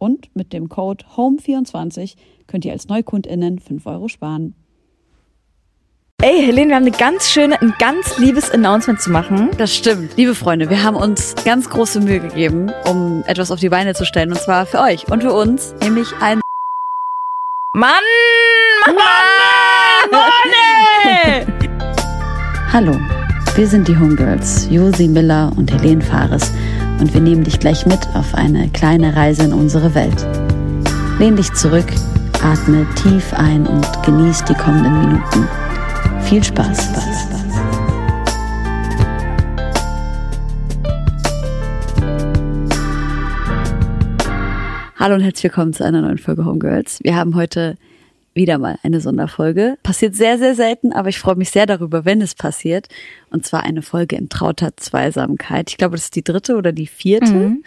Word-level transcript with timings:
Und 0.00 0.34
mit 0.34 0.54
dem 0.54 0.70
Code 0.70 1.04
HOME24 1.14 2.14
könnt 2.46 2.64
ihr 2.64 2.72
als 2.72 2.88
NeukundInnen 2.88 3.58
5 3.58 3.84
Euro 3.84 4.08
sparen. 4.08 4.54
Ey, 6.22 6.42
Helene, 6.42 6.68
wir 6.68 6.76
haben 6.76 6.86
eine 6.86 6.96
ganz 6.96 7.30
schöne, 7.30 7.60
ein 7.60 7.74
ganz 7.78 8.18
liebes 8.18 8.50
Announcement 8.50 8.98
zu 8.98 9.10
machen. 9.10 9.50
Das 9.58 9.74
stimmt. 9.74 10.16
Liebe 10.16 10.34
Freunde, 10.34 10.70
wir 10.70 10.82
haben 10.82 10.96
uns 10.96 11.34
ganz 11.44 11.68
große 11.68 12.00
Mühe 12.00 12.20
gegeben, 12.20 12.72
um 12.86 13.22
etwas 13.26 13.50
auf 13.50 13.60
die 13.60 13.68
Beine 13.68 13.94
zu 13.94 14.06
stellen. 14.06 14.30
Und 14.30 14.40
zwar 14.40 14.64
für 14.64 14.80
euch 14.80 15.06
und 15.08 15.22
für 15.22 15.34
uns, 15.34 15.74
nämlich 15.82 16.08
ein 16.20 16.40
Mann! 17.74 17.90
Mann! 18.86 18.96
Mann! 20.10 20.30
Mann! 21.44 21.62
Hallo, 22.72 22.98
wir 23.54 23.66
sind 23.66 23.86
die 23.86 23.98
Homegirls, 23.98 24.66
Josi 24.70 25.08
Miller 25.08 25.52
und 25.56 25.70
Helene 25.70 26.00
Fares 26.00 26.52
und 27.00 27.14
wir 27.14 27.20
nehmen 27.20 27.44
dich 27.44 27.58
gleich 27.58 27.86
mit 27.86 28.06
auf 28.14 28.34
eine 28.34 28.68
kleine 28.68 29.16
Reise 29.16 29.44
in 29.44 29.52
unsere 29.54 29.94
Welt. 29.94 30.26
Lehn 31.18 31.34
dich 31.34 31.52
zurück, 31.54 31.86
atme 32.42 32.86
tief 32.94 33.32
ein 33.32 33.66
und 33.66 33.86
genieß 34.04 34.44
die 34.44 34.54
kommenden 34.54 35.00
Minuten. 35.00 35.48
Viel 36.22 36.44
Spaß. 36.44 36.84
Spaß. 36.84 37.26
Hallo 44.98 45.14
und 45.14 45.22
herzlich 45.22 45.44
willkommen 45.44 45.72
zu 45.72 45.82
einer 45.82 46.02
neuen 46.02 46.18
Folge 46.18 46.44
Homegirls. 46.44 46.98
Wir 47.02 47.16
haben 47.16 47.34
heute 47.34 47.76
wieder 48.40 48.58
mal 48.58 48.78
eine 48.82 49.02
Sonderfolge. 49.02 49.76
Passiert 49.82 50.14
sehr, 50.14 50.38
sehr 50.38 50.54
selten, 50.54 50.92
aber 50.94 51.10
ich 51.10 51.18
freue 51.18 51.36
mich 51.36 51.50
sehr 51.50 51.66
darüber, 51.66 52.06
wenn 52.06 52.22
es 52.22 52.34
passiert. 52.34 52.88
Und 53.30 53.44
zwar 53.44 53.64
eine 53.64 53.82
Folge 53.82 54.16
in 54.16 54.30
trauter 54.30 54.70
Zweisamkeit. 54.76 55.70
Ich 55.70 55.76
glaube, 55.76 55.96
das 55.96 56.04
ist 56.04 56.16
die 56.16 56.24
dritte 56.24 56.56
oder 56.56 56.72
die 56.72 56.86
vierte. 56.86 57.32
Mhm. 57.32 57.64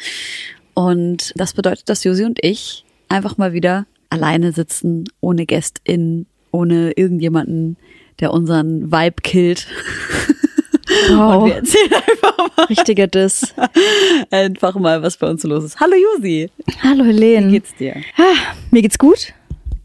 Und 0.74 1.32
das 1.36 1.54
bedeutet, 1.54 1.88
dass 1.90 2.04
Josi 2.04 2.26
und 2.26 2.40
ich 2.42 2.86
einfach 3.08 3.38
mal 3.38 3.54
wieder 3.54 3.86
alleine 4.10 4.52
sitzen, 4.52 5.06
ohne 5.22 5.46
GästInnen, 5.46 6.26
ohne 6.52 6.92
irgendjemanden, 6.94 7.78
der 8.20 8.34
unseren 8.34 8.92
Vibe 8.92 9.22
killt. 9.22 9.68
Wow. 11.10 11.44
Und 11.44 11.50
wir 11.50 11.56
erzählen 11.56 11.94
einfach 11.94 12.58
mal. 12.58 12.66
Richtiger 12.66 13.08
Diss. 13.08 13.54
einfach 14.32 14.76
mal, 14.76 15.02
was 15.02 15.18
bei 15.18 15.28
uns 15.28 15.42
so 15.42 15.48
los 15.48 15.64
ist. 15.64 15.80
Hallo 15.80 15.96
Josi. 15.96 16.50
Hallo 16.82 17.04
Helene. 17.04 17.48
Wie 17.48 17.52
geht's 17.52 17.76
dir? 17.76 17.96
Ah, 18.18 18.54
mir 18.70 18.82
geht's 18.82 18.98
gut. 18.98 19.34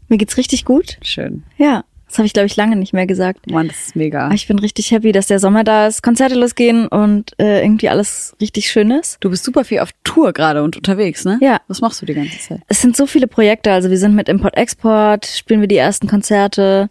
Mir 0.09 0.17
geht's 0.17 0.37
richtig 0.37 0.65
gut. 0.65 0.97
Schön. 1.01 1.43
Ja. 1.57 1.83
Das 2.07 2.17
habe 2.17 2.25
ich, 2.25 2.33
glaube 2.33 2.47
ich, 2.47 2.55
lange 2.55 2.75
nicht 2.75 2.91
mehr 2.91 3.05
gesagt. 3.05 3.51
Mann, 3.51 3.67
das 3.67 3.77
ist 3.87 3.95
mega. 3.95 4.31
Ich 4.31 4.47
bin 4.47 4.57
richtig 4.57 4.89
happy, 4.89 5.11
dass 5.11 5.27
der 5.27 5.37
Sommer 5.37 5.63
da 5.63 5.85
ist, 5.85 6.01
Konzerte 6.01 6.33
losgehen 6.33 6.87
und 6.87 7.33
äh, 7.39 7.61
irgendwie 7.61 7.87
alles 7.87 8.35
richtig 8.41 8.71
schön 8.71 8.89
ist. 8.89 9.17
Du 9.19 9.29
bist 9.29 9.43
super 9.43 9.63
viel 9.63 9.79
auf 9.79 9.91
Tour 10.03 10.33
gerade 10.33 10.63
und 10.63 10.75
unterwegs, 10.75 11.23
ne? 11.23 11.37
Ja. 11.39 11.61
Was 11.67 11.81
machst 11.81 12.01
du 12.01 12.07
die 12.07 12.15
ganze 12.15 12.39
Zeit? 12.39 12.61
Es 12.67 12.81
sind 12.81 12.97
so 12.97 13.05
viele 13.05 13.27
Projekte. 13.27 13.71
Also 13.71 13.91
wir 13.91 13.99
sind 13.99 14.15
mit 14.15 14.27
Import-Export, 14.27 15.27
spielen 15.27 15.61
wir 15.61 15.67
die 15.67 15.77
ersten 15.77 16.07
Konzerte. 16.07 16.89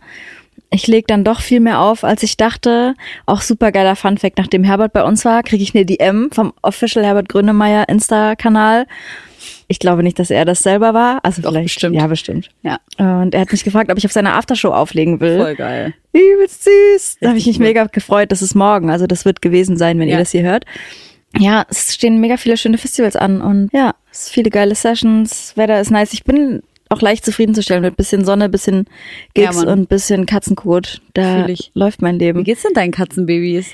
Ich 0.71 0.87
leg 0.87 1.09
dann 1.09 1.25
doch 1.25 1.41
viel 1.41 1.59
mehr 1.59 1.81
auf, 1.81 2.05
als 2.05 2.23
ich 2.23 2.37
dachte. 2.37 2.95
Auch 3.27 3.41
super 3.41 3.73
geiler 3.73 3.97
Funfact, 3.97 4.39
nachdem 4.39 4.63
Herbert 4.63 4.93
bei 4.93 5.03
uns 5.03 5.25
war, 5.25 5.43
kriege 5.43 5.65
ich 5.65 5.75
eine 5.75 5.85
DM 5.85 6.31
vom 6.31 6.53
Official 6.63 7.05
Herbert 7.05 7.29
Grönemeyer 7.29 7.89
Insta-Kanal 7.89 8.87
ich 9.69 9.79
glaube 9.79 10.03
nicht, 10.03 10.19
dass 10.19 10.31
er 10.31 10.47
das 10.47 10.63
selber 10.63 10.95
war. 10.95 11.21
Also 11.23 11.43
Doch, 11.43 11.51
vielleicht. 11.51 11.67
Bestimmt. 11.67 11.95
Ja, 11.95 12.07
bestimmt. 12.07 12.49
Ja. 12.63 12.79
Und 12.97 13.35
er 13.35 13.43
hat 13.43 13.53
mich 13.53 13.65
gefragt, 13.65 13.91
ob 13.93 13.99
ich 13.99 14.07
auf 14.07 14.13
seiner 14.13 14.35
Aftershow 14.35 14.71
auflegen 14.71 15.21
will. 15.21 15.39
Voll 15.39 15.57
geil. 15.57 15.95
Übelst 16.13 16.65
süß. 16.65 17.19
Da 17.21 17.29
habe 17.29 17.39
ich 17.39 17.47
mich 17.47 17.59
mega 17.59 17.85
gefreut. 17.85 18.33
Das 18.33 18.41
ist 18.41 18.55
morgen. 18.55 18.91
Also 18.91 19.07
das 19.07 19.27
wird 19.27 19.43
gewesen 19.43 19.77
sein, 19.77 19.99
wenn 19.99 20.09
ja. 20.09 20.15
ihr 20.15 20.19
das 20.19 20.31
hier 20.31 20.43
hört. 20.43 20.65
Ja, 21.37 21.67
es 21.69 21.95
stehen 21.95 22.21
mega 22.21 22.39
viele 22.39 22.57
schöne 22.57 22.79
Festivals 22.79 23.15
an 23.15 23.43
und 23.43 23.69
ja, 23.75 23.95
es 24.11 24.25
sind 24.25 24.35
viele 24.35 24.51
geile 24.51 24.75
Sessions. 24.75 25.53
Wetter 25.57 25.79
ist 25.79 25.91
nice. 25.91 26.15
Ich 26.15 26.25
bin 26.25 26.63
auch 26.89 27.03
leicht 27.03 27.25
zufriedenzustellen 27.27 27.83
mit 27.83 27.97
bisschen 27.97 28.25
Sonne, 28.25 28.49
bisschen 28.49 28.87
Gigs 29.35 29.63
ja, 29.63 29.71
und 29.71 29.91
bisschen 29.91 30.25
Katzenkot. 30.25 31.03
Da 31.13 31.47
läuft 31.75 32.01
mein 32.01 32.19
Leben. 32.19 32.41
Wie 32.41 32.45
geht's 32.45 32.63
denn 32.63 32.73
deinen 32.73 32.93
Katzenbabys? 32.93 33.73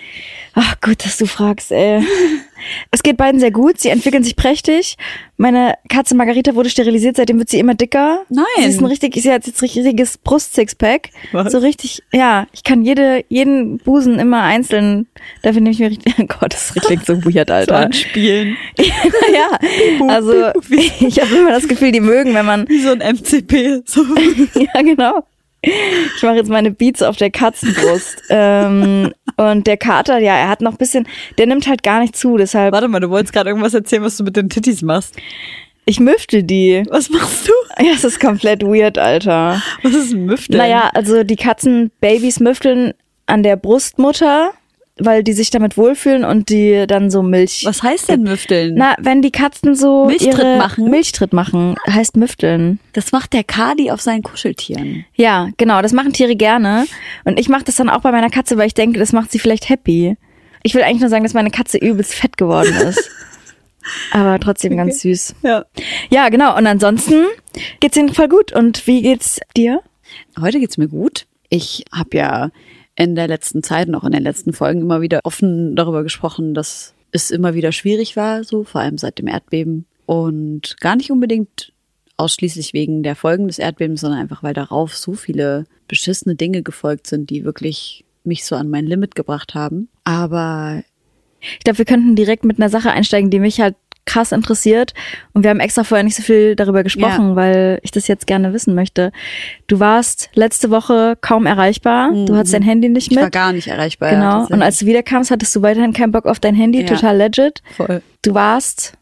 Ach 0.55 0.81
gut, 0.81 1.05
dass 1.05 1.17
du 1.17 1.27
fragst, 1.27 1.71
ey. 1.71 2.03
es 2.91 3.03
geht 3.03 3.17
beiden 3.17 3.41
sehr 3.41 3.51
gut. 3.51 3.81
Sie 3.81 3.89
entwickeln 3.89 4.25
sich 4.25 4.37
prächtig. 4.37 4.97
Meine 5.37 5.75
Katze 5.89 6.15
Margarita 6.15 6.55
wurde 6.55 6.71
sterilisiert, 6.71 7.17
seitdem 7.17 7.39
wird 7.39 7.49
sie 7.49 7.59
immer 7.59 7.75
dicker. 7.75 8.23
Nein. 8.29 8.45
Sie 8.59 8.67
ist 8.67 8.81
ein 8.81 8.87
richtig, 8.87 9.15
sie 9.15 9.33
hat 9.33 9.47
jetzt 9.47 9.63
richtiges 9.63 10.19
Brust-Sixpack. 10.19 11.11
So 11.49 11.59
richtig, 11.59 12.03
ja, 12.13 12.47
ich 12.53 12.63
kann 12.63 12.83
jede, 12.83 13.25
jeden 13.29 13.79
Busen 13.79 14.19
immer 14.19 14.43
einzeln, 14.43 15.07
dafür 15.43 15.61
nehme 15.61 15.73
ich 15.73 15.81
mir 15.81 15.91
richtig, 15.91 16.15
oh 16.21 16.27
Gott, 16.27 16.55
das 16.55 16.73
klingt 16.75 17.05
so 17.05 17.15
weird, 17.25 17.51
Alter. 17.51 17.79
So 17.79 17.85
anspielen. 17.85 18.57
ja, 18.79 19.59
also 20.09 20.53
ich 21.01 21.21
habe 21.21 21.35
immer 21.35 21.51
das 21.51 21.67
Gefühl, 21.67 21.91
die 21.91 22.01
mögen, 22.01 22.35
wenn 22.35 22.47
man. 22.47 22.69
Wie 22.69 22.81
so 22.81 22.91
ein 22.91 23.01
MCP. 23.01 23.83
So. 23.87 24.05
ja, 24.55 24.83
genau. 24.83 25.25
Ich 26.17 26.23
mache 26.23 26.37
jetzt 26.37 26.51
meine 26.51 26.71
Beats 26.71 27.03
auf 27.03 27.17
der 27.17 27.31
Katzenbrust. 27.31 28.23
ähm, 28.31 29.13
und 29.37 29.67
der 29.67 29.77
Kater, 29.77 30.19
ja, 30.19 30.35
er 30.37 30.49
hat 30.49 30.61
noch 30.61 30.73
ein 30.73 30.79
bisschen, 30.79 31.09
der 31.39 31.47
nimmt 31.47 31.67
halt 31.67 31.83
gar 31.83 32.01
nicht 32.01 32.17
zu, 32.17 32.37
deshalb. 32.37 32.73
Warte 32.73 32.89
mal, 32.89 33.01
du 33.01 33.11
wolltest 33.11 33.33
gerade 33.33 33.51
irgendwas 33.51 33.75
erzählen, 33.75 34.03
was 34.03 34.17
du 34.17 34.25
mit 34.25 34.37
den 34.37 34.49
Titties 34.49 34.83
machst. 34.83 35.17
Ich 35.87 36.01
müfte 36.01 36.45
die. 36.45 36.83
Was 36.89 37.11
machst 37.11 37.49
du? 37.49 37.53
Ja, 37.85 37.93
es 37.95 38.05
ist 38.05 38.21
komplett 38.21 38.63
weird, 38.63 38.97
Alter. 38.99 39.61
Was 39.83 39.95
ist 39.95 40.13
ein 40.13 40.25
Müfteln? 40.25 40.59
Naja, 40.59 40.91
also 40.95 41.25
die 41.25 41.37
Katzenbabys 41.37 42.41
müfteln 42.41 42.95
an 43.27 43.43
der 43.43 43.57
Brustmutter 43.57 44.53
weil 44.99 45.25
die 45.25 45.33
sich 45.33 45.51
damit 45.51 45.77
wohlfühlen 45.77 46.25
und 46.25 46.51
die 46.51 46.87
dann 46.87 47.11
so 47.11 47.23
Milch. 47.23 47.65
Was 47.65 47.83
heißt 47.83 48.09
denn 48.09 48.23
müfteln? 48.23 48.75
Na, 48.77 48.95
wenn 49.01 49.23
die 49.23 49.33
Katzen 49.33 49.75
so 49.75 50.07
Milchtritt 50.07 50.39
ihre 50.39 50.57
machen. 50.57 50.89
Milchtritt 50.89 51.33
machen, 51.33 51.75
heißt 51.89 52.17
müfteln. 52.17 52.79
Das 52.93 53.11
macht 53.11 53.33
der 53.33 53.43
Kadi 53.43 53.91
auf 53.91 54.01
seinen 54.01 54.23
Kuscheltieren. 54.23 55.05
Ja, 55.15 55.49
genau, 55.57 55.83
das 55.83 55.93
machen 55.93 56.13
Tiere 56.13 56.37
gerne 56.37 56.87
und 57.25 57.41
ich 57.41 57.49
mache 57.49 57.65
das 57.65 57.77
dann 57.77 57.91
auch 57.91 58.03
bei 58.03 58.13
meiner 58.13 58.31
Katze, 58.31 58.57
weil 58.57 58.69
ich 58.69 58.75
denke, 58.75 58.99
das 59.01 59.13
macht 59.13 59.33
sie 59.33 59.39
vielleicht 59.41 59.69
happy. 59.69 60.17
Ich 60.63 60.75
will 60.75 60.83
eigentlich 60.83 61.01
nur 61.01 61.11
sagen, 61.11 61.25
dass 61.25 61.35
meine 61.35 61.51
Katze 61.51 61.79
übelst 61.79 62.15
fett 62.15 62.37
geworden 62.37 62.75
ist. 62.75 63.11
Aber 64.13 64.39
trotzdem 64.41 64.73
okay. 64.73 64.83
ganz 64.83 65.01
süß. 65.01 65.35
Ja. 65.43 65.65
Ja, 66.09 66.29
genau. 66.31 66.57
Und 66.57 66.67
ansonsten 66.67 67.27
geht's 67.81 67.97
ihnen 67.97 68.15
voll 68.15 68.29
gut. 68.29 68.53
Und 68.53 68.87
wie 68.87 69.03
geht's 69.03 69.41
dir? 69.57 69.83
Heute 70.41 70.59
geht's 70.61 70.79
mir 70.79 70.89
gut. 70.89 71.27
Ich 71.51 71.85
habe 71.93 72.17
ja 72.17 72.51
in 72.97 73.15
der 73.15 73.29
letzten 73.29 73.63
Zeit 73.63 73.89
und 73.89 73.95
auch 73.95 74.05
in 74.05 74.13
den 74.13 74.23
letzten 74.23 74.53
Folgen 74.53 74.81
immer 74.81 75.01
wieder 75.01 75.21
offen 75.25 75.75
darüber 75.77 76.03
gesprochen, 76.03 76.55
dass 76.55 76.95
es 77.13 77.31
immer 77.31 77.55
wieder 77.55 77.73
schwierig 77.73 78.17
war, 78.17 78.45
so 78.45 78.65
vor 78.65 78.81
allem 78.81 78.99
seit 78.99 79.19
dem 79.19 79.29
Erdbeben 79.29 79.87
und 80.07 80.77
gar 80.81 80.97
nicht 80.97 81.11
unbedingt 81.11 81.73
ausschließlich 82.17 82.73
wegen 82.73 83.03
der 83.03 83.17
Folgen 83.17 83.49
des 83.49 83.59
Erdbebens, 83.59 84.01
sondern 84.01 84.21
einfach 84.21 84.43
weil 84.43 84.55
darauf 84.55 84.97
so 84.97 85.15
viele 85.15 85.67
beschissene 85.89 86.37
Dinge 86.37 86.63
gefolgt 86.63 87.07
sind, 87.07 87.31
die 87.31 87.45
wirklich 87.45 88.05
mich 88.23 88.45
so 88.45 88.57
an 88.57 88.71
mein 88.71 88.87
Limit 88.87 89.15
gebracht 89.15 89.55
haben. 89.55 89.89
Aber 90.05 90.83
ich 91.41 91.65
glaube, 91.65 91.79
wir 91.79 91.85
könnten 91.85 92.17
direkt 92.17 92.45
mit 92.45 92.59
einer 92.59 92.71
Sache 92.71 92.91
einsteigen, 92.91 93.31
die 93.31 93.41
mich 93.41 93.61
halt 93.61 93.77
krass 94.07 94.33
interessiert. 94.33 94.95
Und 95.33 95.43
wir 95.43 95.51
haben 95.51 95.61
extra 95.61 95.85
vorher 95.85 96.05
nicht 96.05 96.17
so 96.17 96.23
viel 96.23 96.57
darüber 96.57 96.83
gesprochen, 96.83 97.31
ja. 97.31 97.37
weil 97.37 97.81
ich 97.83 97.91
das 97.91 98.07
jetzt 98.07 98.27
gerne 98.27 98.53
wissen 98.53 98.75
möchte. 98.75 99.13
Du 99.67 99.81
warst 99.81 100.31
letzte 100.35 100.71
Woche 100.71 101.17
kaum 101.21 101.47
erreichbar. 101.47 102.11
Mhm. 102.11 102.27
Du 102.27 102.37
hattest 102.37 102.55
dein 102.55 102.63
Handy 102.63 102.89
nicht 102.89 103.11
mit. 103.11 103.19
Ich 103.19 103.23
war 103.23 103.31
gar 103.31 103.53
nicht 103.53 103.69
erreichbar. 103.69 104.11
Genau. 104.11 104.41
Ja, 104.43 104.47
Und 104.51 104.63
als 104.63 104.79
du 104.79 104.87
wiederkamst, 104.87 105.31
hattest 105.31 105.55
du 105.57 105.63
weiterhin 105.63 105.93
keinen 105.93 106.13
Bock 106.13 106.27
auf 106.27 106.41
dein 106.41 106.55
Handy. 106.55 106.81
Ja. 106.81 106.87
Total 106.87 107.17
legit. 107.17 107.63
Voll. 107.77 108.03
Du 108.23 108.35
warst 108.35 108.95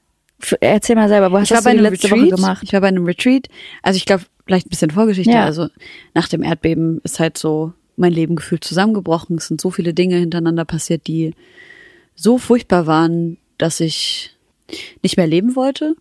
Erzähl 0.60 0.96
mal 0.96 1.08
selber, 1.08 1.31
wo 1.31 1.38
hast 1.38 1.50
ich 1.50 1.56
war 1.56 1.62
du 1.62 1.78
die 1.78 1.82
letzte 1.82 2.10
Retreat. 2.10 2.20
Woche 2.20 2.37
gemacht? 2.37 2.62
Ich 2.64 2.72
war 2.72 2.81
bei 2.81 2.88
einem 2.88 3.05
Retreat. 3.05 3.48
Also 3.82 3.96
ich 3.96 4.06
glaube, 4.06 4.25
vielleicht 4.46 4.66
ein 4.66 4.70
bisschen 4.70 4.90
Vorgeschichte. 4.90 5.32
Ja. 5.32 5.44
Also 5.44 5.69
nach 6.14 6.28
dem 6.28 6.43
Erdbeben 6.43 7.00
ist 7.05 7.20
halt 7.20 7.38
so 7.38 7.72
mein 7.96 8.12
Leben 8.12 8.37
gefühlt 8.37 8.64
zusammengebrochen. 8.64 9.37
Es 9.37 9.46
sind 9.46 9.60
so 9.60 9.70
viele 9.70 9.94
Dinge 9.94 10.16
hintereinander 10.16 10.64
passiert, 10.64 11.06
die 11.06 11.34
so 12.14 12.38
furchtbar 12.38 12.87
waren, 12.87 13.38
dass 13.58 13.81
ich 13.81 14.37
nicht 15.03 15.17
mehr 15.17 15.26
leben 15.26 15.56
wollte. 15.56 15.94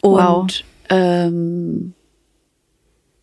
Und 0.00 0.12
Wow. 0.18 0.48
ähm, 0.90 1.94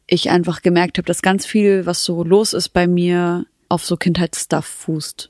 ich 0.08 0.30
einfach 0.30 0.62
gemerkt 0.62 0.98
habe, 0.98 1.06
dass 1.06 1.22
ganz 1.22 1.46
viel, 1.46 1.86
was 1.86 2.04
so 2.04 2.24
los 2.24 2.54
ist 2.54 2.70
bei 2.70 2.88
mir, 2.88 3.46
auf 3.68 3.86
so 3.86 3.98
Kindheitsstuff 3.98 4.66
fußt. 4.66 5.30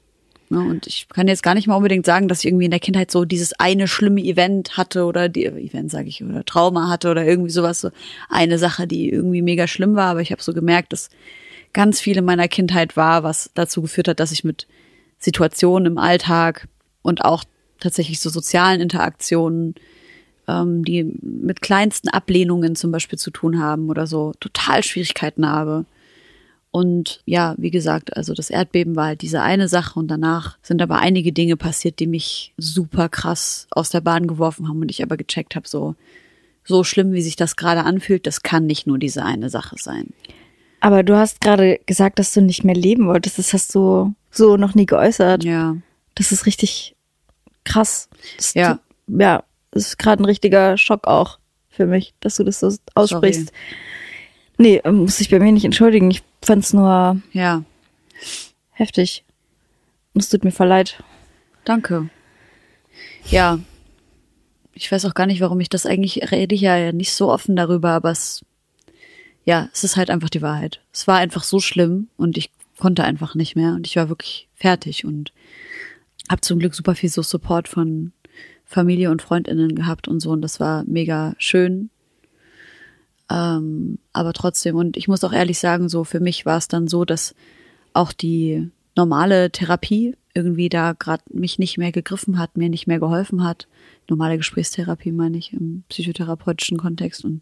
Ne? 0.49 0.59
Und 0.59 0.87
ich 0.87 1.07
kann 1.09 1.27
jetzt 1.27 1.43
gar 1.43 1.53
nicht 1.53 1.67
mal 1.67 1.75
unbedingt 1.75 2.05
sagen, 2.05 2.27
dass 2.27 2.39
ich 2.39 2.47
irgendwie 2.47 2.65
in 2.65 2.71
der 2.71 2.79
Kindheit 2.79 3.11
so 3.11 3.25
dieses 3.25 3.53
eine 3.59 3.87
schlimme 3.87 4.21
Event 4.21 4.77
hatte 4.77 5.03
oder 5.05 5.29
die 5.29 5.45
Event 5.45 5.91
sage 5.91 6.07
ich 6.07 6.23
oder 6.23 6.45
Trauma 6.45 6.89
hatte 6.89 7.11
oder 7.11 7.25
irgendwie 7.25 7.51
sowas 7.51 7.81
so 7.81 7.91
eine 8.29 8.57
Sache, 8.57 8.87
die 8.87 9.09
irgendwie 9.09 9.41
mega 9.41 9.67
schlimm 9.67 9.95
war. 9.95 10.11
Aber 10.11 10.21
ich 10.21 10.31
habe 10.31 10.41
so 10.41 10.53
gemerkt, 10.53 10.93
dass 10.93 11.09
ganz 11.73 11.99
viel 11.99 12.17
in 12.17 12.25
meiner 12.25 12.47
Kindheit 12.47 12.97
war, 12.97 13.23
was 13.23 13.51
dazu 13.53 13.81
geführt 13.81 14.07
hat, 14.07 14.19
dass 14.19 14.31
ich 14.31 14.43
mit 14.43 14.67
Situationen 15.19 15.93
im 15.93 15.97
Alltag 15.97 16.67
und 17.01 17.25
auch 17.25 17.43
tatsächlich 17.79 18.19
so 18.19 18.29
sozialen 18.29 18.81
Interaktionen 18.81 19.75
ähm, 20.49 20.83
die 20.83 21.03
mit 21.21 21.61
kleinsten 21.61 22.09
Ablehnungen 22.09 22.75
zum 22.75 22.91
Beispiel 22.91 23.19
zu 23.19 23.31
tun 23.31 23.61
haben 23.61 23.89
oder 23.89 24.07
so, 24.07 24.33
total 24.39 24.83
Schwierigkeiten 24.83 25.47
habe. 25.47 25.85
Und 26.71 27.21
ja, 27.25 27.55
wie 27.57 27.71
gesagt, 27.71 28.15
also 28.15 28.33
das 28.33 28.49
Erdbeben 28.49 28.95
war 28.95 29.07
halt 29.07 29.21
diese 29.21 29.41
eine 29.41 29.67
Sache 29.67 29.99
und 29.99 30.07
danach 30.07 30.57
sind 30.61 30.81
aber 30.81 30.99
einige 30.99 31.31
Dinge 31.31 31.57
passiert, 31.57 31.99
die 31.99 32.07
mich 32.07 32.53
super 32.57 33.09
krass 33.09 33.67
aus 33.71 33.89
der 33.89 34.01
Bahn 34.01 34.27
geworfen 34.27 34.67
haben 34.67 34.81
und 34.81 34.91
ich 34.91 35.01
aber 35.01 35.17
gecheckt 35.17 35.55
habe, 35.55 35.67
so, 35.67 35.95
so 36.63 36.83
schlimm, 36.83 37.11
wie 37.11 37.23
sich 37.23 37.35
das 37.35 37.55
gerade 37.55 37.83
anfühlt, 37.83 38.27
das 38.27 38.43
kann 38.43 38.67
nicht 38.67 38.85
nur 38.85 38.99
diese 38.99 39.25
eine 39.25 39.49
Sache 39.49 39.77
sein. 39.79 40.13
Aber 40.79 41.03
du 41.03 41.15
hast 41.17 41.41
gerade 41.41 41.79
gesagt, 41.87 42.19
dass 42.19 42.33
du 42.33 42.41
nicht 42.41 42.63
mehr 42.63 42.75
leben 42.75 43.07
wolltest. 43.07 43.37
Das 43.37 43.51
hast 43.51 43.73
du 43.75 44.13
so 44.31 44.55
noch 44.55 44.75
nie 44.75 44.85
geäußert. 44.85 45.43
Ja. 45.43 45.75
Das 46.15 46.31
ist 46.31 46.45
richtig 46.45 46.95
krass. 47.63 48.09
Das 48.37 48.53
Ja. 48.53 48.73
tut- 49.07 49.19
ja, 49.21 49.43
das 49.71 49.87
ist 49.87 49.97
gerade 49.99 50.21
ein 50.21 50.25
richtiger 50.25 50.77
Schock 50.77 51.07
auch 51.07 51.39
für 51.69 51.85
mich, 51.85 52.13
dass 52.19 52.35
du 52.35 52.43
das 52.43 52.59
so 52.59 52.71
aussprichst. 52.95 53.51
Nee, 54.57 54.81
ähm, 54.83 54.97
muss 54.97 55.19
ich 55.21 55.29
bei 55.29 55.39
mir 55.39 55.51
nicht 55.51 55.65
entschuldigen. 55.65 56.11
Ich 56.11 56.21
fand's 56.43 56.73
nur 56.73 57.21
Ja. 57.31 57.63
heftig. 58.71 59.23
Und 60.13 60.21
es 60.21 60.29
tut 60.29 60.43
mir 60.43 60.51
voll 60.51 60.67
leid. 60.67 61.01
Danke. 61.65 62.09
Ja. 63.29 63.59
Ich 64.73 64.91
weiß 64.91 65.05
auch 65.05 65.13
gar 65.13 65.25
nicht, 65.27 65.41
warum 65.41 65.59
ich 65.59 65.69
das 65.69 65.85
eigentlich 65.85 66.31
rede 66.31 66.55
ich 66.55 66.61
ja 66.61 66.91
nicht 66.91 67.13
so 67.13 67.31
offen 67.31 67.55
darüber, 67.55 67.89
aber 67.91 68.11
es, 68.11 68.43
ja, 69.45 69.69
es 69.73 69.83
ist 69.83 69.97
halt 69.97 70.09
einfach 70.09 70.29
die 70.29 70.41
Wahrheit. 70.41 70.79
Es 70.93 71.05
war 71.07 71.17
einfach 71.17 71.43
so 71.43 71.59
schlimm 71.59 72.07
und 72.17 72.37
ich 72.37 72.49
konnte 72.77 73.03
einfach 73.03 73.35
nicht 73.35 73.55
mehr 73.57 73.73
und 73.73 73.85
ich 73.87 73.97
war 73.97 74.07
wirklich 74.09 74.47
fertig 74.55 75.03
und 75.05 75.33
habe 76.29 76.41
zum 76.41 76.59
Glück 76.59 76.75
super 76.75 76.95
viel 76.95 77.09
so 77.09 77.21
Support 77.21 77.67
von 77.67 78.13
Familie 78.65 79.09
und 79.09 79.21
Freundinnen 79.21 79.75
gehabt 79.75 80.07
und 80.07 80.19
so 80.19 80.31
und 80.31 80.41
das 80.41 80.59
war 80.59 80.83
mega 80.85 81.33
schön. 81.39 81.89
Ähm, 83.31 83.97
aber 84.13 84.33
trotzdem 84.33 84.75
und 84.75 84.95
ich 84.95 85.07
muss 85.07 85.23
auch 85.23 85.33
ehrlich 85.33 85.59
sagen, 85.59 85.89
so 85.89 86.03
für 86.03 86.19
mich 86.19 86.45
war 86.45 86.57
es 86.57 86.67
dann 86.67 86.87
so, 86.87 87.03
dass 87.03 87.35
auch 87.93 88.13
die 88.13 88.69
normale 88.95 89.51
Therapie 89.51 90.15
irgendwie 90.33 90.69
da 90.69 90.93
gerade 90.93 91.23
mich 91.31 91.57
nicht 91.57 91.77
mehr 91.77 91.91
gegriffen 91.91 92.37
hat, 92.37 92.57
mir 92.57 92.69
nicht 92.69 92.85
mehr 92.85 92.99
geholfen 92.99 93.43
hat. 93.43 93.67
Normale 94.07 94.37
Gesprächstherapie 94.37 95.11
meine 95.11 95.37
ich 95.37 95.53
im 95.53 95.83
psychotherapeutischen 95.89 96.77
Kontext 96.77 97.25
und 97.25 97.41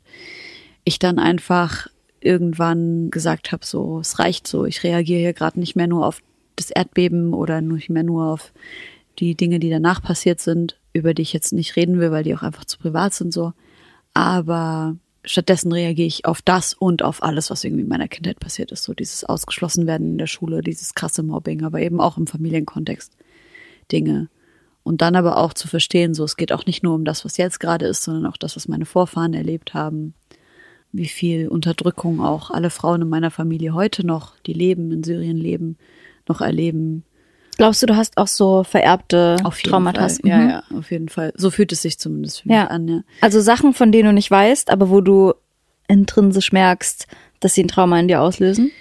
ich 0.83 0.99
dann 0.99 1.19
einfach 1.19 1.87
irgendwann 2.21 3.11
gesagt 3.11 3.51
habe, 3.51 3.65
so 3.65 3.99
es 3.99 4.19
reicht 4.19 4.47
so, 4.47 4.65
ich 4.65 4.83
reagiere 4.83 5.19
hier 5.19 5.33
gerade 5.33 5.59
nicht 5.59 5.75
mehr 5.75 5.87
nur 5.87 6.05
auf 6.05 6.21
das 6.57 6.71
Erdbeben 6.71 7.33
oder 7.33 7.61
nicht 7.61 7.89
mehr 7.89 8.03
nur 8.03 8.25
auf 8.25 8.51
die 9.19 9.35
Dinge, 9.35 9.59
die 9.59 9.69
danach 9.69 10.01
passiert 10.01 10.41
sind, 10.41 10.79
über 10.93 11.13
die 11.13 11.21
ich 11.21 11.33
jetzt 11.33 11.53
nicht 11.53 11.75
reden 11.75 11.99
will, 11.99 12.11
weil 12.11 12.23
die 12.23 12.35
auch 12.35 12.43
einfach 12.43 12.65
zu 12.65 12.77
privat 12.77 13.13
sind 13.13 13.33
so. 13.33 13.53
Aber 14.13 14.95
stattdessen 15.23 15.71
reagiere 15.71 16.07
ich 16.07 16.25
auf 16.25 16.41
das 16.41 16.73
und 16.73 17.03
auf 17.03 17.23
alles, 17.23 17.49
was 17.49 17.63
irgendwie 17.63 17.83
in 17.83 17.89
meiner 17.89 18.07
Kindheit 18.07 18.39
passiert 18.39 18.71
ist. 18.71 18.83
So 18.83 18.93
dieses 18.93 19.23
Ausgeschlossenwerden 19.23 20.11
in 20.11 20.17
der 20.17 20.27
Schule, 20.27 20.61
dieses 20.61 20.93
krasse 20.93 21.23
Mobbing, 21.23 21.63
aber 21.63 21.81
eben 21.81 21.99
auch 21.99 22.17
im 22.17 22.27
Familienkontext 22.27 23.13
Dinge. 23.91 24.29
Und 24.83 25.01
dann 25.01 25.15
aber 25.15 25.37
auch 25.37 25.53
zu 25.53 25.67
verstehen, 25.67 26.13
so 26.13 26.23
es 26.23 26.37
geht 26.37 26.53
auch 26.53 26.65
nicht 26.65 26.81
nur 26.81 26.95
um 26.95 27.03
das, 27.03 27.25
was 27.25 27.37
jetzt 27.37 27.59
gerade 27.59 27.85
ist, 27.85 28.03
sondern 28.03 28.25
auch 28.25 28.37
das, 28.37 28.55
was 28.55 28.67
meine 28.67 28.85
Vorfahren 28.85 29.33
erlebt 29.33 29.73
haben. 29.73 30.13
Wie 30.93 31.07
viel 31.07 31.49
Unterdrückung 31.49 32.21
auch 32.21 32.51
alle 32.51 32.69
Frauen 32.69 33.01
in 33.01 33.09
meiner 33.09 33.31
Familie 33.31 33.73
heute 33.73 34.05
noch, 34.05 34.39
die 34.45 34.53
leben, 34.53 34.91
in 34.93 35.03
Syrien 35.03 35.37
leben, 35.37 35.77
noch 36.29 36.41
erleben. 36.41 37.03
Glaubst 37.57 37.81
du, 37.81 37.87
du 37.87 37.95
hast 37.95 38.17
auch 38.17 38.27
so 38.27 38.63
vererbte 38.63 39.37
Auf 39.43 39.59
Traumata? 39.61 40.07
Fall. 40.07 40.17
Ja, 40.23 40.37
Mhm. 40.37 40.49
ja, 40.49 40.63
auf 40.77 40.91
jeden 40.91 41.09
Fall. 41.09 41.33
So 41.35 41.49
fühlt 41.49 41.71
es 41.71 41.81
sich 41.81 41.97
zumindest 41.97 42.41
für 42.41 42.49
Ja. 42.49 42.63
mich 42.63 42.71
an, 42.71 42.87
ja. 42.87 43.01
Also 43.21 43.41
Sachen, 43.41 43.73
von 43.73 43.91
denen 43.91 44.09
du 44.09 44.13
nicht 44.13 44.29
weißt, 44.29 44.69
aber 44.69 44.89
wo 44.89 45.01
du 45.01 45.33
intrinsisch 45.87 46.51
merkst, 46.51 47.07
dass 47.39 47.53
sie 47.53 47.63
ein 47.63 47.67
Trauma 47.67 47.99
in 47.99 48.07
dir 48.07 48.21
auslösen? 48.21 48.71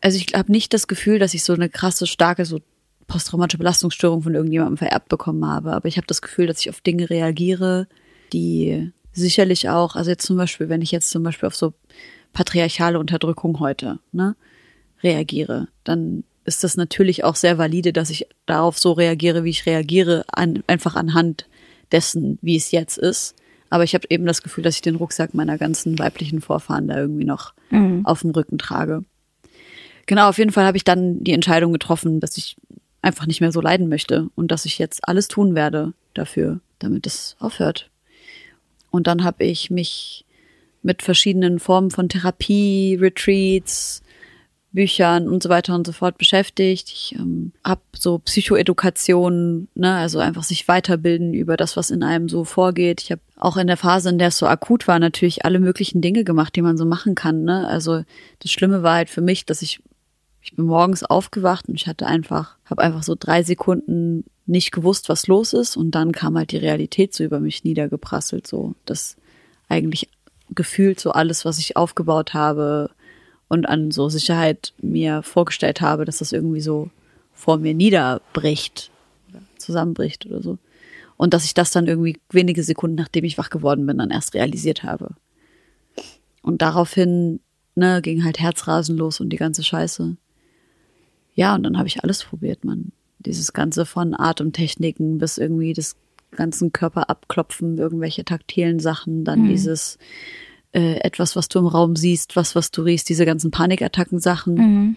also 0.00 0.16
ich 0.16 0.32
habe 0.34 0.52
nicht 0.52 0.72
das 0.72 0.86
Gefühl, 0.86 1.18
dass 1.18 1.34
ich 1.34 1.42
so 1.42 1.52
eine 1.52 1.68
krasse, 1.68 2.06
starke, 2.06 2.44
so 2.44 2.60
posttraumatische 3.08 3.58
Belastungsstörung 3.58 4.22
von 4.22 4.32
irgendjemandem 4.34 4.76
vererbt 4.76 5.08
bekommen 5.08 5.44
habe. 5.44 5.72
Aber 5.72 5.88
ich 5.88 5.96
habe 5.96 6.06
das 6.06 6.22
Gefühl, 6.22 6.46
dass 6.46 6.60
ich 6.60 6.70
auf 6.70 6.80
Dinge 6.80 7.10
reagiere, 7.10 7.88
die 8.32 8.92
sicherlich 9.12 9.68
auch, 9.70 9.96
also 9.96 10.10
jetzt 10.10 10.24
zum 10.24 10.36
Beispiel, 10.36 10.68
wenn 10.68 10.82
ich 10.82 10.92
jetzt 10.92 11.10
zum 11.10 11.24
Beispiel 11.24 11.48
auf 11.48 11.56
so 11.56 11.72
patriarchale 12.32 13.00
Unterdrückung 13.00 13.58
heute, 13.58 13.98
ne, 14.12 14.36
reagiere, 15.02 15.66
dann 15.84 16.22
ist 16.48 16.64
das 16.64 16.76
natürlich 16.76 17.22
auch 17.22 17.36
sehr 17.36 17.58
valide, 17.58 17.92
dass 17.92 18.10
ich 18.10 18.26
darauf 18.46 18.78
so 18.78 18.92
reagiere, 18.92 19.44
wie 19.44 19.50
ich 19.50 19.66
reagiere, 19.66 20.24
an, 20.32 20.64
einfach 20.66 20.96
anhand 20.96 21.46
dessen, 21.92 22.38
wie 22.42 22.56
es 22.56 22.72
jetzt 22.72 22.98
ist. 22.98 23.36
Aber 23.70 23.84
ich 23.84 23.94
habe 23.94 24.06
eben 24.10 24.26
das 24.26 24.42
Gefühl, 24.42 24.64
dass 24.64 24.74
ich 24.74 24.82
den 24.82 24.96
Rucksack 24.96 25.34
meiner 25.34 25.58
ganzen 25.58 25.98
weiblichen 25.98 26.40
Vorfahren 26.40 26.88
da 26.88 26.98
irgendwie 26.98 27.24
noch 27.24 27.52
auf 28.04 28.22
dem 28.22 28.30
Rücken 28.30 28.58
trage. 28.58 29.04
Genau, 30.06 30.30
auf 30.30 30.38
jeden 30.38 30.52
Fall 30.52 30.64
habe 30.64 30.78
ich 30.78 30.84
dann 30.84 31.22
die 31.22 31.34
Entscheidung 31.34 31.72
getroffen, 31.72 32.18
dass 32.18 32.38
ich 32.38 32.56
einfach 33.02 33.26
nicht 33.26 33.42
mehr 33.42 33.52
so 33.52 33.60
leiden 33.60 33.88
möchte 33.88 34.30
und 34.34 34.50
dass 34.50 34.64
ich 34.64 34.78
jetzt 34.78 35.06
alles 35.06 35.28
tun 35.28 35.54
werde 35.54 35.92
dafür, 36.14 36.60
damit 36.78 37.06
es 37.06 37.36
aufhört. 37.40 37.90
Und 38.90 39.06
dann 39.06 39.22
habe 39.22 39.44
ich 39.44 39.70
mich 39.70 40.24
mit 40.82 41.02
verschiedenen 41.02 41.58
Formen 41.58 41.90
von 41.90 42.08
Therapie, 42.08 42.96
Retreats, 42.98 44.02
Büchern 44.72 45.28
und 45.28 45.42
so 45.42 45.48
weiter 45.48 45.74
und 45.74 45.86
so 45.86 45.92
fort 45.92 46.18
beschäftigt. 46.18 46.90
Ich 46.90 47.14
ähm, 47.18 47.52
habe 47.64 47.80
so 47.96 48.18
Psychoedukation, 48.18 49.68
ne, 49.74 49.94
also 49.94 50.18
einfach 50.18 50.42
sich 50.42 50.68
weiterbilden 50.68 51.32
über 51.32 51.56
das, 51.56 51.76
was 51.76 51.90
in 51.90 52.02
einem 52.02 52.28
so 52.28 52.44
vorgeht. 52.44 53.02
Ich 53.02 53.10
habe 53.10 53.22
auch 53.36 53.56
in 53.56 53.66
der 53.66 53.78
Phase, 53.78 54.10
in 54.10 54.18
der 54.18 54.28
es 54.28 54.38
so 54.38 54.46
akut 54.46 54.86
war, 54.86 54.98
natürlich 54.98 55.44
alle 55.44 55.58
möglichen 55.58 56.00
Dinge 56.00 56.24
gemacht, 56.24 56.54
die 56.54 56.62
man 56.62 56.76
so 56.76 56.84
machen 56.84 57.14
kann. 57.14 57.44
Ne? 57.44 57.66
Also 57.66 58.04
das 58.40 58.50
Schlimme 58.50 58.82
war 58.82 58.96
halt 58.96 59.10
für 59.10 59.22
mich, 59.22 59.46
dass 59.46 59.62
ich 59.62 59.80
ich 60.40 60.56
bin 60.56 60.64
morgens 60.64 61.04
aufgewacht 61.04 61.68
und 61.68 61.74
ich 61.74 61.86
hatte 61.86 62.06
einfach, 62.06 62.56
habe 62.64 62.82
einfach 62.82 63.02
so 63.02 63.14
drei 63.18 63.42
Sekunden 63.42 64.24
nicht 64.46 64.72
gewusst, 64.72 65.10
was 65.10 65.26
los 65.26 65.52
ist 65.52 65.76
und 65.76 65.90
dann 65.90 66.12
kam 66.12 66.38
halt 66.38 66.52
die 66.52 66.56
Realität 66.56 67.12
so 67.12 67.22
über 67.22 67.38
mich 67.38 67.64
niedergeprasselt, 67.64 68.46
so 68.46 68.74
dass 68.86 69.16
eigentlich 69.68 70.08
gefühlt 70.54 71.00
so 71.00 71.10
alles, 71.10 71.44
was 71.44 71.58
ich 71.58 71.76
aufgebaut 71.76 72.32
habe 72.32 72.90
und 73.48 73.68
an 73.68 73.90
so 73.90 74.08
Sicherheit 74.08 74.72
mir 74.80 75.22
vorgestellt 75.22 75.80
habe, 75.80 76.04
dass 76.04 76.18
das 76.18 76.32
irgendwie 76.32 76.60
so 76.60 76.90
vor 77.32 77.58
mir 77.58 77.74
niederbricht 77.74 78.90
oder 79.28 79.42
zusammenbricht 79.56 80.26
oder 80.26 80.42
so. 80.42 80.58
Und 81.16 81.34
dass 81.34 81.44
ich 81.44 81.54
das 81.54 81.70
dann 81.70 81.86
irgendwie 81.86 82.18
wenige 82.30 82.62
Sekunden, 82.62 82.96
nachdem 82.96 83.24
ich 83.24 83.38
wach 83.38 83.50
geworden 83.50 83.86
bin, 83.86 83.98
dann 83.98 84.10
erst 84.10 84.34
realisiert 84.34 84.84
habe. 84.84 85.10
Und 86.42 86.62
daraufhin, 86.62 87.40
ne, 87.74 88.00
ging 88.02 88.24
halt 88.24 88.38
Herzrasen 88.38 88.96
los 88.96 89.20
und 89.20 89.30
die 89.30 89.36
ganze 89.36 89.64
Scheiße. 89.64 90.16
Ja, 91.34 91.54
und 91.54 91.62
dann 91.64 91.78
habe 91.78 91.88
ich 91.88 92.02
alles 92.02 92.24
probiert, 92.24 92.64
man. 92.64 92.92
Dieses 93.18 93.52
Ganze 93.52 93.84
von 93.84 94.14
Atemtechniken 94.14 95.18
bis 95.18 95.38
irgendwie 95.38 95.72
das 95.72 95.96
ganzen 96.30 96.72
Körper 96.72 97.10
abklopfen, 97.10 97.78
irgendwelche 97.78 98.24
taktilen 98.24 98.78
Sachen, 98.78 99.24
dann 99.24 99.48
dieses 99.48 99.98
äh, 100.72 100.96
etwas, 101.00 101.36
was 101.36 101.48
du 101.48 101.58
im 101.58 101.66
Raum 101.66 101.96
siehst, 101.96 102.36
was, 102.36 102.54
was 102.54 102.70
du 102.70 102.82
riechst, 102.82 103.08
diese 103.08 103.26
ganzen 103.26 103.50
Panikattacken-Sachen. 103.50 104.96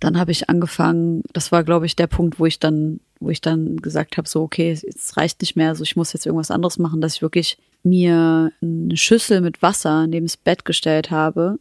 Dann 0.00 0.18
habe 0.18 0.32
ich 0.32 0.48
angefangen, 0.48 1.22
das 1.32 1.52
war, 1.52 1.62
glaube 1.62 1.86
ich, 1.86 1.94
der 1.94 2.08
Punkt, 2.08 2.40
wo 2.40 2.46
ich 2.46 2.58
dann, 2.58 3.00
wo 3.20 3.30
ich 3.30 3.40
dann 3.40 3.76
gesagt 3.76 4.16
habe, 4.16 4.28
so, 4.28 4.42
okay, 4.42 4.72
es 4.72 5.16
reicht 5.16 5.40
nicht 5.40 5.54
mehr, 5.54 5.68
also 5.68 5.84
ich 5.84 5.94
muss 5.94 6.12
jetzt 6.12 6.26
irgendwas 6.26 6.50
anderes 6.50 6.78
machen, 6.78 7.00
dass 7.00 7.16
ich 7.16 7.22
wirklich 7.22 7.56
mir 7.84 8.50
eine 8.60 8.96
Schüssel 8.96 9.40
mit 9.40 9.62
Wasser 9.62 10.06
neben 10.06 10.26
das 10.26 10.36
Bett 10.36 10.64
gestellt 10.64 11.10
habe 11.10 11.58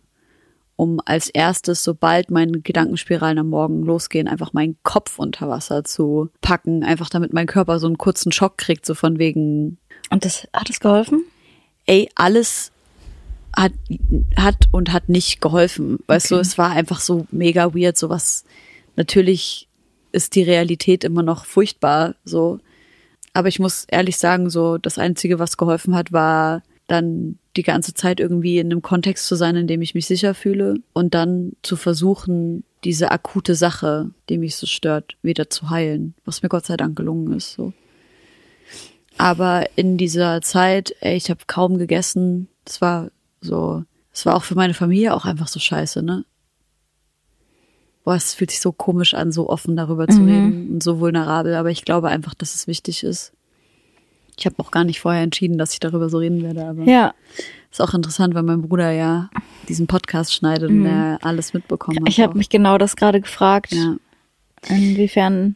um 0.82 1.00
als 1.06 1.30
erstes, 1.30 1.84
sobald 1.84 2.32
meine 2.32 2.60
Gedankenspiralen 2.60 3.38
am 3.38 3.50
Morgen 3.50 3.84
losgehen, 3.84 4.28
einfach 4.28 4.54
meinen 4.54 4.78
Kopf 4.82 5.20
unter 5.20 5.48
Wasser 5.48 5.84
zu 5.84 6.32
packen, 6.42 6.84
einfach 6.84 7.08
damit 7.08 7.34
mein 7.34 7.46
Körper 7.46 7.78
so 7.78 7.86
einen 7.86 8.00
kurzen 8.00 8.32
Schock 8.32 8.58
kriegt, 8.58 8.88
so 8.88 8.96
von 8.96 9.20
wegen. 9.20 9.78
Und 10.10 10.26
das 10.26 10.48
hat 10.54 10.72
es 10.72 10.80
geholfen? 10.80 11.24
Ey, 11.86 12.10
alles 12.16 12.72
hat, 13.56 13.74
hat 14.38 14.68
und 14.72 14.94
hat 14.94 15.10
nicht 15.10 15.42
geholfen. 15.42 16.00
Weißt 16.08 16.28
okay. 16.28 16.36
du, 16.36 16.42
es 16.42 16.58
war 16.58 16.72
einfach 16.72 17.00
so 17.00 17.28
mega 17.32 17.74
weird, 17.74 17.98
sowas. 17.98 18.46
Natürlich 18.96 19.68
ist 20.12 20.36
die 20.36 20.44
Realität 20.44 21.04
immer 21.04 21.24
noch 21.24 21.46
furchtbar, 21.46 22.16
so. 22.26 22.60
Aber 23.34 23.48
ich 23.48 23.60
muss 23.60 23.86
ehrlich 23.86 24.18
sagen, 24.18 24.50
so, 24.50 24.78
das 24.78 24.98
Einzige, 24.98 25.40
was 25.40 25.58
geholfen 25.58 25.96
hat, 25.96 26.12
war 26.12 26.64
dann 26.88 27.38
die 27.56 27.64
ganze 27.64 27.94
Zeit 27.94 28.20
irgendwie 28.20 28.60
in 28.60 28.68
einem 28.68 28.82
Kontext 28.82 29.26
zu 29.28 29.36
sein, 29.36 29.56
in 29.56 29.68
dem 29.68 29.82
ich 29.82 29.96
mich 29.96 30.06
sicher 30.06 30.34
fühle 30.34 30.76
und 30.94 31.14
dann 31.14 31.54
zu 31.62 31.78
versuchen, 31.78 32.64
diese 32.84 33.12
akute 33.12 33.56
Sache, 33.56 34.10
die 34.28 34.38
mich 34.38 34.56
so 34.56 34.68
stört, 34.68 35.16
wieder 35.22 35.50
zu 35.50 35.70
heilen, 35.70 36.16
was 36.26 36.44
mir 36.44 36.50
Gott 36.50 36.66
sei 36.66 36.78
Dank 36.78 36.98
gelungen 36.98 37.34
ist, 37.34 37.54
so. 37.54 37.74
Aber 39.18 39.66
in 39.76 39.98
dieser 39.98 40.42
Zeit, 40.42 40.96
ey, 41.02 41.16
ich 41.16 41.30
habe 41.30 41.42
kaum 41.46 41.78
gegessen. 41.78 42.48
Es 42.66 42.82
war 42.82 43.12
so, 43.42 43.84
es 44.14 44.26
war 44.26 44.36
auch 44.36 44.44
für 44.44 44.56
meine 44.56 44.74
Familie 44.74 45.14
auch 45.14 45.26
einfach 45.26 45.48
so 45.48 45.60
scheiße, 45.60 46.04
ne? 46.04 46.26
Boah, 48.04 48.16
es 48.16 48.34
fühlt 48.34 48.50
sich 48.50 48.62
so 48.62 48.72
komisch 48.72 49.14
an, 49.14 49.32
so 49.32 49.50
offen 49.50 49.76
darüber 49.76 50.08
zu 50.08 50.22
mhm. 50.22 50.28
reden 50.28 50.70
und 50.74 50.84
so 50.84 51.00
vulnerabel, 51.00 51.56
aber 51.56 51.70
ich 51.70 51.86
glaube 51.86 52.10
einfach, 52.10 52.34
dass 52.34 52.56
es 52.56 52.68
wichtig 52.68 53.04
ist. 53.04 53.34
Ich 54.38 54.46
habe 54.46 54.56
auch 54.60 54.72
gar 54.72 54.84
nicht 54.84 55.00
vorher 55.00 55.22
entschieden, 55.22 55.58
dass 55.58 55.74
ich 55.74 55.80
darüber 55.80 56.10
so 56.10 56.18
reden 56.18 56.42
werde, 56.42 56.66
aber 56.66 56.84
ja. 56.84 57.14
ist 57.70 57.82
auch 57.82 57.94
interessant, 57.94 58.34
weil 58.34 58.44
mein 58.44 58.64
Bruder 58.64 58.92
ja 58.92 59.30
diesen 59.68 59.86
Podcast 59.88 60.34
schneidet 60.34 60.72
mhm. 60.72 60.82
und 60.82 60.86
er 60.88 61.20
alles 61.22 61.54
mitbekommen 61.54 62.00
hat. 62.00 62.10
Ich 62.10 62.20
habe 62.20 62.38
mich 62.38 62.50
genau 62.50 62.78
das 62.78 62.96
gerade 62.96 63.22
gefragt. 63.22 63.72
Ja. 63.72 63.98
Inwiefern 64.68 65.56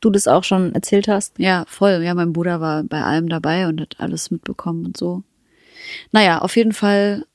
du 0.00 0.10
das 0.10 0.28
auch 0.28 0.44
schon 0.44 0.74
erzählt 0.74 1.08
hast. 1.08 1.38
Ja, 1.38 1.64
voll. 1.66 2.02
Ja, 2.02 2.14
mein 2.14 2.32
Bruder 2.32 2.60
war 2.60 2.84
bei 2.84 3.02
allem 3.02 3.28
dabei 3.28 3.68
und 3.68 3.80
hat 3.80 3.96
alles 3.98 4.30
mitbekommen 4.30 4.86
und 4.86 4.96
so. 4.96 5.22
Naja, 6.12 6.38
auf 6.38 6.56
jeden 6.56 6.72
Fall 6.72 7.26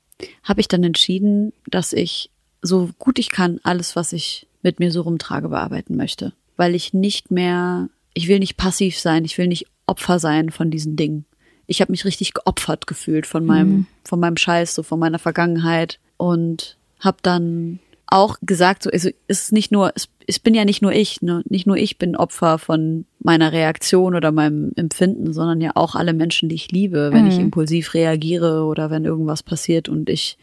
habe 0.44 0.62
ich 0.62 0.68
dann 0.68 0.84
entschieden, 0.84 1.54
dass 1.68 1.94
ich 1.94 2.30
so 2.62 2.90
gut 3.00 3.20
ich 3.20 3.30
kann 3.30 3.60
alles, 3.64 3.96
was 3.96 4.14
ich 4.14 4.48
mit 4.62 4.80
mir 4.80 4.92
so 4.92 5.02
rumtrage, 5.02 5.50
bearbeiten 5.50 5.96
möchte. 5.96 6.34
Weil 6.58 6.76
ich 6.76 6.94
nicht 6.94 7.32
mehr, 7.32 7.90
ich 8.14 8.28
will 8.28 8.40
nicht 8.40 8.58
passiv 8.58 9.00
sein, 9.00 9.26
ich 9.26 9.38
will 9.38 9.48
nicht 9.48 9.66
Opfer 9.88 10.20
sein 10.20 10.52
von 10.52 10.70
diesen 10.70 10.96
Dingen. 10.96 11.26
Ich 11.66 11.82
habe 11.82 11.92
mich 11.92 12.06
richtig 12.06 12.34
geopfert 12.34 12.86
gefühlt 12.86 13.26
von 13.26 13.46
meinem, 13.46 13.70
mhm. 13.70 13.88
von 14.04 14.20
meinem 14.20 14.38
Scheiß, 14.38 14.76
so 14.76 14.84
von 14.84 15.00
meiner 15.00 15.20
Vergangenheit 15.20 16.00
und 16.18 16.78
habe 17.00 17.18
dann 17.22 17.80
auch 18.12 18.38
gesagt, 18.42 18.84
so 18.84 18.90
also 18.92 19.10
es 19.28 19.42
ist 19.42 19.52
nicht 19.54 19.72
nur, 19.72 19.94
es, 19.96 20.10
es 20.28 20.38
bin 20.38 20.54
ja 20.54 20.66
nicht 20.66 20.82
nur 20.82 20.92
ich, 20.92 21.22
ne? 21.22 21.44
nicht 21.50 21.66
nur 21.66 21.78
ich 21.78 21.98
bin 21.98 22.16
Opfer 22.16 22.60
von 22.60 23.06
meiner 23.20 23.54
Reaktion 23.54 24.16
oder 24.16 24.32
meinem 24.32 24.74
Empfinden, 24.76 25.34
sondern 25.34 25.62
ja 25.62 25.72
auch 25.76 25.96
alle 25.96 26.14
Menschen, 26.14 26.50
die 26.50 26.56
ich 26.56 26.72
liebe, 26.72 27.12
wenn 27.14 27.24
mhm. 27.24 27.32
ich 27.32 27.40
impulsiv 27.40 27.94
reagiere 27.94 28.66
oder 28.66 28.92
wenn 28.92 29.06
irgendwas 29.06 29.44
passiert 29.44 29.88
und 29.88 30.10
ich 30.10 30.38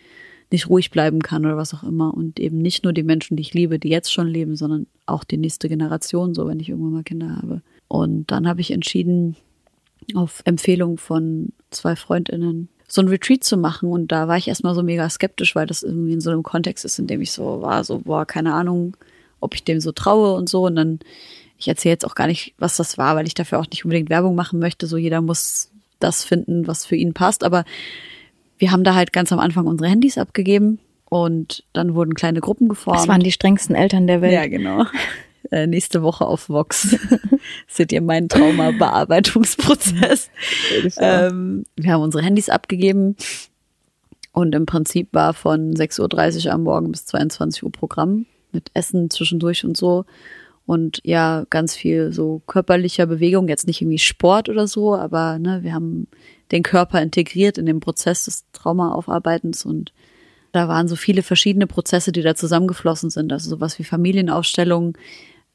nicht 0.50 0.70
ruhig 0.70 0.90
bleiben 0.90 1.20
kann 1.20 1.44
oder 1.44 1.58
was 1.58 1.74
auch 1.74 1.82
immer 1.82 2.14
und 2.14 2.40
eben 2.40 2.58
nicht 2.58 2.84
nur 2.84 2.94
die 2.94 3.02
Menschen, 3.02 3.36
die 3.36 3.42
ich 3.42 3.52
liebe, 3.52 3.78
die 3.78 3.90
jetzt 3.90 4.12
schon 4.12 4.28
leben, 4.28 4.56
sondern 4.56 4.86
auch 5.04 5.22
die 5.24 5.36
nächste 5.36 5.68
Generation, 5.68 6.34
so 6.34 6.48
wenn 6.48 6.60
ich 6.60 6.70
irgendwann 6.70 6.92
mal 6.92 7.02
Kinder 7.02 7.36
habe. 7.36 7.60
Und 7.86 8.30
dann 8.30 8.48
habe 8.48 8.62
ich 8.62 8.70
entschieden, 8.70 9.36
auf 10.14 10.40
Empfehlung 10.46 10.96
von 10.96 11.52
zwei 11.70 11.96
Freundinnen 11.96 12.70
so 12.88 13.02
ein 13.02 13.08
Retreat 13.08 13.44
zu 13.44 13.56
machen. 13.56 13.90
Und 13.90 14.10
da 14.10 14.26
war 14.26 14.36
ich 14.36 14.48
erstmal 14.48 14.74
so 14.74 14.82
mega 14.82 15.08
skeptisch, 15.08 15.54
weil 15.54 15.66
das 15.66 15.82
irgendwie 15.82 16.14
in 16.14 16.20
so 16.20 16.30
einem 16.30 16.42
Kontext 16.42 16.84
ist, 16.84 16.98
in 16.98 17.06
dem 17.06 17.20
ich 17.20 17.32
so 17.32 17.62
war, 17.62 17.84
so, 17.84 17.98
boah, 17.98 18.24
keine 18.24 18.54
Ahnung, 18.54 18.96
ob 19.40 19.54
ich 19.54 19.62
dem 19.62 19.80
so 19.80 19.92
traue 19.92 20.34
und 20.34 20.48
so. 20.48 20.64
Und 20.64 20.76
dann, 20.76 20.98
ich 21.58 21.68
erzähle 21.68 21.92
jetzt 21.92 22.06
auch 22.06 22.14
gar 22.14 22.26
nicht, 22.26 22.54
was 22.58 22.76
das 22.76 22.98
war, 22.98 23.14
weil 23.14 23.26
ich 23.26 23.34
dafür 23.34 23.60
auch 23.60 23.66
nicht 23.70 23.84
unbedingt 23.84 24.10
Werbung 24.10 24.34
machen 24.34 24.58
möchte. 24.58 24.86
So 24.86 24.96
jeder 24.96 25.20
muss 25.20 25.70
das 26.00 26.24
finden, 26.24 26.66
was 26.66 26.86
für 26.86 26.96
ihn 26.96 27.12
passt. 27.12 27.44
Aber 27.44 27.64
wir 28.56 28.72
haben 28.72 28.84
da 28.84 28.94
halt 28.94 29.12
ganz 29.12 29.30
am 29.32 29.38
Anfang 29.38 29.66
unsere 29.66 29.90
Handys 29.90 30.18
abgegeben 30.18 30.78
und 31.10 31.64
dann 31.72 31.94
wurden 31.94 32.14
kleine 32.14 32.40
Gruppen 32.40 32.68
geformt. 32.68 33.00
Das 33.00 33.08
waren 33.08 33.22
die 33.22 33.32
strengsten 33.32 33.76
Eltern 33.76 34.06
der 34.06 34.22
Welt. 34.22 34.32
Ja, 34.32 34.46
genau. 34.46 34.86
Äh, 35.50 35.66
nächste 35.66 36.02
Woche 36.02 36.26
auf 36.26 36.48
Vox 36.48 36.96
seht 37.66 37.92
ihr 37.92 38.02
meinen 38.02 38.28
Trauma-Bearbeitungsprozess. 38.28 40.30
ähm, 40.98 41.64
wir 41.76 41.92
haben 41.92 42.02
unsere 42.02 42.24
Handys 42.24 42.48
abgegeben 42.48 43.16
und 44.32 44.54
im 44.54 44.66
Prinzip 44.66 45.08
war 45.12 45.34
von 45.34 45.74
6.30 45.74 46.46
Uhr 46.46 46.52
am 46.52 46.62
Morgen 46.64 46.92
bis 46.92 47.06
22 47.06 47.62
Uhr 47.62 47.72
Programm 47.72 48.26
mit 48.52 48.70
Essen 48.74 49.10
zwischendurch 49.10 49.64
und 49.64 49.76
so. 49.76 50.04
Und 50.66 51.00
ja, 51.02 51.46
ganz 51.48 51.74
viel 51.74 52.12
so 52.12 52.42
körperlicher 52.46 53.06
Bewegung, 53.06 53.48
jetzt 53.48 53.66
nicht 53.66 53.80
irgendwie 53.80 53.98
Sport 53.98 54.50
oder 54.50 54.66
so, 54.66 54.94
aber 54.94 55.38
ne, 55.38 55.60
wir 55.62 55.72
haben 55.72 56.08
den 56.52 56.62
Körper 56.62 57.00
integriert 57.00 57.56
in 57.56 57.64
den 57.64 57.80
Prozess 57.80 58.26
des 58.26 58.44
Traumaaufarbeitens 58.52 59.64
und 59.64 59.92
da 60.52 60.68
waren 60.68 60.88
so 60.88 60.96
viele 60.96 61.22
verschiedene 61.22 61.66
Prozesse, 61.66 62.12
die 62.12 62.22
da 62.22 62.34
zusammengeflossen 62.34 63.10
sind. 63.10 63.32
Also 63.32 63.50
sowas 63.50 63.78
wie 63.78 63.84
Familienaufstellungen, 63.84 64.94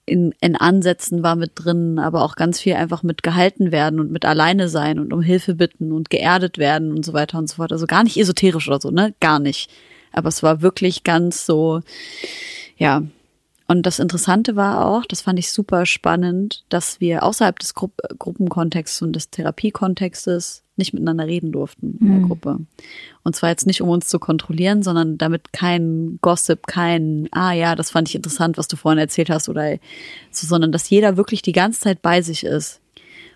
in, 0.06 0.34
in 0.42 0.56
Ansätzen 0.56 1.24
war 1.24 1.36
mit 1.36 1.52
drin, 1.56 1.98
aber 1.98 2.24
auch 2.24 2.36
ganz 2.36 2.60
viel 2.60 2.74
einfach 2.74 3.04
mit 3.04 3.24
gehalten 3.24 3.72
werden 3.72 4.00
und 4.00 4.12
mit 4.12 4.26
alleine 4.26 4.68
sein 4.68 5.00
und 5.00 5.14
um 5.14 5.22
Hilfe 5.22 5.56
bitten 5.56 5.92
und 5.94 6.10
geerdet 6.10 6.58
werden 6.58 6.92
und 6.92 7.06
so 7.06 7.14
weiter 7.14 7.38
und 7.38 7.50
so 7.50 7.56
fort. 7.56 7.72
Also 7.72 7.88
gar 7.88 8.04
nicht 8.04 8.18
esoterisch 8.18 8.68
oder 8.68 8.82
so, 8.82 8.92
ne? 8.92 9.14
Gar 9.22 9.40
nicht. 9.40 9.70
Aber 10.12 10.28
es 10.28 10.44
war 10.44 10.62
wirklich 10.62 11.04
ganz 11.04 11.46
so, 11.46 11.82
ja. 12.78 13.04
Und 13.68 13.86
das 13.86 14.00
Interessante 14.00 14.56
war 14.56 14.86
auch, 14.86 15.06
das 15.06 15.22
fand 15.22 15.40
ich 15.40 15.52
super 15.52 15.86
spannend, 15.86 16.66
dass 16.70 17.00
wir 17.00 17.24
außerhalb 17.24 17.58
des 17.60 17.74
Gru 17.74 17.90
Gruppenkontexts 18.20 19.02
und 19.02 19.14
des 19.14 19.30
Therapiekontextes 19.30 20.64
nicht 20.76 20.94
miteinander 20.94 21.28
reden 21.28 21.52
durften 21.52 21.98
in 22.00 22.08
der 22.08 22.18
mhm. 22.20 22.28
Gruppe. 22.28 22.60
Und 23.24 23.36
zwar 23.36 23.50
jetzt 23.50 23.68
nicht, 23.68 23.82
um 23.82 23.90
uns 23.90 24.08
zu 24.08 24.20
kontrollieren, 24.20 24.82
sondern 24.84 25.18
damit 25.18 25.54
kein 25.54 26.18
Gossip, 26.22 26.68
kein, 26.68 27.30
ah 27.32 27.54
ja, 27.54 27.76
das 27.76 27.92
fand 27.92 28.10
ich 28.10 28.16
interessant, 28.16 28.58
was 28.58 28.68
du 28.68 28.76
vorhin 28.76 29.00
erzählt 29.00 29.30
hast, 29.30 29.50
oder 29.50 29.78
so, 30.32 30.48
sondern 30.48 30.72
dass 30.72 30.90
jeder 30.90 31.16
wirklich 31.16 31.42
die 31.42 31.52
ganze 31.52 31.82
Zeit 31.82 32.02
bei 32.02 32.22
sich 32.22 32.44
ist. 32.44 32.82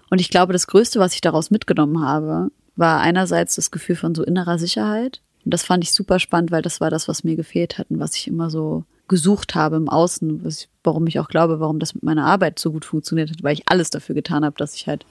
Und 0.10 0.20
ich 0.20 0.30
glaube, 0.30 0.54
das 0.54 0.68
Größte, 0.68 1.00
was 1.00 1.14
ich 1.14 1.22
daraus 1.22 1.52
mitgenommen 1.52 2.04
habe, 2.04 2.50
war 2.76 3.02
einerseits 3.02 3.56
das 3.56 3.72
Gefühl 3.72 3.96
von 3.96 4.16
so 4.16 4.24
innerer 4.24 4.58
Sicherheit. 4.58 5.22
Und 5.46 5.54
das 5.54 5.64
fand 5.64 5.84
ich 5.84 5.94
super 5.94 6.20
spannend, 6.20 6.52
weil 6.52 6.62
das 6.62 6.82
war 6.82 6.90
das, 6.90 7.08
was 7.08 7.24
mir 7.24 7.36
gefehlt 7.36 7.78
hat 7.78 7.90
und 7.92 8.00
was 8.00 8.16
ich 8.16 8.28
immer 8.28 8.50
so 8.50 8.84
gesucht 9.08 9.56
habe 9.56 9.78
im 9.78 9.90
Außen, 9.90 10.44
was, 10.44 10.68
warum 10.84 11.08
ich 11.08 11.20
auch 11.20 11.30
glaube, 11.30 11.60
warum 11.60 11.80
das 11.80 11.94
mit 11.94 12.04
meiner 12.04 12.26
Arbeit 12.26 12.60
so 12.60 12.72
gut 12.72 12.86
funktioniert 12.86 13.30
hat, 13.30 13.44
weil 13.44 13.54
ich 13.54 13.64
alles 13.68 13.90
dafür 13.90 14.16
getan 14.16 14.44
habe, 14.44 14.58
dass 14.58 14.76
ich 14.76 14.88
halt 14.88 15.06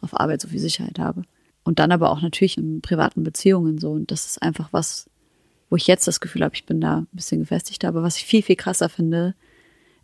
auf 0.00 0.18
Arbeit 0.18 0.40
so 0.40 0.48
viel 0.48 0.58
Sicherheit 0.58 0.98
habe. 0.98 1.22
Und 1.64 1.78
dann 1.78 1.92
aber 1.92 2.10
auch 2.10 2.22
natürlich 2.22 2.58
in 2.58 2.80
privaten 2.80 3.24
Beziehungen 3.24 3.78
so. 3.78 3.90
Und 3.90 4.10
das 4.10 4.26
ist 4.26 4.42
einfach 4.42 4.72
was, 4.72 5.10
wo 5.68 5.76
ich 5.76 5.86
jetzt 5.86 6.06
das 6.06 6.20
Gefühl 6.20 6.44
habe, 6.44 6.54
ich 6.54 6.64
bin 6.64 6.80
da 6.80 6.98
ein 6.98 7.08
bisschen 7.12 7.40
gefestigt. 7.40 7.84
Aber 7.84 8.02
was 8.02 8.16
ich 8.16 8.24
viel, 8.24 8.42
viel 8.42 8.56
krasser 8.56 8.88
finde, 8.88 9.34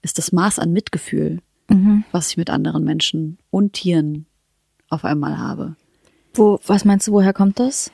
ist 0.02 0.18
das 0.18 0.32
Maß 0.32 0.58
an 0.58 0.72
Mitgefühl, 0.72 1.38
mhm. 1.68 2.04
was 2.10 2.30
ich 2.30 2.36
mit 2.36 2.50
anderen 2.50 2.84
Menschen 2.84 3.38
und 3.50 3.74
Tieren 3.74 4.26
auf 4.88 5.04
einmal 5.04 5.38
habe. 5.38 5.76
Wo, 6.34 6.58
was 6.66 6.84
meinst 6.84 7.06
du, 7.06 7.12
woher 7.12 7.32
kommt 7.32 7.60
das? 7.60 7.92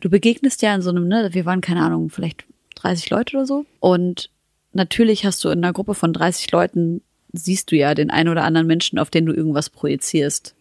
Du 0.00 0.08
begegnest 0.08 0.62
ja 0.62 0.74
in 0.74 0.82
so 0.82 0.90
einem, 0.90 1.08
ne, 1.08 1.30
wir 1.32 1.44
waren 1.44 1.60
keine 1.60 1.82
Ahnung, 1.82 2.10
vielleicht 2.10 2.44
30 2.76 3.10
Leute 3.10 3.36
oder 3.36 3.46
so. 3.46 3.66
Und 3.80 4.30
natürlich 4.72 5.24
hast 5.24 5.42
du 5.44 5.48
in 5.48 5.62
einer 5.64 5.72
Gruppe 5.72 5.94
von 5.94 6.12
30 6.12 6.50
Leuten, 6.50 7.02
siehst 7.32 7.70
du 7.70 7.76
ja 7.76 7.94
den 7.94 8.10
einen 8.10 8.28
oder 8.28 8.44
anderen 8.44 8.66
Menschen, 8.66 8.98
auf 8.98 9.10
den 9.10 9.26
du 9.26 9.32
irgendwas 9.32 9.70
projizierst. 9.70 10.54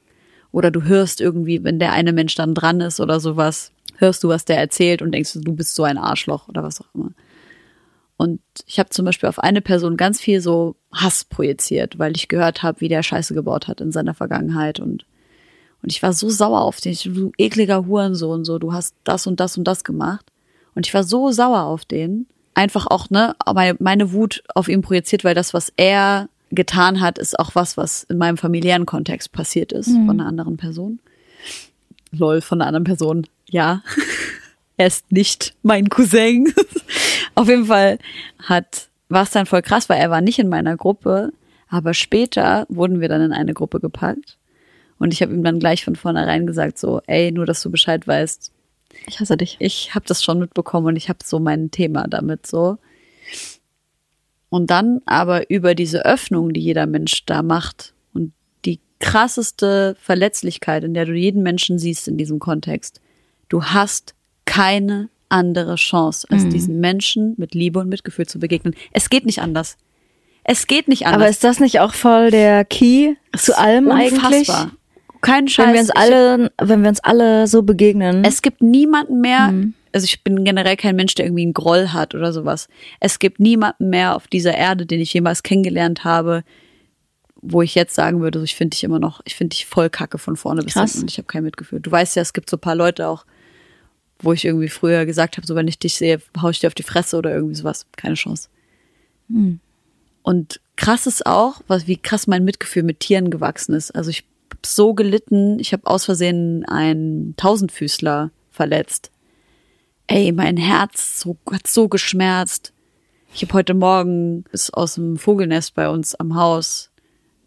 Oder 0.51 0.71
du 0.71 0.83
hörst 0.83 1.21
irgendwie, 1.21 1.63
wenn 1.63 1.79
der 1.79 1.93
eine 1.93 2.13
Mensch 2.13 2.35
dann 2.35 2.55
dran 2.55 2.81
ist 2.81 2.99
oder 2.99 3.19
sowas, 3.19 3.71
hörst 3.97 4.23
du, 4.23 4.29
was 4.29 4.45
der 4.45 4.57
erzählt 4.57 5.01
und 5.01 5.11
denkst, 5.11 5.33
du 5.35 5.53
bist 5.53 5.75
so 5.75 5.83
ein 5.83 5.97
Arschloch 5.97 6.47
oder 6.47 6.63
was 6.63 6.81
auch 6.81 6.87
immer. 6.93 7.11
Und 8.17 8.41
ich 8.65 8.79
habe 8.79 8.89
zum 8.89 9.05
Beispiel 9.05 9.29
auf 9.29 9.39
eine 9.39 9.61
Person 9.61 9.95
ganz 9.95 10.19
viel 10.19 10.41
so 10.41 10.75
Hass 10.91 11.23
projiziert, 11.23 11.99
weil 11.99 12.15
ich 12.15 12.27
gehört 12.27 12.63
habe, 12.63 12.81
wie 12.81 12.89
der 12.89 13.03
Scheiße 13.03 13.33
gebaut 13.33 13.67
hat 13.67 13.79
in 13.79 13.91
seiner 13.91 14.13
Vergangenheit 14.13 14.79
und 14.79 15.05
und 15.81 15.91
ich 15.91 16.03
war 16.03 16.13
so 16.13 16.29
sauer 16.29 16.61
auf 16.61 16.81
den, 16.81 16.95
du 17.05 17.31
ekliger 17.37 17.85
Hurensohn, 17.85 18.43
so, 18.43 18.59
du 18.59 18.73
hast 18.73 18.95
das 19.03 19.27
und 19.27 19.39
das 19.39 19.57
und 19.57 19.63
das 19.63 19.83
gemacht. 19.83 20.25
Und 20.79 20.87
ich 20.87 20.93
war 20.93 21.03
so 21.03 21.29
sauer 21.33 21.63
auf 21.63 21.83
den. 21.83 22.25
Einfach 22.53 22.87
auch, 22.87 23.09
ne, 23.09 23.35
meine, 23.79 24.13
Wut 24.13 24.43
auf 24.55 24.69
ihn 24.69 24.81
projiziert, 24.81 25.25
weil 25.25 25.35
das, 25.35 25.53
was 25.53 25.73
er 25.75 26.29
getan 26.51 27.01
hat, 27.01 27.17
ist 27.17 27.37
auch 27.37 27.53
was, 27.53 27.75
was 27.75 28.03
in 28.03 28.17
meinem 28.17 28.37
familiären 28.37 28.85
Kontext 28.85 29.33
passiert 29.33 29.73
ist 29.73 29.89
mhm. 29.89 30.05
von 30.05 30.21
einer 30.21 30.29
anderen 30.29 30.55
Person. 30.55 30.99
Lol, 32.13 32.39
von 32.39 32.61
einer 32.61 32.67
anderen 32.69 32.85
Person. 32.85 33.27
Ja. 33.49 33.83
er 34.77 34.87
ist 34.87 35.11
nicht 35.11 35.53
mein 35.63 35.89
Cousin. 35.89 36.53
Auf 37.35 37.49
jeden 37.49 37.65
Fall 37.65 37.99
hat, 38.41 38.87
war 39.09 39.23
es 39.23 39.31
dann 39.31 39.47
voll 39.47 39.61
krass, 39.63 39.89
weil 39.89 39.99
er 39.99 40.11
war 40.11 40.21
nicht 40.21 40.39
in 40.39 40.47
meiner 40.47 40.77
Gruppe, 40.77 41.33
aber 41.67 41.93
später 41.93 42.65
wurden 42.69 43.01
wir 43.01 43.09
dann 43.09 43.19
in 43.21 43.33
eine 43.33 43.53
Gruppe 43.53 43.81
gepackt. 43.81 44.37
Und 44.97 45.13
ich 45.13 45.21
habe 45.21 45.33
ihm 45.33 45.43
dann 45.43 45.59
gleich 45.59 45.83
von 45.83 45.97
vornherein 45.97 46.47
gesagt, 46.47 46.79
so, 46.79 47.01
ey, 47.05 47.33
nur 47.33 47.45
dass 47.45 47.61
du 47.61 47.69
Bescheid 47.69 48.07
weißt, 48.07 48.53
Ich 49.07 49.19
hasse 49.19 49.37
dich. 49.37 49.57
Ich 49.59 49.95
habe 49.95 50.05
das 50.07 50.23
schon 50.23 50.39
mitbekommen 50.39 50.87
und 50.87 50.95
ich 50.95 51.09
habe 51.09 51.19
so 51.23 51.39
mein 51.39 51.71
Thema 51.71 52.07
damit 52.07 52.45
so. 52.47 52.77
Und 54.49 54.69
dann 54.69 55.01
aber 55.05 55.49
über 55.49 55.75
diese 55.75 56.05
Öffnung, 56.05 56.53
die 56.53 56.61
jeder 56.61 56.87
Mensch 56.87 57.25
da 57.25 57.43
macht 57.43 57.93
und 58.13 58.33
die 58.65 58.79
krasseste 58.99 59.95
Verletzlichkeit, 60.01 60.83
in 60.83 60.93
der 60.93 61.05
du 61.05 61.13
jeden 61.13 61.43
Menschen 61.43 61.77
siehst 61.77 62.07
in 62.07 62.17
diesem 62.17 62.39
Kontext. 62.39 63.01
Du 63.47 63.63
hast 63.63 64.15
keine 64.45 65.09
andere 65.29 65.75
Chance, 65.75 66.27
als 66.31 66.43
mhm. 66.43 66.49
diesen 66.49 66.79
Menschen 66.79 67.35
mit 67.37 67.53
Liebe 67.53 67.79
und 67.79 67.89
Mitgefühl 67.89 68.25
zu 68.25 68.39
begegnen. 68.39 68.75
Es 68.91 69.09
geht 69.09 69.25
nicht 69.25 69.41
anders. 69.41 69.77
Es 70.43 70.65
geht 70.65 70.87
nicht 70.87 71.05
anders. 71.05 71.21
Aber 71.21 71.29
ist 71.29 71.43
das 71.43 71.59
nicht 71.59 71.79
auch 71.79 71.93
voll 71.93 72.31
der 72.31 72.65
Key 72.65 73.13
zu 73.37 73.55
allem 73.55 73.87
unfassbar. 73.87 74.31
eigentlich? 74.31 74.78
Kein 75.21 75.47
Scheiß. 75.47 75.67
Wenn 75.67 75.73
wir 75.73 75.81
uns 75.81 75.89
alle, 75.91 76.51
wenn 76.61 76.81
wir 76.81 76.89
uns 76.89 76.99
alle 77.01 77.47
so 77.47 77.63
begegnen. 77.63 78.23
Es 78.23 78.41
gibt 78.41 78.61
niemanden 78.61 79.21
mehr, 79.21 79.51
mhm. 79.51 79.73
also 79.91 80.05
ich 80.05 80.23
bin 80.23 80.43
generell 80.43 80.77
kein 80.77 80.95
Mensch, 80.95 81.15
der 81.15 81.25
irgendwie 81.25 81.43
einen 81.43 81.53
Groll 81.53 81.89
hat 81.89 82.15
oder 82.15 82.31
sowas. 82.31 82.67
Es 82.99 83.19
gibt 83.19 83.39
niemanden 83.39 83.89
mehr 83.89 84.15
auf 84.15 84.27
dieser 84.27 84.55
Erde, 84.55 84.85
den 84.85 85.01
ich 85.01 85.13
jemals 85.13 85.43
kennengelernt 85.43 86.03
habe, 86.03 86.43
wo 87.41 87.61
ich 87.61 87.75
jetzt 87.75 87.95
sagen 87.95 88.21
würde, 88.21 88.41
ich 88.43 88.55
finde 88.55 88.75
dich 88.75 88.83
immer 88.83 88.99
noch, 88.99 89.21
ich 89.25 89.35
finde 89.35 89.55
dich 89.55 89.65
voll 89.65 89.89
kacke 89.89 90.17
von 90.17 90.35
vorne 90.35 90.61
bis 90.61 90.73
hinten 90.73 91.01
und 91.01 91.11
ich 91.11 91.17
habe 91.17 91.27
kein 91.27 91.43
Mitgefühl. 91.43 91.79
Du 91.79 91.91
weißt 91.91 92.15
ja, 92.15 92.21
es 92.21 92.33
gibt 92.33 92.49
so 92.49 92.57
ein 92.57 92.61
paar 92.61 92.75
Leute 92.75 93.07
auch, 93.07 93.25
wo 94.21 94.33
ich 94.33 94.43
irgendwie 94.45 94.67
früher 94.67 95.05
gesagt 95.05 95.37
habe, 95.37 95.47
so 95.47 95.55
wenn 95.55 95.67
ich 95.67 95.79
dich 95.79 95.95
sehe, 95.95 96.21
hau 96.41 96.49
ich 96.49 96.59
dir 96.59 96.67
auf 96.67 96.75
die 96.75 96.83
Fresse 96.83 97.17
oder 97.17 97.33
irgendwie 97.33 97.55
sowas. 97.55 97.85
Keine 97.95 98.15
Chance. 98.15 98.49
Mhm. 99.29 99.59
Und 100.23 100.59
krass 100.75 101.07
ist 101.07 101.25
auch, 101.25 101.61
was, 101.67 101.87
wie 101.87 101.97
krass 101.97 102.27
mein 102.27 102.43
Mitgefühl 102.43 102.83
mit 102.83 102.99
Tieren 102.99 103.29
gewachsen 103.29 103.73
ist. 103.73 103.91
Also 103.91 104.09
ich 104.09 104.25
so 104.65 104.93
gelitten, 104.93 105.59
ich 105.59 105.73
habe 105.73 105.87
aus 105.87 106.05
Versehen 106.05 106.65
einen 106.65 107.35
Tausendfüßler 107.37 108.31
verletzt. 108.51 109.11
Ey, 110.07 110.31
mein 110.31 110.57
Herz 110.57 111.21
so, 111.21 111.37
hat 111.51 111.67
so 111.67 111.87
geschmerzt. 111.87 112.73
Ich 113.33 113.43
habe 113.43 113.53
heute 113.53 113.73
Morgen 113.73 114.45
ist 114.51 114.73
aus 114.73 114.95
dem 114.95 115.17
Vogelnest 115.17 115.75
bei 115.75 115.89
uns 115.89 116.15
am 116.15 116.35
Haus 116.35 116.89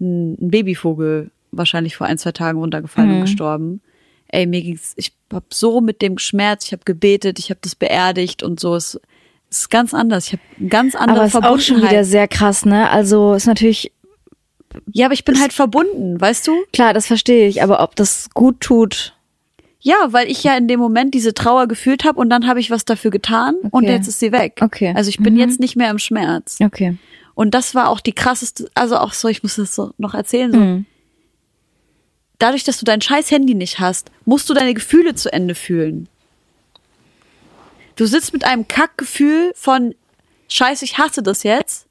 ein, 0.00 0.34
ein 0.34 0.50
Babyvogel 0.50 1.30
wahrscheinlich 1.50 1.96
vor 1.96 2.06
ein, 2.06 2.18
zwei 2.18 2.32
Tagen 2.32 2.58
runtergefallen 2.58 3.10
mhm. 3.10 3.16
und 3.16 3.22
gestorben. 3.22 3.80
Ey, 4.28 4.46
mir 4.46 4.62
ging's, 4.62 4.94
ich 4.96 5.12
hab 5.32 5.52
so 5.52 5.80
mit 5.80 6.00
dem 6.02 6.16
geschmerzt, 6.16 6.66
ich 6.66 6.72
habe 6.72 6.84
gebetet, 6.84 7.38
ich 7.38 7.50
habe 7.50 7.60
das 7.62 7.74
beerdigt 7.74 8.42
und 8.42 8.58
so. 8.58 8.74
Es 8.74 8.98
ist 9.50 9.70
ganz 9.70 9.92
anders. 9.92 10.28
Ich 10.28 10.32
habe 10.32 10.68
ganz 10.68 10.94
andere 10.94 11.18
Aber 11.18 11.26
ist 11.26 11.36
auch 11.36 11.60
schon 11.60 11.82
wieder 11.82 12.04
sehr 12.04 12.26
krass, 12.28 12.64
ne? 12.64 12.88
Also 12.90 13.34
ist 13.34 13.46
natürlich 13.46 13.92
ja, 14.92 15.06
aber 15.06 15.14
ich 15.14 15.24
bin 15.24 15.40
halt 15.40 15.52
verbunden, 15.52 16.20
weißt 16.20 16.46
du? 16.46 16.52
Klar, 16.72 16.94
das 16.94 17.06
verstehe 17.06 17.48
ich, 17.48 17.62
aber 17.62 17.82
ob 17.82 17.96
das 17.96 18.30
gut 18.34 18.60
tut. 18.60 19.14
Ja, 19.80 19.96
weil 20.08 20.30
ich 20.30 20.44
ja 20.44 20.56
in 20.56 20.68
dem 20.68 20.78
Moment 20.78 21.12
diese 21.12 21.34
Trauer 21.34 21.66
gefühlt 21.66 22.04
habe 22.04 22.20
und 22.20 22.30
dann 22.30 22.46
habe 22.46 22.60
ich 22.60 22.70
was 22.70 22.84
dafür 22.84 23.10
getan 23.10 23.56
okay. 23.58 23.68
und 23.72 23.84
jetzt 23.84 24.06
ist 24.06 24.20
sie 24.20 24.30
weg. 24.30 24.60
Okay. 24.60 24.92
Also 24.94 25.08
ich 25.08 25.18
bin 25.18 25.34
mhm. 25.34 25.40
jetzt 25.40 25.58
nicht 25.58 25.74
mehr 25.74 25.90
im 25.90 25.98
Schmerz. 25.98 26.58
Okay. 26.60 26.96
Und 27.34 27.52
das 27.54 27.74
war 27.74 27.88
auch 27.88 28.00
die 28.00 28.12
krasseste, 28.12 28.70
also 28.74 28.96
auch 28.96 29.12
so, 29.12 29.28
ich 29.28 29.42
muss 29.42 29.56
das 29.56 29.74
so 29.74 29.92
noch 29.98 30.14
erzählen, 30.14 30.52
so. 30.52 30.58
Mhm. 30.58 30.86
Dadurch, 32.38 32.64
dass 32.64 32.78
du 32.78 32.84
dein 32.84 33.00
scheiß 33.00 33.30
Handy 33.30 33.54
nicht 33.54 33.78
hast, 33.78 34.10
musst 34.24 34.50
du 34.50 34.54
deine 34.54 34.74
Gefühle 34.74 35.14
zu 35.14 35.32
Ende 35.32 35.54
fühlen. 35.54 36.08
Du 37.94 38.06
sitzt 38.06 38.32
mit 38.32 38.44
einem 38.44 38.66
Kackgefühl 38.66 39.52
von 39.54 39.94
Scheiße, 40.48 40.84
ich 40.84 40.98
hasse 40.98 41.22
das 41.22 41.44
jetzt 41.44 41.86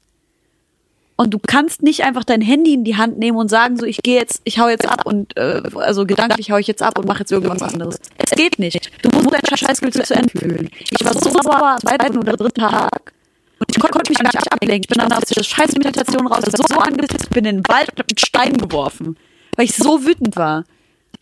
und 1.16 1.34
du 1.34 1.38
kannst 1.38 1.82
nicht 1.82 2.04
einfach 2.04 2.24
dein 2.24 2.40
Handy 2.40 2.74
in 2.74 2.84
die 2.84 2.96
Hand 2.96 3.18
nehmen 3.18 3.36
und 3.36 3.48
sagen 3.48 3.76
so, 3.76 3.86
ich 3.86 3.98
gehe 3.98 4.18
jetzt, 4.18 4.40
ich 4.44 4.58
hau 4.58 4.68
jetzt 4.68 4.88
ab 4.88 5.04
und 5.04 5.36
äh, 5.36 5.62
also 5.76 6.06
gedanklich 6.06 6.50
hau 6.50 6.56
ich 6.56 6.66
jetzt 6.66 6.82
ab 6.82 6.98
und 6.98 7.06
mache 7.06 7.20
jetzt 7.20 7.32
irgendwas 7.32 7.62
anderes. 7.62 8.00
Es 8.16 8.30
geht 8.30 8.58
nicht. 8.58 8.90
Du 9.02 9.10
musst 9.10 9.30
dein 9.32 9.58
Scheißgefühl 9.58 10.04
zu 10.04 10.14
Ende 10.14 10.30
fühlen. 10.38 10.70
Ich 10.90 11.04
war 11.04 11.12
so 11.12 11.30
sauer 11.30 11.72
am 11.72 11.78
zweiten 11.78 12.18
oder 12.18 12.36
dritten 12.36 12.60
Tag. 12.60 13.12
Und 13.58 13.70
ich 13.70 13.78
konnte 13.78 14.10
mich 14.10 14.18
gar 14.18 14.32
nicht 14.32 14.52
ablenken. 14.52 14.80
Ich 14.82 14.88
bin 14.88 14.98
dann 14.98 15.12
aus 15.12 15.24
der 15.24 15.42
scheiß 15.44 15.72
Meditation 15.76 16.26
raus, 16.26 16.44
so, 16.46 16.64
so 16.66 16.80
angepisst, 16.80 17.30
bin 17.30 17.44
in 17.44 17.56
den 17.58 17.68
Wald 17.68 17.90
und 17.90 17.98
hab 18.00 18.06
einen 18.10 18.18
Stein 18.18 18.56
geworfen. 18.56 19.16
Weil 19.56 19.66
ich 19.66 19.74
so 19.74 20.04
wütend 20.04 20.36
war. 20.36 20.64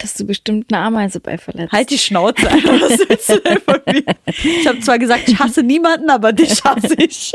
Hast 0.03 0.19
du 0.19 0.25
bestimmt 0.25 0.73
eine 0.73 0.83
Ameise 0.83 1.21
bei 1.21 1.37
verletzt. 1.37 1.73
Halt 1.73 1.91
die 1.91 1.99
Schnauze 1.99 2.49
ein. 2.49 2.65
Was 2.65 2.99
willst 3.07 3.29
du 3.29 3.41
denn 3.41 3.61
von 3.61 3.81
mir? 3.87 4.03
Ich 4.25 4.67
habe 4.67 4.81
zwar 4.81 4.99
gesagt, 4.99 5.29
ich 5.29 5.39
hasse 5.39 5.63
niemanden, 5.63 6.09
aber 6.09 6.33
dich 6.33 6.65
hasse 6.65 6.95
ich. 6.95 7.33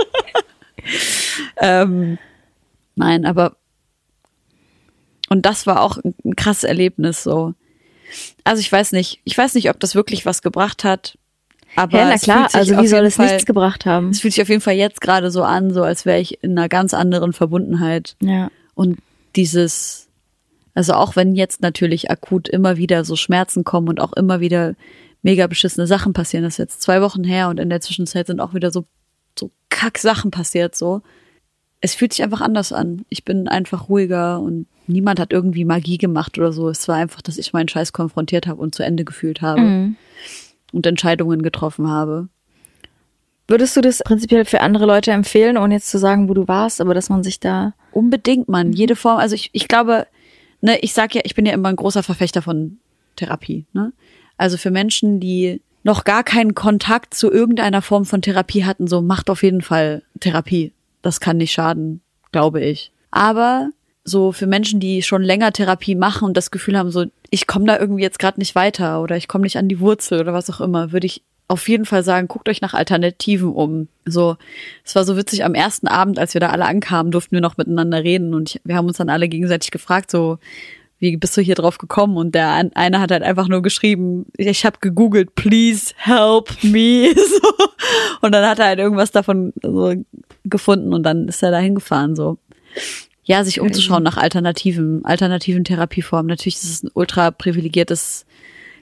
ähm, 1.58 2.18
Nein, 2.96 3.26
aber 3.26 3.58
und 5.30 5.46
das 5.46 5.66
war 5.66 5.82
auch 5.82 5.98
ein 6.24 6.36
krasses 6.36 6.64
Erlebnis 6.64 7.24
so. 7.24 7.54
Also 8.44 8.60
ich 8.60 8.72
weiß 8.72 8.92
nicht, 8.92 9.22
ich 9.24 9.38
weiß 9.38 9.56
nicht, 9.56 9.70
ob 9.70 9.80
das 9.80 9.96
wirklich 9.96 10.26
was 10.26 10.42
gebracht 10.42 10.84
hat. 10.84 11.18
Aber 11.76 11.98
ja, 11.98 12.10
na 12.10 12.18
klar, 12.18 12.50
also 12.54 12.78
wie 12.82 12.88
soll 12.88 13.06
es 13.06 13.16
Fall, 13.16 13.28
nichts 13.28 13.46
gebracht 13.46 13.86
haben? 13.86 14.10
Es 14.10 14.22
fühlt 14.22 14.34
sich 14.34 14.42
auf 14.42 14.50
jeden 14.50 14.62
Fall 14.62 14.76
jetzt 14.76 15.02
gerade 15.02 15.30
so 15.32 15.44
an, 15.44 15.74
so 15.74 15.84
als 15.84 16.06
wäre 16.06 16.20
ich 16.20 16.42
in 16.44 16.58
einer 16.58 16.70
ganz 16.70 16.94
anderen 16.94 17.34
Verbundenheit. 17.34 18.16
Ja. 18.22 18.50
Und 18.76 19.00
dieses, 19.36 20.08
also 20.74 20.94
auch 20.94 21.16
wenn 21.16 21.36
jetzt 21.36 21.62
natürlich 21.62 22.10
akut 22.10 22.48
immer 22.48 22.78
wieder 22.78 23.04
so 23.04 23.16
Schmerzen 23.16 23.64
kommen 23.66 23.90
und 23.90 24.00
auch 24.00 24.14
immer 24.14 24.40
wieder 24.40 24.76
mega 25.22 25.48
beschissene 25.48 25.88
Sachen 25.88 26.14
passieren, 26.14 26.46
das 26.46 26.54
ist 26.54 26.60
jetzt 26.60 26.82
zwei 26.82 27.02
Wochen 27.02 27.24
her 27.24 27.50
und 27.50 27.60
in 27.60 27.70
der 27.70 27.82
Zwischenzeit 27.82 28.28
sind 28.28 28.40
auch 28.40 28.54
wieder 28.54 28.72
so, 28.72 28.86
so 29.38 29.52
kack 29.70 29.98
Sachen 29.98 30.32
passiert, 30.32 30.76
so 30.76 31.02
es 31.86 31.94
fühlt 31.94 32.14
sich 32.14 32.24
einfach 32.24 32.42
anders 32.42 32.74
an. 32.74 33.06
Ich 33.10 33.24
bin 33.26 33.48
einfach 33.48 33.90
ruhiger 33.90 34.40
und 34.40 34.66
niemand 34.88 35.20
hat 35.20 35.32
irgendwie 35.32 35.66
Magie 35.66 36.00
gemacht 36.00 36.36
oder 36.40 36.52
so. 36.52 36.68
Es 36.68 36.88
war 36.88 36.96
einfach, 36.96 37.22
dass 37.22 37.38
ich 37.38 37.54
meinen 37.54 37.68
Scheiß 37.68 37.94
konfrontiert 37.94 38.48
habe 38.48 38.60
und 38.60 38.74
zu 38.74 38.82
Ende 38.82 39.06
gefühlt 39.06 39.44
habe 39.44 39.62
mhm. 39.62 39.96
und 40.74 40.88
Entscheidungen 40.88 41.44
getroffen 41.44 41.88
habe. 41.88 42.28
Würdest 43.48 43.78
du 43.78 43.82
das 43.82 44.00
prinzipiell 44.04 44.46
für 44.46 44.62
andere 44.62 44.88
Leute 44.88 45.12
empfehlen, 45.12 45.58
ohne 45.58 45.76
jetzt 45.76 45.92
zu 45.92 46.00
sagen, 46.00 46.28
wo 46.28 46.34
du 46.34 46.48
warst, 46.48 46.82
aber 46.82 46.96
dass 46.96 47.10
man 47.10 47.24
sich 47.24 47.40
da 47.40 47.76
unbedingt, 47.92 48.50
man, 48.50 48.74
jede 48.74 48.96
Form, 48.96 49.20
also 49.20 49.36
ich, 49.36 49.52
ich 49.54 49.68
glaube, 49.68 50.08
ne, 50.62 50.80
ich 50.80 50.94
sag 50.94 51.14
ja, 51.14 51.22
ich 51.24 51.36
bin 51.36 51.46
ja 51.46 51.54
immer 51.54 51.70
ein 51.70 51.76
großer 51.76 52.02
Verfechter 52.02 52.42
von 52.42 52.80
Therapie, 53.16 53.66
ne? 53.74 53.94
Also 54.38 54.58
für 54.58 54.72
Menschen, 54.72 55.20
die 55.20 55.62
noch 55.84 56.04
gar 56.04 56.24
keinen 56.24 56.56
Kontakt 56.56 57.14
zu 57.14 57.32
irgendeiner 57.32 57.84
Form 57.84 58.06
von 58.06 58.24
Therapie 58.24 58.66
hatten, 58.66 58.88
so 58.88 59.04
macht 59.04 59.30
auf 59.30 59.44
jeden 59.44 59.62
Fall 59.62 60.02
Therapie 60.20 60.74
das 61.06 61.20
kann 61.20 61.38
nicht 61.38 61.52
schaden, 61.52 62.02
glaube 62.32 62.62
ich. 62.62 62.92
Aber 63.12 63.70
so 64.04 64.32
für 64.32 64.48
Menschen, 64.48 64.80
die 64.80 65.02
schon 65.02 65.22
länger 65.22 65.52
Therapie 65.52 65.96
machen 65.96 66.26
und 66.26 66.38
das 66.38 66.52
Gefühl 66.52 66.78
haben, 66.78 66.92
so 66.92 67.06
ich 67.30 67.48
komme 67.48 67.66
da 67.66 67.80
irgendwie 67.80 68.04
jetzt 68.04 68.20
gerade 68.20 68.40
nicht 68.40 68.56
weiter 68.56 69.02
oder 69.02 69.18
ich 69.18 69.28
komme 69.28 69.44
nicht 69.44 69.58
an 69.58 69.68
die 69.68 69.80
Wurzel 69.80 70.20
oder 70.20 70.34
was 70.34 70.50
auch 70.50 70.62
immer, 70.62 70.92
würde 70.92 71.08
ich 71.08 71.24
auf 71.48 71.68
jeden 71.70 71.86
Fall 71.86 72.04
sagen, 72.04 72.28
guckt 72.28 72.50
euch 72.50 72.62
nach 72.62 72.74
Alternativen 72.74 73.54
um. 73.54 73.88
So, 74.06 74.36
es 74.84 74.96
war 74.96 75.04
so 75.04 75.16
witzig, 75.16 75.46
am 75.46 75.54
ersten 75.54 75.88
Abend, 75.88 76.18
als 76.18 76.34
wir 76.34 76.42
da 76.42 76.50
alle 76.50 76.66
ankamen, 76.66 77.12
durften 77.12 77.34
wir 77.34 77.42
noch 77.42 77.58
miteinander 77.58 78.04
reden 78.04 78.34
und 78.34 78.56
ich, 78.56 78.62
wir 78.64 78.76
haben 78.76 78.88
uns 78.88 78.98
dann 78.98 79.10
alle 79.10 79.28
gegenseitig 79.30 79.72
gefragt, 79.72 80.10
so, 80.10 80.40
wie 81.00 81.18
bist 81.18 81.36
du 81.36 81.42
hier 81.42 81.56
drauf 81.56 81.78
gekommen? 81.78 82.18
Und 82.18 82.36
der 82.36 82.70
eine 82.74 83.00
hat 83.00 83.12
halt 83.12 83.24
einfach 83.24 83.48
nur 83.48 83.62
geschrieben, 83.62 84.26
ich 84.38 84.66
habe 84.66 84.78
gegoogelt, 84.80 85.36
please 85.36 85.94
help 85.98 86.52
me. 86.64 87.14
So. 87.26 87.68
Und 88.22 88.32
dann 88.32 88.48
hat 88.48 88.60
er 88.60 88.68
halt 88.68 88.80
irgendwas 88.80 89.12
davon 89.12 89.54
so 89.62 89.94
gefunden 90.44 90.94
und 90.94 91.04
dann 91.04 91.28
ist 91.28 91.44
er 91.44 91.52
da 91.52 91.60
hingefahren. 91.60 92.16
So. 92.16 92.38
Ja, 93.24 93.44
sich 93.44 93.60
umzuschauen 93.60 94.04
nach 94.04 94.18
alternativen, 94.18 95.04
alternativen 95.06 95.64
Therapieformen. 95.64 96.28
Natürlich 96.28 96.56
ist 96.56 96.64
es 96.64 96.84
ein 96.84 96.92
ultra 96.94 97.32
privilegiertes 97.32 98.26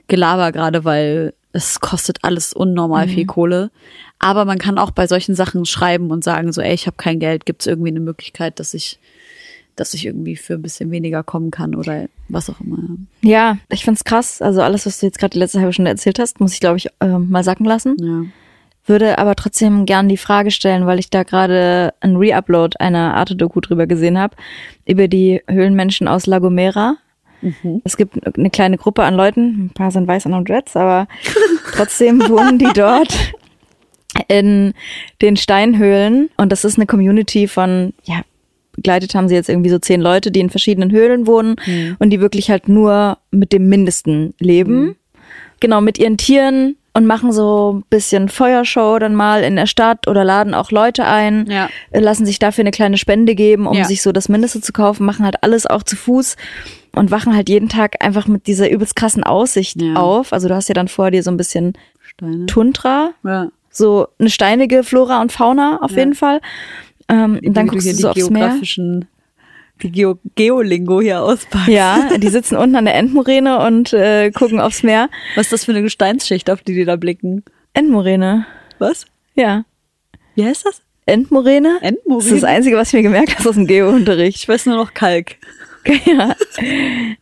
Gelaber, 0.07 0.51
gerade 0.51 0.85
weil 0.85 1.33
es 1.53 1.79
kostet 1.79 2.19
alles 2.23 2.53
unnormal 2.53 3.07
mhm. 3.07 3.11
viel 3.11 3.25
Kohle. 3.25 3.71
Aber 4.19 4.45
man 4.45 4.57
kann 4.57 4.77
auch 4.77 4.91
bei 4.91 5.07
solchen 5.07 5.35
Sachen 5.35 5.65
schreiben 5.65 6.11
und 6.11 6.23
sagen, 6.23 6.51
so, 6.51 6.61
ey, 6.61 6.73
ich 6.73 6.87
habe 6.87 6.97
kein 6.97 7.19
Geld, 7.19 7.45
gibt 7.45 7.61
es 7.61 7.67
irgendwie 7.67 7.89
eine 7.89 7.99
Möglichkeit, 7.99 8.59
dass 8.59 8.73
ich 8.73 8.99
dass 9.75 9.93
ich 9.93 10.05
irgendwie 10.05 10.35
für 10.35 10.53
ein 10.55 10.61
bisschen 10.61 10.91
weniger 10.91 11.23
kommen 11.23 11.51
kann 11.51 11.75
oder 11.75 12.05
was 12.29 12.49
auch 12.49 12.59
immer. 12.61 12.77
Ja, 13.21 13.57
ich 13.69 13.83
find's 13.83 14.03
krass. 14.03 14.41
Also 14.41 14.61
alles, 14.61 14.85
was 14.85 14.99
du 14.99 15.05
jetzt 15.05 15.19
gerade 15.19 15.31
die 15.31 15.39
letzte 15.39 15.59
halbe 15.59 15.73
Stunde 15.73 15.91
erzählt 15.91 16.19
hast, 16.19 16.39
muss 16.39 16.53
ich, 16.53 16.59
glaube 16.59 16.77
ich, 16.77 16.87
äh, 16.99 17.07
mal 17.07 17.43
sacken 17.43 17.65
lassen. 17.65 17.95
Ja. 17.99 18.23
Würde 18.85 19.17
aber 19.17 19.35
trotzdem 19.35 19.85
gern 19.85 20.09
die 20.09 20.17
Frage 20.17 20.51
stellen, 20.51 20.85
weil 20.85 20.99
ich 20.99 21.09
da 21.09 21.23
gerade 21.23 21.93
ein 22.01 22.17
Re-Upload 22.17 22.77
einer 22.79 23.15
Arte-Doku 23.15 23.61
drüber 23.61 23.87
gesehen 23.87 24.19
habe, 24.19 24.35
über 24.85 25.07
die 25.07 25.41
Höhlenmenschen 25.49 26.07
aus 26.07 26.25
La 26.25 26.39
Gomera. 26.39 26.97
Mhm. 27.41 27.81
Es 27.85 27.95
gibt 27.95 28.37
eine 28.37 28.49
kleine 28.49 28.77
Gruppe 28.77 29.03
an 29.03 29.15
Leuten, 29.15 29.65
ein 29.65 29.69
paar 29.73 29.91
sind 29.91 30.07
weiß, 30.07 30.25
andere 30.25 30.43
Dreads, 30.43 30.75
aber 30.75 31.07
trotzdem 31.73 32.19
wohnen 32.27 32.59
die 32.59 32.71
dort 32.73 33.33
in 34.27 34.73
den 35.21 35.37
Steinhöhlen 35.37 36.29
und 36.37 36.51
das 36.51 36.65
ist 36.65 36.77
eine 36.77 36.85
Community 36.85 37.47
von 37.47 37.93
ja 38.03 38.21
begleitet 38.73 39.15
haben 39.15 39.27
sie 39.27 39.35
jetzt 39.35 39.49
irgendwie 39.49 39.69
so 39.69 39.79
zehn 39.79 40.01
Leute, 40.01 40.31
die 40.31 40.39
in 40.39 40.49
verschiedenen 40.49 40.91
Höhlen 40.91 41.27
wohnen 41.27 41.55
mhm. 41.65 41.95
und 41.99 42.09
die 42.09 42.19
wirklich 42.19 42.49
halt 42.49 42.67
nur 42.67 43.17
mit 43.31 43.53
dem 43.53 43.69
Mindesten 43.69 44.33
leben. 44.39 44.75
Mhm. 44.75 44.95
Genau, 45.59 45.79
mit 45.79 45.97
ihren 45.97 46.17
Tieren 46.17 46.75
und 46.93 47.05
machen 47.05 47.31
so 47.31 47.73
ein 47.73 47.83
bisschen 47.89 48.29
Feuershow 48.29 48.99
dann 48.99 49.15
mal 49.15 49.43
in 49.43 49.55
der 49.55 49.65
Stadt 49.65 50.07
oder 50.07 50.23
laden 50.23 50.53
auch 50.53 50.71
Leute 50.71 51.05
ein, 51.05 51.47
ja. 51.49 51.69
lassen 51.91 52.25
sich 52.25 52.37
dafür 52.37 52.63
eine 52.63 52.71
kleine 52.71 52.97
Spende 52.97 53.33
geben, 53.33 53.65
um 53.65 53.75
ja. 53.75 53.85
sich 53.85 54.01
so 54.01 54.11
das 54.11 54.29
Mindeste 54.29 54.61
zu 54.61 54.73
kaufen, 54.73 55.05
machen 55.05 55.25
halt 55.25 55.41
alles 55.41 55.65
auch 55.65 55.83
zu 55.83 55.95
Fuß 55.95 56.35
und 56.95 57.09
wachen 57.09 57.35
halt 57.35 57.49
jeden 57.49 57.69
Tag 57.69 58.03
einfach 58.03 58.27
mit 58.27 58.45
dieser 58.45 58.69
übelst 58.69 58.95
krassen 58.95 59.23
Aussicht 59.23 59.81
ja. 59.81 59.95
auf. 59.95 60.33
Also 60.33 60.47
du 60.47 60.55
hast 60.55 60.67
ja 60.67 60.75
dann 60.75 60.87
vor 60.87 61.09
dir 61.09 61.23
so 61.23 61.31
ein 61.31 61.37
bisschen 61.37 61.73
Steine. 62.01 62.45
Tundra. 62.45 63.11
Ja. 63.23 63.47
So 63.71 64.07
eine 64.19 64.29
steinige 64.29 64.83
Flora 64.83 65.19
und 65.21 65.31
Fauna 65.31 65.79
auf 65.81 65.91
ja. 65.91 65.99
jeden 65.99 66.13
Fall. 66.13 66.41
Ähm, 67.09 67.39
und 67.43 67.53
dann 67.55 67.67
guckst 67.67 67.87
du 67.87 67.93
so 67.93 68.09
aufs 68.09 68.29
Meer. 68.29 68.59
Die 69.81 69.91
Geo 69.91 70.19
Geolingo 70.35 71.01
hier 71.01 71.21
auspackst. 71.21 71.67
Ja, 71.67 72.17
die 72.17 72.29
sitzen 72.29 72.55
unten 72.55 72.75
an 72.75 72.85
der 72.85 72.95
Endmoräne 72.95 73.59
und 73.65 73.91
äh, 73.91 74.31
gucken 74.31 74.59
aufs 74.59 74.83
Meer. 74.83 75.09
Was 75.35 75.47
ist 75.47 75.53
das 75.53 75.65
für 75.65 75.71
eine 75.71 75.81
Gesteinsschicht, 75.81 76.49
auf 76.49 76.61
die 76.61 76.73
die 76.73 76.85
da 76.85 76.95
blicken? 76.95 77.43
Endmoräne. 77.73 78.45
Was? 78.79 79.05
Ja. 79.35 79.65
Wie 80.35 80.45
heißt 80.45 80.65
das? 80.65 80.81
Endmoräne. 81.05 81.79
Endmoräne? 81.81 82.23
Das 82.23 82.31
ist 82.31 82.43
das 82.43 82.49
Einzige, 82.49 82.77
was 82.77 82.89
ich 82.89 82.93
mir 82.93 83.01
gemerkt 83.01 83.37
habe 83.39 83.49
aus 83.49 83.55
dem 83.55 83.67
Geo-Unterricht. 83.67 84.37
Ich 84.37 84.47
weiß 84.47 84.67
nur 84.67 84.77
noch 84.77 84.93
Kalk. 84.93 85.35
Ja. 86.05 86.35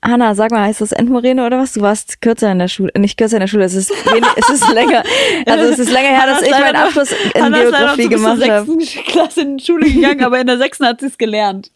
Hanna, 0.03 0.35
sag 0.35 0.51
mal, 0.51 0.61
heißt 0.67 0.81
das 0.81 0.91
Endmoräne 0.91 1.45
oder 1.45 1.59
was? 1.59 1.73
Du 1.73 1.81
warst 1.81 2.21
kürzer 2.21 2.51
in 2.51 2.59
der 2.59 2.67
Schule, 2.67 2.91
nicht 2.97 3.17
kürzer 3.17 3.37
in 3.37 3.41
der 3.41 3.47
Schule, 3.47 3.63
es 3.65 3.73
ist, 3.73 3.91
wenig, 4.11 4.29
es 4.35 4.49
ist 4.49 4.71
länger, 4.73 5.03
also 5.45 5.65
es 5.65 5.79
ist 5.79 5.91
länger 5.91 6.09
her, 6.09 6.25
dass 6.27 6.41
ich 6.41 6.51
meinen 6.51 6.75
Abschluss 6.75 7.11
in 7.33 7.41
Hanna 7.41 7.59
Geografie 7.59 8.07
gemacht 8.09 8.49
habe. 8.49 8.71
Ich 8.79 8.95
bin 8.95 9.03
Klasse 9.05 9.41
in 9.41 9.57
die 9.57 9.63
Schule 9.63 9.89
gegangen, 9.89 10.23
aber 10.23 10.39
in 10.39 10.47
der 10.47 10.57
sechsten 10.57 10.85
hat 10.85 10.99
sie 10.99 11.07
es 11.07 11.17
gelernt. 11.17 11.71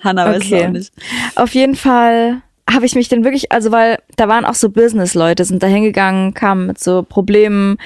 Hanna 0.00 0.26
weiß 0.26 0.42
okay. 0.42 0.56
es 0.56 0.64
auch 0.64 0.70
nicht. 0.70 0.92
Auf 1.36 1.54
jeden 1.54 1.74
Fall 1.74 2.42
habe 2.70 2.86
ich 2.86 2.94
mich 2.94 3.08
dann 3.08 3.24
wirklich, 3.24 3.50
also 3.52 3.72
weil 3.72 3.98
da 4.16 4.28
waren 4.28 4.44
auch 4.44 4.54
so 4.54 4.70
Business-Leute, 4.70 5.44
sind 5.44 5.62
da 5.62 5.66
hingegangen, 5.66 6.34
kamen 6.34 6.66
mit 6.66 6.78
so 6.78 7.02
Problemen, 7.02 7.78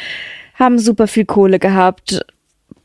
haben 0.54 0.78
super 0.78 1.06
viel 1.06 1.24
Kohle 1.24 1.58
gehabt, 1.58 2.24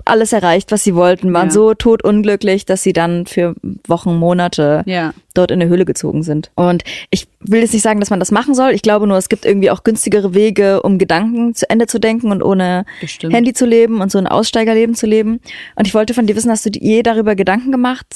alles 0.10 0.34
erreicht, 0.34 0.72
was 0.72 0.84
sie 0.84 0.96
wollten, 0.96 1.34
waren 1.34 1.48
ja. 1.48 1.52
so 1.52 1.74
totunglücklich, 1.74 2.65
dass 2.65 2.84
sie 2.84 2.93
dann 2.93 3.26
für 3.26 3.56
Wochen, 3.88 4.15
Monate 4.15 4.84
ja. 4.86 5.13
dort 5.34 5.52
in 5.52 5.60
der 5.60 5.70
Höhle 5.70 5.86
gezogen 5.86 6.24
sind. 6.24 6.52
Und 6.56 6.84
ich 7.10 7.28
will 7.39 7.62
jetzt 7.62 7.74
nicht 7.74 7.84
sagen, 7.84 8.00
dass 8.00 8.10
man 8.10 8.20
das 8.20 8.32
machen 8.32 8.56
soll. 8.56 8.72
Ich 8.72 8.82
glaube 8.82 9.08
nur, 9.08 9.17
es 9.17 9.30
gibt 9.30 9.46
irgendwie 9.46 9.70
auch 9.70 9.84
günstigere 9.84 10.34
Wege, 10.34 10.82
um 10.82 10.98
Gedanken 10.98 11.56
zu 11.56 11.70
Ende 11.70 11.88
zu 11.88 12.00
denken 12.00 12.32
und 12.32 12.43
ohne 12.43 12.86
Bestimmt. 13.02 13.34
Handy 13.34 13.54
zu 13.54 13.65
leben 13.65 14.02
und 14.02 14.12
so 14.12 14.17
ein 14.17 14.28
Aussteigerleben 14.28 14.96
zu 14.96 15.06
leben. 15.06 15.39
Und 15.76 15.88
ich 15.88 15.93
wollte 15.93 16.13
von 16.13 16.28
dir 16.28 16.36
wissen, 16.36 16.52
hast 16.52 16.65
du 16.65 16.72
dir 16.72 16.82
je 16.82 17.04
darüber 17.04 17.36
Gedanken 17.36 17.72
gemacht, 17.72 18.08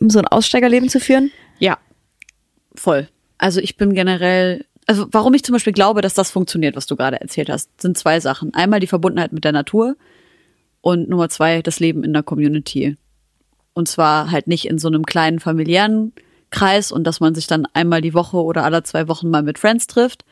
so 0.00 0.18
ein 0.18 0.26
Aussteigerleben 0.26 0.88
zu 0.88 1.00
führen? 1.00 1.30
Ja, 1.58 1.78
voll. 2.74 3.08
Also 3.38 3.60
ich 3.60 3.76
bin 3.76 3.94
generell 3.94 4.64
also 4.86 5.06
warum 5.10 5.34
ich 5.34 5.42
zum 5.42 5.54
Beispiel 5.54 5.72
glaube, 5.72 6.02
dass 6.02 6.14
das 6.14 6.30
funktioniert, 6.30 6.76
was 6.76 6.86
du 6.86 6.96
gerade 6.96 7.20
erzählt 7.20 7.48
hast, 7.48 7.80
sind 7.80 7.96
zwei 7.96 8.20
Sachen. 8.20 8.52
Einmal 8.54 8.80
die 8.80 8.86
Verbundenheit 8.86 9.32
mit 9.32 9.44
der 9.44 9.52
Natur 9.52 9.96
und 10.84 11.08
Nummer 11.08 11.30
zwei 11.30 11.62
das 11.62 11.80
Leben 11.80 12.04
in 12.04 12.12
der 12.12 12.22
Community. 12.22 12.98
Und 13.72 13.88
zwar 13.88 14.30
halt 14.30 14.46
nicht 14.46 14.66
in 14.66 14.78
so 14.78 14.88
einem 14.88 15.06
kleinen 15.06 15.40
familiären 15.40 16.12
Kreis 16.50 16.92
und 16.92 17.04
dass 17.04 17.20
man 17.20 17.34
sich 17.34 17.46
dann 17.46 17.66
einmal 17.72 18.02
die 18.02 18.12
Woche 18.12 18.36
oder 18.36 18.64
alle 18.64 18.82
zwei 18.82 19.08
Wochen 19.08 19.30
mal 19.30 19.42
mit 19.42 19.58
Friends 19.58 19.86
trifft, 19.86 20.26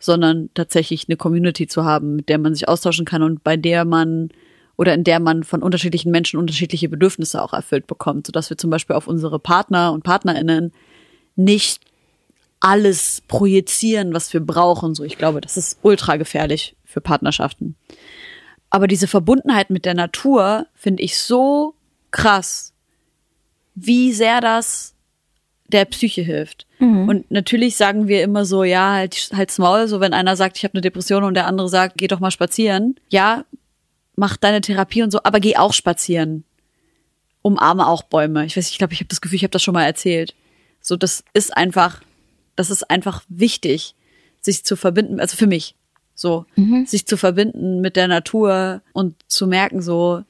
sondern 0.00 0.50
tatsächlich 0.54 1.06
eine 1.08 1.16
Community 1.16 1.68
zu 1.68 1.84
haben, 1.84 2.16
mit 2.16 2.28
der 2.28 2.38
man 2.38 2.52
sich 2.52 2.68
austauschen 2.68 3.04
kann 3.04 3.22
und 3.22 3.44
bei 3.44 3.56
der 3.56 3.84
man 3.84 4.30
oder 4.76 4.92
in 4.92 5.04
der 5.04 5.20
man 5.20 5.44
von 5.44 5.62
unterschiedlichen 5.62 6.10
Menschen 6.10 6.40
unterschiedliche 6.40 6.88
Bedürfnisse 6.88 7.40
auch 7.40 7.52
erfüllt 7.52 7.86
bekommt, 7.86 8.26
sodass 8.26 8.50
wir 8.50 8.58
zum 8.58 8.70
Beispiel 8.70 8.96
auf 8.96 9.06
unsere 9.06 9.38
Partner 9.38 9.92
und 9.92 10.02
Partnerinnen 10.02 10.72
nicht 11.36 11.80
alles 12.58 13.22
projizieren, 13.28 14.14
was 14.14 14.32
wir 14.32 14.40
brauchen. 14.40 14.96
So, 14.96 15.04
ich 15.04 15.16
glaube, 15.16 15.40
das 15.40 15.56
ist 15.56 15.78
ultra 15.82 16.16
gefährlich 16.16 16.74
für 16.84 17.00
Partnerschaften. 17.00 17.76
Aber 18.74 18.86
diese 18.86 19.06
Verbundenheit 19.06 19.68
mit 19.68 19.84
der 19.84 19.92
Natur 19.92 20.66
finde 20.74 21.02
ich 21.02 21.18
so 21.18 21.74
krass, 22.10 22.72
wie 23.74 24.14
sehr 24.14 24.40
das 24.40 24.94
der 25.66 25.84
Psyche 25.84 26.22
hilft. 26.22 26.66
Mhm. 26.78 27.06
Und 27.06 27.30
natürlich 27.30 27.76
sagen 27.76 28.08
wir 28.08 28.22
immer 28.22 28.46
so, 28.46 28.64
ja, 28.64 28.92
halt, 28.92 29.30
halt's 29.34 29.58
Maul, 29.58 29.88
so 29.88 30.00
wenn 30.00 30.14
einer 30.14 30.36
sagt, 30.36 30.56
ich 30.56 30.64
habe 30.64 30.72
eine 30.72 30.80
Depression 30.80 31.22
und 31.22 31.34
der 31.34 31.46
andere 31.46 31.68
sagt, 31.68 31.98
geh 31.98 32.08
doch 32.08 32.18
mal 32.18 32.30
spazieren. 32.30 32.98
Ja, 33.10 33.44
mach 34.16 34.38
deine 34.38 34.62
Therapie 34.62 35.02
und 35.02 35.10
so, 35.10 35.20
aber 35.22 35.38
geh 35.38 35.58
auch 35.58 35.74
spazieren. 35.74 36.44
Umarme 37.42 37.86
auch 37.86 38.04
Bäume. 38.04 38.46
Ich 38.46 38.56
weiß, 38.56 38.70
ich 38.70 38.78
glaube, 38.78 38.94
ich 38.94 39.00
habe 39.00 39.08
das 39.08 39.20
Gefühl, 39.20 39.36
ich 39.36 39.42
habe 39.42 39.50
das 39.50 39.62
schon 39.62 39.74
mal 39.74 39.84
erzählt. 39.84 40.34
So, 40.80 40.96
das 40.96 41.24
ist 41.34 41.54
einfach, 41.54 42.00
das 42.56 42.70
ist 42.70 42.88
einfach 42.88 43.22
wichtig, 43.28 43.94
sich 44.40 44.64
zu 44.64 44.76
verbinden, 44.76 45.20
also 45.20 45.36
für 45.36 45.46
mich. 45.46 45.74
So, 46.14 46.46
mhm. 46.56 46.86
sich 46.86 47.06
zu 47.06 47.16
verbinden 47.16 47.80
mit 47.80 47.96
der 47.96 48.08
Natur 48.08 48.82
und 48.92 49.16
zu 49.28 49.46
merken, 49.46 49.82
so 49.82 50.22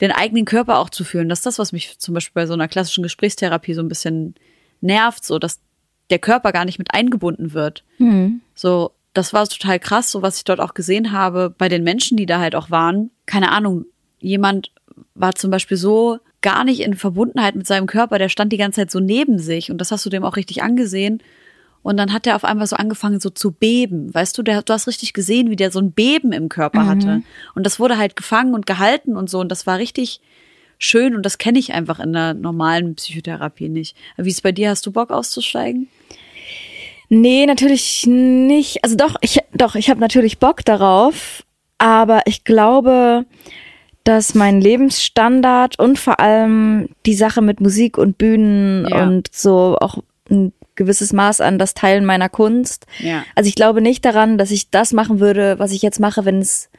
den 0.00 0.10
eigenen 0.10 0.44
Körper 0.44 0.78
auch 0.78 0.90
zu 0.90 1.04
fühlen. 1.04 1.28
Das 1.28 1.40
ist 1.40 1.46
das, 1.46 1.58
was 1.58 1.72
mich 1.72 1.98
zum 1.98 2.14
Beispiel 2.14 2.42
bei 2.42 2.46
so 2.46 2.52
einer 2.52 2.68
klassischen 2.68 3.02
Gesprächstherapie 3.02 3.74
so 3.74 3.80
ein 3.80 3.88
bisschen 3.88 4.34
nervt, 4.80 5.24
so 5.24 5.38
dass 5.38 5.60
der 6.10 6.18
Körper 6.18 6.52
gar 6.52 6.64
nicht 6.64 6.78
mit 6.78 6.92
eingebunden 6.92 7.54
wird. 7.54 7.84
Mhm. 7.98 8.40
So, 8.54 8.92
das 9.14 9.32
war 9.32 9.48
total 9.48 9.78
krass, 9.78 10.10
so 10.10 10.22
was 10.22 10.38
ich 10.38 10.44
dort 10.44 10.60
auch 10.60 10.74
gesehen 10.74 11.12
habe 11.12 11.54
bei 11.56 11.68
den 11.68 11.84
Menschen, 11.84 12.16
die 12.16 12.26
da 12.26 12.40
halt 12.40 12.54
auch 12.54 12.70
waren. 12.70 13.10
Keine 13.26 13.52
Ahnung, 13.52 13.86
jemand 14.18 14.72
war 15.14 15.34
zum 15.34 15.50
Beispiel 15.50 15.76
so 15.76 16.18
gar 16.42 16.64
nicht 16.64 16.80
in 16.80 16.94
Verbundenheit 16.94 17.54
mit 17.54 17.66
seinem 17.66 17.86
Körper, 17.86 18.18
der 18.18 18.28
stand 18.28 18.52
die 18.52 18.58
ganze 18.58 18.82
Zeit 18.82 18.90
so 18.90 19.00
neben 19.00 19.38
sich 19.38 19.70
und 19.70 19.78
das 19.78 19.90
hast 19.90 20.04
du 20.04 20.10
dem 20.10 20.24
auch 20.24 20.36
richtig 20.36 20.62
angesehen. 20.62 21.22
Und 21.84 21.98
dann 21.98 22.14
hat 22.14 22.26
er 22.26 22.34
auf 22.34 22.44
einmal 22.44 22.66
so 22.66 22.76
angefangen 22.76 23.20
so 23.20 23.28
zu 23.28 23.52
beben. 23.52 24.12
Weißt 24.12 24.36
du, 24.36 24.42
der, 24.42 24.62
du 24.62 24.72
hast 24.72 24.88
richtig 24.88 25.12
gesehen, 25.12 25.50
wie 25.50 25.56
der 25.56 25.70
so 25.70 25.78
ein 25.78 25.92
Beben 25.92 26.32
im 26.32 26.48
Körper 26.48 26.84
mhm. 26.84 26.88
hatte. 26.88 27.22
Und 27.54 27.66
das 27.66 27.78
wurde 27.78 27.98
halt 27.98 28.16
gefangen 28.16 28.54
und 28.54 28.66
gehalten 28.66 29.16
und 29.16 29.28
so. 29.28 29.38
Und 29.38 29.50
das 29.50 29.66
war 29.66 29.78
richtig 29.78 30.22
schön. 30.78 31.14
Und 31.14 31.24
das 31.26 31.36
kenne 31.36 31.58
ich 31.58 31.74
einfach 31.74 32.00
in 32.00 32.14
der 32.14 32.32
normalen 32.32 32.94
Psychotherapie 32.94 33.68
nicht. 33.68 33.96
Wie 34.16 34.30
ist 34.30 34.36
es 34.36 34.40
bei 34.40 34.50
dir? 34.50 34.70
Hast 34.70 34.86
du 34.86 34.92
Bock 34.92 35.10
auszusteigen? 35.10 35.88
Nee, 37.10 37.44
natürlich 37.44 38.06
nicht. 38.06 38.82
Also 38.82 38.96
doch, 38.96 39.16
ich, 39.20 39.40
doch, 39.52 39.74
ich 39.74 39.90
habe 39.90 40.00
natürlich 40.00 40.38
Bock 40.38 40.64
darauf. 40.64 41.44
Aber 41.76 42.22
ich 42.24 42.44
glaube, 42.44 43.26
dass 44.04 44.34
mein 44.34 44.58
Lebensstandard 44.58 45.78
und 45.78 45.98
vor 45.98 46.18
allem 46.18 46.88
die 47.04 47.14
Sache 47.14 47.42
mit 47.42 47.60
Musik 47.60 47.98
und 47.98 48.16
Bühnen 48.16 48.86
ja. 48.88 49.02
und 49.02 49.28
so 49.32 49.76
auch 49.78 49.98
ein 50.30 50.54
gewisses 50.76 51.12
Maß 51.12 51.40
an 51.40 51.58
das 51.58 51.74
Teilen 51.74 52.04
meiner 52.04 52.28
Kunst. 52.28 52.86
Ja. 52.98 53.24
Also 53.34 53.48
ich 53.48 53.54
glaube 53.54 53.80
nicht 53.80 54.04
daran, 54.04 54.38
dass 54.38 54.50
ich 54.50 54.70
das 54.70 54.92
machen 54.92 55.20
würde, 55.20 55.58
was 55.58 55.72
ich 55.72 55.82
jetzt 55.82 56.00
mache, 56.00 56.24
wenn 56.24 56.40
es 56.40 56.70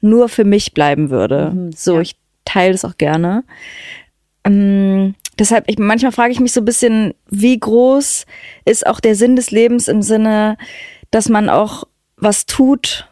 nur 0.00 0.28
für 0.28 0.44
mich 0.44 0.74
bleiben 0.74 1.10
würde. 1.10 1.50
Mhm, 1.54 1.72
so, 1.72 1.96
ja. 1.96 2.00
ich 2.02 2.16
teile 2.44 2.74
es 2.74 2.84
auch 2.84 2.98
gerne. 2.98 3.44
Ähm, 4.44 5.14
deshalb, 5.38 5.64
ich, 5.68 5.78
manchmal 5.78 6.12
frage 6.12 6.32
ich 6.32 6.40
mich 6.40 6.52
so 6.52 6.60
ein 6.60 6.66
bisschen, 6.66 7.14
wie 7.30 7.58
groß 7.58 8.26
ist 8.64 8.86
auch 8.86 9.00
der 9.00 9.14
Sinn 9.14 9.36
des 9.36 9.50
Lebens 9.50 9.88
im 9.88 10.02
Sinne, 10.02 10.58
dass 11.10 11.28
man 11.28 11.48
auch 11.48 11.84
was 12.16 12.46
tut, 12.46 13.08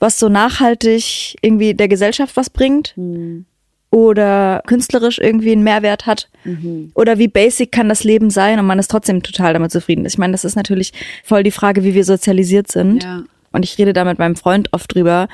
was 0.00 0.18
so 0.18 0.28
nachhaltig 0.28 1.36
irgendwie 1.42 1.74
der 1.74 1.88
Gesellschaft 1.88 2.36
was 2.36 2.50
bringt. 2.50 2.94
Mhm 2.96 3.46
oder 3.92 4.62
künstlerisch 4.66 5.18
irgendwie 5.18 5.52
einen 5.52 5.62
Mehrwert 5.62 6.06
hat 6.06 6.30
mhm. 6.44 6.90
oder 6.94 7.18
wie 7.18 7.28
basic 7.28 7.70
kann 7.70 7.90
das 7.90 8.04
Leben 8.04 8.30
sein 8.30 8.58
und 8.58 8.64
man 8.64 8.78
ist 8.78 8.90
trotzdem 8.90 9.22
total 9.22 9.52
damit 9.52 9.70
zufrieden. 9.70 10.06
Ich 10.06 10.16
meine, 10.16 10.32
das 10.32 10.44
ist 10.44 10.56
natürlich 10.56 10.92
voll 11.22 11.42
die 11.42 11.50
Frage, 11.50 11.84
wie 11.84 11.94
wir 11.94 12.04
sozialisiert 12.04 12.72
sind. 12.72 13.04
Ja. 13.04 13.22
Und 13.52 13.66
ich 13.66 13.76
rede 13.76 13.92
da 13.92 14.06
mit 14.06 14.18
meinem 14.18 14.34
Freund 14.34 14.72
oft 14.72 14.94
drüber, 14.94 15.28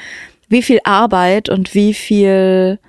wie 0.49 0.63
viel 0.63 0.81
Arbeit 0.83 1.49
und 1.49 1.73
wie 1.75 1.95
viel 1.95 2.81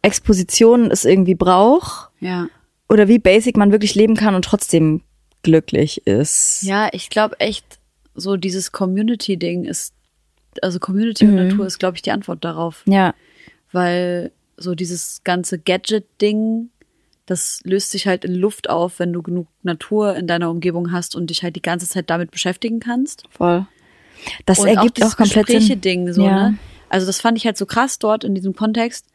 Exposition 0.00 0.92
es 0.92 1.04
irgendwie 1.04 1.34
braucht. 1.34 2.10
Ja. 2.20 2.46
Oder 2.88 3.08
wie 3.08 3.18
basic 3.18 3.56
man 3.56 3.72
wirklich 3.72 3.96
leben 3.96 4.14
kann 4.14 4.36
und 4.36 4.44
trotzdem 4.44 5.02
glücklich 5.42 6.06
ist. 6.06 6.62
Ja, 6.62 6.88
ich 6.92 7.10
glaube 7.10 7.40
echt, 7.40 7.80
so 8.14 8.36
dieses 8.36 8.70
Community-Ding 8.70 9.64
ist, 9.64 9.92
also 10.62 10.78
Community 10.78 11.24
mhm. 11.24 11.30
und 11.30 11.48
Natur 11.48 11.66
ist, 11.66 11.78
glaube 11.80 11.96
ich, 11.96 12.02
die 12.02 12.12
Antwort 12.12 12.44
darauf. 12.44 12.84
Ja. 12.86 13.12
Weil 13.72 14.30
so 14.56 14.74
dieses 14.74 15.22
ganze 15.24 15.58
Gadget-Ding, 15.58 16.70
das 17.26 17.60
löst 17.64 17.90
sich 17.90 18.06
halt 18.06 18.24
in 18.24 18.34
Luft 18.34 18.70
auf, 18.70 18.98
wenn 18.98 19.12
du 19.12 19.22
genug 19.22 19.48
Natur 19.62 20.14
in 20.16 20.26
deiner 20.26 20.50
Umgebung 20.50 20.92
hast 20.92 21.16
und 21.16 21.30
dich 21.30 21.42
halt 21.42 21.56
die 21.56 21.62
ganze 21.62 21.88
Zeit 21.88 22.08
damit 22.08 22.30
beschäftigen 22.30 22.80
kannst. 22.80 23.24
Voll. 23.30 23.66
Das 24.46 24.60
und 24.60 24.68
ergibt 24.68 25.02
auch, 25.02 25.08
auch 25.08 25.16
komplett 25.16 25.46
Gespräche 25.46 25.76
Ding 25.76 26.12
so, 26.12 26.24
ja. 26.24 26.50
ne? 26.50 26.58
Also 26.88 27.06
das 27.06 27.20
fand 27.20 27.36
ich 27.36 27.44
halt 27.44 27.58
so 27.58 27.66
krass 27.66 27.98
dort 27.98 28.22
in 28.22 28.34
diesem 28.34 28.54
Kontext. 28.54 29.06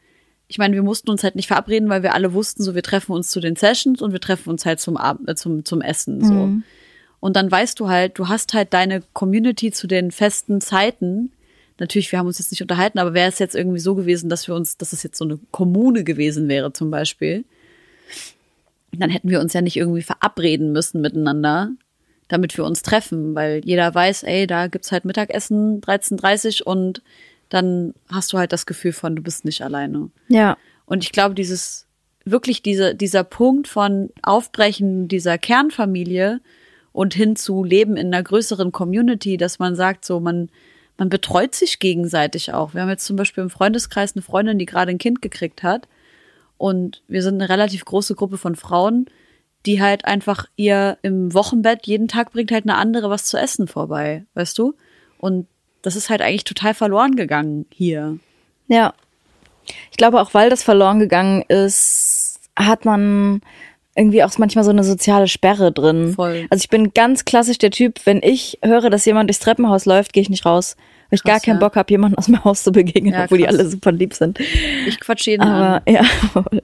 Ich 0.46 0.58
meine, 0.58 0.74
wir 0.74 0.82
mussten 0.82 1.10
uns 1.10 1.24
halt 1.24 1.36
nicht 1.36 1.46
verabreden, 1.46 1.88
weil 1.88 2.02
wir 2.02 2.14
alle 2.14 2.34
wussten, 2.34 2.62
so 2.62 2.74
wir 2.74 2.82
treffen 2.82 3.12
uns 3.12 3.30
zu 3.30 3.40
den 3.40 3.56
Sessions 3.56 4.02
und 4.02 4.12
wir 4.12 4.20
treffen 4.20 4.50
uns 4.50 4.66
halt 4.66 4.78
zum 4.80 4.98
Abend, 4.98 5.28
äh, 5.28 5.34
zum 5.34 5.64
zum 5.64 5.80
Essen 5.80 6.22
so. 6.22 6.34
Mhm. 6.34 6.64
Und 7.20 7.36
dann 7.36 7.50
weißt 7.50 7.80
du 7.80 7.88
halt, 7.88 8.18
du 8.18 8.28
hast 8.28 8.52
halt 8.52 8.74
deine 8.74 9.02
Community 9.12 9.70
zu 9.70 9.86
den 9.86 10.10
festen 10.10 10.60
Zeiten 10.60 11.32
natürlich, 11.82 12.12
wir 12.12 12.18
haben 12.18 12.28
uns 12.28 12.38
jetzt 12.38 12.52
nicht 12.52 12.62
unterhalten, 12.62 12.98
aber 12.98 13.12
wäre 13.12 13.28
es 13.28 13.38
jetzt 13.40 13.56
irgendwie 13.56 13.80
so 13.80 13.94
gewesen, 13.94 14.30
dass 14.30 14.46
wir 14.46 14.54
uns, 14.54 14.78
dass 14.78 14.92
es 14.92 15.02
jetzt 15.02 15.18
so 15.18 15.24
eine 15.24 15.38
Kommune 15.50 16.04
gewesen 16.04 16.48
wäre 16.48 16.72
zum 16.72 16.90
Beispiel, 16.90 17.44
dann 18.92 19.10
hätten 19.10 19.28
wir 19.28 19.40
uns 19.40 19.52
ja 19.52 19.60
nicht 19.60 19.76
irgendwie 19.76 20.02
verabreden 20.02 20.72
müssen 20.72 21.00
miteinander, 21.00 21.72
damit 22.28 22.56
wir 22.56 22.64
uns 22.64 22.82
treffen, 22.82 23.34
weil 23.34 23.62
jeder 23.64 23.92
weiß, 23.94 24.22
ey, 24.22 24.46
da 24.46 24.68
gibt's 24.68 24.92
halt 24.92 25.04
Mittagessen 25.04 25.80
13.30 25.80 26.62
und 26.62 27.02
dann 27.48 27.94
hast 28.08 28.32
du 28.32 28.38
halt 28.38 28.52
das 28.52 28.64
Gefühl 28.64 28.92
von, 28.92 29.16
du 29.16 29.22
bist 29.22 29.44
nicht 29.44 29.62
alleine. 29.62 30.10
Ja. 30.28 30.56
Und 30.86 31.02
ich 31.02 31.12
glaube, 31.12 31.34
dieses, 31.34 31.86
wirklich 32.24 32.62
diese, 32.62 32.94
dieser 32.94 33.24
Punkt 33.24 33.66
von 33.66 34.10
Aufbrechen 34.22 35.08
dieser 35.08 35.36
Kernfamilie 35.36 36.40
und 36.92 37.12
hin 37.12 37.34
zu 37.34 37.64
Leben 37.64 37.96
in 37.96 38.06
einer 38.06 38.22
größeren 38.22 38.70
Community, 38.70 39.36
dass 39.36 39.58
man 39.58 39.74
sagt, 39.74 40.04
so, 40.04 40.20
man, 40.20 40.48
man 40.98 41.08
betreut 41.08 41.54
sich 41.54 41.78
gegenseitig 41.78 42.52
auch. 42.52 42.74
Wir 42.74 42.82
haben 42.82 42.88
jetzt 42.88 43.06
zum 43.06 43.16
Beispiel 43.16 43.42
im 43.42 43.50
Freundeskreis 43.50 44.14
eine 44.14 44.22
Freundin, 44.22 44.58
die 44.58 44.66
gerade 44.66 44.90
ein 44.90 44.98
Kind 44.98 45.22
gekriegt 45.22 45.62
hat. 45.62 45.88
Und 46.58 47.02
wir 47.08 47.22
sind 47.22 47.40
eine 47.40 47.48
relativ 47.48 47.84
große 47.84 48.14
Gruppe 48.14 48.38
von 48.38 48.54
Frauen, 48.54 49.06
die 49.66 49.82
halt 49.82 50.04
einfach 50.04 50.46
ihr 50.56 50.98
im 51.02 51.34
Wochenbett 51.34 51.86
jeden 51.86 52.08
Tag 52.08 52.32
bringt 52.32 52.52
halt 52.52 52.64
eine 52.64 52.76
andere 52.76 53.10
was 53.10 53.24
zu 53.24 53.36
essen 53.36 53.68
vorbei, 53.68 54.24
weißt 54.34 54.58
du? 54.58 54.74
Und 55.18 55.46
das 55.82 55.96
ist 55.96 56.10
halt 56.10 56.22
eigentlich 56.22 56.44
total 56.44 56.74
verloren 56.74 57.16
gegangen 57.16 57.66
hier. 57.70 58.18
Ja. 58.68 58.94
Ich 59.90 59.96
glaube 59.96 60.20
auch, 60.20 60.34
weil 60.34 60.50
das 60.50 60.62
verloren 60.62 60.98
gegangen 60.98 61.42
ist, 61.48 62.40
hat 62.56 62.84
man 62.84 63.40
irgendwie 63.94 64.24
auch 64.24 64.36
manchmal 64.38 64.64
so 64.64 64.70
eine 64.70 64.84
soziale 64.84 65.28
Sperre 65.28 65.70
drin. 65.72 66.12
Voll. 66.14 66.46
Also 66.50 66.62
ich 66.62 66.70
bin 66.70 66.94
ganz 66.94 67.24
klassisch 67.24 67.58
der 67.58 67.70
Typ, 67.70 68.00
wenn 68.06 68.22
ich 68.22 68.58
höre, 68.64 68.88
dass 68.90 69.04
jemand 69.04 69.28
durchs 69.28 69.40
Treppenhaus 69.40 69.84
läuft, 69.84 70.12
gehe 70.12 70.22
ich 70.22 70.30
nicht 70.30 70.46
raus. 70.46 70.76
Weil 71.10 71.16
ich 71.16 71.22
Krass, 71.24 71.32
gar 71.32 71.40
keinen 71.40 71.60
ja. 71.60 71.68
Bock 71.68 71.76
habe, 71.76 71.90
jemanden 71.92 72.16
aus 72.16 72.28
meinem 72.28 72.42
Haus 72.44 72.62
zu 72.62 72.72
begegnen, 72.72 73.12
Ja, 73.12 73.24
obwohl 73.24 73.36
die 73.36 73.44
krass. 73.44 73.58
alle 73.58 73.68
super 73.68 73.92
lieb 73.92 74.14
sind. 74.14 74.40
Ich 74.86 74.98
quatsch 74.98 75.26
jeden 75.26 75.42
an. 75.42 75.50
Aber 75.52 75.90
ja, 75.90 76.00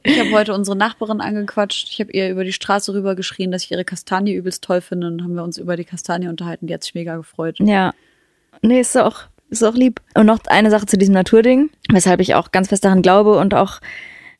Ich 0.05 0.19
habe 0.19 0.31
heute 0.33 0.55
unsere 0.55 0.75
Nachbarin 0.75 1.21
angequatscht. 1.21 1.89
Ich 1.91 2.01
habe 2.01 2.11
ihr 2.13 2.31
über 2.31 2.45
die 2.45 2.55
Straße 2.55 2.95
rüber 2.95 3.15
geschrien, 3.15 3.51
dass 3.51 3.65
ich 3.65 3.71
ihre 3.73 3.85
Kastanie 3.85 4.33
übelst 4.33 4.65
toll 4.65 4.81
finde. 4.81 5.09
Und 5.09 5.23
haben 5.23 5.35
wir 5.35 5.43
uns 5.45 5.59
über 5.59 5.77
die 5.77 5.85
Kastanie 5.85 6.29
unterhalten. 6.29 6.67
Die 6.67 6.73
hat 6.73 6.83
sich 6.83 6.95
mega 6.95 7.17
gefreut. 7.17 7.57
ja. 7.61 7.93
Nee, 8.63 8.81
ist 8.81 8.97
auch, 8.97 9.21
ist 9.51 9.63
auch 9.63 9.75
lieb. 9.75 10.01
Und 10.15 10.27
noch 10.27 10.41
eine 10.49 10.71
Sache 10.71 10.87
zu 10.87 10.97
diesem 10.99 11.15
Naturding, 11.15 11.71
weshalb 11.93 12.19
ich 12.21 12.35
auch 12.35 12.51
ganz 12.51 12.69
fest 12.71 12.85
daran 12.85 13.03
glaube 13.03 13.39
und 13.39 13.55
auch 13.55 13.79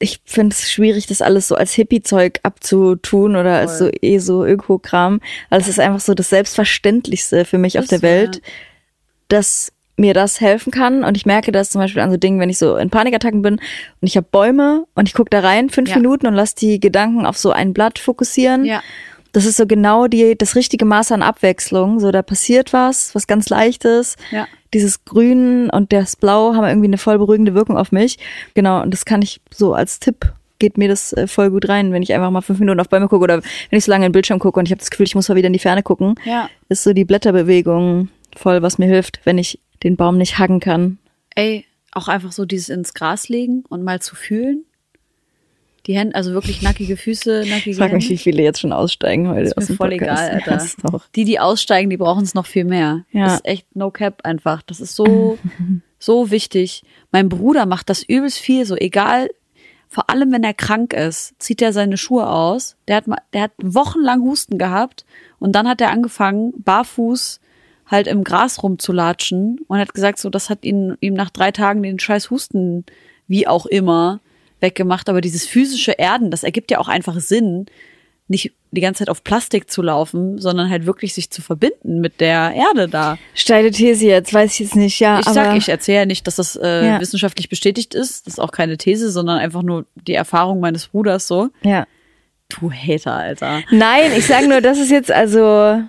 ich 0.01 0.21
finde 0.25 0.55
es 0.55 0.71
schwierig, 0.71 1.07
das 1.07 1.23
alles 1.23 1.49
so 1.49 1.57
als 1.57 1.73
Hippie-Zeug 1.73 2.41
abzutun 2.45 3.35
oder 3.35 3.57
als 3.57 3.79
so 3.79 3.87
Voll. 3.87 3.95
eh 4.03 4.19
so 4.19 4.45
Öko-Kram. 4.47 5.21
Also 5.51 5.65
es 5.65 5.69
ist 5.71 5.81
einfach 5.81 6.01
so 6.01 6.15
das 6.15 6.29
Selbstverständlichste 6.29 7.45
für 7.45 7.59
mich 7.59 7.79
auf 7.79 7.85
Ist 7.85 7.93
der 7.93 8.03
Welt, 8.03 8.37
ja. 8.37 8.43
dass 9.29 9.73
mir 9.97 10.15
das 10.15 10.41
helfen 10.41 10.71
kann. 10.71 11.03
Und 11.03 11.17
ich 11.17 11.27
merke 11.27 11.51
das 11.51 11.71
zum 11.71 11.81
Beispiel 11.81 12.01
an 12.03 12.13
so 12.13 12.17
Dingen, 12.17 12.39
wenn 12.39 12.51
ich 12.51 12.59
so 12.59 12.77
in 12.77 12.91
Panikattacken 12.91 13.43
bin 13.43 13.55
und 13.55 13.63
ich 14.07 14.17
habe 14.17 14.29
Bäume 14.31 14.87
und 14.95 15.09
ich 15.09 15.15
gucke 15.15 15.31
da 15.31 15.41
rein 15.41 15.69
fünf 15.71 15.91
Ja. 15.91 15.97
Minuten 15.97 16.29
und 16.29 16.35
lass 16.35 16.55
die 16.55 16.79
Gedanken 16.79 17.27
auf 17.27 17.37
so 17.37 17.51
ein 17.51 17.73
Blatt 17.75 17.99
fokussieren. 17.99 18.65
Ja. 18.65 18.83
Das 19.33 19.45
ist 19.45 19.57
so 19.57 19.67
genau 19.67 20.07
die, 20.07 20.39
das 20.39 20.55
richtige 20.55 20.85
Maß 20.85 21.11
an 21.13 21.23
Abwechslung. 21.23 21.99
So, 21.99 22.13
da 22.13 22.23
passiert 22.23 22.73
was, 22.73 23.15
was 23.17 23.27
ganz 23.27 23.49
Leichtes. 23.49 24.17
Ja. 24.31 24.47
Dieses 24.75 25.05
Grün 25.05 25.71
und 25.71 25.93
das 25.93 26.17
Blau 26.17 26.55
haben 26.55 26.67
irgendwie 26.67 26.89
eine 26.89 26.99
voll 26.99 27.19
beruhigende 27.19 27.55
Wirkung 27.55 27.77
auf 27.77 27.93
mich. 27.93 28.19
Genau, 28.55 28.83
und 28.83 28.93
das 28.93 29.05
kann 29.05 29.23
ich 29.23 29.41
so 29.51 29.75
als 29.75 29.99
Tipp 29.99 30.33
geht 30.59 30.77
mir 30.77 30.89
das 30.89 31.13
äh, 31.13 31.27
voll 31.27 31.51
gut 31.51 31.69
rein, 31.69 31.93
wenn 31.93 32.03
ich 32.03 32.13
einfach 32.13 32.31
mal 32.31 32.41
fünf 32.41 32.59
Minuten 32.59 32.81
auf 32.81 32.89
Bäume 32.89 33.09
gucke 33.09 33.23
oder 33.23 33.43
wenn 33.71 33.79
ich 33.79 33.85
so 33.85 33.91
lange 33.91 34.07
in 34.07 34.11
den 34.11 34.15
Bildschirm 34.15 34.39
gucke 34.39 34.59
und 34.59 34.67
ich 34.67 34.73
habe 34.73 34.81
das 34.81 34.91
Gefühl, 34.91 35.07
ich 35.07 35.15
muss 35.15 35.29
mal 35.29 35.37
wieder 35.37 35.47
in 35.47 35.53
die 35.53 35.59
Ferne 35.59 35.83
gucken. 35.83 36.17
Ja. 36.25 36.51
Ist 36.69 36.83
so 36.83 36.93
die 36.93 37.05
Blätterbewegung 37.05 38.09
voll, 38.37 38.63
was 38.63 38.79
mir 38.79 38.87
hilft, 38.87 39.21
wenn 39.25 39.39
ich 39.39 39.61
den 39.83 39.97
Baum 39.97 40.19
nicht 40.19 40.39
hacken 40.39 40.61
kann. 40.61 40.99
Ey, 41.35 41.65
auch 41.93 42.09
einfach 42.09 42.33
so 42.33 42.45
dieses 42.45 42.69
ins 42.69 42.95
Gras 42.95 43.29
legen 43.29 43.65
und 43.69 43.83
mal 43.83 44.01
zu 44.01 44.17
fühlen. 44.17 44.65
Die 45.89 45.97
Hände, 45.97 46.15
also 46.15 46.33
wirklich 46.33 46.63
nackige 46.63 46.97
Füße, 46.97 47.45
nackige 47.49 47.75
Frag 47.77 47.93
mich, 47.93 48.05
Hände. 48.05 48.15
wie 48.15 48.19
viele 48.23 48.43
jetzt 48.43 48.61
schon 48.61 48.73
aussteigen 48.73 49.27
heute 49.29 49.41
Ist 49.47 49.57
aus 49.57 49.65
mir 49.65 49.75
dem 49.75 49.77
voll 49.79 49.91
Podcast. 49.91 50.23
egal, 50.23 50.43
Ja, 50.47 50.53
Alter. 50.53 50.95
auch. 50.95 51.05
Die, 51.17 51.25
die 51.25 51.41
aussteigen, 51.41 51.89
die 51.91 51.97
brauchen 51.97 52.23
es 52.23 52.35
noch 52.35 52.47
viel 52.47 52.65
mehr. 52.65 53.05
Ja. 53.11 53.25
Das 53.25 53.35
ist 53.37 53.45
echt 53.47 53.75
no 53.75 53.91
cap 53.91 54.21
einfach. 54.25 54.63
Das 54.63 54.81
ist 54.81 54.95
so, 54.95 55.39
so 55.99 56.31
wichtig. 56.31 56.83
Mein 57.11 57.29
Bruder 57.29 57.67
macht 57.67 57.89
das 57.91 58.03
übelst 58.03 58.39
viel, 58.39 58.65
so 58.67 58.77
egal, 58.77 59.31
vor 59.89 60.11
allem 60.11 60.31
wenn 60.33 60.45
er 60.45 60.53
krank 60.53 60.93
ist, 60.93 61.33
zieht 61.39 61.63
er 61.63 61.73
seine 61.73 61.97
Schuhe 61.97 62.29
aus. 62.29 62.77
Der 62.87 62.97
hat, 62.97 63.07
mal, 63.07 63.23
der 63.33 63.41
hat 63.45 63.53
wochenlang 63.63 64.21
Husten 64.21 64.59
gehabt 64.59 65.07
und 65.39 65.53
dann 65.53 65.67
hat 65.67 65.81
er 65.81 65.91
angefangen, 65.91 66.53
barfuß 66.59 67.41
halt 67.87 68.07
im 68.07 68.23
Gras 68.23 68.63
rumzulatschen 68.63 69.61
und 69.67 69.79
hat 69.79 69.95
gesagt, 69.95 70.19
so, 70.19 70.29
das 70.29 70.51
hat 70.51 70.65
ihn, 70.67 70.99
ihm 71.01 71.15
nach 71.15 71.31
drei 71.31 71.53
Tagen 71.53 71.83
den 71.83 71.99
scheiß 71.99 72.29
Husten, 72.29 72.85
wie 73.29 73.47
auch 73.49 73.65
immer, 73.65 74.21
weggemacht. 74.61 75.09
Aber 75.09 75.21
dieses 75.21 75.47
physische 75.47 75.93
Erden, 75.93 76.31
das 76.31 76.43
ergibt 76.45 76.71
ja 76.71 76.79
auch 76.79 76.89
einfach 76.89 77.19
Sinn, 77.21 77.67
nicht 78.31 78.53
die 78.73 78.83
ganze 78.83 78.99
Zeit 78.99 79.09
auf 79.09 79.25
Plastik 79.25 79.71
zu 79.71 79.81
laufen, 79.81 80.39
sondern 80.39 80.69
halt 80.69 80.85
wirklich 80.85 81.15
sich 81.15 81.31
zu 81.31 81.41
verbinden 81.41 82.01
mit 82.01 82.21
der 82.21 82.53
Erde 82.55 82.87
da. 82.87 83.17
Steile 83.35 83.71
These 83.71 84.05
jetzt, 84.07 84.35
weiß 84.35 84.53
ich 84.53 84.59
jetzt 84.61 84.77
nicht, 84.77 85.01
ja. 85.01 85.21
Ich 85.21 85.27
aber 85.27 85.35
sag, 85.35 85.57
ich 85.57 85.71
erzähle 85.71 86.01
ja 86.01 86.07
nicht, 86.07 86.27
dass 86.27 86.37
das 86.37 86.55
äh, 86.57 86.87
Ja. 86.87 87.01
wissenschaftlich 87.01 87.49
bestätigt 87.49 87.95
ist. 87.95 88.27
Das 88.27 88.35
ist 88.35 88.39
auch 88.39 88.53
keine 88.53 88.77
These, 88.77 89.11
sondern 89.11 89.39
einfach 89.39 89.63
nur 89.63 89.87
die 89.95 90.13
Erfahrung 90.13 90.61
meines 90.61 90.89
Bruders 90.89 91.27
so. 91.27 91.49
Ja. 91.63 91.87
Du 92.51 92.71
Hater, 92.71 93.15
Alter. 93.15 93.63
Nein, 93.71 94.13
ich 94.17 94.27
sage 94.27 94.49
nur, 94.49 94.61
das 94.61 94.79
ist 94.79 94.91
jetzt 94.91 95.11
also, 95.11 95.83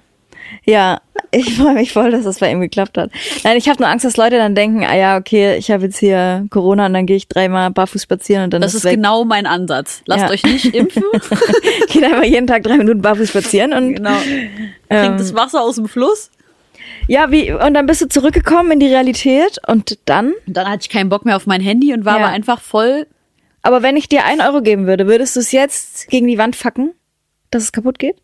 ja, 0.66 1.02
ich 1.32 1.56
freue 1.58 1.74
mich 1.74 1.94
voll, 1.94 2.12
dass 2.12 2.24
das 2.24 2.40
bei 2.40 2.52
ihm 2.52 2.60
geklappt 2.62 2.98
hat. 2.98 3.12
Nein, 3.44 3.58
ich 3.58 3.70
habe 3.70 3.82
nur 3.82 3.90
Angst, 3.90 4.06
dass 4.06 4.18
Leute 4.18 4.38
dann 4.38 4.56
denken, 4.56 4.84
ah 4.86 4.96
ja, 4.96 5.18
okay, 5.18 5.56
ich 5.58 5.70
habe 5.72 5.86
jetzt 5.86 5.98
hier 6.00 6.46
Corona 6.50 6.86
und 6.88 6.94
dann 6.94 7.06
gehe 7.06 7.16
ich 7.18 7.28
dreimal 7.28 7.72
barfuß 7.72 8.04
spazieren 8.04 8.46
und 8.46 8.54
dann 8.54 8.62
Das 8.62 8.74
ist 8.74 8.86
ist 8.86 8.92
genau 8.92 9.26
mein 9.26 9.46
Ansatz. 9.46 10.02
Lasst 10.06 10.24
Ja. 10.26 10.30
euch 10.30 10.44
nicht 10.44 10.66
impfen. 10.76 11.04
Geht 11.90 12.04
einfach 12.04 12.24
jeden 12.24 12.48
Tag 12.48 12.64
drei 12.64 12.78
Minuten 12.78 13.02
barfuß 13.02 13.30
spazieren 13.30 13.74
und 13.74 13.96
genau. 13.96 14.18
Ähm. 14.90 15.04
Trinkt 15.06 15.20
das 15.20 15.34
Wasser 15.36 15.62
aus 15.62 15.76
dem 15.76 15.88
Fluss. 15.88 16.32
ja, 17.08 17.30
wie 17.32 17.52
und 17.54 17.74
dann 17.74 17.86
bist 17.86 18.02
du 18.02 18.08
zurückgekommen 18.10 18.72
in 18.72 18.80
die 18.80 18.88
Realität 18.88 19.60
und 19.68 19.98
dann. 20.06 20.34
Und 20.48 20.58
dann 20.58 20.68
hatte 20.68 20.82
ich 20.84 20.90
keinen 20.90 21.10
Bock 21.10 21.26
mehr 21.26 21.36
auf 21.36 21.46
mein 21.48 21.62
Handy 21.62 21.94
und 21.94 22.06
war 22.06 22.18
Ja. 22.20 22.26
aber 22.26 22.34
einfach 22.34 22.62
voll. 22.62 23.06
Aber 23.62 23.84
wenn 23.84 23.98
ich 23.98 24.08
dir 24.08 24.24
ein 24.26 24.40
Euro 24.42 24.62
geben 24.62 24.88
würde, 24.88 25.06
würdest 25.06 25.36
du 25.36 25.42
es 25.42 25.52
jetzt 25.52 26.08
gegen 26.10 26.28
die 26.28 26.38
Wand 26.38 26.56
facken, 26.56 26.94
dass 27.52 27.64
es 27.64 27.72
kaputt 27.74 28.00
geht? 28.00 28.16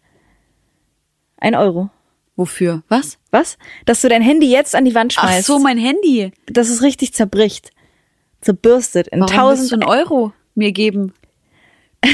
Ein 1.37 1.55
Euro. 1.55 1.89
Wofür? 2.35 2.83
Was? 2.89 3.17
Was? 3.31 3.57
Dass 3.85 4.01
du 4.01 4.09
dein 4.09 4.21
Handy 4.21 4.49
jetzt 4.51 4.75
an 4.75 4.85
die 4.85 4.93
Wand 4.95 5.13
Ach 5.17 5.23
schmeißt. 5.23 5.47
so, 5.47 5.59
mein 5.59 5.77
Handy. 5.77 6.31
dass 6.47 6.69
es 6.69 6.81
richtig 6.81 7.13
zerbricht. 7.13 7.71
Zerbürstet 8.41 9.07
in 9.07 9.21
Warum 9.21 9.31
willst 9.49 9.71
du 9.71 9.75
tausend. 9.77 9.83
einen 9.83 9.83
Euro 9.83 10.33
mir 10.53 10.71
geben? 10.71 11.13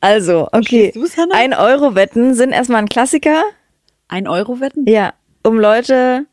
Also, 0.00 0.48
okay. 0.52 0.92
Ein 1.32 1.54
Euro 1.54 1.94
Wetten 1.94 2.34
sind 2.34 2.52
erstmal 2.52 2.82
ein 2.82 2.88
Klassiker. 2.88 3.42
Ein 4.08 4.28
Euro 4.28 4.60
wetten? 4.60 4.86
Ja. 4.88 5.12
Um 5.42 5.58
Leute, 5.58 6.26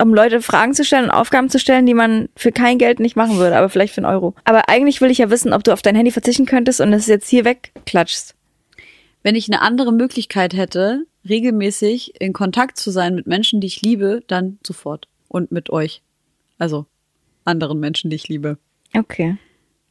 um 0.00 0.14
Leute 0.14 0.42
Fragen 0.42 0.74
zu 0.74 0.84
stellen 0.84 1.04
und 1.04 1.10
Aufgaben 1.10 1.48
zu 1.50 1.58
stellen, 1.58 1.86
die 1.86 1.94
man 1.94 2.28
für 2.36 2.52
kein 2.52 2.78
Geld 2.78 3.00
nicht 3.00 3.16
machen 3.16 3.36
würde, 3.38 3.56
aber 3.56 3.68
vielleicht 3.68 3.94
für 3.94 3.98
einen 4.04 4.12
Euro. 4.12 4.34
Aber 4.44 4.68
eigentlich 4.68 5.00
will 5.00 5.10
ich 5.10 5.18
ja 5.18 5.30
wissen, 5.30 5.52
ob 5.52 5.64
du 5.64 5.72
auf 5.72 5.82
dein 5.82 5.94
Handy 5.94 6.10
verzichten 6.10 6.46
könntest 6.46 6.80
und 6.80 6.92
es 6.92 7.06
jetzt 7.06 7.28
hier 7.28 7.44
wegklatschst. 7.44 8.34
Wenn 9.22 9.36
ich 9.36 9.48
eine 9.48 9.60
andere 9.62 9.92
Möglichkeit 9.92 10.54
hätte, 10.54 11.04
regelmäßig 11.28 12.20
in 12.20 12.32
Kontakt 12.32 12.76
zu 12.76 12.90
sein 12.90 13.14
mit 13.14 13.26
Menschen, 13.26 13.60
die 13.60 13.66
ich 13.66 13.82
liebe, 13.82 14.22
dann 14.26 14.58
sofort. 14.66 15.08
Und 15.28 15.50
mit 15.50 15.70
euch. 15.70 16.02
Also 16.58 16.86
anderen 17.44 17.80
Menschen, 17.80 18.10
die 18.10 18.16
ich 18.16 18.28
liebe. 18.28 18.58
Okay. 18.94 19.36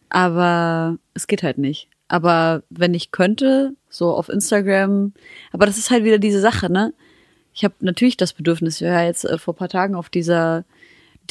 Aber 0.09 0.97
es 1.13 1.27
geht 1.27 1.43
halt 1.43 1.57
nicht. 1.57 1.89
Aber 2.07 2.63
wenn 2.69 2.93
ich 2.93 3.11
könnte, 3.11 3.73
so 3.89 4.13
auf 4.13 4.29
Instagram, 4.29 5.13
aber 5.51 5.65
das 5.65 5.77
ist 5.77 5.91
halt 5.91 6.03
wieder 6.03 6.19
diese 6.19 6.41
Sache, 6.41 6.71
ne? 6.71 6.93
Ich 7.53 7.63
habe 7.63 7.73
natürlich 7.79 8.17
das 8.17 8.33
Bedürfnis, 8.33 8.79
ich 8.79 8.87
war 8.87 9.01
ja 9.01 9.05
jetzt 9.05 9.25
äh, 9.25 9.37
vor 9.37 9.55
paar 9.55 9.69
Tagen 9.69 9.95
auf 9.95 10.09
dieser 10.09 10.63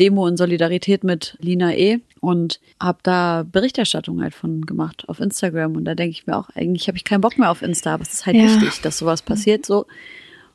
Demo 0.01 0.27
in 0.27 0.37
Solidarität 0.37 1.05
mit 1.05 1.37
Lina 1.41 1.75
E. 1.77 1.99
und 2.21 2.59
habe 2.81 2.99
da 3.03 3.45
Berichterstattung 3.51 4.23
halt 4.23 4.35
von 4.35 4.63
gemacht 4.63 5.09
auf 5.09 5.21
Instagram. 5.21 5.77
Und 5.77 5.85
da 5.85 5.95
denke 5.95 6.13
ich 6.13 6.27
mir 6.27 6.37
auch, 6.37 6.49
eigentlich 6.55 6.89
habe 6.89 6.97
ich 6.97 7.05
keinen 7.05 7.21
Bock 7.21 7.39
mehr 7.39 7.51
auf 7.51 7.63
Insta, 7.63 7.95
aber 7.95 8.03
es 8.03 8.13
ist 8.15 8.27
halt 8.27 8.37
Ja. 8.37 8.45
wichtig, 8.45 8.81
dass 8.81 8.99
sowas 8.99 9.23
passiert 9.23 9.65
so. 9.67 9.87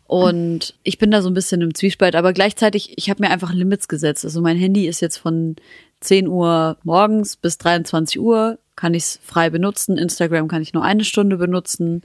Und 0.07 0.75
ich 0.83 0.97
bin 0.99 1.09
da 1.11 1.21
so 1.21 1.29
ein 1.29 1.33
bisschen 1.33 1.61
im 1.61 1.73
Zwiespalt, 1.73 2.15
aber 2.15 2.33
gleichzeitig, 2.33 2.93
ich 2.97 3.09
habe 3.09 3.23
mir 3.23 3.29
einfach 3.31 3.53
Limits 3.53 3.87
gesetzt. 3.87 4.23
Also 4.25 4.41
mein 4.41 4.57
Handy 4.57 4.87
ist 4.87 5.01
jetzt 5.01 5.17
von 5.17 5.55
10 6.01 6.27
Uhr 6.27 6.77
morgens 6.83 7.37
bis 7.37 7.57
23 7.57 8.19
Uhr, 8.19 8.59
kann 8.75 8.93
ich 8.93 9.03
es 9.03 9.19
frei 9.23 9.49
benutzen. 9.49 9.97
Instagram 9.97 10.47
kann 10.47 10.61
ich 10.61 10.73
nur 10.73 10.83
eine 10.83 11.03
Stunde 11.03 11.37
benutzen. 11.37 12.01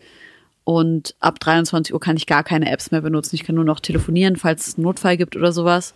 Und 0.64 1.14
ab 1.20 1.40
23 1.40 1.92
Uhr 1.92 2.00
kann 2.00 2.16
ich 2.16 2.26
gar 2.26 2.44
keine 2.44 2.70
Apps 2.70 2.90
mehr 2.90 3.00
benutzen. 3.00 3.34
Ich 3.34 3.44
kann 3.44 3.56
nur 3.56 3.64
noch 3.64 3.80
telefonieren, 3.80 4.36
falls 4.36 4.66
es 4.68 4.76
einen 4.76 4.84
Notfall 4.84 5.16
gibt 5.16 5.36
oder 5.36 5.52
sowas. 5.52 5.94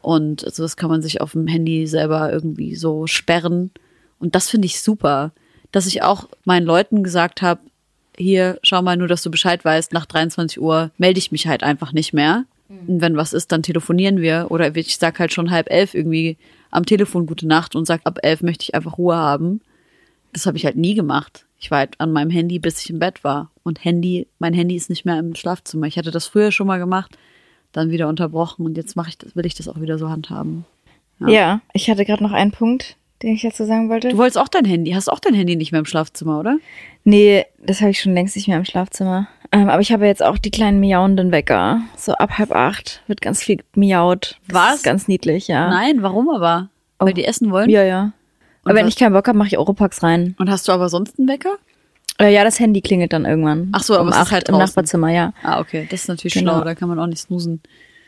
Und 0.00 0.44
also 0.44 0.62
das 0.62 0.76
kann 0.76 0.90
man 0.90 1.02
sich 1.02 1.20
auf 1.20 1.32
dem 1.32 1.46
Handy 1.46 1.86
selber 1.86 2.32
irgendwie 2.32 2.76
so 2.76 3.06
sperren. 3.06 3.70
Und 4.18 4.34
das 4.34 4.48
finde 4.48 4.66
ich 4.66 4.80
super, 4.80 5.32
dass 5.72 5.86
ich 5.86 6.02
auch 6.02 6.28
meinen 6.44 6.66
Leuten 6.66 7.02
gesagt 7.02 7.42
habe, 7.42 7.60
hier, 8.16 8.58
schau 8.62 8.82
mal 8.82 8.96
nur, 8.96 9.08
dass 9.08 9.22
du 9.22 9.30
Bescheid 9.30 9.64
weißt, 9.64 9.92
nach 9.92 10.06
23 10.06 10.60
Uhr 10.60 10.90
melde 10.98 11.18
ich 11.18 11.30
mich 11.30 11.46
halt 11.46 11.62
einfach 11.62 11.92
nicht 11.92 12.12
mehr. 12.12 12.44
Und 12.86 13.00
wenn 13.00 13.16
was 13.16 13.32
ist, 13.32 13.50
dann 13.52 13.62
telefonieren 13.62 14.20
wir. 14.20 14.46
Oder 14.50 14.74
ich 14.76 14.98
sag 14.98 15.18
halt 15.18 15.32
schon 15.32 15.50
halb 15.50 15.70
elf 15.70 15.94
irgendwie 15.94 16.36
am 16.70 16.84
Telefon 16.84 17.26
gute 17.26 17.46
Nacht 17.46 17.74
und 17.74 17.86
sag, 17.86 18.02
ab 18.04 18.18
elf 18.22 18.42
möchte 18.42 18.64
ich 18.64 18.74
einfach 18.74 18.98
Ruhe 18.98 19.16
haben. 19.16 19.60
Das 20.32 20.44
habe 20.44 20.58
ich 20.58 20.66
halt 20.66 20.76
nie 20.76 20.94
gemacht. 20.94 21.46
Ich 21.58 21.70
war 21.70 21.78
halt 21.78 21.98
an 21.98 22.12
meinem 22.12 22.30
Handy, 22.30 22.58
bis 22.58 22.80
ich 22.82 22.90
im 22.90 22.98
Bett 22.98 23.24
war. 23.24 23.50
Und 23.62 23.84
Handy, 23.84 24.26
mein 24.38 24.52
Handy 24.52 24.76
ist 24.76 24.90
nicht 24.90 25.04
mehr 25.04 25.18
im 25.18 25.34
Schlafzimmer. 25.34 25.86
Ich 25.86 25.96
hatte 25.96 26.10
das 26.10 26.26
früher 26.26 26.52
schon 26.52 26.66
mal 26.66 26.78
gemacht, 26.78 27.16
dann 27.72 27.90
wieder 27.90 28.08
unterbrochen 28.08 28.64
und 28.66 28.76
jetzt 28.76 28.96
mache 28.96 29.10
ich 29.10 29.18
das, 29.18 29.34
will 29.36 29.46
ich 29.46 29.54
das 29.54 29.68
auch 29.68 29.80
wieder 29.80 29.98
so 29.98 30.08
handhaben. 30.08 30.64
Ja, 31.20 31.60
ich 31.72 31.90
hatte 31.90 32.04
gerade 32.04 32.22
noch 32.22 32.32
einen 32.32 32.52
Punkt, 32.52 32.96
den 33.22 33.34
ich 33.34 33.42
dazu 33.42 33.64
sagen 33.64 33.88
wollte. 33.88 34.08
Du 34.10 34.16
wolltest 34.18 34.38
auch 34.38 34.46
dein 34.48 34.64
Handy, 34.64 34.92
hast 34.92 35.08
auch 35.08 35.18
dein 35.18 35.34
Handy 35.34 35.56
nicht 35.56 35.72
mehr 35.72 35.80
im 35.80 35.84
Schlafzimmer, 35.84 36.38
oder? 36.38 36.58
Nee, 37.04 37.44
das 37.60 37.80
habe 37.80 37.90
ich 37.90 38.00
schon 38.00 38.14
längst 38.14 38.36
nicht 38.36 38.46
mehr 38.48 38.56
im 38.56 38.64
Schlafzimmer. 38.64 39.26
Ähm, 39.50 39.68
aber 39.68 39.80
ich 39.80 39.90
habe 39.92 40.06
jetzt 40.06 40.22
auch 40.22 40.38
die 40.38 40.50
kleinen 40.50 40.78
miauenden 40.78 41.32
Wecker. 41.32 41.80
So 41.96 42.12
ab 42.12 42.38
halb 42.38 42.52
acht 42.52 43.02
wird 43.08 43.20
ganz 43.20 43.42
viel 43.42 43.62
miaut. 43.74 44.38
Das 44.46 44.54
Was? 44.54 44.74
Ist 44.76 44.82
ganz 44.84 45.08
niedlich, 45.08 45.48
ja. 45.48 45.68
Nein, 45.70 46.02
warum 46.02 46.28
aber? 46.30 46.68
Weil 46.98 47.08
Oh. 47.10 47.12
die 47.14 47.24
essen 47.24 47.50
wollen? 47.50 47.70
Ja, 47.70 47.82
ja. 47.82 48.12
Und 48.64 48.70
Aber 48.72 48.74
wenn 48.74 48.88
ich 48.88 48.96
keinen 48.96 49.12
Bock 49.14 49.26
habe, 49.26 49.38
mache 49.38 49.48
ich 49.48 49.58
Oropax 49.58 50.02
rein. 50.02 50.34
Und 50.38 50.50
hast 50.50 50.68
du 50.68 50.72
aber 50.72 50.88
sonst 50.88 51.18
einen 51.18 51.28
Wecker? 51.28 51.56
Äh, 52.20 52.32
ja, 52.34 52.44
das 52.44 52.58
Handy 52.58 52.80
klingelt 52.80 53.12
dann 53.12 53.24
irgendwann. 53.24 53.68
Ach 53.72 53.82
so, 53.82 53.94
aber 53.94 54.02
um 54.02 54.08
es 54.08 54.16
ist 54.16 54.20
acht 54.22 54.32
halt 54.32 54.48
im. 54.48 54.58
Nachbarzimmer, 54.58 55.10
ja. 55.10 55.32
Ah, 55.42 55.60
okay, 55.60 55.86
das 55.90 56.02
ist 56.02 56.08
natürlich 56.08 56.34
Genau. 56.34 56.54
schlau, 56.56 56.64
da 56.64 56.74
kann 56.74 56.88
man 56.88 56.98
auch 56.98 57.06
nicht 57.06 57.20
snoosen. 57.20 57.62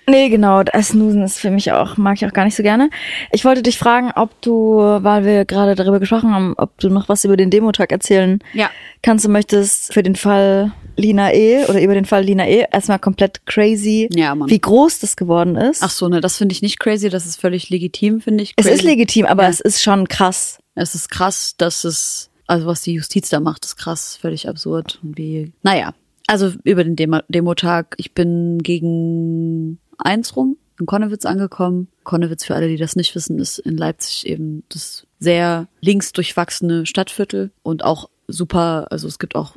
Nee, 0.08 0.28
genau, 0.28 0.64
das 0.64 0.88
Snoosen 0.88 1.22
ist 1.22 1.38
für 1.38 1.50
mich 1.52 1.70
auch, 1.70 1.96
mag 1.96 2.16
ich 2.16 2.26
auch 2.26 2.32
gar 2.32 2.44
nicht 2.44 2.56
so 2.56 2.64
gerne. 2.64 2.90
Ich 3.30 3.44
wollte 3.44 3.62
dich 3.62 3.78
fragen, 3.78 4.10
ob 4.16 4.30
du, 4.42 4.78
weil 4.78 5.24
wir 5.24 5.44
gerade 5.44 5.76
darüber 5.76 6.00
gesprochen 6.00 6.34
haben, 6.34 6.54
ob 6.56 6.76
du 6.78 6.88
noch 6.88 7.08
was 7.08 7.24
über 7.24 7.36
den 7.36 7.50
Demotag 7.50 7.92
erzählen 7.92 8.40
Ja. 8.52 8.70
kannst 9.02 9.24
und 9.26 9.30
möchtest 9.32 9.92
für 9.94 10.02
den 10.02 10.16
Fall 10.16 10.72
Lina 10.96 11.32
E. 11.32 11.64
oder 11.66 11.80
über 11.80 11.94
den 11.94 12.06
Fall 12.06 12.24
Lina 12.24 12.48
E. 12.48 12.64
erstmal 12.72 12.98
komplett 12.98 13.46
crazy, 13.46 14.08
Ja, 14.10 14.34
Mann. 14.34 14.50
wie 14.50 14.58
groß 14.60 14.98
das 14.98 15.14
geworden 15.16 15.54
ist. 15.54 15.80
Ach 15.84 15.90
so, 15.90 16.08
ne, 16.08 16.20
das 16.20 16.38
finde 16.38 16.54
ich 16.54 16.62
nicht 16.62 16.80
crazy, 16.80 17.08
das 17.08 17.24
ist 17.26 17.40
völlig 17.40 17.70
legitim, 17.70 18.20
finde 18.20 18.42
ich. 18.42 18.54
es 18.56 18.64
Crazy. 18.64 18.78
ist 18.78 18.82
legitim, 18.82 19.26
aber 19.26 19.44
Ja. 19.44 19.50
es 19.50 19.60
ist 19.60 19.80
schon 19.80 20.08
krass. 20.08 20.58
Es 20.74 20.96
ist 20.96 21.10
krass, 21.10 21.54
dass 21.56 21.84
es, 21.84 22.29
also 22.50 22.66
was 22.66 22.82
die 22.82 22.94
Justiz 22.94 23.28
da 23.28 23.38
macht, 23.38 23.64
ist 23.64 23.76
krass, 23.76 24.16
völlig 24.16 24.48
absurd. 24.48 24.98
Wie, 25.02 25.52
naja, 25.62 25.94
also 26.26 26.52
über 26.64 26.82
den 26.82 26.96
Demo 26.96 27.20
Demotag, 27.28 27.94
ich 27.96 28.12
bin 28.12 28.58
gegen 28.58 29.78
eins 29.98 30.34
rum 30.34 30.56
in 30.80 30.86
Konnewitz 30.86 31.26
angekommen. 31.26 31.86
Konnewitz, 32.02 32.44
für 32.44 32.56
alle, 32.56 32.66
die 32.66 32.76
das 32.76 32.96
nicht 32.96 33.14
wissen, 33.14 33.38
ist 33.38 33.60
in 33.60 33.76
Leipzig 33.76 34.26
eben 34.26 34.64
das 34.68 35.06
sehr 35.20 35.68
links 35.80 36.12
durchwachsene 36.12 36.86
Stadtviertel 36.86 37.52
und 37.62 37.84
auch 37.84 38.10
super, 38.26 38.88
also 38.90 39.06
es 39.06 39.20
gibt 39.20 39.36
auch 39.36 39.54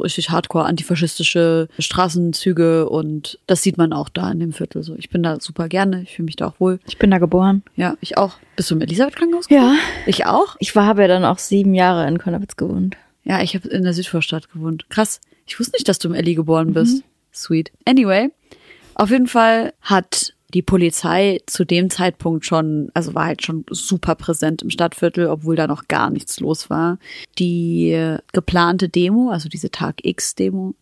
richtig 0.00 0.30
hardcore 0.30 0.64
antifaschistische 0.64 1.68
Straßenzüge 1.78 2.88
und 2.88 3.38
das 3.46 3.62
sieht 3.62 3.78
man 3.78 3.92
auch 3.92 4.08
da 4.08 4.30
in 4.30 4.40
dem 4.40 4.52
Viertel 4.52 4.82
so. 4.82 4.94
Ich 4.96 5.10
bin 5.10 5.22
da 5.22 5.40
super 5.40 5.68
gerne, 5.68 6.02
ich 6.02 6.16
fühle 6.16 6.26
mich 6.26 6.36
da 6.36 6.48
auch 6.48 6.60
wohl. 6.60 6.80
Ich 6.86 6.98
bin 6.98 7.10
da 7.10 7.18
geboren. 7.18 7.62
Ja, 7.76 7.96
ich 8.00 8.18
auch. 8.18 8.34
Bist 8.56 8.70
du 8.70 8.74
im 8.74 8.80
Elisabeth-Krankenhaus? 8.80 9.46
Ja. 9.50 9.74
Ich 10.06 10.26
auch? 10.26 10.56
Ich 10.58 10.74
war, 10.74 10.86
habe 10.86 11.02
ja 11.02 11.08
dann 11.08 11.24
auch 11.24 11.38
sieben 11.38 11.74
Jahre 11.74 12.06
in 12.08 12.18
Konnewitz 12.18 12.56
gewohnt. 12.56 12.96
Ja, 13.24 13.42
ich 13.42 13.54
habe 13.54 13.68
in 13.68 13.84
der 13.84 13.94
Südvorstadt 13.94 14.52
gewohnt. 14.52 14.86
Krass. 14.88 15.20
Ich 15.46 15.58
wusste 15.58 15.76
nicht, 15.76 15.88
dass 15.88 15.98
du 15.98 16.08
im 16.08 16.14
Elli 16.14 16.34
geboren 16.34 16.72
bist. 16.72 17.04
Sweet. 17.32 17.72
Anyway, 17.84 18.30
auf 18.94 19.10
jeden 19.10 19.26
Fall 19.26 19.72
hat 19.80 20.34
die 20.54 20.62
Polizei 20.62 21.40
zu 21.46 21.64
dem 21.64 21.88
Zeitpunkt 21.90 22.44
schon, 22.44 22.90
also 22.94 23.14
war 23.14 23.26
halt 23.26 23.44
schon 23.44 23.64
super 23.70 24.14
präsent 24.14 24.62
im 24.62 24.70
Stadtviertel, 24.70 25.28
obwohl 25.28 25.56
da 25.56 25.66
noch 25.66 25.88
gar 25.88 26.10
nichts 26.10 26.40
los 26.40 26.68
war. 26.68 26.98
Die 27.38 28.16
geplante 28.32 28.88
Demo, 28.88 29.30
also 29.30 29.48
diese 29.48 29.70
Tag 29.70 30.04
X-Demo, 30.04 30.74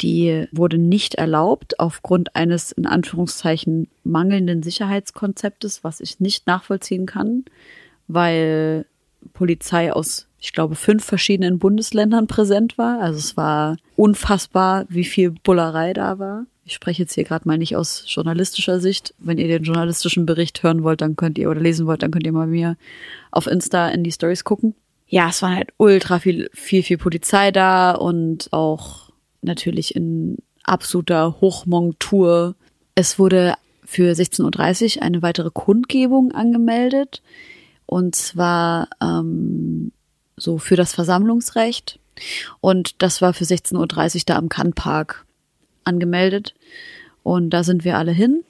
die 0.00 0.46
wurde 0.52 0.78
nicht 0.78 1.14
erlaubt 1.14 1.78
aufgrund 1.78 2.34
eines 2.34 2.72
in 2.72 2.86
Anführungszeichen 2.86 3.88
mangelnden 4.04 4.62
Sicherheitskonzeptes, 4.62 5.84
was 5.84 6.00
ich 6.00 6.20
nicht 6.20 6.46
nachvollziehen 6.46 7.06
kann, 7.06 7.44
weil 8.08 8.86
Polizei 9.32 9.92
aus, 9.92 10.26
ich 10.38 10.52
glaube, 10.52 10.74
fünf 10.74 11.04
verschiedenen 11.04 11.58
Bundesländern 11.58 12.26
präsent 12.26 12.78
war. 12.78 13.00
Also 13.00 13.18
es 13.18 13.36
war 13.36 13.76
unfassbar, 13.96 14.86
wie 14.88 15.04
viel 15.04 15.30
Bullerei 15.30 15.92
da 15.92 16.18
war. 16.18 16.46
Ich 16.68 16.74
spreche 16.74 17.02
jetzt 17.02 17.14
hier 17.14 17.22
gerade 17.22 17.46
mal 17.46 17.58
nicht 17.58 17.76
aus 17.76 18.02
journalistischer 18.08 18.80
Sicht. 18.80 19.14
Wenn 19.18 19.38
ihr 19.38 19.46
den 19.46 19.62
journalistischen 19.62 20.26
Bericht 20.26 20.64
hören 20.64 20.82
wollt, 20.82 21.00
dann 21.00 21.14
könnt 21.14 21.38
ihr 21.38 21.48
oder 21.48 21.60
lesen 21.60 21.86
wollt, 21.86 22.02
dann 22.02 22.10
könnt 22.10 22.26
ihr 22.26 22.32
mal 22.32 22.48
mir 22.48 22.76
auf 23.30 23.46
Insta 23.46 23.88
in 23.90 24.02
die 24.02 24.10
Stories 24.10 24.42
gucken. 24.42 24.74
Ja, 25.06 25.28
es 25.28 25.42
war 25.42 25.54
halt 25.54 25.68
ultra 25.76 26.18
viel, 26.18 26.50
viel, 26.52 26.82
viel 26.82 26.98
Polizei 26.98 27.52
da 27.52 27.92
und 27.92 28.52
auch 28.52 29.10
natürlich 29.42 29.94
in 29.94 30.38
absoluter 30.64 31.40
Hochmontur. 31.40 32.56
Es 32.96 33.16
wurde 33.20 33.54
für 33.84 34.12
16.30 34.12 34.96
Uhr 34.96 35.02
eine 35.04 35.22
weitere 35.22 35.50
Kundgebung 35.52 36.32
angemeldet. 36.32 37.22
Und 37.86 38.16
zwar 38.16 38.88
ähm, 39.00 39.92
so 40.36 40.58
für 40.58 40.74
das 40.74 40.94
Versammlungsrecht. 40.94 42.00
Und 42.60 43.00
das 43.02 43.22
war 43.22 43.34
für 43.34 43.44
16.30 43.44 44.16
Uhr 44.16 44.22
da 44.26 44.36
am 44.36 44.48
Kannpark 44.48 45.25
angemeldet. 45.86 46.54
Und 47.22 47.50
da 47.50 47.64
sind 47.64 47.84
wir 47.84 47.96
alle 47.98 48.12
hin. 48.12 48.44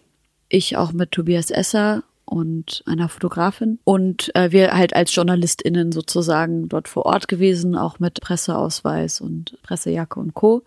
Ich 0.48 0.76
auch 0.76 0.92
mit 0.92 1.12
Tobias 1.12 1.50
Esser 1.50 2.02
und 2.24 2.82
einer 2.86 3.08
Fotografin. 3.08 3.78
Und 3.84 4.34
äh, 4.34 4.52
wir 4.52 4.76
halt 4.76 4.94
als 4.94 5.14
JournalistInnen 5.14 5.92
sozusagen 5.92 6.68
dort 6.68 6.88
vor 6.88 7.06
Ort 7.06 7.28
gewesen, 7.28 7.76
auch 7.76 7.98
mit 7.98 8.20
Presseausweis 8.20 9.20
und 9.20 9.56
Pressejacke 9.62 10.20
und 10.20 10.34
Co. 10.34 10.62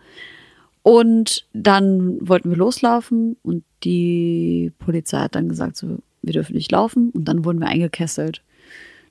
Und 0.81 1.45
dann 1.53 2.17
wollten 2.27 2.49
wir 2.49 2.57
loslaufen 2.57 3.35
und 3.43 3.63
die 3.83 4.71
Polizei 4.79 5.19
hat 5.19 5.35
dann 5.35 5.49
gesagt, 5.49 5.75
so, 5.77 5.99
wir 6.21 6.33
dürfen 6.33 6.55
nicht 6.55 6.71
laufen. 6.71 7.11
Und 7.11 7.25
dann 7.25 7.45
wurden 7.45 7.59
wir 7.59 7.67
eingekesselt. 7.67 8.41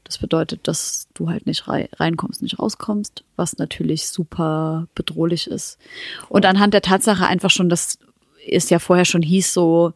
Das 0.09 0.17
bedeutet, 0.17 0.67
dass 0.67 1.07
du 1.13 1.29
halt 1.29 1.47
nicht 1.47 1.69
rei- 1.69 1.91
reinkommst, 1.97 2.41
nicht 2.41 2.59
rauskommst, 2.59 3.25
was 3.37 3.59
natürlich 3.59 4.09
super 4.09 4.89
bedrohlich 4.95 5.47
ist. 5.47 5.79
Und 6.31 6.47
anhand 6.47 6.73
der 6.73 6.81
Tatsache 6.81 7.27
einfach 7.27 7.51
schon, 7.51 7.69
dass 7.69 7.99
es 8.51 8.71
ja 8.71 8.79
vorher 8.79 9.05
schon 9.05 9.21
hieß, 9.21 9.53
so, 9.53 9.93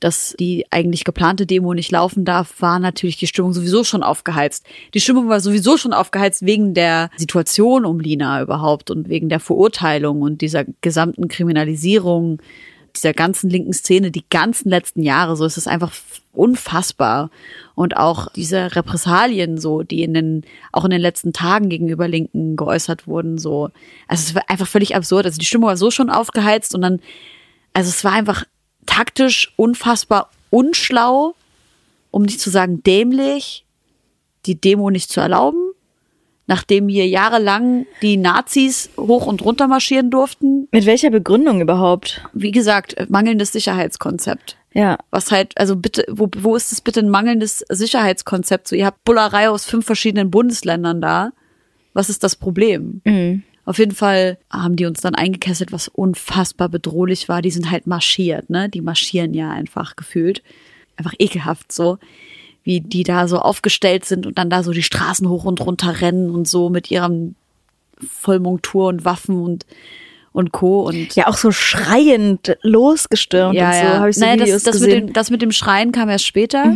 dass 0.00 0.36
die 0.38 0.66
eigentlich 0.70 1.04
geplante 1.04 1.46
Demo 1.46 1.72
nicht 1.72 1.90
laufen 1.90 2.26
darf, 2.26 2.60
war 2.60 2.78
natürlich 2.78 3.16
die 3.16 3.26
Stimmung 3.26 3.54
sowieso 3.54 3.84
schon 3.84 4.02
aufgeheizt. 4.02 4.66
Die 4.92 5.00
Stimmung 5.00 5.30
war 5.30 5.40
sowieso 5.40 5.78
schon 5.78 5.94
aufgeheizt 5.94 6.44
wegen 6.44 6.74
der 6.74 7.08
Situation 7.16 7.86
um 7.86 8.00
Lina 8.00 8.42
überhaupt 8.42 8.90
und 8.90 9.08
wegen 9.08 9.30
der 9.30 9.40
Verurteilung 9.40 10.20
und 10.20 10.42
dieser 10.42 10.64
gesamten 10.82 11.28
Kriminalisierung 11.28 12.42
dieser 12.96 13.12
ganzen 13.12 13.50
linken 13.50 13.72
Szene 13.72 14.10
die 14.10 14.24
ganzen 14.28 14.68
letzten 14.68 15.02
Jahre. 15.02 15.36
So 15.36 15.44
ist 15.44 15.56
es 15.56 15.66
einfach 15.66 15.92
unfassbar. 16.32 17.30
Und 17.74 17.96
auch 17.96 18.28
diese 18.32 18.74
Repressalien, 18.76 19.58
so, 19.58 19.82
die 19.82 20.02
in 20.02 20.14
den, 20.14 20.44
auch 20.72 20.84
in 20.84 20.90
den 20.90 21.00
letzten 21.00 21.32
Tagen 21.32 21.68
gegenüber 21.68 22.06
Linken 22.08 22.56
geäußert 22.56 23.06
wurden, 23.06 23.38
so. 23.38 23.70
Also 24.06 24.22
es 24.22 24.34
war 24.34 24.48
einfach 24.48 24.68
völlig 24.68 24.94
absurd. 24.94 25.26
Also 25.26 25.38
die 25.38 25.46
Stimmung 25.46 25.68
war 25.68 25.76
so 25.76 25.90
schon 25.90 26.10
aufgeheizt 26.10 26.74
und 26.74 26.82
dann, 26.82 27.00
also 27.72 27.88
es 27.88 28.04
war 28.04 28.12
einfach 28.12 28.44
taktisch 28.86 29.52
unfassbar 29.56 30.30
unschlau, 30.50 31.34
um 32.10 32.22
nicht 32.22 32.40
zu 32.40 32.50
sagen 32.50 32.82
dämlich, 32.84 33.64
die 34.46 34.60
Demo 34.60 34.90
nicht 34.90 35.10
zu 35.10 35.20
erlauben, 35.20 35.63
nachdem 36.46 36.88
hier 36.88 37.06
jahrelang 37.06 37.86
die 38.02 38.16
Nazis 38.16 38.90
hoch 38.96 39.26
und 39.26 39.44
runter 39.44 39.68
marschieren 39.68 40.10
durften. 40.10 40.68
Mit 40.70 40.86
welcher 40.86 41.10
Begründung 41.10 41.60
überhaupt? 41.60 42.22
Wie 42.32 42.50
gesagt, 42.50 42.96
mangelndes 43.08 43.52
Sicherheitskonzept. 43.52 44.56
Ja. 44.72 44.98
Was 45.10 45.30
halt, 45.30 45.56
also 45.56 45.76
bitte, 45.76 46.04
wo, 46.10 46.28
wo 46.36 46.56
ist 46.56 46.72
das 46.72 46.80
bitte 46.80 47.00
ein 47.00 47.08
mangelndes 47.08 47.64
Sicherheitskonzept? 47.68 48.68
So, 48.68 48.76
ihr 48.76 48.86
habt 48.86 49.04
Bullerei 49.04 49.48
aus 49.48 49.64
fünf 49.64 49.86
verschiedenen 49.86 50.30
Bundesländern 50.30 51.00
da. 51.00 51.30
Was 51.92 52.10
ist 52.10 52.24
das 52.24 52.34
Problem? 52.34 53.00
Auf 53.64 53.78
jeden 53.78 53.94
Fall 53.94 54.36
haben 54.50 54.76
die 54.76 54.84
uns 54.84 55.00
dann 55.00 55.14
eingekesselt, 55.14 55.72
was 55.72 55.88
unfassbar 55.88 56.68
bedrohlich 56.68 57.28
war. 57.28 57.40
Die 57.40 57.52
sind 57.52 57.70
halt 57.70 57.86
marschiert, 57.86 58.50
ne? 58.50 58.68
Die 58.68 58.82
marschieren 58.82 59.32
ja 59.32 59.50
einfach 59.50 59.96
gefühlt. 59.96 60.42
Einfach 60.96 61.14
ekelhaft 61.18 61.72
so. 61.72 61.98
Wie 62.64 62.80
die 62.80 63.04
da 63.04 63.28
so 63.28 63.38
aufgestellt 63.38 64.04
sind 64.04 64.26
und 64.26 64.38
dann 64.38 64.50
da 64.50 64.62
so 64.62 64.72
die 64.72 64.82
Straßen 64.82 65.28
hoch 65.28 65.44
und 65.44 65.60
runter 65.60 66.00
rennen 66.00 66.30
und 66.30 66.48
so 66.48 66.70
mit 66.70 66.90
ihrem 66.90 67.34
Vollmontur 68.08 68.88
und 68.88 69.04
Waffen 69.04 69.40
und, 69.40 69.66
und 70.32 70.50
Co. 70.50 70.82
Und 70.82 71.14
Ja, 71.14 71.28
auch 71.28 71.36
so 71.36 71.52
schreiend 71.52 72.56
losgestürmt 72.62 73.54
und 73.54 73.60
so, 73.74 73.98
habe 73.98 74.10
ich 74.10 74.16
so 74.16 74.24
naja, 74.24 74.34
Videos 74.42 74.50
das, 74.50 74.62
das, 74.62 74.72
gesehen. 74.74 74.88
Mit 74.88 75.08
dem, 75.08 75.12
das 75.12 75.30
mit 75.30 75.42
dem 75.42 75.52
Schreien 75.52 75.92
kam 75.92 76.08
erst 76.08 76.26
später. 76.26 76.74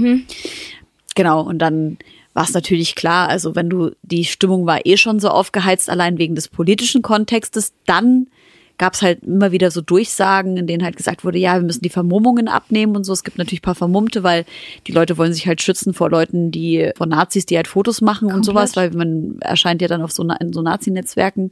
Genau, 1.14 1.40
und 1.42 1.59
dann 1.59 1.98
war 2.35 2.44
es 2.44 2.55
natürlich 2.55 2.94
klar, 2.94 3.29
also 3.29 3.57
wenn 3.57 3.68
du, 3.68 3.90
die 4.03 4.24
Stimmung 4.24 4.64
war 4.64 4.87
eh 4.87 4.96
schon 4.96 5.18
so 5.18 5.29
aufgeheizt, 5.29 5.90
allein 5.90 6.18
wegen 6.18 6.37
des 6.37 6.46
politischen 6.46 7.03
Kontextes, 7.03 7.72
dann 7.85 8.29
gab 8.78 8.94
es 8.94 9.02
halt 9.02 9.24
immer 9.24 9.52
wieder 9.52 9.70
so 9.70 9.80
Durchsagen, 9.80 10.56
in 10.56 10.66
denen 10.66 10.84
halt 10.84 10.96
gesagt 10.96 11.24
wurde, 11.24 11.38
ja, 11.38 11.54
wir 11.54 11.62
müssen 11.62 11.82
die 11.82 11.90
Vermummungen 11.90 12.48
abnehmen 12.48 12.96
und 12.96 13.04
so. 13.04 13.12
Es 13.12 13.24
gibt 13.24 13.38
natürlich 13.38 13.60
ein 13.60 13.62
paar 13.62 13.74
Vermummte, 13.74 14.22
weil 14.22 14.44
die 14.86 14.92
Leute 14.92 15.18
wollen 15.18 15.32
sich 15.32 15.46
halt 15.46 15.60
schützen 15.60 15.94
vor 15.94 16.10
Leuten, 16.10 16.50
die, 16.50 16.90
vor 16.96 17.06
Nazis, 17.06 17.44
die 17.44 17.56
halt 17.56 17.68
Fotos 17.68 18.00
machen 18.00 18.32
und 18.32 18.44
sowas, 18.44 18.76
weil 18.76 18.90
man 18.92 19.38
erscheint 19.40 19.82
ja 19.82 19.88
dann 19.88 20.02
auf 20.02 20.12
so, 20.12 20.22
in 20.40 20.52
so 20.52 20.62
Nazi-Netzwerken. 20.62 21.50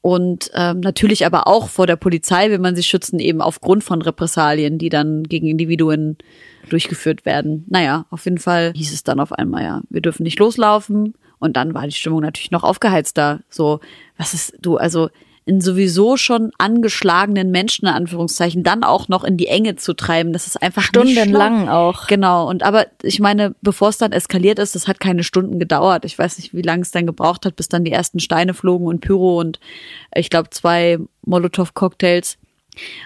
Und 0.00 0.50
ähm, 0.54 0.80
natürlich 0.80 1.26
aber 1.26 1.48
auch 1.48 1.68
vor 1.68 1.86
der 1.86 1.96
Polizei 1.96 2.50
will 2.50 2.60
man 2.60 2.76
sich 2.76 2.86
schützen, 2.86 3.18
eben 3.18 3.40
aufgrund 3.40 3.82
von 3.82 4.00
Repressalien, 4.00 4.78
die 4.78 4.90
dann 4.90 5.24
gegen 5.24 5.48
Individuen 5.48 6.18
durchgeführt 6.68 7.26
werden. 7.26 7.64
Naja, 7.68 8.06
auf 8.10 8.24
jeden 8.24 8.38
Fall 8.38 8.72
hieß 8.76 8.92
es 8.92 9.02
dann 9.02 9.18
auf 9.18 9.32
einmal, 9.32 9.64
ja, 9.64 9.82
wir 9.90 10.00
dürfen 10.00 10.22
nicht 10.22 10.38
loslaufen. 10.38 11.14
Und 11.40 11.56
dann 11.56 11.74
war 11.74 11.86
die 11.86 11.92
Stimmung 11.92 12.20
natürlich 12.20 12.50
noch 12.50 12.64
aufgeheizter. 12.64 13.40
So, 13.48 13.80
was 14.16 14.34
ist 14.34 14.56
du, 14.60 14.76
also 14.76 15.08
einen 15.48 15.60
sowieso 15.60 16.16
schon 16.16 16.50
angeschlagenen 16.58 17.50
Menschen 17.50 17.86
in 17.86 17.94
Anführungszeichen 17.94 18.62
dann 18.62 18.84
auch 18.84 19.08
noch 19.08 19.24
in 19.24 19.36
die 19.36 19.46
Enge 19.46 19.76
zu 19.76 19.94
treiben. 19.94 20.32
Das 20.32 20.46
ist 20.46 20.62
einfach 20.62 20.82
stundenlang 20.82 21.68
auch. 21.68 22.06
Genau. 22.06 22.48
Und 22.48 22.62
aber 22.62 22.86
ich 23.02 23.20
meine, 23.20 23.54
bevor 23.62 23.88
es 23.88 23.98
dann 23.98 24.12
eskaliert 24.12 24.58
ist, 24.58 24.74
das 24.74 24.88
hat 24.88 25.00
keine 25.00 25.24
Stunden 25.24 25.58
gedauert. 25.58 26.04
Ich 26.04 26.18
weiß 26.18 26.38
nicht, 26.38 26.54
wie 26.54 26.62
lange 26.62 26.82
es 26.82 26.90
dann 26.90 27.06
gebraucht 27.06 27.46
hat, 27.46 27.56
bis 27.56 27.68
dann 27.68 27.84
die 27.84 27.92
ersten 27.92 28.20
Steine 28.20 28.54
flogen 28.54 28.86
und 28.86 29.00
Pyro 29.00 29.40
und 29.40 29.58
ich 30.14 30.30
glaube 30.30 30.50
zwei 30.50 30.98
Molotow-Cocktails. 31.26 32.38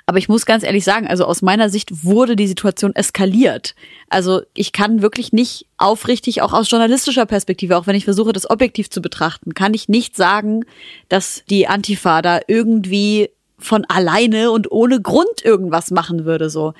Aber 0.07 0.19
ich 0.19 0.29
muss 0.29 0.47
ganz 0.47 0.65
ehrlich 0.65 0.85
sagen, 0.85 1.07
also 1.07 1.25
aus 1.25 1.43
meiner 1.43 1.69
Sicht 1.69 2.05
wurde 2.05 2.37
die 2.37 2.47
Situation 2.47 2.95
eskaliert. 2.95 3.75
Also 4.09 4.43
ich 4.55 4.73
kann 4.73 5.03
wirklich 5.03 5.33
nicht 5.33 5.67
aufrichtig, 5.77 6.43
auch 6.43 6.53
aus 6.53 6.71
journalistischer 6.71 7.27
Perspektive, 7.27 7.77
auch 7.77 7.87
wenn 7.87 7.97
ich 7.97 8.05
versuche, 8.05 8.33
das 8.33 8.49
objektiv 8.49 8.91
zu 8.91 9.03
betrachten, 9.03 9.55
kann 9.55 9.75
ich 9.75 9.89
nicht 9.89 10.17
sagen, 10.17 10.65
dass 11.09 11.43
die 11.49 11.67
Antifa 11.67 12.23
da 12.23 12.41
irgendwie 12.47 13.31
von 13.59 13.85
alleine 13.87 14.51
und 14.51 14.71
ohne 14.71 15.01
Grund 15.01 15.45
irgendwas 15.45 15.91
machen 15.91 16.25
würde, 16.25 16.51
so. 16.51 16.75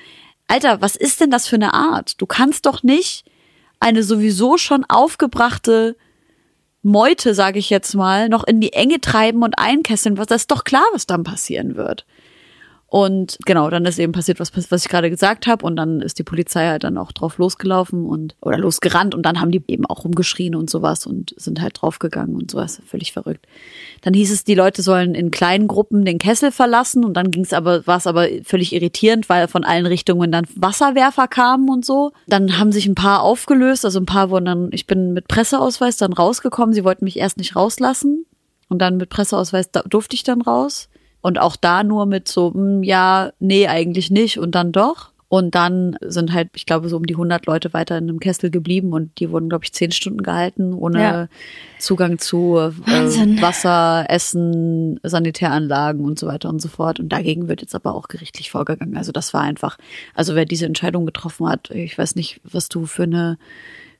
Alter, 0.47 0.81
was 0.81 0.95
ist 0.95 1.21
denn 1.21 1.31
das 1.31 1.47
für 1.47 1.55
eine 1.55 1.73
Art? 1.73 2.21
Du 2.21 2.25
kannst 2.25 2.65
doch 2.65 2.83
nicht 2.83 3.25
eine 3.79 4.03
sowieso 4.03 4.57
schon 4.57 4.85
aufgebrachte 4.87 5.95
Meute, 6.83 7.33
sage 7.33 7.59
ich 7.59 7.69
jetzt 7.69 7.95
mal, 7.95 8.27
noch 8.27 8.43
in 8.43 8.59
die 8.59 8.73
Enge 8.73 8.99
treiben 8.99 9.41
und 9.41 9.57
einkesseln. 9.57 10.17
Was 10.17 10.27
das 10.27 10.43
ist 10.43 10.51
doch 10.51 10.65
klar, 10.65 10.83
was 10.91 11.05
dann 11.05 11.23
passieren 11.23 11.75
wird. 11.75 12.05
Und 12.93 13.39
genau, 13.47 13.71
dann 13.71 13.85
ist 13.85 13.97
eben 13.97 14.11
passiert, 14.11 14.39
was, 14.39 14.51
was 14.69 14.85
ich 14.85 14.87
gerade 14.87 15.09
gesagt 15.09 15.47
habe. 15.47 15.65
Und 15.65 15.77
dann 15.77 15.99
ist 15.99 16.19
die 16.19 16.23
Polizei 16.23 16.67
halt 16.67 16.83
dann 16.83 16.99
auch 16.99 17.11
drauf 17.11 17.39
losgelaufen 17.39 18.05
und 18.05 18.35
oder 18.39 18.59
losgerannt 18.59 19.15
und 19.15 19.25
dann 19.25 19.41
haben 19.41 19.49
die 19.49 19.63
eben 19.67 19.87
auch 19.87 20.03
rumgeschrien 20.03 20.53
und 20.53 20.69
sowas 20.69 21.07
und 21.07 21.33
sind 21.35 21.59
halt 21.59 21.81
draufgegangen 21.81 22.35
und 22.35 22.51
sowas. 22.51 22.83
Völlig 22.85 23.11
verrückt. 23.11 23.47
Dann 24.03 24.13
hieß 24.13 24.31
es, 24.31 24.43
die 24.43 24.53
Leute 24.53 24.83
sollen 24.83 25.15
in 25.15 25.31
kleinen 25.31 25.67
Gruppen 25.67 26.05
den 26.05 26.19
Kessel 26.19 26.51
verlassen 26.51 27.03
und 27.03 27.15
dann 27.15 27.31
ging 27.31 27.41
es 27.41 27.51
aber, 27.51 27.87
war 27.87 27.97
es 27.97 28.05
aber 28.05 28.27
völlig 28.43 28.73
irritierend, 28.73 29.27
weil 29.27 29.47
von 29.47 29.63
allen 29.63 29.87
Richtungen 29.87 30.31
dann 30.31 30.45
Wasserwerfer 30.55 31.27
kamen 31.27 31.69
und 31.69 31.83
so. 31.83 32.11
Dann 32.27 32.59
haben 32.59 32.71
sich 32.71 32.85
ein 32.85 32.93
paar 32.93 33.23
aufgelöst, 33.23 33.85
also 33.85 33.99
ein 33.99 34.05
paar 34.05 34.29
wurden 34.29 34.45
dann, 34.45 34.69
ich 34.71 34.85
bin 34.85 35.13
mit 35.13 35.27
Presseausweis 35.27 35.97
dann 35.97 36.13
rausgekommen. 36.13 36.75
Sie 36.75 36.83
wollten 36.83 37.05
mich 37.05 37.17
erst 37.17 37.37
nicht 37.37 37.55
rauslassen. 37.55 38.27
Und 38.69 38.79
dann 38.83 38.97
mit 38.97 39.09
Presseausweis 39.09 39.71
durfte 39.89 40.15
ich 40.15 40.23
dann 40.23 40.41
raus. 40.41 40.89
Und 41.23 41.39
auch 41.39 41.55
da 41.55 41.83
nur 41.83 42.05
mit 42.05 42.27
so, 42.27 42.51
mh, 42.51 42.53
hm, 42.53 42.83
ja, 42.83 43.31
nee, 43.39 43.67
eigentlich 43.67 44.11
nicht 44.11 44.37
und 44.37 44.53
dann 44.53 44.73
doch. 44.73 45.13
Und 45.29 45.55
dann 45.55 45.97
sind 46.01 46.31
halt, 46.31 46.49
ich 46.53 46.67
glaube, 46.67 46.89
so 46.89 46.97
um 46.97 47.07
die 47.07 47.15
100 47.15 47.47
Leute 47.47 47.73
weiter 47.73 47.97
in 47.97 48.07
einem 48.07 48.19
Kessel 48.19 48.51
geblieben 48.51 48.93
und 48.93 49.19
die 49.19 49.31
wurden, 49.31 49.49
glaube 49.49 49.63
ich, 49.63 49.73
zehn 49.73 49.91
Stunden 49.91 50.21
gehalten, 50.21 50.73
ohne 50.73 51.01
ja. 51.01 51.27
Zugang 51.79 52.19
zu 52.19 52.57
äh, 52.57 53.41
Wasser, 53.41 54.05
Essen, 54.09 54.99
Sanitäranlagen 55.01 56.05
und 56.05 56.19
so 56.19 56.27
weiter 56.27 56.49
und 56.49 56.61
so 56.61 56.67
fort. 56.67 56.99
Und 56.99 57.09
dagegen 57.09 57.47
wird 57.47 57.61
jetzt 57.61 57.73
aber 57.73 57.95
auch 57.95 58.09
gerichtlich 58.09 58.51
vorgegangen. 58.51 58.95
Also 58.95 59.11
das 59.11 59.33
war 59.33 59.41
einfach, 59.41 59.79
also 60.13 60.35
wer 60.35 60.45
diese 60.45 60.67
Entscheidung 60.67 61.07
getroffen 61.07 61.47
hat, 61.47 61.71
ich 61.71 61.97
weiß 61.97 62.15
nicht, 62.15 62.39
was 62.43 62.69
du 62.69 62.85
für 62.85 63.03
eine 63.03 63.39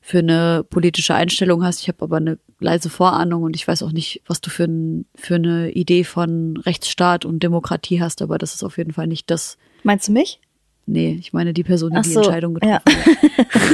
für 0.06 0.18
eine 0.18 0.66
politische 0.68 1.14
Einstellung 1.14 1.64
hast. 1.64 1.80
Ich 1.80 1.88
habe 1.88 2.02
aber 2.02 2.18
eine 2.18 2.38
leise 2.60 2.90
Vorahnung 2.90 3.42
und 3.42 3.56
ich 3.56 3.66
weiß 3.66 3.82
auch 3.82 3.92
nicht, 3.92 4.20
was 4.26 4.42
du 4.42 4.50
für, 4.50 4.64
ein, 4.64 5.06
für 5.14 5.36
eine 5.36 5.70
Idee 5.70 6.04
von 6.04 6.58
Rechtsstaat 6.58 7.24
und 7.24 7.42
Demokratie 7.42 8.02
hast, 8.02 8.20
aber 8.20 8.36
das 8.36 8.54
ist 8.54 8.62
auf 8.62 8.76
jeden 8.76 8.92
Fall 8.92 9.06
nicht 9.06 9.30
das. 9.30 9.56
Meinst 9.82 10.08
du 10.08 10.12
mich? 10.12 10.42
Nee, 10.84 11.16
ich 11.18 11.32
meine 11.32 11.54
die 11.54 11.64
Person, 11.64 11.92
die 11.92 11.96
Ach 11.96 12.02
die 12.02 12.16
Entscheidung 12.16 12.52
getroffen 12.52 12.82
ja. 12.86 12.92
hat. 12.92 13.70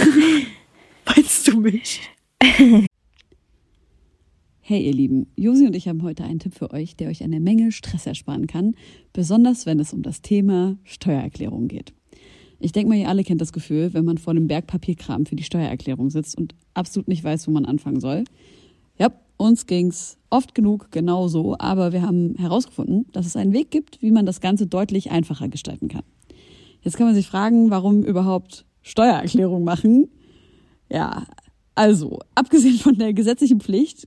Meinst 1.16 1.48
du 1.48 1.60
mich? 1.60 2.00
Hey 4.62 4.86
ihr 4.86 4.92
Lieben, 4.92 5.26
Josi 5.34 5.66
und 5.66 5.74
ich 5.74 5.88
haben 5.88 6.04
heute 6.04 6.22
einen 6.22 6.38
Tipp 6.38 6.54
für 6.54 6.70
euch, 6.70 6.94
der 6.94 7.08
euch 7.08 7.24
eine 7.24 7.40
Menge 7.40 7.72
Stress 7.72 8.06
ersparen 8.06 8.46
kann, 8.46 8.76
besonders 9.12 9.66
wenn 9.66 9.80
es 9.80 9.92
um 9.92 10.02
das 10.02 10.22
Thema 10.22 10.78
Steuererklärung 10.84 11.66
geht. 11.66 11.92
Ich 12.60 12.72
denke 12.72 12.90
mal, 12.90 12.98
ihr 12.98 13.08
alle 13.08 13.24
kennt 13.24 13.40
das 13.40 13.52
Gefühl, 13.52 13.94
wenn 13.94 14.04
man 14.04 14.18
vor 14.18 14.32
einem 14.32 14.46
Berg 14.46 14.66
Papierkram 14.66 15.24
für 15.24 15.34
die 15.34 15.42
Steuererklärung 15.42 16.10
sitzt 16.10 16.36
und 16.36 16.54
absolut 16.74 17.08
nicht 17.08 17.24
weiß, 17.24 17.48
wo 17.48 17.50
man 17.50 17.64
anfangen 17.64 18.00
soll. 18.00 18.24
Ja, 18.98 19.10
uns 19.38 19.66
ging's 19.66 20.18
oft 20.28 20.54
genug 20.54 20.92
genauso, 20.92 21.56
aber 21.58 21.92
wir 21.92 22.02
haben 22.02 22.34
herausgefunden, 22.36 23.06
dass 23.12 23.24
es 23.24 23.34
einen 23.34 23.54
Weg 23.54 23.70
gibt, 23.70 24.02
wie 24.02 24.10
man 24.10 24.26
das 24.26 24.42
Ganze 24.42 24.66
deutlich 24.66 25.10
einfacher 25.10 25.48
gestalten 25.48 25.88
kann. 25.88 26.02
Jetzt 26.82 26.98
kann 26.98 27.06
man 27.06 27.14
sich 27.14 27.26
fragen, 27.26 27.70
warum 27.70 28.04
überhaupt 28.04 28.66
Steuererklärung 28.82 29.64
machen? 29.64 30.08
Ja, 30.90 31.26
also, 31.74 32.18
abgesehen 32.34 32.76
von 32.76 32.98
der 32.98 33.14
gesetzlichen 33.14 33.60
Pflicht 33.60 34.06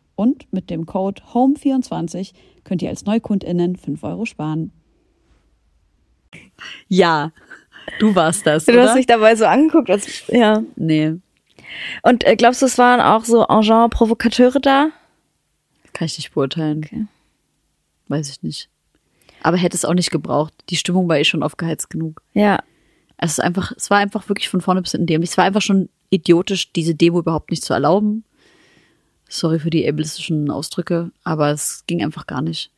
Und 0.15 0.51
mit 0.51 0.69
dem 0.69 0.85
Code 0.85 1.21
HOME24 1.33 2.33
könnt 2.63 2.81
ihr 2.81 2.89
als 2.89 3.05
NeukundInnen 3.05 3.75
5 3.75 4.03
Euro 4.03 4.25
sparen. 4.25 4.71
Ja, 6.87 7.31
du 7.99 8.13
warst 8.15 8.45
das. 8.45 8.65
Du 8.65 8.73
oder? 8.73 8.83
hast 8.83 8.95
dich 8.95 9.07
dabei 9.07 9.35
so 9.35 9.45
angeguckt, 9.45 9.89
als 9.89 10.27
ja. 10.27 10.63
Nee. 10.75 11.15
Und 12.03 12.25
äh, 12.25 12.35
glaubst 12.35 12.61
du, 12.61 12.65
es 12.65 12.77
waren 12.77 13.01
auch 13.01 13.25
so 13.25 13.45
Engin-Provokateure 13.45 14.59
da? 14.59 14.89
Kann 15.93 16.05
ich 16.05 16.17
nicht 16.17 16.33
beurteilen. 16.33 16.83
Okay. 16.85 17.05
Weiß 18.07 18.29
ich 18.29 18.43
nicht. 18.43 18.69
Aber 19.41 19.57
hätte 19.57 19.75
es 19.75 19.85
auch 19.85 19.93
nicht 19.93 20.11
gebraucht. 20.11 20.53
Die 20.69 20.75
Stimmung 20.75 21.07
war 21.09 21.17
eh 21.17 21.23
schon 21.23 21.43
aufgeheizt 21.43 21.89
genug. 21.89 22.21
Ja. 22.33 22.59
Es 23.17 23.33
ist 23.33 23.39
einfach, 23.39 23.71
es 23.75 23.89
war 23.89 23.97
einfach 23.97 24.29
wirklich 24.29 24.49
von 24.49 24.61
vorne 24.61 24.81
bis 24.81 24.91
hinten 24.91 25.07
dämlich. 25.07 25.31
Es 25.31 25.37
war 25.37 25.45
einfach 25.45 25.61
schon 25.61 25.89
idiotisch, 26.09 26.73
diese 26.73 26.95
Demo 26.95 27.19
überhaupt 27.19 27.51
nicht 27.51 27.63
zu 27.63 27.73
erlauben. 27.73 28.23
Sorry 29.31 29.59
für 29.59 29.69
die 29.69 29.87
ableistischen 29.87 30.51
Ausdrücke, 30.51 31.11
aber 31.23 31.51
es 31.51 31.85
ging 31.87 32.03
einfach 32.03 32.27
gar 32.27 32.41
nicht. 32.41 32.69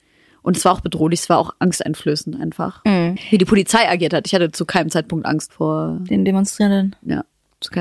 Und 0.44 0.56
es 0.56 0.66
war 0.66 0.74
auch 0.74 0.82
bedrohlich, 0.82 1.22
es 1.22 1.30
war 1.30 1.40
auch 1.40 1.56
angsteinflößend 1.58 2.40
einfach. 2.40 2.84
Mhm. 2.86 3.16
Wie 3.32 3.38
die 3.40 3.46
Polizei 3.46 3.90
agiert 3.90 4.14
hat. 4.14 4.28
Ich 4.28 4.36
hatte 4.36 4.52
zu 4.52 4.66
keinem 4.66 4.92
Zeitpunkt 4.92 5.26
Angst 5.26 5.54
vor 5.54 6.00
den 6.02 6.26
Demonstrierenden. 6.26 6.96
Ja. 7.02 7.26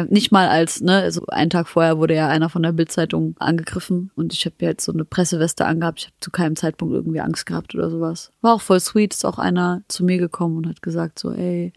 Nicht 0.08 0.30
mal 0.30 0.48
als, 0.48 0.80
ne, 0.80 0.94
also 0.94 1.26
einen 1.26 1.50
Tag 1.50 1.68
vorher 1.68 1.98
wurde 1.98 2.14
ja 2.14 2.28
einer 2.28 2.48
von 2.48 2.62
der 2.62 2.70
Bildzeitung 2.70 3.34
angegriffen 3.40 4.12
und 4.14 4.32
ich 4.32 4.46
habe 4.46 4.54
ja 4.60 4.68
jetzt 4.68 4.84
so 4.84 4.92
eine 4.92 5.04
Presseweste 5.04 5.66
angehabt. 5.66 5.98
Ich 5.98 6.06
habe 6.06 6.14
zu 6.20 6.30
keinem 6.30 6.54
Zeitpunkt 6.54 6.94
irgendwie 6.94 7.20
Angst 7.20 7.46
gehabt 7.46 7.74
oder 7.74 7.90
sowas. 7.90 8.30
War 8.42 8.54
auch 8.54 8.60
voll 8.60 8.78
sweet, 8.78 9.12
ist 9.12 9.26
auch 9.26 9.40
einer 9.40 9.82
zu 9.88 10.04
mir 10.04 10.18
gekommen 10.18 10.56
und 10.56 10.68
hat 10.68 10.82
gesagt 10.82 11.18
so, 11.18 11.32
ey, 11.32 11.72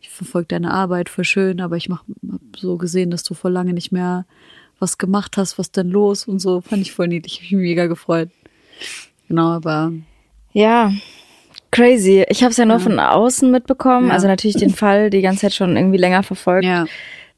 ich 0.00 0.10
verfolge 0.10 0.46
deine 0.46 0.70
Arbeit 0.70 1.08
voll 1.08 1.24
schön, 1.24 1.60
aber 1.60 1.76
ich 1.76 1.88
mach, 1.88 2.04
hab 2.30 2.40
so 2.56 2.76
gesehen, 2.76 3.10
dass 3.10 3.24
du 3.24 3.34
vor 3.34 3.50
lange 3.50 3.74
nicht 3.74 3.90
mehr 3.90 4.26
was 4.80 4.98
gemacht 4.98 5.36
hast, 5.36 5.58
was 5.58 5.70
denn 5.70 5.88
los 5.88 6.26
und 6.26 6.40
so. 6.40 6.60
Fand 6.60 6.82
ich 6.82 6.92
voll 6.92 7.08
niedlich, 7.08 7.40
ich 7.42 7.52
mich 7.52 7.60
mega 7.60 7.86
gefreut. 7.86 8.30
Genau, 9.28 9.48
aber. 9.50 9.92
Ja, 10.52 10.92
crazy. 11.70 12.24
Ich 12.28 12.42
habe 12.42 12.50
es 12.50 12.56
ja 12.56 12.64
nur 12.64 12.78
ja. 12.78 12.82
von 12.82 12.98
außen 12.98 13.50
mitbekommen, 13.50 14.08
ja. 14.08 14.14
also 14.14 14.26
natürlich 14.26 14.56
den 14.56 14.70
Fall 14.74 15.10
die 15.10 15.22
ganze 15.22 15.42
Zeit 15.42 15.54
schon 15.54 15.76
irgendwie 15.76 15.98
länger 15.98 16.22
verfolgt. 16.22 16.64
Ja 16.64 16.86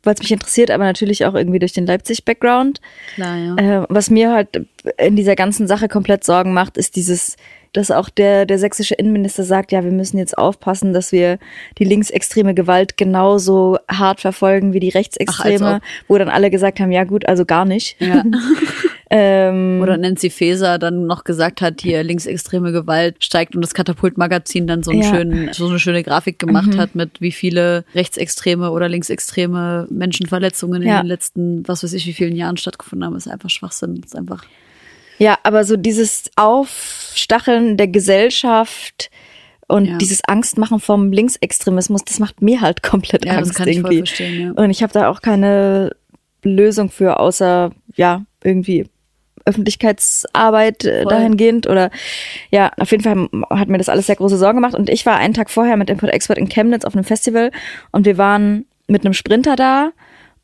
weil 0.05 0.15
es 0.15 0.21
mich 0.21 0.33
interessiert, 0.33 0.71
aber 0.71 0.85
natürlich 0.85 1.25
auch 1.27 1.35
irgendwie 1.35 1.59
durch 1.59 1.73
den 1.73 1.87
Leipzig-Background. 1.87 2.81
Klar, 3.15 3.37
ja. 3.37 3.83
Äh, 3.83 3.87
was 3.89 4.11
mir 4.11 4.33
halt 4.33 4.67
in 4.99 5.17
dieser 5.17 5.37
ganzen 5.37 5.67
Sache 5.67 5.89
komplett 5.89 6.25
Sorgen 6.25 6.53
macht, 6.53 6.77
ist 6.77 6.97
dieses 6.97 7.37
dass 7.73 7.91
auch 7.91 8.11
der, 8.11 8.45
der 8.45 8.59
sächsische 8.59 8.95
Innenminister 8.95 9.45
sagt, 9.45 9.73
ja, 9.73 9.83
wir 9.83 9.93
müssen 9.93 10.19
jetzt 10.19 10.37
aufpassen, 10.37 10.93
dass 10.93 11.11
wir 11.11 11.39
die 11.79 11.85
linksextreme 11.85 12.55
Gewalt 12.55 12.97
genauso 12.97 13.79
hart 13.91 14.21
verfolgen 14.21 14.73
wie 14.75 14.81
die 14.81 14.91
rechtsextreme, 14.91 15.81
Ach, 15.83 16.05
wo 16.07 16.19
dann 16.19 16.29
alle 16.29 16.51
gesagt 16.51 16.81
haben, 16.81 16.93
ja 16.93 17.05
gut, 17.05 17.27
also 17.27 17.45
gar 17.47 17.65
nicht. 17.65 17.97
Ja. 18.01 18.25
ähm, 19.11 19.81
Oder 19.83 19.97
Nancy 19.97 20.29
Faeser 20.29 20.79
dann 20.79 21.07
noch 21.07 21.25
gesagt 21.25 21.63
hat, 21.63 21.81
hier 21.81 22.03
linksextreme 22.03 22.73
Gewalt 22.73 23.25
steigt 23.25 23.55
und 23.57 23.63
das 23.63 23.73
Katapultmagazin 23.73 24.67
dann 24.67 24.83
so, 24.83 24.91
einen 24.91 25.03
ja. 25.03 25.09
schönen, 25.15 25.53
so 25.53 25.67
eine 25.67 25.79
schöne 25.79 26.03
Grafik 26.03 26.39
gemacht 26.39 26.75
mhm. 26.75 26.79
hat 26.79 26.95
mit 26.95 27.23
wie 27.23 27.33
viele 27.33 27.85
rechtsextreme 27.95 28.71
oder 28.71 28.89
linksextreme 28.89 29.87
Menschenverletzungen 29.91 30.83
ja. 30.83 30.97
in 30.97 31.05
den 31.05 31.09
letzten, 31.09 31.67
was 31.67 31.83
weiß 31.83 31.95
ich, 31.95 32.07
wie 32.07 32.13
vielen 32.13 32.37
Jahren 32.37 32.59
stattgefunden 32.59 33.07
haben, 33.07 33.17
ist 33.17 33.29
einfach 33.29 33.51
Schwachsinn. 33.51 34.03
Ist 34.05 34.15
einfach 34.15 34.45
ja, 35.23 35.39
aber 35.45 35.63
so 35.63 35.77
dieses 35.77 36.25
Aufstacheln 36.35 37.77
der 37.77 37.87
Gesellschaft 37.87 39.09
und 39.69 39.85
ja. 39.85 39.97
dieses 39.97 40.21
Angstmachen 40.27 40.81
vom 40.81 41.13
Linksextremismus, 41.13 42.05
das 42.05 42.19
macht 42.19 42.43
mir 42.43 42.61
halt 42.61 42.83
komplett 42.83 43.25
ja, 43.25 43.35
Angst 43.35 43.51
das 43.51 43.57
kann 43.57 43.69
irgendwie. 43.69 44.01
Ich 44.01 44.11
voll 44.11 44.17
verstehen, 44.17 44.41
ja. 44.57 44.63
Und 44.63 44.71
ich 44.71 44.83
habe 44.83 44.93
da 44.93 45.09
auch 45.09 45.23
keine 45.23 45.95
Lösung 46.43 46.91
für, 46.91 47.21
außer 47.21 47.71
ja, 47.95 48.23
irgendwie 48.43 48.87
Öffentlichkeitsarbeit 49.45 50.85
äh, 50.87 51.05
dahingehend 51.05 51.69
oder 51.69 51.93
ja, 52.51 52.73
auf 52.81 52.91
jeden 52.91 53.05
Fall 53.05 53.29
hat 53.51 53.69
mir 53.69 53.79
das 53.79 53.89
alles 53.89 54.09
sehr 54.09 54.17
große 54.17 54.37
Sorgen 54.37 54.57
gemacht 54.57 54.75
und 54.75 54.91
ich 54.91 55.07
war 55.07 55.19
einen 55.19 55.35
Tag 55.35 55.51
vorher 55.51 55.77
mit 55.77 55.89
Import 55.89 56.13
Export 56.13 56.39
in 56.39 56.49
Chemnitz 56.49 56.85
auf 56.85 56.95
einem 56.95 57.05
Festival 57.05 57.53
und 57.93 58.07
wir 58.07 58.19
waren 58.19 58.67
mit 58.89 59.05
einem 59.05 59.15
Sprinter 59.15 59.55
da 59.55 59.93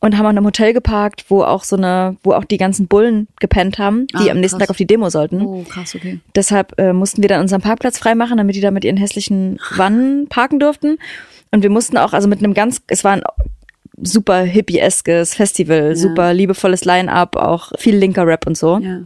und 0.00 0.16
haben 0.16 0.26
an 0.26 0.36
einem 0.36 0.46
Hotel 0.46 0.72
geparkt, 0.72 1.24
wo 1.28 1.42
auch 1.42 1.64
so 1.64 1.76
eine, 1.76 2.16
wo 2.22 2.32
auch 2.32 2.44
die 2.44 2.56
ganzen 2.56 2.86
Bullen 2.86 3.26
gepennt 3.40 3.78
haben, 3.78 4.06
die 4.08 4.28
ah, 4.28 4.32
am 4.32 4.40
nächsten 4.40 4.58
Tag 4.60 4.70
auf 4.70 4.76
die 4.76 4.86
Demo 4.86 5.10
sollten. 5.10 5.42
Oh, 5.42 5.64
krass, 5.68 5.94
okay. 5.94 6.20
Deshalb 6.34 6.78
äh, 6.78 6.92
mussten 6.92 7.22
wir 7.22 7.28
dann 7.28 7.40
unseren 7.40 7.60
Parkplatz 7.60 7.98
freimachen, 7.98 8.36
damit 8.36 8.54
die 8.54 8.60
da 8.60 8.70
mit 8.70 8.84
ihren 8.84 8.96
hässlichen 8.96 9.58
Wannen 9.76 10.28
parken 10.28 10.60
durften. 10.60 10.98
Und 11.50 11.62
wir 11.62 11.70
mussten 11.70 11.96
auch, 11.96 12.12
also 12.12 12.28
mit 12.28 12.38
einem 12.38 12.54
ganz, 12.54 12.80
es 12.86 13.02
war 13.02 13.12
ein 13.12 13.22
super 14.00 14.42
hippie-eskes 14.42 15.34
Festival, 15.34 15.88
ja. 15.88 15.96
super 15.96 16.32
liebevolles 16.32 16.84
Line-up, 16.84 17.34
auch 17.34 17.72
viel 17.78 17.96
linker 17.96 18.26
Rap 18.26 18.46
und 18.46 18.56
so. 18.56 18.78
Ja. 18.78 19.00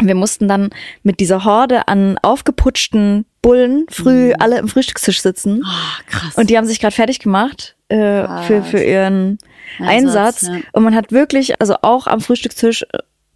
Wir 0.00 0.14
mussten 0.14 0.48
dann 0.48 0.70
mit 1.02 1.20
dieser 1.20 1.44
Horde 1.44 1.88
an 1.88 2.18
aufgeputschten 2.22 3.26
Bullen 3.42 3.86
früh 3.90 4.28
mhm. 4.28 4.34
alle 4.38 4.58
im 4.58 4.68
Frühstückstisch 4.68 5.20
sitzen. 5.20 5.62
Oh, 5.64 6.02
krass. 6.06 6.36
Und 6.36 6.50
die 6.50 6.56
haben 6.56 6.66
sich 6.66 6.80
gerade 6.80 6.94
fertig 6.94 7.18
gemacht 7.18 7.76
äh, 7.88 8.26
für, 8.46 8.62
für 8.62 8.82
ihren 8.82 9.38
Einsatz. 9.78 10.42
Einsatz. 10.42 10.42
Ja. 10.42 10.70
Und 10.72 10.84
man 10.84 10.94
hat 10.94 11.12
wirklich, 11.12 11.60
also 11.60 11.76
auch 11.82 12.06
am 12.06 12.20
Frühstückstisch, 12.20 12.84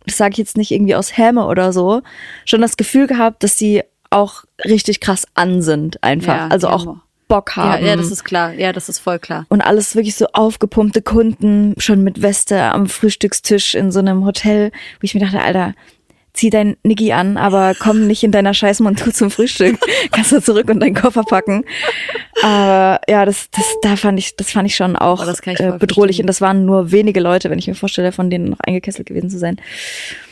das 0.07 0.17
sage 0.17 0.33
ich 0.33 0.39
jetzt 0.39 0.57
nicht 0.57 0.71
irgendwie 0.71 0.95
aus 0.95 1.17
Häme 1.17 1.47
oder 1.47 1.73
so, 1.73 2.03
schon 2.45 2.61
das 2.61 2.77
Gefühl 2.77 3.07
gehabt, 3.07 3.43
dass 3.43 3.59
sie 3.59 3.83
auch 4.11 4.45
richtig 4.65 5.01
krass 5.01 5.27
an 5.35 5.63
sind 5.63 6.03
einfach. 6.03 6.37
Ja, 6.37 6.49
also 6.49 6.69
auch 6.69 6.97
Bock 7.29 7.57
haben. 7.57 7.83
Ja, 7.83 7.91
ja, 7.91 7.97
das 7.97 8.11
ist 8.11 8.25
klar. 8.25 8.53
Ja, 8.53 8.75
das 8.75 8.91
ist 8.91 8.99
voll 8.99 9.19
klar. 9.19 9.47
Und 9.49 9.63
alles 9.63 9.95
wirklich 9.95 10.17
so 10.17 10.27
aufgepumpte 10.35 11.01
Kunden, 11.01 11.75
schon 11.79 12.05
mit 12.05 12.21
Weste 12.21 12.61
am 12.61 12.87
Frühstückstisch 12.87 13.75
in 13.75 13.91
so 13.91 14.01
einem 14.01 14.27
Hotel, 14.27 14.71
wo 14.71 15.05
ich 15.05 15.15
mir 15.15 15.21
dachte, 15.21 15.41
Alter, 15.41 15.73
zieh 16.35 16.51
dein 16.51 16.77
Niggi 16.83 17.13
an, 17.13 17.37
aber 17.37 17.75
komm 17.79 18.07
nicht 18.07 18.25
in 18.25 18.33
deiner 18.33 18.55
Scheißmontur 18.55 19.13
zum 19.13 19.31
Frühstück. 19.31 19.79
Kannst 20.13 20.33
du 20.33 20.41
zurück 20.41 20.69
und 20.71 20.81
deinen 20.81 20.95
Koffer 20.95 21.25
packen. 21.25 21.65
Aber 22.43 23.01
ja, 23.09 23.25
das, 23.27 23.51
das, 23.51 23.65
da 23.83 23.97
fand 23.97 24.19
ich, 24.19 24.37
das 24.37 24.51
fand 24.51 24.67
ich 24.67 24.75
schon 24.75 24.97
auch 24.97 25.23
ich 25.23 25.47
äh, 25.61 25.73
bedrohlich. 25.79 26.17
Verstehen. 26.17 26.25
Und 26.25 26.27
das 26.29 26.41
waren 26.41 26.65
nur 26.65 26.91
wenige 26.91 27.21
Leute, 27.21 27.51
wenn 27.51 27.59
ich 27.59 27.69
mir 27.69 27.75
vorstelle, 27.75 28.13
von 28.13 28.31
denen 28.31 28.51
noch 28.51 28.61
eingekesselt 28.61 29.07
gewesen 29.07 29.29
zu 29.29 29.39
sein. 29.39 29.61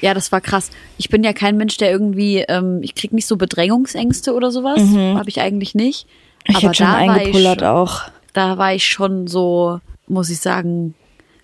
Ja, 0.00 0.14
das 0.14 0.32
war 0.32 0.40
krass. 0.40 0.70
Ich 0.96 1.10
bin 1.10 1.22
ja 1.22 1.34
kein 1.34 1.56
Mensch, 1.56 1.76
der 1.76 1.90
irgendwie, 1.90 2.38
ähm, 2.48 2.80
ich 2.82 2.94
krieg 2.94 3.12
nicht 3.12 3.26
so 3.26 3.36
Bedrängungsängste 3.36 4.32
oder 4.32 4.50
sowas. 4.50 4.80
Mhm. 4.80 5.18
Habe 5.18 5.28
ich 5.28 5.40
eigentlich 5.40 5.74
nicht. 5.74 6.06
Ich 6.46 6.56
aber 6.56 6.68
hätte 6.68 6.74
schon 6.76 6.86
eingepullert 6.86 7.62
auch. 7.62 8.02
Da 8.32 8.56
war 8.56 8.74
ich 8.74 8.86
schon 8.86 9.26
so, 9.26 9.80
muss 10.08 10.30
ich 10.30 10.38
sagen, 10.38 10.94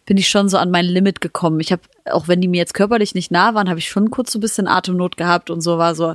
bin 0.07 0.17
ich 0.17 0.29
schon 0.29 0.49
so 0.49 0.57
an 0.57 0.71
mein 0.71 0.87
Limit 0.87 1.21
gekommen. 1.21 1.61
Ich 1.61 1.73
habe, 1.73 1.83
auch 2.07 2.29
wenn 2.29 2.41
die 2.41 2.49
mir 2.49 2.59
jetzt 2.59 2.75
körperlich 2.75 3.15
nicht 3.15 3.31
nah 3.31 3.55
waren, 3.55 3.69
habe 3.69 3.79
ich 3.79 3.89
schon 3.89 4.11
kurz 4.11 4.33
so 4.33 4.39
ein 4.39 4.41
bisschen 4.41 4.69
Atemnot 4.69 5.17
gehabt 5.17 5.51
und 5.51 5.61
so 5.61 5.79
war 5.79 5.95
so, 5.95 6.15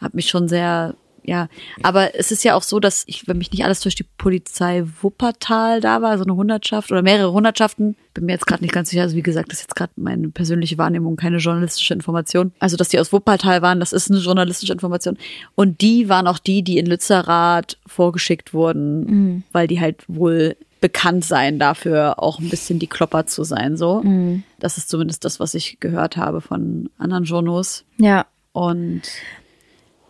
habe 0.00 0.16
mich 0.16 0.28
schon 0.28 0.48
sehr 0.48 0.94
ja, 1.26 1.48
aber 1.82 2.14
es 2.18 2.30
ist 2.30 2.44
ja 2.44 2.54
auch 2.54 2.62
so, 2.62 2.80
dass 2.80 3.04
ich, 3.06 3.26
wenn 3.26 3.38
mich 3.38 3.50
nicht 3.50 3.64
alles 3.64 3.80
durch 3.80 3.94
die 3.94 4.04
Polizei 4.18 4.84
Wuppertal 5.00 5.80
da 5.80 6.02
war, 6.02 6.18
so 6.18 6.24
eine 6.24 6.36
Hundertschaft 6.36 6.92
oder 6.92 7.00
mehrere 7.00 7.32
Hundertschaften, 7.32 7.96
bin 8.12 8.26
mir 8.26 8.32
jetzt 8.32 8.46
gerade 8.46 8.62
nicht 8.62 8.74
ganz 8.74 8.90
sicher, 8.90 9.02
also 9.02 9.16
wie 9.16 9.22
gesagt, 9.22 9.50
das 9.50 9.58
ist 9.58 9.64
jetzt 9.64 9.76
gerade 9.76 9.92
meine 9.96 10.28
persönliche 10.28 10.76
Wahrnehmung, 10.76 11.16
keine 11.16 11.38
journalistische 11.38 11.94
Information. 11.94 12.52
Also, 12.58 12.76
dass 12.76 12.90
die 12.90 12.98
aus 12.98 13.10
Wuppertal 13.10 13.62
waren, 13.62 13.80
das 13.80 13.94
ist 13.94 14.10
eine 14.10 14.20
journalistische 14.20 14.74
Information. 14.74 15.16
Und 15.54 15.80
die 15.80 16.10
waren 16.10 16.26
auch 16.26 16.38
die, 16.38 16.62
die 16.62 16.76
in 16.76 16.84
Lützerath 16.84 17.78
vorgeschickt 17.86 18.52
wurden, 18.52 19.04
mhm. 19.04 19.42
weil 19.50 19.66
die 19.66 19.80
halt 19.80 20.04
wohl 20.08 20.56
bekannt 20.84 21.24
seien 21.24 21.58
dafür, 21.58 22.22
auch 22.22 22.38
ein 22.38 22.50
bisschen 22.50 22.78
die 22.78 22.88
Klopper 22.88 23.24
zu 23.24 23.42
sein, 23.42 23.78
so. 23.78 24.02
Mhm. 24.02 24.42
Das 24.58 24.76
ist 24.76 24.90
zumindest 24.90 25.24
das, 25.24 25.40
was 25.40 25.54
ich 25.54 25.80
gehört 25.80 26.18
habe 26.18 26.42
von 26.42 26.90
anderen 26.98 27.24
Journos. 27.24 27.86
Ja. 27.96 28.26
Und 28.52 29.00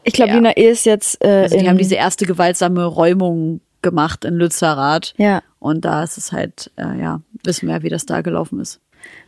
ich 0.02 0.14
glaube, 0.14 0.30
ja. 0.30 0.34
Lina 0.34 0.56
E. 0.56 0.68
ist 0.68 0.84
jetzt. 0.84 1.24
Äh, 1.24 1.42
also 1.44 1.56
die 1.56 1.68
haben 1.68 1.78
diese 1.78 1.94
erste 1.94 2.26
gewaltsame 2.26 2.84
Räumung 2.86 3.60
gemacht 3.82 4.24
in 4.24 4.34
Lützerath. 4.34 5.14
Ja. 5.16 5.44
Und 5.60 5.84
da 5.84 6.02
ist 6.02 6.18
es 6.18 6.32
halt, 6.32 6.72
äh, 6.74 6.98
ja, 7.00 7.20
wissen 7.44 7.68
wir, 7.68 7.84
wie 7.84 7.88
das 7.88 8.04
da 8.04 8.22
gelaufen 8.22 8.58
ist. 8.58 8.80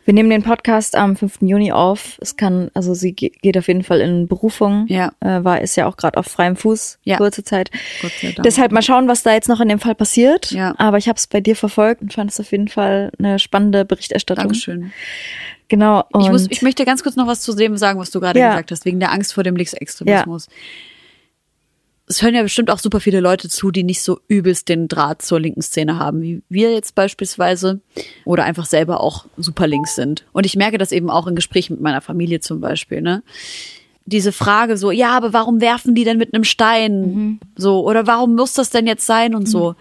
Wir 0.07 0.13
nehmen 0.13 0.29
den 0.29 0.41
Podcast 0.41 0.95
am 0.95 1.17
5. 1.17 1.39
Juni 1.41 1.73
auf. 1.73 2.17
Es 2.21 2.37
kann, 2.37 2.71
also 2.73 2.93
sie 2.93 3.11
geht 3.11 3.57
auf 3.57 3.67
jeden 3.67 3.83
Fall 3.83 3.99
in 3.99 4.25
Berufung. 4.25 4.85
Ja. 4.87 5.11
Äh, 5.19 5.43
war, 5.43 5.59
ist 5.59 5.75
ja 5.75 5.85
auch 5.85 5.97
gerade 5.97 6.17
auf 6.17 6.27
freiem 6.27 6.55
Fuß, 6.55 6.99
ja. 7.03 7.17
kurze 7.17 7.43
Zeit. 7.43 7.71
Gott 8.01 8.13
sei 8.21 8.31
Dank. 8.31 8.43
Deshalb 8.43 8.71
mal 8.71 8.81
schauen, 8.81 9.09
was 9.09 9.23
da 9.23 9.33
jetzt 9.33 9.49
noch 9.49 9.59
in 9.59 9.67
dem 9.67 9.79
Fall 9.79 9.95
passiert. 9.95 10.51
Ja. 10.51 10.73
Aber 10.77 10.97
ich 10.97 11.09
habe 11.09 11.17
es 11.17 11.27
bei 11.27 11.41
dir 11.41 11.57
verfolgt 11.57 12.01
und 12.01 12.13
fand 12.13 12.31
es 12.31 12.39
auf 12.39 12.49
jeden 12.53 12.69
Fall 12.69 13.11
eine 13.19 13.37
spannende 13.37 13.83
Berichterstattung. 13.83 14.45
Dankeschön. 14.45 14.93
Genau. 15.67 16.05
ich, 16.17 16.29
muss, 16.29 16.47
ich 16.49 16.61
möchte 16.61 16.85
ganz 16.85 17.03
kurz 17.03 17.17
noch 17.17 17.27
was 17.27 17.41
zu 17.41 17.53
dem 17.53 17.75
sagen, 17.75 17.99
was 17.99 18.09
du 18.09 18.21
gerade 18.21 18.39
ja. 18.39 18.51
gesagt 18.51 18.71
hast, 18.71 18.85
wegen 18.85 19.01
der 19.01 19.11
Angst 19.11 19.33
vor 19.33 19.43
dem 19.43 19.57
Linksextremismus. 19.57 20.45
Ja. 20.45 20.53
Es 22.09 22.21
hören 22.21 22.35
ja 22.35 22.41
bestimmt 22.41 22.71
auch 22.71 22.79
super 22.79 23.01
viele 23.01 23.19
Leute 23.19 23.49
zu, 23.49 23.69
die 23.69 23.83
nicht 23.83 24.01
so 24.01 24.19
übelst 24.29 24.69
den 24.69 24.87
Draht 24.87 25.21
zur 25.21 25.41
linken 25.41 25.61
Szene 25.61 25.99
haben, 25.99 26.21
wie 26.21 26.41
wir 26.47 26.71
jetzt 26.71 26.95
beispielsweise, 26.95 27.81
oder 28.23 28.45
einfach 28.45 28.65
selber 28.65 29.01
auch 29.01 29.25
super 29.35 29.67
links 29.67 29.95
sind. 29.95 30.25
Und 30.31 30.45
ich 30.45 30.55
merke 30.55 30.77
das 30.77 30.93
eben 30.93 31.09
auch 31.09 31.27
in 31.27 31.35
Gesprächen 31.35 31.73
mit 31.73 31.81
meiner 31.81 31.99
Familie 31.99 32.39
zum 32.39 32.61
Beispiel, 32.61 33.01
ne? 33.01 33.23
Diese 34.05 34.31
Frage 34.31 34.77
so, 34.77 34.89
ja, 34.89 35.17
aber 35.17 35.33
warum 35.33 35.59
werfen 35.59 35.93
die 35.93 36.05
denn 36.05 36.17
mit 36.17 36.33
einem 36.33 36.45
Stein? 36.45 37.01
Mhm. 37.01 37.39
So, 37.57 37.85
oder 37.85 38.07
warum 38.07 38.35
muss 38.35 38.53
das 38.53 38.69
denn 38.69 38.87
jetzt 38.87 39.05
sein 39.05 39.35
und 39.35 39.41
mhm. 39.41 39.47
so? 39.47 39.75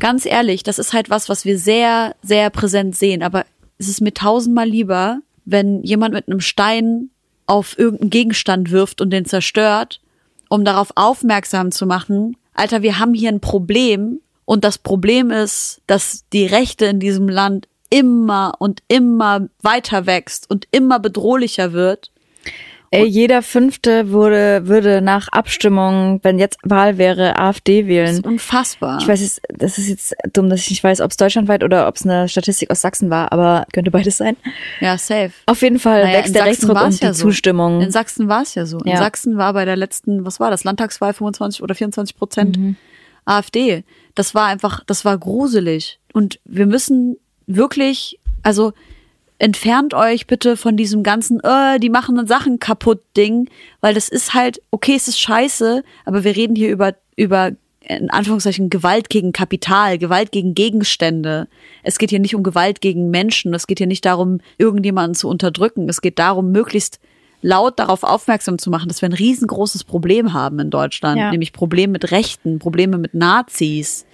Ganz 0.00 0.26
ehrlich, 0.26 0.64
das 0.64 0.80
ist 0.80 0.92
halt 0.92 1.08
was, 1.08 1.28
was 1.28 1.44
wir 1.44 1.56
sehr, 1.56 2.16
sehr 2.20 2.50
präsent 2.50 2.96
sehen. 2.96 3.22
Aber 3.22 3.46
es 3.78 3.88
ist 3.88 4.00
mir 4.00 4.12
tausendmal 4.12 4.68
lieber, 4.68 5.20
wenn 5.44 5.84
jemand 5.84 6.14
mit 6.14 6.26
einem 6.26 6.40
Stein 6.40 7.10
auf 7.46 7.78
irgendeinen 7.78 8.10
Gegenstand 8.10 8.72
wirft 8.72 9.00
und 9.00 9.10
den 9.10 9.24
zerstört, 9.24 10.00
um 10.50 10.64
darauf 10.64 10.90
aufmerksam 10.96 11.72
zu 11.72 11.86
machen, 11.86 12.36
Alter, 12.52 12.82
wir 12.82 12.98
haben 12.98 13.14
hier 13.14 13.30
ein 13.30 13.40
Problem 13.40 14.20
und 14.44 14.64
das 14.64 14.76
Problem 14.76 15.30
ist, 15.30 15.80
dass 15.86 16.24
die 16.32 16.44
Rechte 16.44 16.84
in 16.86 17.00
diesem 17.00 17.28
Land 17.28 17.68
immer 17.88 18.54
und 18.58 18.82
immer 18.88 19.48
weiter 19.62 20.06
wächst 20.06 20.50
und 20.50 20.68
immer 20.70 20.98
bedrohlicher 20.98 21.72
wird 21.72 22.10
Ey, 22.92 23.06
jeder 23.06 23.42
Fünfte 23.42 24.10
würde, 24.10 24.66
würde 24.66 25.00
nach 25.00 25.28
Abstimmung, 25.28 26.18
wenn 26.24 26.40
jetzt 26.40 26.58
Wahl 26.64 26.98
wäre, 26.98 27.38
AfD 27.38 27.86
wählen. 27.86 28.06
Das 28.06 28.16
ist 28.16 28.26
unfassbar. 28.26 28.98
Ich 29.00 29.06
weiß 29.06 29.20
jetzt, 29.20 29.40
das 29.48 29.78
ist 29.78 29.88
jetzt 29.88 30.14
dumm, 30.32 30.50
dass 30.50 30.62
ich 30.62 30.70
nicht 30.70 30.82
weiß, 30.82 31.00
ob 31.00 31.12
es 31.12 31.16
deutschlandweit 31.16 31.62
oder 31.62 31.86
ob 31.86 31.94
es 31.94 32.04
eine 32.04 32.28
Statistik 32.28 32.68
aus 32.68 32.80
Sachsen 32.80 33.08
war, 33.08 33.30
aber 33.30 33.64
könnte 33.72 33.92
beides 33.92 34.16
sein. 34.16 34.36
Ja, 34.80 34.98
safe. 34.98 35.30
Auf 35.46 35.62
jeden 35.62 35.78
Fall 35.78 36.02
naja, 36.02 36.18
wächst 36.18 36.34
der 36.34 36.44
Rechtsruck 36.44 36.82
und 36.82 37.00
die 37.00 37.04
ja 37.04 37.12
so. 37.12 37.28
Zustimmung. 37.28 37.80
In 37.80 37.92
Sachsen 37.92 38.26
war 38.26 38.42
es 38.42 38.56
ja 38.56 38.66
so. 38.66 38.78
In 38.80 38.96
Sachsen 38.96 39.36
war 39.36 39.52
bei 39.52 39.64
der 39.64 39.76
letzten, 39.76 40.24
was 40.24 40.40
war 40.40 40.50
das, 40.50 40.64
Landtagswahl 40.64 41.14
25 41.14 41.62
oder 41.62 41.76
24 41.76 42.16
Prozent 42.16 42.58
mhm. 42.58 42.76
AfD. 43.24 43.84
Das 44.16 44.34
war 44.34 44.46
einfach, 44.46 44.82
das 44.84 45.04
war 45.04 45.16
gruselig. 45.16 46.00
Und 46.12 46.40
wir 46.44 46.66
müssen 46.66 47.18
wirklich, 47.46 48.18
also 48.42 48.72
entfernt 49.40 49.94
euch 49.94 50.26
bitte 50.26 50.56
von 50.56 50.76
diesem 50.76 51.02
ganzen, 51.02 51.40
äh, 51.40 51.80
die 51.80 51.88
machen 51.88 52.26
Sachen 52.26 52.58
kaputt 52.58 53.00
Ding, 53.16 53.48
weil 53.80 53.94
das 53.94 54.08
ist 54.08 54.34
halt, 54.34 54.60
okay, 54.70 54.94
es 54.94 55.08
ist 55.08 55.18
scheiße, 55.18 55.82
aber 56.04 56.24
wir 56.24 56.36
reden 56.36 56.54
hier 56.54 56.70
über, 56.70 56.94
über, 57.16 57.52
in 57.80 58.10
Anführungszeichen, 58.10 58.68
Gewalt 58.68 59.08
gegen 59.08 59.32
Kapital, 59.32 59.96
Gewalt 59.96 60.30
gegen 60.30 60.54
Gegenstände. 60.54 61.48
Es 61.82 61.98
geht 61.98 62.10
hier 62.10 62.20
nicht 62.20 62.34
um 62.34 62.42
Gewalt 62.42 62.82
gegen 62.82 63.10
Menschen, 63.10 63.54
es 63.54 63.66
geht 63.66 63.78
hier 63.78 63.86
nicht 63.86 64.04
darum, 64.04 64.40
irgendjemanden 64.58 65.14
zu 65.14 65.26
unterdrücken. 65.28 65.88
Es 65.88 66.02
geht 66.02 66.18
darum, 66.18 66.52
möglichst 66.52 67.00
laut 67.40 67.78
darauf 67.78 68.02
aufmerksam 68.02 68.58
zu 68.58 68.68
machen, 68.68 68.88
dass 68.88 69.00
wir 69.00 69.08
ein 69.08 69.14
riesengroßes 69.14 69.84
Problem 69.84 70.34
haben 70.34 70.58
in 70.58 70.68
Deutschland, 70.68 71.18
ja. 71.18 71.30
nämlich 71.30 71.54
Probleme 71.54 71.92
mit 71.92 72.10
Rechten, 72.10 72.58
Probleme 72.58 72.98
mit 72.98 73.14
Nazis, 73.14 74.04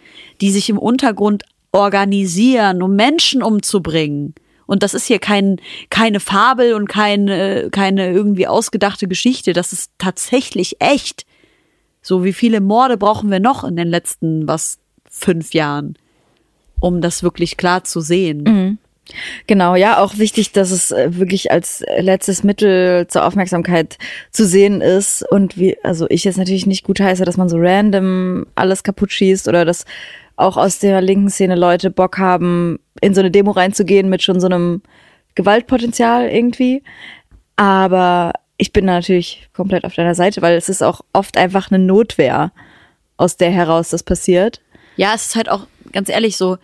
die 0.41 0.53
sich 0.53 0.71
im 0.71 0.79
Untergrund 0.79 1.43
organisieren, 1.73 2.81
um 2.81 2.95
Menschen 2.95 3.43
umzubringen. 3.43 4.35
Und 4.67 4.83
das 4.83 4.95
ist 4.95 5.07
hier 5.07 5.19
kein, 5.19 5.61
keine 5.91 6.21
Fabel 6.21 6.75
und 6.75 6.89
keine, 6.89 7.71
keine 7.71 8.11
irgendwie 8.11 8.47
ausgedachte 8.47 9.09
Geschichte. 9.09 9.53
Das 9.53 9.73
ist 9.73 9.93
tatsächlich 9.99 10.77
echt. 10.81 11.25
So 12.03 12.25
wie 12.25 12.33
viele 12.33 12.61
Morde 12.61 12.97
brauchen 12.97 13.31
wir 13.31 13.41
noch 13.41 13.65
in 13.65 13.77
den 13.77 13.89
letzten, 13.89 14.47
was, 14.47 14.79
fünf 15.17 15.55
Jahren, 15.55 15.97
um 16.81 17.01
das 17.01 17.23
wirklich 17.23 17.57
klar 17.57 17.85
zu 17.85 18.01
sehen. 18.01 18.43
Mhm. 18.43 18.79
Genau, 19.47 19.77
ja, 19.77 19.99
auch 19.99 20.19
wichtig, 20.19 20.51
dass 20.51 20.73
es 20.73 20.91
äh, 20.91 21.17
wirklich 21.17 21.53
als 21.53 21.85
letztes 21.99 22.43
Mittel 22.43 23.07
zur 23.07 23.25
Aufmerksamkeit 23.25 23.99
zu 24.33 24.45
sehen 24.45 24.81
ist 24.81 25.25
und 25.31 25.57
wie, 25.57 25.77
also 25.85 26.07
ich 26.11 26.25
jetzt 26.25 26.39
natürlich 26.39 26.67
nicht 26.67 26.85
gut 26.85 26.99
heiße, 26.99 27.25
dass 27.25 27.37
man 27.37 27.49
so 27.49 27.57
random 27.59 28.47
alles 28.57 28.83
kaputt 28.83 29.13
schießt 29.13 29.47
oder 29.47 29.65
dass 29.65 29.85
auch 30.37 30.57
aus 30.57 30.79
der 30.79 31.01
linken 31.01 31.31
Szene 31.31 31.55
Leute 31.55 31.91
Bock 31.91 32.19
haben, 32.19 32.79
in 33.01 33.15
so 33.15 33.21
eine 33.21 33.31
Demo 33.31 33.51
reinzugehen 33.51 34.09
mit 34.09 34.23
schon 34.23 34.41
so 34.41 34.47
einem 34.47 34.83
Gewaltpotenzial 35.35 36.29
irgendwie. 36.29 36.83
Aber 37.57 38.33
ich 38.59 38.73
bin 38.73 38.85
natürlich 38.85 39.49
komplett 39.55 39.85
auf 39.85 39.95
deiner 39.95 40.15
Seite, 40.15 40.43
weil 40.43 40.57
es 40.57 40.69
ist 40.69 40.83
auch 40.83 41.01
oft 41.13 41.37
einfach 41.37 41.71
eine 41.71 41.83
Notwehr, 41.83 42.53
aus 43.17 43.37
der 43.37 43.51
heraus 43.51 43.91
das 43.91 44.03
passiert. 44.03 44.61
Ja, 44.97 45.15
es 45.15 45.27
ist 45.27 45.37
halt 45.37 45.49
auch 45.49 45.67
ganz 45.93 46.09
ehrlich 46.09 46.37
so, 46.37 46.59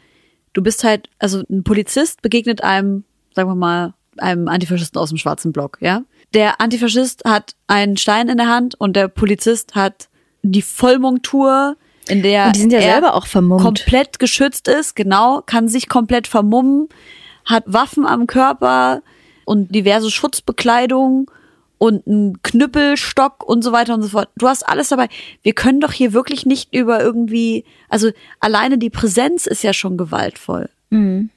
du 0.52 0.62
bist 0.62 0.84
halt, 0.84 1.08
also 1.18 1.42
ein 1.50 1.64
Polizist 1.64 2.22
begegnet 2.22 2.62
einem, 2.62 3.04
sagen 3.34 3.48
wir 3.48 3.54
mal, 3.54 3.94
einem 4.18 4.48
Antifaschisten 4.48 5.00
aus 5.00 5.08
dem 5.08 5.18
schwarzen 5.18 5.52
Block, 5.52 5.78
ja. 5.80 6.02
Der 6.34 6.60
Antifaschist 6.60 7.24
hat 7.24 7.54
einen 7.66 7.96
Stein 7.96 8.28
in 8.28 8.38
der 8.38 8.48
Hand 8.48 8.74
und 8.78 8.96
der 8.96 9.08
Polizist 9.08 9.74
hat 9.74 10.08
die 10.42 10.62
Vollmontur, 10.62 11.76
in 12.08 12.22
der 12.22 12.46
und 12.46 12.56
die 12.56 12.60
sind 12.60 12.72
ja 12.72 12.78
er 12.80 12.92
selber 12.92 13.14
auch 13.14 13.26
vermummt. 13.26 13.62
komplett 13.62 14.18
geschützt 14.18 14.68
ist, 14.68 14.96
genau, 14.96 15.42
kann 15.44 15.68
sich 15.68 15.88
komplett 15.88 16.26
vermummen, 16.26 16.88
hat 17.44 17.64
Waffen 17.66 18.06
am 18.06 18.26
Körper 18.26 19.02
und 19.44 19.74
diverse 19.74 20.10
Schutzbekleidung 20.10 21.30
und 21.78 22.06
einen 22.06 22.40
Knüppelstock 22.42 23.42
und 23.44 23.62
so 23.62 23.72
weiter 23.72 23.94
und 23.94 24.02
so 24.02 24.08
fort. 24.10 24.28
Du 24.36 24.46
hast 24.48 24.62
alles 24.68 24.88
dabei. 24.90 25.08
Wir 25.42 25.52
können 25.52 25.80
doch 25.80 25.92
hier 25.92 26.12
wirklich 26.12 26.46
nicht 26.46 26.72
über 26.72 27.00
irgendwie, 27.02 27.64
also 27.88 28.10
alleine 28.40 28.78
die 28.78 28.90
Präsenz 28.90 29.46
ist 29.46 29.62
ja 29.64 29.72
schon 29.72 29.96
gewaltvoll 29.96 30.68
Mhm. 30.90 31.30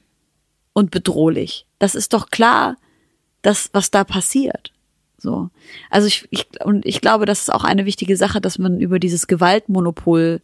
und 0.72 0.90
bedrohlich. 0.90 1.66
Das 1.78 1.94
ist 1.94 2.12
doch 2.12 2.30
klar, 2.30 2.76
dass 3.42 3.70
was 3.72 3.90
da 3.90 4.04
passiert. 4.04 4.72
So. 5.18 5.50
Also 5.90 6.06
ich, 6.06 6.26
ich 6.30 6.46
und 6.64 6.84
ich 6.86 7.00
glaube, 7.00 7.26
das 7.26 7.40
ist 7.40 7.52
auch 7.52 7.64
eine 7.64 7.86
wichtige 7.86 8.16
Sache, 8.16 8.40
dass 8.40 8.58
man 8.58 8.80
über 8.80 8.98
dieses 8.98 9.26
Gewaltmonopol 9.26 10.40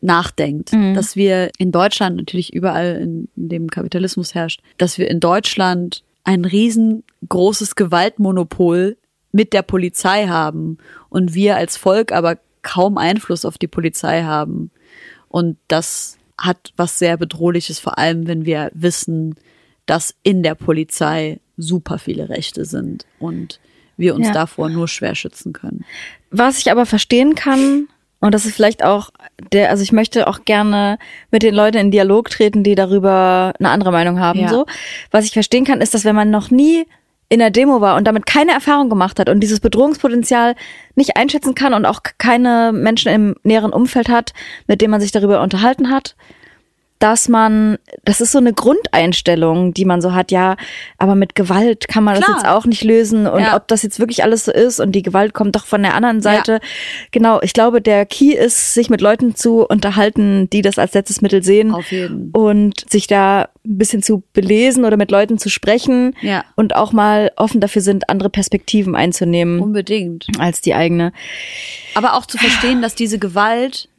nachdenkt, 0.00 0.72
dass 0.94 1.16
wir 1.16 1.50
in 1.58 1.72
Deutschland 1.72 2.16
natürlich 2.16 2.52
überall 2.52 3.00
in, 3.00 3.28
in 3.36 3.48
dem 3.48 3.70
Kapitalismus 3.70 4.34
herrscht, 4.34 4.60
dass 4.76 4.98
wir 4.98 5.10
in 5.10 5.18
Deutschland 5.18 6.04
ein 6.24 6.44
riesengroßes 6.44 7.74
Gewaltmonopol 7.74 8.98
mit 9.32 9.52
der 9.52 9.62
Polizei 9.62 10.26
haben 10.26 10.78
und 11.08 11.34
wir 11.34 11.56
als 11.56 11.76
Volk 11.76 12.12
aber 12.12 12.38
kaum 12.62 12.98
Einfluss 12.98 13.44
auf 13.44 13.58
die 13.58 13.66
Polizei 13.66 14.22
haben. 14.22 14.70
Und 15.28 15.56
das 15.68 16.18
hat 16.38 16.72
was 16.76 16.98
sehr 16.98 17.16
bedrohliches, 17.16 17.78
vor 17.78 17.98
allem 17.98 18.26
wenn 18.26 18.44
wir 18.44 18.70
wissen, 18.74 19.34
dass 19.86 20.14
in 20.22 20.42
der 20.42 20.54
Polizei 20.54 21.40
super 21.56 21.98
viele 21.98 22.28
Rechte 22.28 22.64
sind 22.64 23.06
und 23.18 23.60
wir 23.96 24.14
uns 24.14 24.28
Ja. 24.28 24.32
davor 24.32 24.68
nur 24.68 24.88
schwer 24.88 25.14
schützen 25.14 25.52
können. 25.52 25.84
Was 26.30 26.58
ich 26.58 26.70
aber 26.70 26.86
verstehen 26.86 27.34
kann, 27.34 27.88
und 28.20 28.32
das 28.34 28.46
ist 28.46 28.54
vielleicht 28.54 28.82
auch 28.82 29.10
der, 29.52 29.70
also 29.70 29.82
ich 29.82 29.92
möchte 29.92 30.26
auch 30.28 30.44
gerne 30.44 30.98
mit 31.30 31.42
den 31.42 31.54
Leuten 31.54 31.76
in 31.76 31.90
Dialog 31.90 32.30
treten, 32.30 32.62
die 32.62 32.74
darüber 32.74 33.52
eine 33.58 33.68
andere 33.68 33.92
Meinung 33.92 34.18
haben. 34.18 34.40
Ja. 34.40 34.48
So, 34.48 34.66
was 35.10 35.26
ich 35.26 35.32
verstehen 35.32 35.64
kann, 35.64 35.80
ist, 35.80 35.94
dass 35.94 36.04
wenn 36.04 36.16
man 36.16 36.30
noch 36.30 36.50
nie 36.50 36.86
in 37.28 37.38
der 37.38 37.50
Demo 37.50 37.80
war 37.80 37.96
und 37.96 38.06
damit 38.06 38.26
keine 38.26 38.52
Erfahrung 38.52 38.88
gemacht 38.88 39.18
hat 39.18 39.28
und 39.28 39.40
dieses 39.40 39.60
Bedrohungspotenzial 39.60 40.54
nicht 40.94 41.16
einschätzen 41.16 41.54
kann 41.54 41.74
und 41.74 41.84
auch 41.84 42.00
keine 42.18 42.70
Menschen 42.72 43.12
im 43.12 43.34
näheren 43.42 43.72
Umfeld 43.72 44.08
hat, 44.08 44.32
mit 44.66 44.80
denen 44.80 44.90
man 44.90 45.00
sich 45.00 45.12
darüber 45.12 45.42
unterhalten 45.42 45.90
hat, 45.90 46.16
dass 47.04 47.28
man, 47.28 47.76
das 48.06 48.22
ist 48.22 48.32
so 48.32 48.38
eine 48.38 48.54
Grundeinstellung, 48.54 49.74
die 49.74 49.84
man 49.84 50.00
so 50.00 50.14
hat, 50.14 50.30
ja, 50.32 50.56
aber 50.96 51.14
mit 51.14 51.34
Gewalt 51.34 51.86
kann 51.86 52.02
man 52.02 52.14
Klar. 52.16 52.26
das 52.28 52.36
jetzt 52.42 52.48
auch 52.50 52.64
nicht 52.64 52.82
lösen 52.82 53.26
und 53.26 53.42
Ja. 53.42 53.56
ob 53.56 53.68
das 53.68 53.82
jetzt 53.82 53.98
wirklich 53.98 54.22
alles 54.22 54.46
so 54.46 54.52
ist 54.52 54.80
und 54.80 54.92
die 54.92 55.02
Gewalt 55.02 55.34
kommt 55.34 55.54
doch 55.54 55.66
von 55.66 55.82
der 55.82 55.94
anderen 55.94 56.22
Seite. 56.22 56.60
Genau, 57.10 57.42
ich 57.42 57.52
glaube, 57.52 57.82
der 57.82 58.06
Key 58.06 58.32
ist, 58.32 58.72
sich 58.72 58.88
mit 58.88 59.02
Leuten 59.02 59.34
zu 59.36 59.66
unterhalten, 59.66 60.48
die 60.48 60.62
das 60.62 60.78
als 60.78 60.94
letztes 60.94 61.20
Mittel 61.20 61.42
sehen 61.42 61.74
Auf 61.74 61.92
jeden. 61.92 62.30
und 62.30 62.90
sich 62.90 63.06
da 63.06 63.48
ein 63.66 63.76
bisschen 63.78 64.02
zu 64.02 64.22
belesen 64.32 64.86
oder 64.86 64.96
mit 64.96 65.10
Leuten 65.10 65.36
zu 65.36 65.50
sprechen 65.50 66.14
Ja. 66.22 66.42
und 66.56 66.74
auch 66.74 66.92
mal 66.92 67.32
offen 67.36 67.60
dafür 67.60 67.82
sind, 67.82 68.08
andere 68.08 68.30
Perspektiven 68.30 68.94
einzunehmen 68.94 69.60
Unbedingt. 69.60 70.26
als 70.38 70.62
die 70.62 70.72
eigene. 70.74 71.12
Aber 71.94 72.14
auch 72.14 72.24
zu 72.24 72.38
verstehen, 72.38 72.80
dass 72.80 72.94
diese 72.94 73.18
Gewalt 73.18 73.90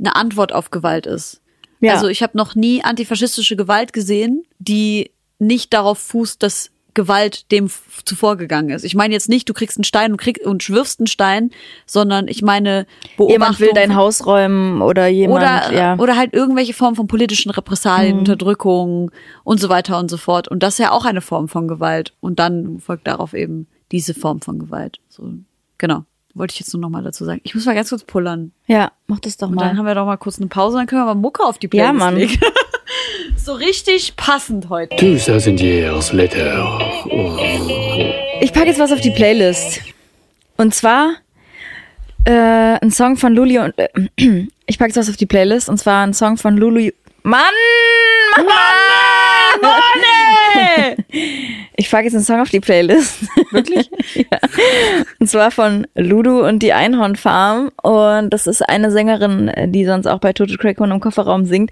eine 0.00 0.16
Antwort 0.16 0.52
auf 0.52 0.70
Gewalt 0.72 1.06
ist. 1.06 1.39
Ja. 1.80 1.94
Also 1.94 2.08
ich 2.08 2.22
habe 2.22 2.36
noch 2.36 2.54
nie 2.54 2.82
antifaschistische 2.84 3.56
Gewalt 3.56 3.92
gesehen, 3.92 4.44
die 4.58 5.10
nicht 5.38 5.72
darauf 5.72 5.98
fußt, 5.98 6.42
dass 6.42 6.70
Gewalt 6.92 7.50
dem 7.52 7.66
f- 7.66 8.02
zuvor 8.04 8.36
gegangen 8.36 8.70
ist. 8.70 8.84
Ich 8.84 8.96
meine 8.96 9.14
jetzt 9.14 9.28
nicht, 9.28 9.48
du 9.48 9.54
kriegst 9.54 9.78
einen 9.78 9.84
Stein 9.84 10.10
und, 10.10 10.16
krieg, 10.16 10.40
und 10.44 10.62
schwirfst 10.62 10.98
einen 10.98 11.06
Stein, 11.06 11.50
sondern 11.86 12.26
ich 12.26 12.42
meine 12.42 12.84
Beobachtung 13.16 13.32
Jemand 13.32 13.60
will 13.60 13.70
dein 13.72 13.94
Haus 13.94 14.26
räumen 14.26 14.82
oder 14.82 15.06
jemand, 15.06 15.42
oder, 15.42 15.72
ja. 15.72 15.98
oder 15.98 16.16
halt 16.16 16.34
irgendwelche 16.34 16.74
Form 16.74 16.96
von 16.96 17.06
politischen 17.06 17.50
Repressalien, 17.50 18.18
Unterdrückung 18.18 19.12
und 19.44 19.60
so 19.60 19.68
weiter 19.68 20.00
und 20.00 20.10
so 20.10 20.16
fort. 20.16 20.48
Und 20.48 20.64
das 20.64 20.74
ist 20.74 20.78
ja 20.80 20.90
auch 20.90 21.04
eine 21.04 21.20
Form 21.20 21.46
von 21.48 21.68
Gewalt. 21.68 22.12
Und 22.20 22.40
dann 22.40 22.80
folgt 22.80 23.06
darauf 23.06 23.34
eben 23.34 23.68
diese 23.92 24.12
Form 24.12 24.40
von 24.40 24.58
Gewalt. 24.58 24.98
So, 25.08 25.32
genau. 25.78 26.04
Wollte 26.34 26.52
ich 26.54 26.60
jetzt 26.60 26.72
nur 26.72 26.80
noch 26.80 26.90
mal 26.90 27.02
dazu 27.02 27.24
sagen. 27.24 27.40
Ich 27.44 27.54
muss 27.54 27.66
mal 27.66 27.74
ganz 27.74 27.88
kurz 27.90 28.04
pullern. 28.04 28.52
ja, 28.66 28.92
mach 29.08 29.18
das 29.20 29.36
doch 29.36 29.48
Und 29.48 29.56
mal. 29.56 29.66
dann 29.68 29.78
haben 29.78 29.86
wir 29.86 29.94
doch 29.94 30.06
mal 30.06 30.16
kurz 30.16 30.38
eine 30.38 30.46
Pause, 30.46 30.76
dann 30.78 30.86
können 30.86 31.02
wir 31.02 31.06
mal 31.06 31.14
Mucke 31.14 31.42
auf 31.44 31.58
die 31.58 31.66
Ja, 31.66 31.90
Playlist 31.92 31.98
Mann. 31.98 32.16
legen. 32.16 32.38
so 33.36 33.52
richtig 33.54 34.14
passend 34.16 34.68
heute. 34.68 34.94
2000 34.96 35.60
years 35.60 36.12
later. 36.12 36.80
Ich 38.40 38.52
packe 38.52 38.66
jetzt 38.68 38.78
was 38.78 38.92
auf 38.92 39.00
die 39.00 39.10
Playlist. 39.10 39.80
Und 40.56 40.74
zwar 40.74 41.14
äh, 42.24 42.30
ein 42.80 42.90
Song 42.90 43.16
von 43.16 43.34
Luli 43.34 43.58
und 43.58 43.74
äh, 43.78 43.88
ich 44.66 44.78
packe 44.78 44.90
jetzt 44.90 44.96
was 44.98 45.08
auf 45.10 45.16
die 45.16 45.26
Playlist 45.26 45.68
und 45.68 45.78
zwar 45.78 46.06
ein 46.06 46.14
Song 46.14 46.36
von 46.36 46.56
Lulu. 46.56 46.90
Mann! 47.22 47.42
Mann! 48.36 48.46
Mann! 49.60 49.80
Ich 51.76 51.90
packe 51.90 52.04
jetzt 52.04 52.14
einen 52.14 52.24
Song 52.24 52.40
auf 52.40 52.50
die 52.50 52.60
Playlist. 52.60 53.26
Wirklich? 53.50 53.90
ja. 54.14 54.38
Und 55.18 55.28
zwar 55.28 55.50
von 55.50 55.86
Ludu 55.94 56.46
und 56.46 56.62
die 56.62 56.72
Einhornfarm. 56.72 57.70
Und 57.82 58.30
das 58.30 58.46
ist 58.46 58.66
eine 58.68 58.90
Sängerin, 58.90 59.50
die 59.68 59.84
sonst 59.84 60.06
auch 60.06 60.18
bei 60.18 60.32
Total 60.32 60.56
Crack 60.56 60.78
im 60.78 61.00
Kofferraum 61.00 61.46
singt. 61.46 61.70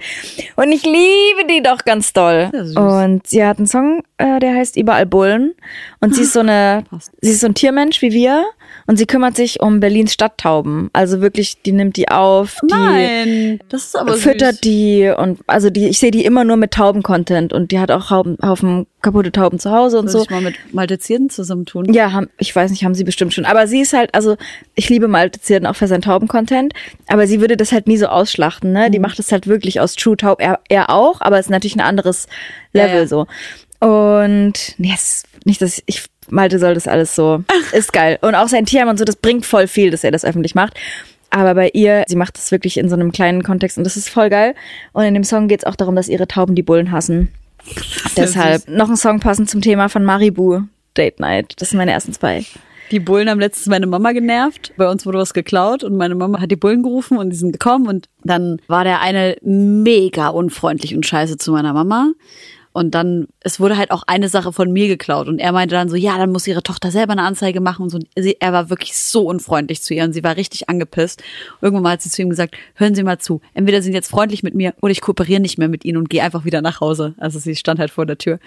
Und 0.57 0.73
ich 0.73 0.85
liebe 0.85 1.47
die 1.49 1.63
doch 1.63 1.85
ganz 1.85 2.13
doll. 2.13 2.51
Und 2.77 3.27
sie 3.27 3.45
hat 3.45 3.59
einen 3.59 3.67
Song, 3.67 4.03
äh, 4.17 4.39
der 4.41 4.55
heißt 4.55 4.77
Überall 4.77 5.07
Bullen. 5.07 5.55
Und 6.01 6.15
sie 6.15 6.23
ist 6.23 6.33
so 6.33 6.41
eine, 6.41 6.85
Passt. 6.91 7.13
sie 7.21 7.31
ist 7.31 7.41
so 7.41 7.47
ein 7.47 7.55
Tiermensch 7.55 8.03
wie 8.03 8.13
wir. 8.13 8.45
Und 8.89 8.97
sie 8.97 9.05
kümmert 9.05 9.37
sich 9.37 9.61
um 9.61 9.81
Berlins 9.81 10.15
Stadttauben. 10.15 10.89
Also 10.95 11.21
wirklich, 11.21 11.61
die 11.61 11.73
nimmt 11.73 11.99
die 11.99 12.09
auf, 12.09 12.57
die 12.63 12.75
Nein. 12.75 13.61
Das 13.69 13.85
ist 13.85 13.97
aber 13.97 14.15
füttert 14.15 14.55
süß. 14.55 14.61
die 14.63 15.13
und 15.15 15.41
also 15.47 15.69
die, 15.69 15.89
ich 15.89 15.99
sehe 15.99 16.11
die 16.11 16.25
immer 16.25 16.43
nur 16.43 16.57
mit 16.57 16.71
Tauben-Content 16.71 17.53
und 17.53 17.71
die 17.71 17.81
hat 17.81 17.91
auch 17.91 18.09
Hauben, 18.09 18.39
Haufen 18.43 18.87
kaputte 19.03 19.31
Tauben 19.31 19.59
zu 19.59 19.71
Hause 19.73 19.99
und 19.99 20.09
Soll 20.09 20.23
so. 20.23 20.25
ich 20.25 20.31
mal 20.31 20.41
mit 20.41 20.55
Maltezierten 20.73 21.29
zusammentun? 21.29 21.93
Ja, 21.93 22.13
haben, 22.13 22.31
ich 22.39 22.57
weiß 22.57 22.71
nicht, 22.71 22.83
haben 22.83 22.95
sie 22.95 23.05
bestimmt 23.05 23.35
schon. 23.35 23.45
Aber 23.45 23.67
sie 23.67 23.83
ist 23.83 23.93
halt, 23.93 24.15
also 24.15 24.39
ich 24.75 24.89
liebe 24.89 25.07
Malte 25.07 25.39
Zierden 25.39 25.67
auch 25.67 25.77
für 25.77 25.87
seinen 25.87 26.01
Tauben-Content, 26.01 26.73
aber 27.09 27.27
sie 27.27 27.43
würde 27.43 27.59
das 27.59 27.73
halt 27.73 27.89
nie 27.89 27.99
so 27.99 28.07
ausschlachten, 28.07 28.73
ne? 28.73 28.89
Mhm. 28.89 28.93
Die 28.93 29.01
macht 29.01 29.19
das 29.19 29.31
halt 29.33 29.47
wirklich 29.47 29.81
aus 29.81 29.97
True 29.97 30.17
Taub. 30.17 30.41
Er, 30.41 30.61
er 30.71 30.89
auch, 30.89 31.21
aber 31.21 31.39
es 31.39 31.47
ist 31.47 31.51
natürlich 31.51 31.77
ein 31.77 31.83
anderes 31.83 32.27
Level 32.73 32.95
Ja, 32.95 33.01
ja. 33.03 33.07
so. 33.07 33.27
Und 33.81 34.75
yes, 34.79 35.25
nicht, 35.45 35.61
dass 35.61 35.77
ich, 35.77 35.85
ich 35.87 36.05
Malte 36.31 36.59
soll 36.59 36.75
das 36.75 36.87
alles 36.87 37.15
so, 37.15 37.43
ist 37.73 37.93
geil. 37.93 38.19
Und 38.23 38.35
auch 38.35 38.49
sein 38.49 38.67
Tierheim 38.67 38.89
und 38.89 38.99
so, 38.99 39.05
das 39.05 39.17
bringt 39.17 39.47
voll 39.47 39.67
viel, 39.67 39.91
dass 39.91 40.05
er 40.05 40.11
das 40.11 40.25
öffentlich 40.25 40.55
macht. 40.55 40.75
Aber 41.31 41.55
bei 41.55 41.71
ihr, 41.75 42.05
sie 42.09 42.17
macht 42.17 42.37
das 42.39 42.51
wirklich 42.51 42.79
in 42.79 42.89
so 42.89 42.95
einem 42.95 43.13
kleinen 43.13 43.43
Kontext 43.43 43.77
und 43.77 43.85
das 43.85 43.97
ist 43.97 44.09
voll 44.09 44.31
geil. 44.31 44.55
Und 44.93 45.05
in 45.05 45.15
dem 45.15 45.25
Song 45.25 45.49
geht 45.49 45.61
es 45.61 45.67
auch 45.67 45.77
darum, 45.77 45.95
dass 45.95 46.09
ihre 46.09 46.27
Tauben 46.27 46.55
die 46.55 46.63
Bullen 46.63 46.91
hassen. 46.91 47.29
Deshalb 48.17 48.69
noch 48.69 48.89
ein 48.89 48.97
Song 48.97 49.21
passend 49.21 49.51
zum 49.51 49.61
Thema 49.61 49.89
von 49.89 50.05
Maribu, 50.05 50.63
Date 50.97 51.21
Night. 51.21 51.55
Das 51.59 51.71
sind 51.71 51.79
meine 51.79 51.93
ersten 51.93 52.13
zwei. 52.13 52.45
Die 52.91 53.01
Bullen 53.01 53.29
haben 53.29 53.41
letztens 53.41 53.67
meine 53.67 53.87
Mama 53.87 54.13
genervt. 54.13 54.73
Bei 54.79 54.91
uns 54.91 55.05
wurde 55.05 55.19
was 55.19 55.35
geklaut 55.35 55.85
und 55.85 55.97
meine 55.97 56.15
Mama 56.15 56.41
hat 56.41 56.51
die 56.51 56.57
Bullen 56.57 56.83
gerufen 56.83 57.19
und 57.19 57.31
die 57.31 57.37
sind 57.37 57.53
gekommen 57.53 57.87
und 57.87 58.09
dann 58.25 58.63
war 58.67 58.85
der 58.85 59.01
eine 59.03 59.37
mega 59.43 60.29
unfreundlich 60.29 60.95
und 60.95 61.05
scheiße 61.05 61.37
zu 61.37 61.53
meiner 61.53 61.75
Mama. 61.75 62.13
Und 62.79 62.93
dann, 62.93 63.27
es 63.41 63.59
wurde 63.59 63.77
halt 63.77 63.91
auch 63.91 64.05
eine 64.07 64.29
Sache 64.29 64.53
von 64.53 64.73
mir 64.73 64.87
geklaut. 64.87 65.27
Und 65.27 65.41
er 65.41 65.51
meinte 65.51 65.75
dann 65.75 65.89
so, 65.89 65.97
ja, 65.97 66.17
dann 66.17 66.31
muss 66.31 66.47
ihre 66.47 66.63
Tochter 66.63 66.93
selber 66.93 67.11
eine 67.11 67.23
Anzeige 67.23 67.61
machen 67.61 67.83
und 67.83 67.91
so. 67.91 67.99
Sie, 68.17 68.37
er 68.39 68.53
war 68.53 68.71
wirklich 68.71 68.97
so 68.97 69.23
unfreundlich 69.23 69.83
zu 69.83 69.95
ihr 69.95 70.05
und 70.05 70.13
sie 70.13 70.23
war 70.23 70.37
richtig 70.37 70.69
angepisst. 70.69 71.21
Irgendwann 71.61 71.83
mal 71.83 71.93
hat 71.95 72.03
sie 72.03 72.09
zu 72.09 72.23
ihm 72.23 72.31
gesagt, 72.31 72.55
hören 72.77 72.95
Sie 72.95 73.03
mal 73.03 73.19
zu. 73.19 73.41
Entweder 73.53 73.83
sind 73.83 73.95
jetzt 73.95 74.09
freundlich 74.09 74.45
mit 74.45 74.55
mir 74.55 74.75
oder 74.81 74.93
ich 74.93 75.01
kooperiere 75.01 75.41
nicht 75.41 75.59
mehr 75.59 75.67
mit 75.67 75.85
Ihnen 75.85 75.99
und 75.99 76.09
gehe 76.09 76.23
einfach 76.23 76.45
wieder 76.45 76.63
nach 76.63 76.81
Hause. 76.81 77.15
Also 77.19 77.41
sie 77.41 77.57
stand 77.57 77.81
halt 77.81 77.91
vor 77.91 78.07
der 78.07 78.17
Tür. 78.17 78.39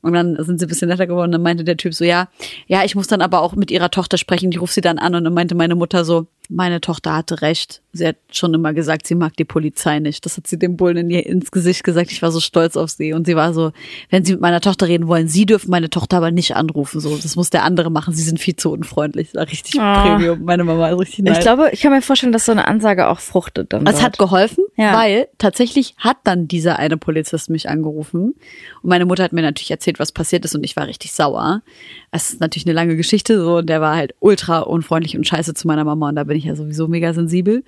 Und 0.00 0.14
dann 0.14 0.42
sind 0.42 0.60
sie 0.60 0.64
ein 0.64 0.68
bisschen 0.68 0.88
netter 0.88 1.06
geworden. 1.06 1.32
Dann 1.32 1.42
meinte 1.42 1.64
der 1.64 1.76
Typ 1.76 1.92
so, 1.92 2.04
ja, 2.04 2.28
ja, 2.68 2.84
ich 2.84 2.94
muss 2.94 3.08
dann 3.08 3.20
aber 3.20 3.42
auch 3.42 3.54
mit 3.54 3.70
ihrer 3.70 3.90
Tochter 3.90 4.16
sprechen. 4.16 4.50
Ich 4.50 4.62
rufe 4.62 4.72
sie 4.72 4.80
dann 4.80 4.98
an. 4.98 5.14
Und 5.14 5.24
dann 5.24 5.34
meinte 5.34 5.54
meine 5.54 5.74
Mutter 5.74 6.06
so, 6.06 6.26
meine 6.48 6.80
Tochter 6.80 7.14
hatte 7.14 7.42
recht. 7.42 7.82
Sie 7.92 8.06
hat 8.06 8.16
schon 8.30 8.52
immer 8.52 8.74
gesagt, 8.74 9.06
sie 9.06 9.14
mag 9.14 9.34
die 9.38 9.44
Polizei 9.46 9.98
nicht. 9.98 10.24
Das 10.26 10.36
hat 10.36 10.46
sie 10.46 10.58
dem 10.58 10.76
Bullen 10.76 10.98
in 10.98 11.10
ihr, 11.10 11.24
ins 11.24 11.50
Gesicht 11.50 11.84
gesagt. 11.84 12.12
Ich 12.12 12.20
war 12.20 12.30
so 12.30 12.38
stolz 12.38 12.76
auf 12.76 12.90
sie. 12.90 13.14
Und 13.14 13.26
sie 13.26 13.34
war 13.34 13.54
so, 13.54 13.72
wenn 14.10 14.24
sie 14.26 14.32
mit 14.32 14.42
meiner 14.42 14.60
Tochter 14.60 14.88
reden 14.88 15.08
wollen, 15.08 15.26
sie 15.26 15.46
dürfen 15.46 15.70
meine 15.70 15.88
Tochter 15.88 16.18
aber 16.18 16.30
nicht 16.30 16.54
anrufen. 16.54 17.00
So, 17.00 17.16
das 17.16 17.34
muss 17.34 17.48
der 17.48 17.64
andere 17.64 17.90
machen. 17.90 18.12
Sie 18.12 18.22
sind 18.22 18.38
viel 18.40 18.56
zu 18.56 18.70
unfreundlich. 18.72 19.28
Das 19.32 19.40
war 19.40 19.48
richtig 19.50 19.80
Ah. 19.80 20.02
Premium. 20.16 20.44
Meine 20.44 20.64
Mama 20.64 20.88
ist 20.90 20.98
richtig 21.00 21.18
Ich 21.20 21.24
nice. 21.24 21.40
glaube, 21.40 21.70
ich 21.72 21.80
kann 21.80 21.92
mir 21.92 22.02
vorstellen, 22.02 22.32
dass 22.32 22.44
so 22.44 22.52
eine 22.52 22.68
Ansage 22.68 23.08
auch 23.08 23.20
fruchtet 23.20 23.72
dann. 23.72 23.86
Es 23.86 24.02
hat 24.02 24.18
geholfen, 24.18 24.64
Ja. 24.76 24.94
weil 24.94 25.28
tatsächlich 25.38 25.94
hat 25.96 26.18
dann 26.24 26.46
dieser 26.46 26.78
eine 26.78 26.98
Polizist 26.98 27.48
mich 27.48 27.70
angerufen. 27.70 28.34
Und 28.82 28.88
meine 28.90 29.06
Mutter 29.06 29.24
hat 29.24 29.32
mir 29.32 29.42
natürlich 29.42 29.70
erzählt, 29.70 29.98
was 29.98 30.12
passiert 30.12 30.44
ist 30.44 30.54
und 30.54 30.62
ich 30.62 30.76
war 30.76 30.86
richtig 30.86 31.12
sauer. 31.12 31.62
Es 32.10 32.30
ist 32.30 32.40
natürlich 32.40 32.66
eine 32.66 32.74
lange 32.74 32.96
Geschichte 32.96 33.40
so 33.42 33.56
und 33.58 33.66
der 33.68 33.80
war 33.80 33.96
halt 33.96 34.14
ultra 34.20 34.60
unfreundlich 34.60 35.16
und 35.16 35.26
scheiße 35.26 35.54
zu 35.54 35.66
meiner 35.66 35.84
Mama 35.84 36.10
und 36.10 36.16
da 36.16 36.24
bin 36.24 36.36
ich 36.36 36.44
ja 36.44 36.54
sowieso 36.54 36.86
mega 36.88 37.14
sensibel. 37.14 37.64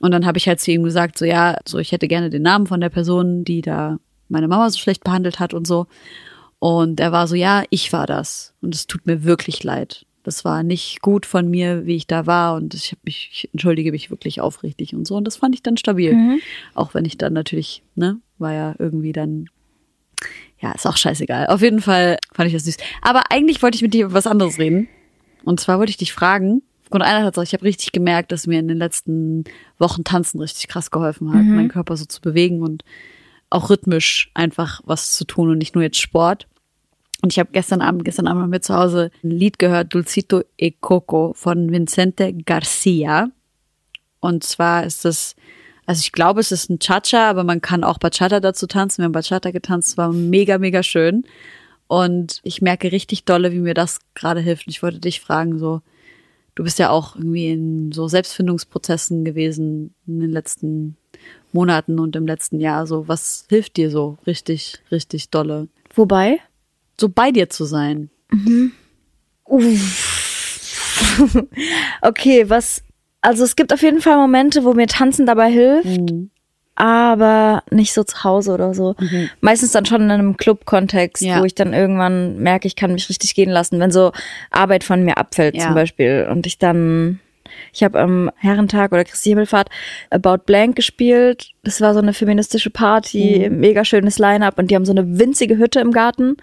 Und 0.00 0.10
dann 0.10 0.26
habe 0.26 0.38
ich 0.38 0.48
halt 0.48 0.60
zu 0.60 0.72
ihm 0.72 0.82
gesagt, 0.82 1.18
so 1.18 1.24
ja, 1.24 1.58
so 1.64 1.78
ich 1.78 1.92
hätte 1.92 2.08
gerne 2.08 2.30
den 2.30 2.42
Namen 2.42 2.66
von 2.66 2.80
der 2.80 2.88
Person, 2.88 3.44
die 3.44 3.62
da 3.62 3.98
meine 4.28 4.48
Mama 4.48 4.68
so 4.70 4.78
schlecht 4.78 5.04
behandelt 5.04 5.38
hat 5.38 5.54
und 5.54 5.66
so. 5.66 5.86
Und 6.58 7.00
er 7.00 7.12
war 7.12 7.26
so, 7.26 7.34
ja, 7.34 7.64
ich 7.70 7.92
war 7.92 8.06
das. 8.06 8.54
Und 8.62 8.74
es 8.74 8.86
tut 8.86 9.06
mir 9.06 9.24
wirklich 9.24 9.62
leid. 9.64 10.06
Das 10.22 10.44
war 10.44 10.62
nicht 10.62 11.02
gut 11.02 11.26
von 11.26 11.50
mir, 11.50 11.86
wie 11.86 11.96
ich 11.96 12.06
da 12.06 12.26
war. 12.26 12.54
Und 12.54 12.74
ich, 12.74 12.96
mich, 13.02 13.30
ich 13.32 13.48
entschuldige 13.52 13.90
mich 13.90 14.10
wirklich 14.10 14.40
aufrichtig 14.40 14.94
und 14.94 15.06
so. 15.06 15.16
Und 15.16 15.24
das 15.24 15.36
fand 15.36 15.54
ich 15.54 15.62
dann 15.62 15.76
stabil. 15.76 16.14
Mhm. 16.14 16.40
Auch 16.74 16.94
wenn 16.94 17.04
ich 17.04 17.18
dann 17.18 17.32
natürlich, 17.32 17.82
ne, 17.96 18.20
war 18.38 18.52
ja 18.52 18.74
irgendwie 18.78 19.12
dann 19.12 19.46
ja, 20.62 20.70
ist 20.70 20.86
auch 20.86 20.96
scheißegal. 20.96 21.48
Auf 21.48 21.60
jeden 21.60 21.80
Fall 21.80 22.18
fand 22.32 22.46
ich 22.46 22.54
das 22.54 22.64
süß. 22.64 22.76
Aber 23.02 23.24
eigentlich 23.30 23.62
wollte 23.62 23.74
ich 23.74 23.82
mit 23.82 23.94
dir 23.94 24.06
über 24.06 24.14
was 24.14 24.28
anderes 24.28 24.58
reden. 24.58 24.88
Und 25.44 25.58
zwar 25.58 25.80
wollte 25.80 25.90
ich 25.90 25.96
dich 25.96 26.12
fragen, 26.12 26.62
aufgrund 26.92 27.04
einer 27.04 27.24
Tatsache, 27.24 27.44
ich 27.44 27.52
habe 27.54 27.64
richtig 27.64 27.92
gemerkt, 27.92 28.32
dass 28.32 28.46
mir 28.46 28.58
in 28.58 28.68
den 28.68 28.76
letzten 28.76 29.44
Wochen 29.78 30.04
Tanzen 30.04 30.38
richtig 30.40 30.68
krass 30.68 30.90
geholfen 30.90 31.30
hat, 31.32 31.42
mhm. 31.42 31.56
meinen 31.56 31.68
Körper 31.70 31.96
so 31.96 32.04
zu 32.04 32.20
bewegen 32.20 32.60
und 32.60 32.84
auch 33.48 33.70
rhythmisch 33.70 34.30
einfach 34.34 34.82
was 34.84 35.12
zu 35.12 35.24
tun 35.24 35.48
und 35.48 35.56
nicht 35.56 35.74
nur 35.74 35.82
jetzt 35.82 36.00
Sport. 36.00 36.46
Und 37.22 37.32
ich 37.32 37.38
habe 37.38 37.48
gestern 37.52 37.80
Abend, 37.80 38.04
gestern 38.04 38.26
Abend 38.26 38.50
mit 38.50 38.62
zu 38.62 38.74
Hause 38.74 39.10
ein 39.24 39.30
Lied 39.30 39.58
gehört, 39.58 39.94
Dulcito 39.94 40.42
e 40.58 40.72
Coco 40.72 41.32
von 41.34 41.72
Vincente 41.72 42.34
Garcia. 42.34 43.30
Und 44.20 44.44
zwar 44.44 44.84
ist 44.84 45.06
das, 45.06 45.34
also 45.86 46.00
ich 46.00 46.12
glaube, 46.12 46.40
es 46.40 46.52
ist 46.52 46.68
ein 46.68 46.78
Cha-Cha, 46.78 47.30
aber 47.30 47.42
man 47.42 47.62
kann 47.62 47.84
auch 47.84 47.96
Bachata 47.96 48.40
dazu 48.40 48.66
tanzen. 48.66 48.98
Wir 48.98 49.06
haben 49.06 49.12
Bachata 49.12 49.50
getanzt, 49.50 49.96
war 49.96 50.12
mega, 50.12 50.58
mega 50.58 50.82
schön. 50.82 51.24
Und 51.86 52.40
ich 52.42 52.60
merke 52.60 52.92
richtig 52.92 53.24
dolle, 53.24 53.52
wie 53.52 53.60
mir 53.60 53.74
das 53.74 54.00
gerade 54.14 54.40
hilft. 54.40 54.66
Und 54.66 54.72
ich 54.72 54.82
wollte 54.82 54.98
dich 54.98 55.20
fragen, 55.22 55.58
so, 55.58 55.80
du 56.54 56.64
bist 56.64 56.78
ja 56.78 56.90
auch 56.90 57.16
irgendwie 57.16 57.50
in 57.50 57.92
so 57.92 58.08
Selbstfindungsprozessen 58.08 59.24
gewesen 59.24 59.94
in 60.06 60.20
den 60.20 60.30
letzten 60.30 60.96
Monaten 61.52 61.98
und 61.98 62.16
im 62.16 62.26
letzten 62.26 62.60
Jahr. 62.60 62.86
So, 62.86 63.08
was 63.08 63.46
hilft 63.48 63.76
dir 63.76 63.90
so 63.90 64.18
richtig, 64.26 64.82
richtig 64.90 65.30
dolle? 65.30 65.68
Wobei? 65.94 66.40
so 67.02 67.08
bei 67.08 67.30
dir 67.30 67.50
zu 67.50 67.64
sein. 67.64 68.08
Mhm. 68.30 68.72
okay, 72.02 72.48
was, 72.48 72.82
also 73.20 73.44
es 73.44 73.56
gibt 73.56 73.72
auf 73.72 73.82
jeden 73.82 74.00
Fall 74.00 74.16
Momente, 74.16 74.64
wo 74.64 74.72
mir 74.72 74.86
Tanzen 74.86 75.26
dabei 75.26 75.50
hilft, 75.50 76.00
mhm. 76.00 76.30
Aber 76.74 77.62
nicht 77.70 77.92
so 77.92 78.02
zu 78.02 78.24
Hause 78.24 78.52
oder 78.52 78.74
so. 78.74 78.94
Mhm. 78.98 79.30
Meistens 79.40 79.72
dann 79.72 79.86
schon 79.86 80.02
in 80.02 80.10
einem 80.10 80.36
Club-Kontext, 80.36 81.22
ja. 81.22 81.40
wo 81.40 81.44
ich 81.44 81.54
dann 81.54 81.74
irgendwann 81.74 82.38
merke, 82.38 82.66
ich 82.66 82.76
kann 82.76 82.92
mich 82.92 83.08
richtig 83.08 83.34
gehen 83.34 83.50
lassen, 83.50 83.78
wenn 83.78 83.90
so 83.90 84.12
Arbeit 84.50 84.84
von 84.84 85.04
mir 85.04 85.18
abfällt 85.18 85.54
ja. 85.54 85.64
zum 85.64 85.74
Beispiel 85.74 86.26
und 86.30 86.46
ich 86.46 86.58
dann 86.58 87.20
ich 87.72 87.82
habe 87.82 88.00
am 88.00 88.30
Herrentag 88.36 88.92
oder 88.92 89.04
Christi 89.04 89.30
Himmelfahrt 89.30 89.68
About 90.10 90.44
Blank 90.46 90.76
gespielt. 90.76 91.50
Das 91.62 91.80
war 91.80 91.94
so 91.94 92.00
eine 92.00 92.12
feministische 92.12 92.70
Party, 92.70 93.48
mhm. 93.48 93.60
mega 93.60 93.84
schönes 93.84 94.18
Line-up 94.18 94.58
und 94.58 94.70
die 94.70 94.74
haben 94.74 94.84
so 94.84 94.92
eine 94.92 95.18
winzige 95.18 95.58
Hütte 95.58 95.80
im 95.80 95.92
Garten. 95.92 96.36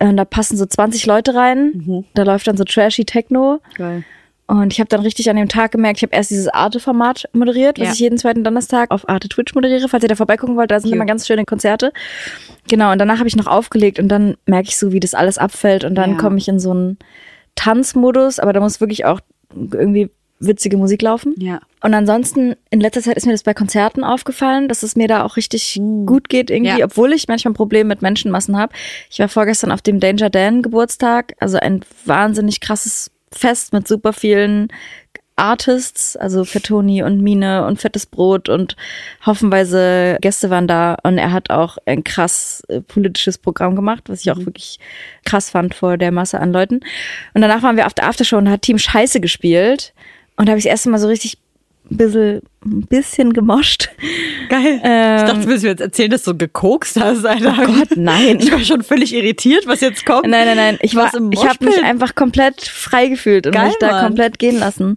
Und 0.00 0.16
da 0.16 0.24
passen 0.24 0.56
so 0.56 0.66
20 0.66 1.06
Leute 1.06 1.34
rein. 1.34 1.72
Mhm. 1.74 2.04
Da 2.14 2.22
läuft 2.22 2.46
dann 2.46 2.56
so 2.56 2.64
trashy 2.64 3.04
Techno. 3.04 3.60
Geil. 3.76 4.04
Und 4.46 4.72
ich 4.72 4.80
habe 4.80 4.88
dann 4.88 5.00
richtig 5.00 5.30
an 5.30 5.36
dem 5.36 5.48
Tag 5.48 5.72
gemerkt, 5.72 5.98
ich 5.98 6.02
habe 6.02 6.14
erst 6.14 6.30
dieses 6.30 6.48
Arte-Format 6.48 7.28
moderiert, 7.32 7.78
was 7.78 7.86
ja. 7.86 7.92
ich 7.92 8.00
jeden 8.00 8.18
zweiten 8.18 8.44
Donnerstag 8.44 8.90
auf 8.90 9.08
Arte 9.08 9.28
Twitch 9.28 9.54
moderiere, 9.54 9.88
falls 9.88 10.02
ihr 10.02 10.08
da 10.08 10.16
vorbeigucken 10.16 10.56
wollt, 10.56 10.70
da 10.70 10.80
sind 10.80 10.90
Cute. 10.90 10.96
immer 10.96 11.06
ganz 11.06 11.26
schöne 11.26 11.44
Konzerte. 11.44 11.92
Genau, 12.68 12.92
und 12.92 12.98
danach 12.98 13.18
habe 13.18 13.28
ich 13.28 13.36
noch 13.36 13.46
aufgelegt 13.46 13.98
und 13.98 14.08
dann 14.08 14.36
merke 14.46 14.68
ich 14.68 14.76
so, 14.76 14.92
wie 14.92 15.00
das 15.00 15.14
alles 15.14 15.38
abfällt 15.38 15.84
und 15.84 15.94
dann 15.94 16.12
ja. 16.12 16.16
komme 16.16 16.38
ich 16.38 16.48
in 16.48 16.58
so 16.58 16.72
einen 16.72 16.98
Tanzmodus, 17.54 18.40
aber 18.40 18.52
da 18.52 18.60
muss 18.60 18.80
wirklich 18.80 19.04
auch 19.04 19.20
irgendwie 19.54 20.10
witzige 20.46 20.76
Musik 20.76 21.02
laufen. 21.02 21.34
Ja. 21.38 21.60
Und 21.82 21.94
ansonsten, 21.94 22.56
in 22.70 22.80
letzter 22.80 23.00
Zeit 23.00 23.16
ist 23.16 23.26
mir 23.26 23.32
das 23.32 23.44
bei 23.44 23.54
Konzerten 23.54 24.04
aufgefallen, 24.04 24.68
dass 24.68 24.82
es 24.82 24.96
mir 24.96 25.08
da 25.08 25.24
auch 25.24 25.36
richtig 25.36 25.78
mhm. 25.80 26.04
gut 26.04 26.28
geht 26.28 26.50
irgendwie, 26.50 26.80
ja. 26.80 26.84
obwohl 26.84 27.12
ich 27.12 27.28
manchmal 27.28 27.54
Probleme 27.54 27.88
mit 27.88 28.02
Menschenmassen 28.02 28.58
habe. 28.58 28.74
Ich 29.08 29.18
war 29.20 29.28
vorgestern 29.28 29.70
auf 29.70 29.82
dem 29.82 30.00
Danger 30.00 30.30
Dan 30.30 30.62
Geburtstag, 30.62 31.34
also 31.38 31.58
ein 31.58 31.84
wahnsinnig 32.04 32.60
krasses 32.60 33.11
Fest 33.32 33.72
mit 33.72 33.88
super 33.88 34.12
vielen 34.12 34.68
Artists, 35.36 36.16
also 36.16 36.44
Fettoni 36.44 37.02
und 37.02 37.20
Mine 37.20 37.66
und 37.66 37.80
Fettes 37.80 38.06
Brot 38.06 38.48
und 38.48 38.76
hoffenweise 39.24 40.18
Gäste 40.20 40.50
waren 40.50 40.68
da 40.68 40.96
und 41.02 41.18
er 41.18 41.32
hat 41.32 41.50
auch 41.50 41.78
ein 41.86 42.04
krass 42.04 42.62
äh, 42.68 42.80
politisches 42.80 43.38
Programm 43.38 43.74
gemacht, 43.74 44.04
was 44.08 44.20
ich 44.20 44.30
auch 44.30 44.36
mhm. 44.36 44.46
wirklich 44.46 44.78
krass 45.24 45.50
fand 45.50 45.74
vor 45.74 45.96
der 45.96 46.12
Masse 46.12 46.38
an 46.38 46.52
Leuten. 46.52 46.80
Und 47.34 47.40
danach 47.40 47.62
waren 47.62 47.76
wir 47.76 47.86
auf 47.86 47.94
der 47.94 48.08
Aftershow 48.08 48.36
und 48.36 48.50
hat 48.50 48.62
Team 48.62 48.78
Scheiße 48.78 49.20
gespielt 49.20 49.94
und 50.36 50.46
da 50.46 50.50
habe 50.52 50.58
ich 50.58 50.64
das 50.64 50.72
erste 50.72 50.90
Mal 50.90 50.98
so 50.98 51.08
richtig 51.08 51.38
bisschen, 51.96 52.42
ein 52.64 52.86
bisschen 52.86 53.32
gemoscht. 53.32 53.88
Geil. 54.48 54.80
Ähm, 54.82 55.16
ich 55.16 55.22
dachte, 55.22 55.40
du 55.40 55.46
willst 55.46 55.62
mir 55.64 55.70
jetzt 55.70 55.80
erzählen, 55.80 56.10
dass 56.10 56.22
du 56.24 56.36
gekokst 56.36 57.00
hast, 57.00 57.24
Alter. 57.24 57.56
Oh 57.60 57.66
Gott, 57.66 57.96
nein. 57.96 58.38
Ich 58.40 58.50
war 58.50 58.60
schon 58.60 58.82
völlig 58.82 59.14
irritiert, 59.14 59.66
was 59.66 59.80
jetzt 59.80 60.06
kommt. 60.06 60.26
Nein, 60.26 60.46
nein, 60.46 60.56
nein. 60.56 60.78
Ich, 60.82 60.94
war, 60.94 61.10
ich 61.30 61.44
habe 61.46 61.64
mich 61.64 61.82
einfach 61.82 62.14
komplett 62.14 62.62
frei 62.62 63.08
gefühlt 63.08 63.46
und 63.46 63.52
Geil, 63.52 63.68
mich 63.68 63.76
da 63.80 63.92
Mann. 63.92 64.06
komplett 64.06 64.38
gehen 64.38 64.58
lassen. 64.58 64.96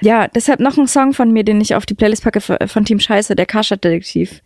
Ja, 0.00 0.28
deshalb 0.28 0.60
noch 0.60 0.76
ein 0.76 0.86
Song 0.86 1.12
von 1.12 1.32
mir, 1.32 1.44
den 1.44 1.60
ich 1.60 1.74
auf 1.74 1.86
die 1.86 1.94
Playlist 1.94 2.22
packe 2.22 2.40
von 2.40 2.84
Team 2.84 3.00
Scheiße, 3.00 3.34
der 3.34 3.46
Karstadt-Detektiv. 3.46 4.42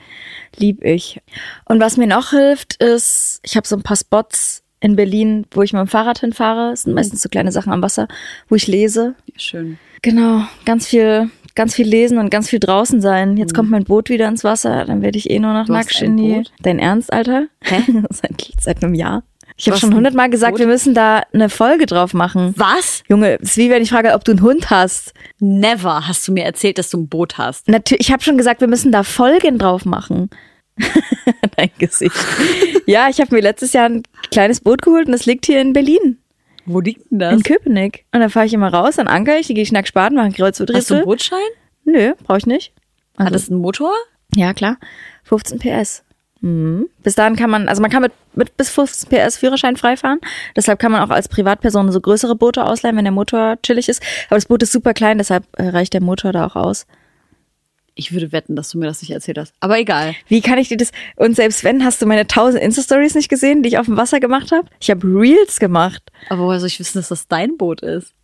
Lieb 0.57 0.85
ich. 0.85 1.21
Und 1.65 1.81
was 1.81 1.97
mir 1.97 2.07
noch 2.07 2.31
hilft, 2.31 2.83
ist, 2.83 3.41
ich 3.43 3.57
habe 3.57 3.67
so 3.67 3.77
ein 3.77 3.83
paar 3.83 3.97
Spots 3.97 4.63
in 4.81 4.97
Berlin, 4.97 5.47
wo 5.51 5.63
ich 5.63 5.73
mit 5.73 5.81
dem 5.81 5.89
Fahrrad 5.89 6.21
hinfahre. 6.21 6.73
Es 6.73 6.83
sind 6.83 6.95
meistens 6.95 7.23
so 7.23 7.29
kleine 7.29 7.53
Sachen 7.53 7.73
am 7.73 7.83
Wasser, 7.83 8.09
wo 8.49 8.55
ich 8.55 8.67
lese. 8.67 9.15
Schön. 9.37 9.79
Genau, 10.03 10.45
ganz 10.65 10.87
viel, 10.87 11.31
ganz 11.55 11.75
viel 11.75 11.87
lesen 11.87 12.19
und 12.19 12.31
ganz 12.31 12.49
viel 12.49 12.61
draußen 12.61 13.01
sein. 13.01 13.37
Jetzt 13.37 13.53
mhm. 13.53 13.57
kommt 13.57 13.71
mein 13.71 13.85
Boot 13.85 14.09
wieder 14.09 14.29
ins 14.29 14.45
Wasser, 14.45 14.85
dann 14.85 15.03
werde 15.03 15.19
ich 15.19 15.31
eh 15.31 15.39
nur 15.39 15.53
noch 15.53 15.69
nackt 15.69 16.01
in 16.03 16.17
die. 16.17 16.43
Dein 16.63 16.79
Ernst, 16.79 17.13
Alter? 17.13 17.47
Hä? 17.63 17.83
seit, 18.11 18.53
seit 18.61 18.83
einem 18.83 18.95
Jahr. 18.95 19.23
Ich 19.57 19.69
habe 19.69 19.79
schon 19.79 19.95
hundertmal 19.95 20.31
gesagt, 20.31 20.53
Boot? 20.53 20.61
wir 20.61 20.67
müssen 20.67 20.95
da 20.95 21.23
eine 21.35 21.51
Folge 21.51 21.85
drauf 21.85 22.15
machen. 22.15 22.55
Was? 22.57 23.03
Junge, 23.09 23.39
es 23.43 23.51
ist 23.51 23.57
wie 23.59 23.69
wenn 23.69 23.83
ich 23.83 23.91
frage, 23.91 24.15
ob 24.15 24.25
du 24.25 24.33
einen 24.33 24.41
Hund 24.41 24.71
hast. 24.71 25.13
Never 25.39 26.09
hast 26.09 26.27
du 26.27 26.33
mir 26.33 26.45
erzählt, 26.45 26.79
dass 26.79 26.89
du 26.89 26.99
ein 26.99 27.09
Boot 27.09 27.37
hast. 27.37 27.69
Natürlich, 27.69 28.09
ich 28.09 28.13
habe 28.13 28.23
schon 28.23 28.39
gesagt, 28.39 28.63
wir 28.63 28.69
müssen 28.69 28.91
da 28.91 29.03
Folgen 29.03 29.59
drauf 29.59 29.85
machen. 29.85 30.31
Dein 31.57 31.71
Gesicht. 31.79 32.17
ja, 32.87 33.09
ich 33.11 33.21
habe 33.21 33.35
mir 33.35 33.43
letztes 33.43 33.75
Jahr 33.75 33.87
ein 33.87 34.03
kleines 34.31 34.63
Boot 34.63 34.81
geholt 34.81 35.07
und 35.07 35.13
das 35.13 35.27
liegt 35.27 35.45
hier 35.45 35.61
in 35.61 35.75
Berlin. 35.75 36.19
Wo 36.73 36.81
liegt 36.81 37.11
denn 37.11 37.19
das? 37.19 37.35
In 37.35 37.43
Köpenick. 37.43 38.05
Und 38.13 38.21
dann 38.21 38.31
fahre 38.31 38.47
ich 38.47 38.55
immer 38.55 38.73
raus, 38.73 38.97
dann 38.97 39.09
anker 39.09 39.39
ich, 39.39 39.47
die 39.47 39.55
gehe 39.55 39.63
ich 39.63 39.69
schnack 39.69 39.87
Spaten, 39.87 40.17
mache 40.17 40.31
Kreuzworträtsel. 40.31 40.81
Hast 40.81 40.91
du 40.91 40.95
einen 40.95 41.05
Bootschein? 41.05 41.39
Nö, 41.85 42.15
brauche 42.25 42.39
ich 42.39 42.47
nicht. 42.47 42.73
Also, 43.17 43.27
Hat 43.27 43.35
das 43.35 43.51
einen 43.51 43.61
Motor? 43.61 43.93
Ja, 44.35 44.55
klar. 44.55 44.77
15 45.25 45.59
PS. 45.59 46.05
Mhm. 46.41 46.89
Bis 47.03 47.15
dahin 47.15 47.37
kann 47.37 47.51
man, 47.51 47.69
also 47.69 47.83
man 47.83 47.91
kann 47.91 48.03
mit, 48.03 48.13
mit 48.35 48.57
bis 48.57 48.71
15 48.71 49.09
PS 49.11 49.37
Führerschein 49.37 49.77
freifahren. 49.77 50.21
Deshalb 50.57 50.79
kann 50.79 50.93
man 50.93 51.03
auch 51.03 51.11
als 51.11 51.29
Privatperson 51.29 51.93
so 51.93 52.01
größere 52.01 52.35
Boote 52.37 52.65
ausleihen, 52.65 52.97
wenn 52.97 53.05
der 53.05 53.13
Motor 53.13 53.59
chillig 53.63 53.89
ist. 53.89 54.03
Aber 54.29 54.37
das 54.37 54.47
Boot 54.47 54.63
ist 54.63 54.73
super 54.73 54.95
klein, 54.95 55.19
deshalb 55.19 55.45
äh, 55.59 55.69
reicht 55.69 55.93
der 55.93 56.03
Motor 56.03 56.33
da 56.33 56.47
auch 56.47 56.57
aus. 56.57 56.87
Ich 57.95 58.13
würde 58.13 58.33
wetten, 58.33 58.57
dass 58.57 58.71
du 58.71 58.79
mir 58.79 58.87
das 58.87 59.03
nicht 59.03 59.11
erzählt 59.11 59.39
hast. 59.39 59.55
Aber 59.61 59.79
egal. 59.79 60.15
Wie 60.29 60.41
kann 60.41 60.59
ich 60.59 60.69
dir 60.69 60.77
das? 60.77 60.93
Und 61.17 61.37
selbst 61.37 61.65
wenn, 61.65 61.85
hast 61.85 62.01
du 62.01 62.07
meine 62.07 62.23
1000 62.23 62.63
Insta-Stories 62.63 63.15
nicht 63.15 63.29
gesehen, 63.29 63.63
die 63.63 63.71
ich 63.71 63.79
auf 63.79 63.87
dem 63.87 63.97
Wasser 63.97 64.21
gemacht 64.21 64.53
habe? 64.53 64.69
Ich 64.81 64.91
habe 64.91 65.07
Reels 65.07 65.59
gemacht. 65.59 66.03
Aber 66.29 66.47
woher 66.47 66.61
soll 66.61 66.69
ich 66.69 66.81
wissen, 66.81 66.99
dass 66.99 67.09
das 67.09 67.29
dein 67.29 67.57
Boot 67.57 67.83
ist? 67.83 68.15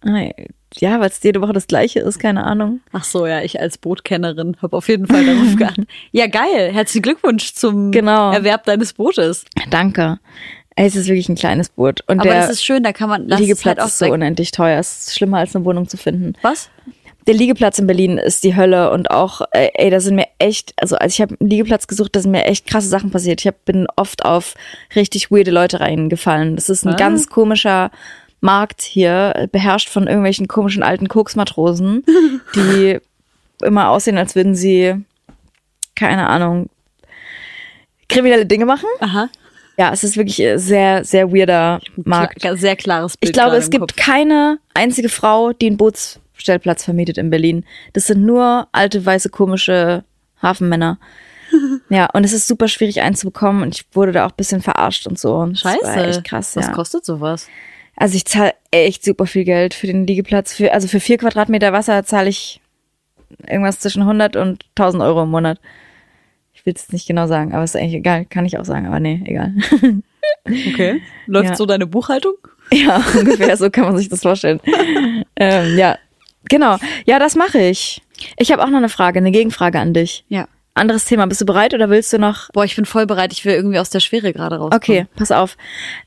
Ja, 0.78 1.00
weil 1.00 1.08
es 1.08 1.22
jede 1.22 1.40
Woche 1.40 1.52
das 1.52 1.66
gleiche 1.66 2.00
ist, 2.00 2.18
keine 2.18 2.44
Ahnung. 2.44 2.80
Ach 2.92 3.04
so, 3.04 3.26
ja, 3.26 3.40
ich 3.42 3.60
als 3.60 3.78
Bootkennerin 3.78 4.56
habe 4.60 4.76
auf 4.76 4.88
jeden 4.88 5.06
Fall 5.06 5.24
darauf 5.24 5.56
geachtet. 5.56 5.88
Ja, 6.12 6.26
geil. 6.26 6.72
Herzlichen 6.72 7.02
Glückwunsch 7.02 7.54
zum 7.54 7.92
genau. 7.92 8.32
Erwerb 8.32 8.64
deines 8.64 8.92
Bootes. 8.92 9.44
Danke. 9.70 10.18
Es 10.78 10.94
ist 10.94 11.06
wirklich 11.06 11.30
ein 11.30 11.36
kleines 11.36 11.70
Boot. 11.70 12.02
Und 12.06 12.20
Aber 12.20 12.28
das 12.28 12.50
ist 12.50 12.62
schön, 12.64 12.82
da 12.82 12.92
kann 12.92 13.08
man. 13.08 13.26
Liegeplatz 13.28 13.78
halt 13.78 13.88
ist 13.88 13.98
so 13.98 14.12
unendlich 14.12 14.50
teuer. 14.50 14.78
Es 14.78 15.06
ist 15.06 15.16
schlimmer 15.16 15.38
als 15.38 15.56
eine 15.56 15.64
Wohnung 15.64 15.88
zu 15.88 15.96
finden. 15.96 16.34
Was? 16.42 16.68
Der 17.26 17.34
Liegeplatz 17.34 17.78
in 17.78 17.86
Berlin 17.86 18.18
ist 18.18 18.44
die 18.44 18.54
Hölle 18.54 18.90
und 18.92 19.10
auch, 19.10 19.40
ey, 19.50 19.70
ey 19.74 19.90
da 19.90 20.00
sind 20.00 20.14
mir 20.14 20.28
echt, 20.38 20.72
also 20.76 20.96
als 20.96 21.14
ich 21.14 21.20
habe 21.20 21.36
einen 21.40 21.50
Liegeplatz 21.50 21.86
gesucht, 21.88 22.14
da 22.14 22.20
sind 22.20 22.30
mir 22.30 22.44
echt 22.44 22.66
krasse 22.66 22.88
Sachen 22.88 23.10
passiert. 23.10 23.40
Ich 23.40 23.46
hab, 23.46 23.64
bin 23.64 23.86
oft 23.96 24.24
auf 24.24 24.54
richtig 24.94 25.30
weirde 25.30 25.50
Leute 25.50 25.80
reingefallen. 25.80 26.54
Das 26.54 26.68
ist 26.68 26.84
ein 26.84 26.94
ah. 26.94 26.96
ganz 26.96 27.28
komischer 27.28 27.90
Markt 28.40 28.82
hier, 28.82 29.48
beherrscht 29.50 29.88
von 29.88 30.06
irgendwelchen 30.06 30.46
komischen 30.46 30.82
alten 30.82 31.08
Koksmatrosen, 31.08 32.04
die 32.54 32.98
immer 33.62 33.88
aussehen, 33.88 34.18
als 34.18 34.36
würden 34.36 34.54
sie, 34.54 34.94
keine 35.96 36.28
Ahnung, 36.28 36.68
kriminelle 38.08 38.46
Dinge 38.46 38.66
machen. 38.66 38.88
Aha. 39.00 39.28
Ja, 39.78 39.92
es 39.92 40.04
ist 40.04 40.16
wirklich 40.16 40.36
sehr, 40.36 41.04
sehr 41.04 41.32
weirder 41.32 41.80
Markt. 41.96 42.40
Klar, 42.40 42.56
sehr 42.56 42.76
klares 42.76 43.16
Bild. 43.16 43.30
Ich 43.30 43.34
glaube, 43.34 43.56
es 43.56 43.68
gibt 43.68 43.80
Kopf. 43.80 43.96
keine 43.96 44.58
einzige 44.74 45.08
Frau, 45.08 45.52
die 45.52 45.68
ein 45.68 45.76
Boots 45.76 46.20
Stellplatz 46.37 46.84
vermietet 46.84 47.18
in 47.18 47.30
Berlin. 47.30 47.64
Das 47.93 48.07
sind 48.07 48.24
nur 48.24 48.68
alte, 48.72 49.05
weiße, 49.05 49.30
komische 49.30 50.05
Hafenmänner. 50.43 50.99
ja, 51.89 52.09
und 52.12 52.24
es 52.24 52.32
ist 52.32 52.47
super 52.47 52.68
schwierig 52.68 53.01
einzubekommen 53.01 53.62
und 53.62 53.74
ich 53.74 53.87
wurde 53.93 54.12
da 54.12 54.26
auch 54.26 54.30
ein 54.30 54.37
bisschen 54.37 54.62
verarscht 54.62 55.07
und 55.07 55.18
so. 55.18 55.37
Und 55.37 55.59
Scheiße. 55.59 55.78
Das 55.82 55.97
war 55.97 56.09
echt 56.09 56.24
krass, 56.24 56.55
ja. 56.55 56.62
Was 56.62 56.72
kostet 56.72 57.05
sowas? 57.05 57.49
Also 57.97 58.16
ich 58.16 58.26
zahle 58.26 58.53
echt 58.70 59.05
super 59.05 59.26
viel 59.26 59.45
Geld 59.45 59.72
für 59.72 59.87
den 59.87 60.07
Liegeplatz. 60.07 60.53
Für, 60.53 60.72
also 60.72 60.87
für 60.89 61.01
vier 61.01 61.16
Quadratmeter 61.18 61.72
Wasser 61.72 62.05
zahle 62.05 62.28
ich 62.28 62.61
irgendwas 63.47 63.80
zwischen 63.80 64.03
100 64.03 64.37
und 64.37 64.64
1000 64.76 65.03
Euro 65.03 65.22
im 65.22 65.30
Monat. 65.30 65.59
Ich 66.53 66.66
will 66.66 66.74
es 66.76 66.93
nicht 66.93 67.07
genau 67.07 67.26
sagen, 67.26 67.55
aber 67.55 67.64
ist 67.64 67.76
eigentlich 67.76 67.95
egal. 67.95 68.24
Kann 68.26 68.45
ich 68.45 68.59
auch 68.59 68.64
sagen, 68.64 68.87
aber 68.87 69.01
nee, 69.01 69.22
egal. 69.24 69.55
Okay. 70.45 71.01
Läuft 71.26 71.51
Ja. 71.51 71.57
so 71.57 71.66
deine 71.66 71.87
Buchhaltung? 71.87 72.34
ja, 72.72 73.01
ungefähr 73.18 73.57
so 73.57 73.70
kann 73.70 73.84
man 73.84 73.97
sich 73.97 74.09
das 74.09 74.22
vorstellen. 74.22 74.61
ähm, 75.37 75.78
ja, 75.78 75.99
genau. 76.49 76.78
Ja, 77.05 77.18
das 77.18 77.34
mache 77.34 77.59
ich. 77.59 78.03
Ich 78.38 78.51
habe 78.53 78.62
auch 78.62 78.68
noch 78.68 78.78
eine 78.78 78.88
Frage, 78.88 79.18
eine 79.18 79.30
Gegenfrage 79.30 79.78
an 79.78 79.92
dich. 79.92 80.24
Ja. 80.28 80.49
Anderes 80.76 81.04
Thema. 81.06 81.26
Bist 81.26 81.40
du 81.40 81.46
bereit 81.46 81.74
oder 81.74 81.88
willst 81.90 82.12
du 82.12 82.18
noch? 82.18 82.50
Boah, 82.52 82.64
ich 82.64 82.76
bin 82.76 82.84
voll 82.84 83.06
bereit. 83.06 83.32
Ich 83.32 83.44
will 83.44 83.54
irgendwie 83.54 83.78
aus 83.78 83.90
der 83.90 84.00
Schwere 84.00 84.32
gerade 84.32 84.56
raus. 84.56 84.72
Okay, 84.74 85.06
pass 85.16 85.32
auf. 85.32 85.56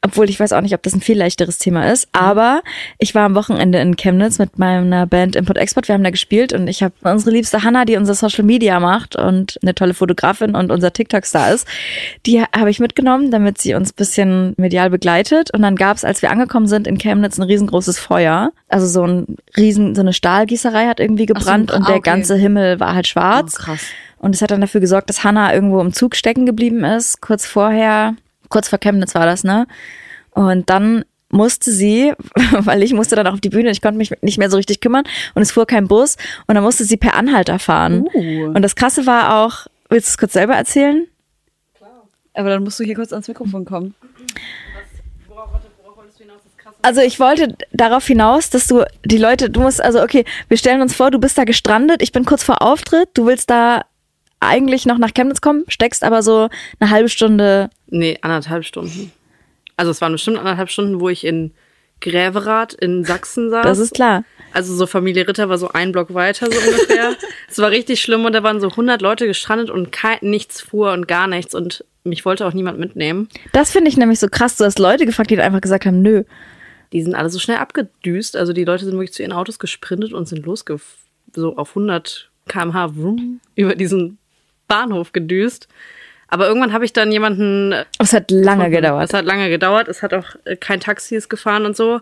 Obwohl 0.02 0.30
ich 0.30 0.40
weiß 0.40 0.54
auch 0.54 0.62
nicht, 0.62 0.74
ob 0.74 0.84
das 0.84 0.94
ein 0.94 1.02
viel 1.02 1.18
leichteres 1.18 1.58
Thema 1.58 1.92
ist. 1.92 2.08
Aber 2.12 2.62
ich 2.98 3.16
war 3.16 3.26
am 3.26 3.36
Wochenende 3.36 3.80
in 3.80 3.96
Chemnitz 3.96 4.40
mit 4.40 4.60
meiner 4.60 5.08
Band 5.08 5.36
Import 5.36 5.58
Export. 5.58 5.88
Wir 5.88 5.96
haben 5.96 6.04
da 6.04 6.12
gespielt 6.12 6.54
und 6.54 6.68
ich 6.68 6.84
habe 6.84 6.94
unsere 7.04 7.32
liebste 7.32 7.64
Hannah, 7.64 7.86
die 7.86 7.98
unser 7.98 8.14
Social 8.14 8.44
Media 8.44 8.80
macht 8.80 9.16
und 9.16 9.58
eine 9.62 9.76
tolle 9.76 9.94
Fotografin 9.94 10.56
und 10.56 10.72
unser 10.72 10.94
TikTok-Star 10.94 11.52
ist. 11.52 11.68
Die 12.26 12.42
habe 12.42 12.70
ich 12.70 12.80
mitgenommen, 12.80 13.32
damit 13.32 13.58
sie 13.60 13.74
uns 13.74 13.92
bisschen 13.92 14.54
medial 14.58 14.90
begleitet. 14.90 15.52
Und 15.54 15.62
dann 15.62 15.76
gab's, 15.76 16.04
als 16.04 16.22
wir 16.22 16.32
angekommen 16.32 16.68
sind 16.68 16.88
in 16.88 16.98
Chemnitz, 16.98 17.38
ein 17.38 17.44
riesengroßes 17.44 18.00
Feuer. 18.00 18.52
Also 18.68 18.86
so 18.86 19.04
ein 19.04 19.36
riesen, 19.58 19.96
so 19.96 20.02
eine 20.02 20.14
Stahlgießerei 20.14 20.88
hat 20.88 21.00
irgendwie 21.00 21.26
so, 21.28 21.34
gebrannt 21.34 21.72
ah, 21.74 21.78
und 21.78 21.88
der 21.88 21.96
okay. 21.96 22.10
ganze 22.10 22.36
Himmel 22.36 22.80
war 22.80 22.94
halt 22.94 23.08
Oh, 23.08 23.12
schwarz. 23.12 23.56
krass. 23.56 23.82
Und 24.20 24.36
es 24.36 24.42
hat 24.42 24.52
dann 24.52 24.62
dafür 24.62 24.82
gesorgt, 24.82 25.10
dass 25.10 25.24
Hannah 25.24 25.54
irgendwo 25.54 25.80
im 25.82 25.94
Zug 25.94 26.16
stecken 26.16 26.46
geblieben 26.46 26.84
ist, 26.84 27.22
kurz 27.22 27.46
vorher, 27.46 28.16
kurz 28.50 28.70
vor 28.70 28.80
Chemnitz 28.80 29.16
war 29.16 29.26
das, 29.26 29.44
ne? 29.44 29.68
Und 30.32 30.70
dann 30.70 31.06
musste 31.32 31.72
sie, 31.72 32.14
weil 32.52 32.84
ich 32.84 32.94
musste 32.94 33.16
dann 33.16 33.28
auch 33.28 33.34
auf 33.34 33.42
die 33.42 33.50
Bühne, 33.50 33.70
ich 33.72 33.82
konnte 33.82 33.98
mich 33.98 34.12
nicht 34.22 34.38
mehr 34.38 34.50
so 34.50 34.58
richtig 34.58 34.82
kümmern 34.82 35.04
und 35.36 35.42
es 35.42 35.52
fuhr 35.52 35.66
kein 35.66 35.88
Bus 35.88 36.18
und 36.48 36.56
dann 36.56 36.64
musste 36.64 36.86
sie 36.86 36.98
per 36.98 37.16
Anhalter 37.16 37.60
fahren. 37.60 38.08
Uh. 38.14 38.46
Und 38.54 38.62
das 38.62 38.76
Krasse 38.76 39.06
war 39.06 39.44
auch, 39.44 39.68
willst 39.90 40.08
du 40.08 40.12
es 40.12 40.18
kurz 40.18 40.34
selber 40.34 40.56
erzählen? 40.56 41.08
Aber 42.34 42.50
dann 42.50 42.64
musst 42.64 42.80
du 42.80 42.84
hier 42.84 42.96
kurz 42.96 43.12
ans 43.12 43.28
Mikrofon 43.28 43.66
kommen. 43.66 43.96
Also 46.82 47.02
ich 47.02 47.20
wollte 47.20 47.58
darauf 47.74 48.08
hinaus, 48.08 48.50
dass 48.50 48.68
du 48.68 48.86
die 49.04 49.18
Leute, 49.18 49.50
du 49.50 49.60
musst, 49.60 49.84
also 49.84 50.02
okay, 50.02 50.24
wir 50.48 50.58
stellen 50.58 50.82
uns 50.82 50.96
vor, 50.96 51.12
du 51.12 51.20
bist 51.20 51.38
da 51.38 51.44
gestrandet, 51.44 52.02
ich 52.02 52.14
bin 52.14 52.24
kurz 52.24 52.44
vor 52.44 52.62
Auftritt, 52.62 53.10
du 53.16 53.26
willst 53.26 53.50
da 53.50 53.84
eigentlich 54.40 54.86
noch 54.86 54.98
nach 54.98 55.14
Chemnitz 55.14 55.42
kommen, 55.42 55.66
steckst 55.68 56.04
aber 56.04 56.24
so 56.24 56.50
eine 56.80 56.90
halbe 56.90 57.10
Stunde 57.10 57.70
Nee, 57.88 58.18
anderthalb 58.22 58.66
Stunden. 58.66 59.12
Also 59.78 59.92
es 59.92 60.02
waren 60.02 60.12
bestimmt 60.12 60.38
anderthalb 60.38 60.70
Stunden, 60.70 61.00
wo 61.00 61.10
ich 61.10 61.26
in 61.26 61.52
Gräverath 62.02 62.74
in 62.74 63.04
Sachsen 63.04 63.50
saß. 63.50 63.64
Das 63.64 63.80
ist 63.80 63.94
klar. 63.94 64.24
Also 64.54 64.76
so 64.76 64.88
Familie 64.88 65.28
Ritter 65.28 65.50
war 65.50 65.58
so 65.58 65.70
ein 65.70 65.92
Block 65.92 66.14
weiter 66.14 66.52
so 66.52 66.60
ungefähr. 66.60 67.16
es 67.50 67.58
war 67.58 67.72
richtig 67.72 68.02
schlimm 68.02 68.26
und 68.26 68.34
da 68.34 68.44
waren 68.44 68.60
so 68.62 68.70
100 68.70 69.02
Leute 69.02 69.28
gestrandet 69.28 69.70
und 69.70 69.92
kein, 69.92 70.18
nichts 70.22 70.62
fuhr 70.62 70.92
und 70.94 71.08
gar 71.08 71.28
nichts 71.28 71.54
und 71.54 71.84
mich 72.04 72.26
wollte 72.26 72.46
auch 72.48 72.54
niemand 72.54 72.80
mitnehmen. 72.80 73.30
Das 73.52 73.72
finde 73.72 73.90
ich 73.90 73.98
nämlich 73.98 74.20
so 74.20 74.28
krass. 74.28 74.56
Du 74.56 74.64
hast 74.64 74.80
Leute 74.80 75.06
gefragt, 75.06 75.30
die 75.30 75.40
einfach 75.40 75.62
gesagt 75.62 75.86
haben, 75.86 76.02
nö. 76.02 76.24
Die 76.94 77.04
sind 77.04 77.14
alle 77.14 77.30
so 77.30 77.38
schnell 77.40 77.58
abgedüst. 77.58 78.36
Also 78.36 78.54
die 78.54 78.66
Leute 78.66 78.86
sind 78.86 78.94
wirklich 78.94 79.14
zu 79.14 79.22
ihren 79.22 79.34
Autos 79.34 79.60
gesprintet 79.60 80.14
und 80.14 80.28
sind 80.28 80.46
losge 80.46 80.80
so 81.36 81.56
auf 81.58 81.70
100 81.70 82.30
kmh 82.48 82.88
vroom, 82.90 83.40
über 83.56 83.76
diesen 83.76 84.19
Bahnhof 84.70 85.12
gedüst. 85.12 85.68
Aber 86.30 86.48
irgendwann 86.48 86.72
habe 86.72 86.86
ich 86.86 86.94
dann 86.94 87.12
jemanden 87.12 87.74
Es 87.98 88.14
hat 88.14 88.32
lange 88.32 88.70
gedauert. 88.70 89.10
Es 89.10 89.14
hat 89.14 89.26
lange 89.26 89.50
gedauert. 89.50 89.88
Es 89.90 90.02
hat 90.02 90.14
auch 90.14 90.26
äh, 90.46 90.56
kein 90.56 90.80
Taxi 90.80 91.16
ist 91.16 91.28
gefahren 91.28 91.66
und 91.66 91.76
so. 91.76 92.00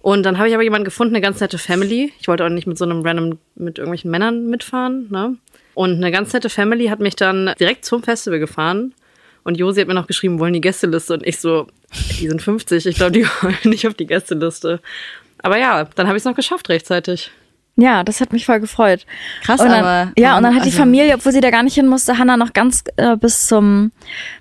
Und 0.00 0.22
dann 0.22 0.38
habe 0.38 0.48
ich 0.48 0.54
aber 0.54 0.62
jemanden 0.62 0.84
gefunden, 0.84 1.14
eine 1.14 1.22
ganz 1.22 1.40
nette 1.40 1.58
Family. 1.58 2.12
Ich 2.20 2.28
wollte 2.28 2.44
auch 2.44 2.48
nicht 2.48 2.66
mit 2.66 2.78
so 2.78 2.84
einem 2.84 3.02
random, 3.02 3.38
mit 3.56 3.78
irgendwelchen 3.78 4.10
Männern 4.10 4.46
mitfahren, 4.46 5.08
ne? 5.10 5.36
Und 5.74 5.96
eine 5.96 6.10
ganz 6.10 6.32
nette 6.32 6.50
Family 6.50 6.86
hat 6.86 6.98
mich 6.98 7.14
dann 7.14 7.52
direkt 7.60 7.84
zum 7.84 8.02
Festival 8.02 8.38
gefahren. 8.38 8.94
Und 9.44 9.56
Josi 9.56 9.80
hat 9.80 9.88
mir 9.88 9.94
noch 9.94 10.06
geschrieben, 10.06 10.40
wollen 10.40 10.52
die 10.52 10.60
Gästeliste? 10.60 11.14
Und 11.14 11.26
ich 11.26 11.38
so, 11.38 11.68
die 12.20 12.28
sind 12.28 12.42
50, 12.42 12.86
ich 12.86 12.96
glaube, 12.96 13.12
die 13.12 13.24
wollen 13.42 13.56
nicht 13.64 13.86
auf 13.86 13.94
die 13.94 14.06
Gästeliste. 14.06 14.80
Aber 15.40 15.58
ja, 15.58 15.84
dann 15.94 16.06
habe 16.06 16.16
ich 16.16 16.22
es 16.22 16.24
noch 16.24 16.34
geschafft 16.34 16.68
rechtzeitig. 16.68 17.30
Ja, 17.80 18.02
das 18.02 18.20
hat 18.20 18.32
mich 18.32 18.44
voll 18.44 18.58
gefreut. 18.58 19.06
Krass, 19.44 19.58
dann, 19.58 19.70
aber- 19.70 20.12
Ja, 20.18 20.36
und 20.36 20.42
dann 20.42 20.54
hat 20.56 20.64
die 20.64 20.70
also- 20.70 20.78
Familie, 20.78 21.14
obwohl 21.14 21.30
sie 21.32 21.40
da 21.40 21.50
gar 21.50 21.62
nicht 21.62 21.74
hin 21.74 21.86
musste, 21.86 22.18
Hannah 22.18 22.36
noch 22.36 22.52
ganz 22.52 22.82
äh, 22.96 23.16
bis 23.16 23.46
zum 23.46 23.92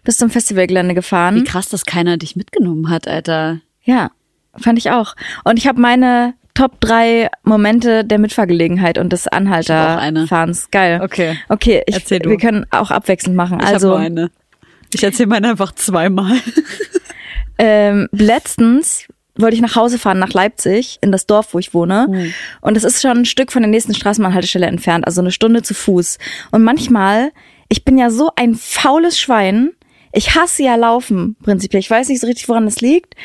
bis 0.03 0.17
zum 0.17 0.31
Festivalgelände 0.31 0.91
Wie 0.91 0.95
gefahren. 0.95 1.43
krass, 1.43 1.69
dass 1.69 1.85
keiner 1.85 2.17
dich 2.17 2.35
mitgenommen 2.35 2.89
hat, 2.89 3.07
Alter. 3.07 3.59
Ja, 3.83 4.09
fand 4.57 4.79
ich 4.79 4.89
auch. 4.89 5.15
Und 5.43 5.59
ich 5.59 5.67
habe 5.67 5.79
meine 5.79 6.33
Top 6.55 6.79
drei 6.79 7.29
Momente 7.43 8.03
der 8.03 8.17
Mitfahrgelegenheit 8.17 8.97
und 8.97 9.13
des. 9.13 9.27
Anhalterfahrens. 9.27 10.71
Geil. 10.71 11.01
Okay. 11.03 11.37
Okay, 11.49 11.83
ich, 11.85 11.93
Erzähl 11.93 12.17
du. 12.17 12.31
wir 12.31 12.37
können 12.37 12.65
auch 12.71 12.89
abwechselnd 12.89 13.35
machen. 13.35 13.59
Ich 13.61 13.67
also 13.67 13.91
hab 13.91 13.97
nur 13.97 14.05
eine. 14.05 14.31
Ich 14.91 15.03
erzähle 15.03 15.27
meine 15.29 15.49
einfach 15.51 15.73
zweimal. 15.75 16.33
ähm, 17.59 18.07
letztens 18.11 19.05
wollte 19.39 19.55
ich 19.55 19.61
nach 19.61 19.75
Hause 19.75 19.97
fahren, 19.97 20.19
nach 20.19 20.33
Leipzig, 20.33 20.97
in 21.01 21.11
das 21.11 21.25
Dorf, 21.25 21.53
wo 21.53 21.59
ich 21.59 21.73
wohne. 21.73 22.07
Hm. 22.09 22.33
Und 22.61 22.77
es 22.77 22.83
ist 22.83 23.01
schon 23.01 23.17
ein 23.17 23.25
Stück 23.25 23.51
von 23.51 23.61
der 23.61 23.69
nächsten 23.69 23.93
Straßenbahnhaltestelle 23.93 24.65
entfernt, 24.65 25.05
also 25.05 25.21
eine 25.21 25.31
Stunde 25.31 25.61
zu 25.61 25.73
Fuß. 25.73 26.17
Und 26.51 26.63
manchmal, 26.63 27.31
ich 27.69 27.85
bin 27.85 27.97
ja 27.97 28.09
so 28.09 28.31
ein 28.35 28.55
faules 28.55 29.19
Schwein. 29.19 29.71
Ich 30.13 30.35
hasse 30.35 30.63
ja 30.63 30.75
Laufen, 30.75 31.35
prinzipiell. 31.43 31.79
Ich 31.79 31.89
weiß 31.89 32.09
nicht 32.09 32.21
so 32.21 32.27
richtig, 32.27 32.49
woran 32.49 32.65
das 32.65 32.81
liegt. 32.81 33.15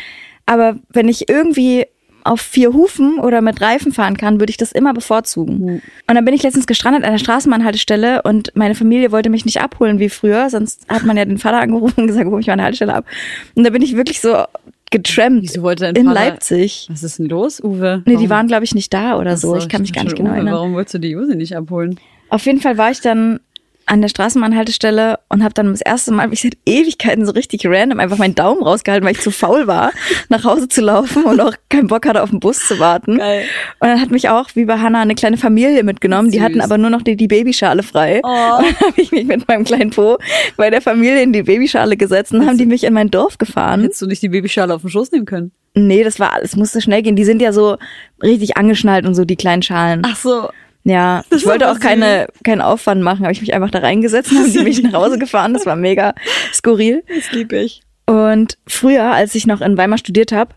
Aber 0.46 0.76
wenn 0.90 1.08
ich 1.08 1.28
irgendwie 1.28 1.86
auf 2.24 2.40
vier 2.40 2.72
Hufen 2.72 3.18
oder 3.18 3.40
mit 3.40 3.60
Reifen 3.60 3.92
fahren 3.92 4.16
kann, 4.16 4.40
würde 4.40 4.50
ich 4.50 4.56
das 4.56 4.72
immer 4.72 4.94
bevorzugen. 4.94 5.58
Hm. 5.58 5.82
Und 6.06 6.14
dann 6.14 6.24
bin 6.24 6.34
ich 6.34 6.42
letztens 6.42 6.66
gestrandet 6.66 7.04
an 7.04 7.12
der 7.12 7.18
Straßenbahnhaltestelle 7.18 8.22
und 8.22 8.52
meine 8.54 8.74
Familie 8.74 9.12
wollte 9.12 9.30
mich 9.30 9.44
nicht 9.44 9.60
abholen 9.60 9.98
wie 9.98 10.08
früher, 10.08 10.48
sonst 10.50 10.88
hat 10.88 11.04
man 11.04 11.16
ja 11.16 11.24
den 11.24 11.38
Vater 11.38 11.60
angerufen 11.60 12.02
und 12.02 12.06
gesagt, 12.06 12.26
hol 12.26 12.36
mich 12.36 12.46
der 12.46 12.56
Haltestelle 12.56 12.94
ab. 12.94 13.06
Und 13.54 13.64
da 13.64 13.70
bin 13.70 13.82
ich 13.82 13.96
wirklich 13.96 14.20
so 14.20 14.44
getrampt 14.92 15.42
Wieso 15.42 15.62
wollte 15.62 15.84
dein 15.84 15.96
in 15.96 16.06
Vater- 16.06 16.20
Leipzig. 16.20 16.86
Was 16.90 17.02
ist 17.02 17.18
denn 17.18 17.26
los, 17.26 17.60
Uwe? 17.62 18.02
Nee, 18.06 18.16
die 18.16 18.30
waren, 18.30 18.46
glaube 18.46 18.64
ich, 18.64 18.74
nicht 18.74 18.92
da 18.94 19.18
oder 19.18 19.36
so. 19.36 19.54
Ach 19.54 19.58
Ich 19.58 19.68
kann 19.68 19.82
mich 19.82 19.92
gar 19.92 20.04
nicht 20.04 20.14
genau 20.16 20.30
Uwe, 20.30 20.36
erinnern. 20.36 20.54
Warum 20.54 20.74
wolltest 20.74 20.94
du 20.94 20.98
die 20.98 21.08
Josi 21.08 21.34
nicht 21.34 21.56
abholen? 21.56 21.98
Auf 22.28 22.46
jeden 22.46 22.60
Fall 22.60 22.78
war 22.78 22.90
ich 22.90 23.00
dann 23.00 23.40
an 23.86 24.00
der 24.00 24.08
Straßenbahnhaltestelle 24.08 25.18
und 25.28 25.42
habe 25.42 25.54
dann 25.54 25.70
das 25.70 25.80
erste 25.80 26.12
Mal, 26.12 26.32
ich 26.32 26.42
seit 26.42 26.56
Ewigkeiten 26.66 27.26
so 27.26 27.32
richtig 27.32 27.66
random 27.66 28.00
einfach 28.00 28.18
meinen 28.18 28.34
Daumen 28.34 28.62
rausgehalten, 28.62 29.04
weil 29.06 29.14
ich 29.14 29.20
zu 29.20 29.30
faul 29.30 29.66
war, 29.66 29.92
nach 30.28 30.44
Hause 30.44 30.68
zu 30.68 30.80
laufen 30.80 31.24
und 31.24 31.40
auch 31.40 31.54
keinen 31.68 31.88
Bock 31.88 32.06
hatte, 32.06 32.22
auf 32.22 32.30
den 32.30 32.40
Bus 32.40 32.66
zu 32.66 32.78
warten. 32.78 33.18
Geil. 33.18 33.44
Und 33.80 33.88
dann 33.88 34.00
hat 34.00 34.10
mich 34.10 34.28
auch, 34.28 34.48
wie 34.54 34.64
bei 34.64 34.78
Hannah, 34.78 35.02
eine 35.02 35.14
kleine 35.14 35.36
Familie 35.36 35.82
mitgenommen. 35.82 36.30
Die 36.30 36.38
Süß. 36.38 36.44
hatten 36.44 36.60
aber 36.60 36.78
nur 36.78 36.90
noch 36.90 37.02
die, 37.02 37.16
die 37.16 37.28
Babyschale 37.28 37.82
frei. 37.82 38.20
Oh. 38.22 38.28
Und 38.28 38.66
dann 38.66 38.76
habe 38.88 39.00
ich 39.00 39.12
mich 39.12 39.26
mit 39.26 39.46
meinem 39.48 39.64
kleinen 39.64 39.90
Po 39.90 40.18
bei 40.56 40.70
der 40.70 40.80
Familie 40.80 41.22
in 41.22 41.32
die 41.32 41.42
Babyschale 41.42 41.96
gesetzt 41.96 42.32
und 42.32 42.46
haben 42.46 42.58
die 42.58 42.66
mich 42.66 42.84
in 42.84 42.94
mein 42.94 43.10
Dorf 43.10 43.38
gefahren. 43.38 43.82
Hättest 43.82 44.02
du 44.02 44.06
nicht 44.06 44.22
die 44.22 44.28
Babyschale 44.28 44.74
auf 44.74 44.82
den 44.82 44.90
Schoß 44.90 45.12
nehmen 45.12 45.26
können? 45.26 45.52
Nee, 45.74 46.04
das 46.04 46.20
war 46.20 46.32
alles, 46.34 46.54
musste 46.56 46.80
schnell 46.82 47.02
gehen. 47.02 47.16
Die 47.16 47.24
sind 47.24 47.40
ja 47.40 47.52
so 47.52 47.78
richtig 48.22 48.56
angeschnallt 48.56 49.06
und 49.06 49.14
so, 49.14 49.24
die 49.24 49.36
kleinen 49.36 49.62
Schalen. 49.62 50.02
Ach 50.04 50.16
so. 50.16 50.50
Ja, 50.84 51.22
Das 51.30 51.40
ich 51.42 51.46
wollte 51.46 51.70
auch 51.70 51.78
keine, 51.78 52.26
keinen 52.44 52.60
Aufwand 52.60 53.02
machen, 53.02 53.22
habe 53.22 53.32
ich 53.32 53.40
mich 53.40 53.54
einfach 53.54 53.70
da 53.70 53.78
reingesetzt 53.78 54.32
und 54.32 54.38
haben 54.38 54.52
die 54.52 54.58
mich 54.60 54.82
nach 54.82 54.94
Hause 54.94 55.18
gefahren. 55.18 55.54
Das 55.54 55.64
war 55.66 55.76
mega 55.76 56.14
skurril. 56.52 57.04
Das 57.08 57.30
lieb 57.32 57.52
ich. 57.52 57.82
Und 58.06 58.58
früher, 58.66 59.04
als 59.12 59.34
ich 59.36 59.46
noch 59.46 59.60
in 59.60 59.76
Weimar 59.76 59.98
studiert 59.98 60.32
habe, 60.32 60.54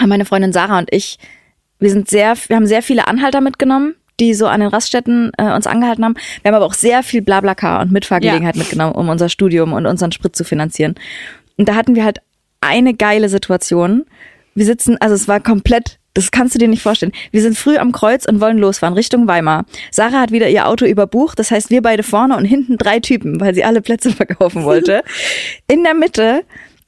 haben 0.00 0.08
meine 0.08 0.24
Freundin 0.24 0.52
Sarah 0.52 0.78
und 0.78 0.88
ich, 0.92 1.18
wir 1.80 1.90
sind 1.90 2.08
sehr, 2.08 2.34
wir 2.46 2.56
haben 2.56 2.66
sehr 2.66 2.82
viele 2.82 3.08
Anhalter 3.08 3.40
mitgenommen, 3.40 3.96
die 4.20 4.34
so 4.34 4.46
an 4.46 4.60
den 4.60 4.68
Raststätten 4.68 5.32
äh, 5.36 5.52
uns 5.52 5.66
angehalten 5.66 6.04
haben. 6.04 6.14
Wir 6.42 6.50
haben 6.50 6.56
aber 6.56 6.66
auch 6.66 6.74
sehr 6.74 7.02
viel 7.02 7.22
Blablacar 7.22 7.80
und 7.80 7.90
Mitfahrgelegenheit 7.90 8.54
Ja. 8.54 8.58
mitgenommen, 8.60 8.94
um 8.94 9.08
unser 9.08 9.28
Studium 9.28 9.72
und 9.72 9.86
unseren 9.86 10.12
Sprit 10.12 10.36
zu 10.36 10.44
finanzieren. 10.44 10.94
Und 11.56 11.68
da 11.68 11.74
hatten 11.74 11.94
wir 11.96 12.04
halt 12.04 12.18
eine 12.60 12.94
geile 12.94 13.28
Situation. 13.28 14.04
Wir 14.54 14.64
sitzen, 14.66 14.96
also 15.00 15.14
es 15.14 15.26
war 15.26 15.40
komplett, 15.40 15.98
das 16.14 16.30
kannst 16.30 16.54
du 16.54 16.58
dir 16.58 16.68
nicht 16.68 16.82
vorstellen. 16.82 17.12
Wir 17.30 17.42
sind 17.42 17.56
früh 17.56 17.76
am 17.76 17.92
Kreuz 17.92 18.26
und 18.26 18.40
wollen 18.40 18.58
losfahren 18.58 18.94
Richtung 18.94 19.26
Weimar. 19.28 19.64
Sarah 19.90 20.20
hat 20.20 20.32
wieder 20.32 20.48
ihr 20.48 20.66
Auto 20.68 20.84
überbucht, 20.84 21.38
das 21.38 21.50
heißt 21.50 21.70
wir 21.70 21.82
beide 21.82 22.02
vorne 22.02 22.36
und 22.36 22.44
hinten 22.44 22.76
drei 22.78 23.00
Typen, 23.00 23.40
weil 23.40 23.54
sie 23.54 23.64
alle 23.64 23.80
Plätze 23.80 24.10
verkaufen 24.16 24.64
wollte. 24.64 25.02
In 25.68 25.84
der 25.84 25.94
Mitte 25.94 26.42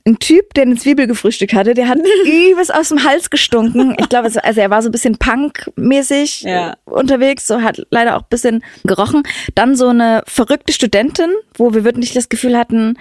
ein 0.04 0.18
Typ, 0.18 0.52
der 0.54 0.64
eine 0.64 0.74
Zwiebel 0.74 1.06
gefrühstückt 1.06 1.52
hatte, 1.54 1.74
der 1.74 1.88
hat 1.88 1.98
übelst 2.24 2.74
aus 2.74 2.88
dem 2.88 3.04
Hals 3.04 3.30
gestunken. 3.30 3.94
Ich 4.00 4.08
glaube, 4.08 4.24
also 4.26 4.60
er 4.60 4.70
war 4.70 4.82
so 4.82 4.88
ein 4.88 4.92
bisschen 4.92 5.16
Punk-mäßig 5.16 6.42
Ja. 6.42 6.74
unterwegs, 6.86 7.46
so 7.46 7.62
hat 7.62 7.86
leider 7.90 8.16
auch 8.16 8.22
ein 8.22 8.28
bisschen 8.28 8.64
gerochen. 8.84 9.22
Dann 9.54 9.76
so 9.76 9.88
eine 9.88 10.24
verrückte 10.26 10.72
Studentin, 10.72 11.30
wo 11.54 11.72
wir 11.72 11.84
wirklich 11.84 12.12
das 12.12 12.28
Gefühl 12.28 12.58
hatten, 12.58 12.98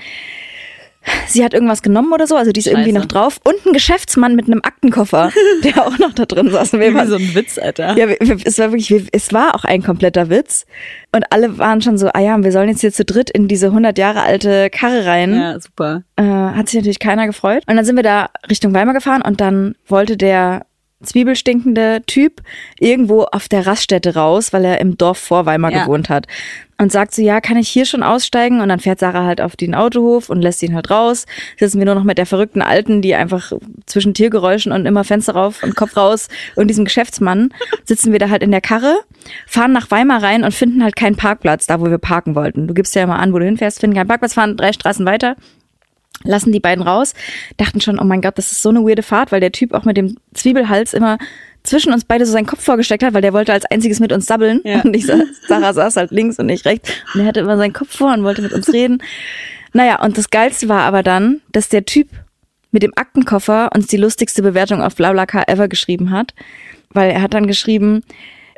sie 1.27 1.43
hat 1.43 1.53
irgendwas 1.53 1.81
genommen 1.81 2.13
oder 2.13 2.27
so, 2.27 2.35
also 2.35 2.51
die 2.51 2.59
ist 2.59 2.67
irgendwie 2.67 2.91
Scheiße. 2.91 2.99
noch 2.99 3.05
drauf. 3.05 3.39
Und 3.43 3.65
ein 3.65 3.73
Geschäftsmann 3.73 4.35
mit 4.35 4.47
einem 4.47 4.61
Aktenkoffer, 4.63 5.31
der 5.63 5.85
auch 5.85 5.97
noch 5.97 6.13
da 6.13 6.25
drin 6.25 6.49
saß. 6.49 6.73
Wir 6.73 6.93
Wie 6.93 7.07
so 7.07 7.15
ein 7.15 7.35
Witz, 7.35 7.57
Alter. 7.57 7.97
ja, 7.97 8.07
es 8.43 8.59
war 8.59 8.71
wirklich, 8.71 8.89
wir, 8.89 9.05
es 9.11 9.33
war 9.33 9.55
auch 9.55 9.63
ein 9.63 9.83
kompletter 9.83 10.29
Witz. 10.29 10.65
Und 11.13 11.25
alle 11.31 11.57
waren 11.57 11.81
schon 11.81 11.97
so, 11.97 12.07
ah 12.13 12.19
ja, 12.19 12.41
wir 12.41 12.51
sollen 12.51 12.69
jetzt 12.69 12.81
hier 12.81 12.93
zu 12.93 13.03
dritt 13.05 13.29
in 13.29 13.47
diese 13.47 13.67
100 13.67 13.97
Jahre 13.97 14.21
alte 14.21 14.69
Karre 14.69 15.05
rein. 15.05 15.33
Ja, 15.35 15.59
super. 15.59 16.03
Äh, 16.15 16.23
hat 16.23 16.69
sich 16.69 16.79
natürlich 16.79 16.99
keiner 16.99 17.25
gefreut. 17.27 17.63
Und 17.67 17.75
dann 17.75 17.85
sind 17.85 17.95
wir 17.95 18.03
da 18.03 18.29
Richtung 18.49 18.73
Weimar 18.73 18.93
gefahren 18.93 19.21
und 19.21 19.41
dann 19.41 19.75
wollte 19.87 20.17
der 20.17 20.65
zwiebelstinkende 21.01 22.01
Typ 22.05 22.41
irgendwo 22.79 23.23
auf 23.23 23.47
der 23.47 23.67
Raststätte 23.67 24.15
raus, 24.15 24.53
weil 24.53 24.65
er 24.65 24.79
im 24.81 24.97
Dorf 24.97 25.17
vor 25.17 25.45
Weimar 25.45 25.71
ja. 25.71 25.83
gewohnt 25.83 26.09
hat. 26.09 26.27
Und 26.77 26.91
sagt 26.91 27.13
so, 27.13 27.21
ja, 27.21 27.41
kann 27.41 27.57
ich 27.57 27.69
hier 27.69 27.85
schon 27.85 28.01
aussteigen? 28.01 28.59
Und 28.59 28.69
dann 28.69 28.79
fährt 28.79 28.97
Sarah 28.97 29.23
halt 29.23 29.39
auf 29.39 29.55
den 29.55 29.75
Autohof 29.75 30.31
und 30.31 30.41
lässt 30.41 30.63
ihn 30.63 30.73
halt 30.73 30.89
raus. 30.89 31.27
Sitzen 31.59 31.77
wir 31.77 31.85
nur 31.85 31.93
noch 31.93 32.03
mit 32.03 32.17
der 32.17 32.25
verrückten 32.25 32.63
Alten, 32.63 33.03
die 33.03 33.13
einfach 33.13 33.51
zwischen 33.85 34.15
Tiergeräuschen 34.15 34.71
und 34.71 34.87
immer 34.87 35.03
Fenster 35.03 35.33
rauf 35.33 35.61
und 35.61 35.75
Kopf 35.75 35.95
raus 35.95 36.27
und 36.55 36.69
diesem 36.69 36.85
Geschäftsmann 36.85 37.53
sitzen 37.85 38.11
wir 38.11 38.17
da 38.17 38.29
halt 38.29 38.41
in 38.41 38.49
der 38.49 38.61
Karre, 38.61 38.97
fahren 39.45 39.73
nach 39.73 39.91
Weimar 39.91 40.23
rein 40.23 40.43
und 40.43 40.55
finden 40.55 40.83
halt 40.83 40.95
keinen 40.95 41.17
Parkplatz, 41.17 41.67
da 41.67 41.79
wo 41.79 41.85
wir 41.85 41.99
parken 41.99 42.33
wollten. 42.33 42.67
Du 42.67 42.73
gibst 42.73 42.95
ja 42.95 43.03
immer 43.03 43.19
an, 43.19 43.31
wo 43.31 43.37
du 43.37 43.45
hinfährst, 43.45 43.79
finden 43.79 43.95
keinen 43.95 44.07
Parkplatz, 44.07 44.33
fahren 44.33 44.57
drei 44.57 44.73
Straßen 44.73 45.05
weiter, 45.05 45.35
lassen 46.23 46.51
die 46.51 46.59
beiden 46.59 46.83
raus, 46.83 47.13
dachten 47.57 47.81
schon, 47.81 47.99
oh 47.99 48.03
mein 48.03 48.21
Gott, 48.21 48.37
das 48.37 48.51
ist 48.51 48.61
so 48.61 48.69
eine 48.69 48.81
weirde 48.81 49.03
Fahrt, 49.03 49.31
weil 49.31 49.39
der 49.39 49.51
Typ 49.51 49.73
auch 49.73 49.85
mit 49.85 49.97
dem 49.97 50.17
Zwiebelhals 50.33 50.93
immer 50.93 51.17
zwischen 51.63 51.93
uns 51.93 52.05
beide 52.05 52.25
so 52.25 52.31
seinen 52.31 52.45
Kopf 52.45 52.63
vorgesteckt 52.63 53.03
hat, 53.03 53.13
weil 53.13 53.21
der 53.21 53.33
wollte 53.33 53.53
als 53.53 53.65
einziges 53.65 53.99
mit 53.99 54.11
uns 54.11 54.25
sabbeln. 54.25 54.61
Ja. 54.63 54.81
Und 54.81 54.95
ich 54.95 55.05
saß, 55.05 55.21
Sarah 55.47 55.73
saß 55.73 55.95
halt 55.95 56.11
links 56.11 56.39
und 56.39 56.49
ich 56.49 56.65
rechts. 56.65 56.91
Und 57.13 57.21
er 57.21 57.27
hatte 57.27 57.41
immer 57.41 57.57
seinen 57.57 57.73
Kopf 57.73 57.95
vor 57.97 58.13
und 58.13 58.23
wollte 58.23 58.41
mit 58.41 58.53
uns 58.53 58.71
reden. 58.73 59.01
Naja, 59.73 60.01
und 60.01 60.17
das 60.17 60.29
Geilste 60.29 60.69
war 60.69 60.81
aber 60.81 61.03
dann, 61.03 61.41
dass 61.51 61.69
der 61.69 61.85
Typ 61.85 62.07
mit 62.71 62.83
dem 62.83 62.93
Aktenkoffer 62.95 63.69
uns 63.75 63.87
die 63.87 63.97
lustigste 63.97 64.41
Bewertung 64.41 64.81
auf 64.81 64.95
BlaBlaCar 64.95 65.47
ever 65.49 65.67
geschrieben 65.67 66.11
hat. 66.11 66.33
Weil 66.89 67.11
er 67.11 67.21
hat 67.21 67.33
dann 67.33 67.47
geschrieben, 67.47 68.03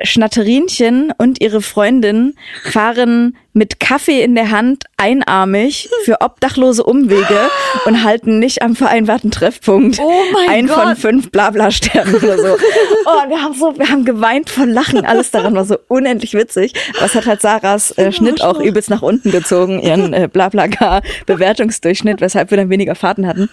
Schnatterinchen 0.04 1.12
und 1.16 1.40
ihre 1.40 1.62
Freundin 1.62 2.34
fahren 2.70 3.36
mit 3.52 3.78
Kaffee 3.78 4.22
in 4.22 4.34
der 4.34 4.50
Hand 4.50 4.84
einarmig 4.96 5.88
für 6.04 6.20
obdachlose 6.20 6.82
Umwege 6.82 7.50
und 7.86 8.02
halten 8.02 8.40
nicht 8.40 8.62
am 8.62 8.74
vereinbarten 8.74 9.30
Treffpunkt. 9.30 10.00
Oh 10.00 10.22
mein 10.32 10.48
Ein 10.48 10.66
Gott. 10.66 10.76
von 10.76 10.96
fünf 10.96 11.30
Blabla-Sternen 11.30 12.16
oder 12.16 12.38
so. 12.38 12.56
Oh, 13.06 13.28
wir 13.28 13.42
haben 13.42 13.52
so, 13.54 13.78
wir 13.78 13.90
haben 13.90 14.06
geweint 14.06 14.48
vor 14.48 14.64
Lachen. 14.64 15.04
Alles 15.04 15.30
daran 15.30 15.54
war 15.54 15.66
so 15.66 15.76
unendlich 15.88 16.32
witzig. 16.32 16.72
Was 17.00 17.14
hat 17.14 17.26
halt 17.26 17.42
Sarahs 17.42 17.90
äh, 17.98 18.10
Schnitt 18.12 18.42
auch 18.42 18.58
übelst 18.58 18.88
nach 18.88 19.02
unten 19.02 19.30
gezogen, 19.30 19.78
ihren 19.78 20.14
äh, 20.14 20.26
Blabla-Bewertungsdurchschnitt, 20.32 22.22
weshalb 22.22 22.50
wir 22.50 22.56
dann 22.56 22.70
weniger 22.70 22.94
Fahrten 22.94 23.26
hatten. 23.26 23.50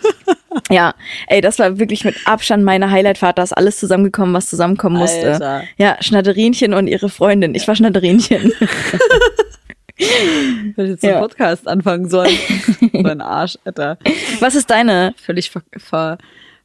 Ja, 0.69 0.93
ey, 1.27 1.41
das 1.41 1.59
war 1.59 1.79
wirklich 1.79 2.03
mit 2.03 2.15
Abstand 2.25 2.63
meine 2.63 2.91
Highlight-Fahrt. 2.91 3.37
Da 3.37 3.43
ist 3.43 3.53
alles 3.53 3.79
zusammengekommen, 3.79 4.33
was 4.33 4.49
zusammenkommen 4.49 4.97
musste. 4.97 5.33
Alter. 5.33 5.63
Ja, 5.77 5.97
Schnatterinchen 6.01 6.73
und 6.73 6.87
ihre 6.87 7.09
Freundin. 7.09 7.55
Ich 7.55 7.67
war 7.67 7.75
Schnatterinchen. 7.75 8.51
Hätte 10.75 10.89
jetzt 10.89 11.03
ja. 11.03 11.11
einen 11.11 11.21
Podcast 11.21 11.67
anfangen 11.67 12.09
sollen. 12.09 12.35
so 12.91 13.03
ein 13.03 13.21
Arsch, 13.21 13.57
Alter. 13.65 13.97
Was 14.39 14.55
ist 14.55 14.69
deine? 14.69 15.13
Völlig 15.17 15.51
ver, 15.51 15.61
ver, 15.77 16.17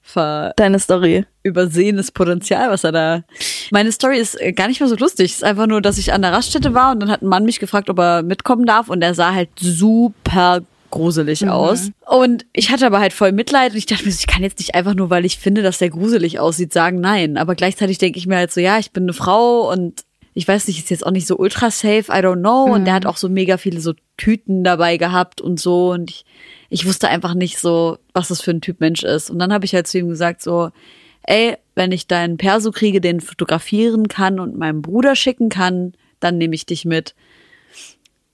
ver 0.02 0.52
deine 0.56 0.78
Story. 0.78 1.24
Übersehenes 1.42 2.10
Potenzial, 2.10 2.70
was 2.70 2.82
er 2.82 2.92
da. 2.92 3.22
Meine 3.70 3.92
Story 3.92 4.18
ist 4.18 4.40
äh, 4.40 4.52
gar 4.52 4.68
nicht 4.68 4.80
mehr 4.80 4.88
so 4.88 4.96
lustig. 4.96 5.32
Es 5.32 5.36
ist 5.36 5.44
einfach 5.44 5.66
nur, 5.66 5.80
dass 5.80 5.98
ich 5.98 6.12
an 6.12 6.22
der 6.22 6.32
Raststätte 6.32 6.74
war 6.74 6.92
und 6.92 7.00
dann 7.00 7.10
hat 7.10 7.22
ein 7.22 7.28
Mann 7.28 7.44
mich 7.44 7.60
gefragt, 7.60 7.90
ob 7.90 7.98
er 7.98 8.22
mitkommen 8.22 8.64
darf 8.66 8.88
und 8.88 9.02
er 9.02 9.14
sah 9.14 9.32
halt 9.32 9.50
super 9.60 10.62
gruselig 10.96 11.42
mhm. 11.42 11.48
aus. 11.48 11.90
Und 12.06 12.46
ich 12.52 12.70
hatte 12.70 12.86
aber 12.86 13.00
halt 13.00 13.12
voll 13.12 13.32
Mitleid 13.32 13.72
und 13.72 13.78
ich 13.78 13.86
dachte 13.86 14.04
mir, 14.04 14.10
ich 14.10 14.26
kann 14.26 14.42
jetzt 14.42 14.58
nicht 14.58 14.74
einfach 14.74 14.94
nur, 14.94 15.10
weil 15.10 15.24
ich 15.24 15.38
finde, 15.38 15.62
dass 15.62 15.78
der 15.78 15.90
gruselig 15.90 16.38
aussieht, 16.38 16.72
sagen 16.72 17.00
nein. 17.00 17.36
Aber 17.36 17.54
gleichzeitig 17.54 17.98
denke 17.98 18.18
ich 18.18 18.26
mir 18.26 18.36
halt 18.36 18.52
so, 18.52 18.60
ja, 18.60 18.78
ich 18.78 18.92
bin 18.92 19.04
eine 19.04 19.12
Frau 19.12 19.70
und 19.70 20.04
ich 20.34 20.46
weiß 20.46 20.68
nicht, 20.68 20.78
ist 20.78 20.90
jetzt 20.90 21.06
auch 21.06 21.12
nicht 21.12 21.26
so 21.26 21.38
ultra 21.38 21.70
safe, 21.70 22.12
I 22.12 22.20
don't 22.20 22.40
know. 22.40 22.66
Mhm. 22.66 22.72
Und 22.72 22.84
der 22.84 22.94
hat 22.94 23.06
auch 23.06 23.16
so 23.16 23.28
mega 23.28 23.56
viele 23.56 23.80
so 23.80 23.94
Tüten 24.16 24.64
dabei 24.64 24.98
gehabt 24.98 25.40
und 25.40 25.58
so. 25.58 25.92
Und 25.92 26.10
ich, 26.10 26.24
ich 26.68 26.86
wusste 26.86 27.08
einfach 27.08 27.34
nicht 27.34 27.58
so, 27.58 27.98
was 28.12 28.28
das 28.28 28.42
für 28.42 28.50
ein 28.50 28.60
Typ 28.60 28.80
Mensch 28.80 29.02
ist. 29.02 29.30
Und 29.30 29.38
dann 29.38 29.52
habe 29.52 29.64
ich 29.64 29.74
halt 29.74 29.86
zu 29.86 29.98
ihm 29.98 30.08
gesagt 30.08 30.42
so, 30.42 30.70
ey, 31.22 31.56
wenn 31.74 31.92
ich 31.92 32.06
deinen 32.06 32.36
Perso 32.36 32.70
kriege, 32.70 33.00
den 33.00 33.20
fotografieren 33.20 34.08
kann 34.08 34.38
und 34.38 34.58
meinem 34.58 34.82
Bruder 34.82 35.16
schicken 35.16 35.48
kann, 35.48 35.94
dann 36.20 36.38
nehme 36.38 36.54
ich 36.54 36.66
dich 36.66 36.84
mit 36.84 37.14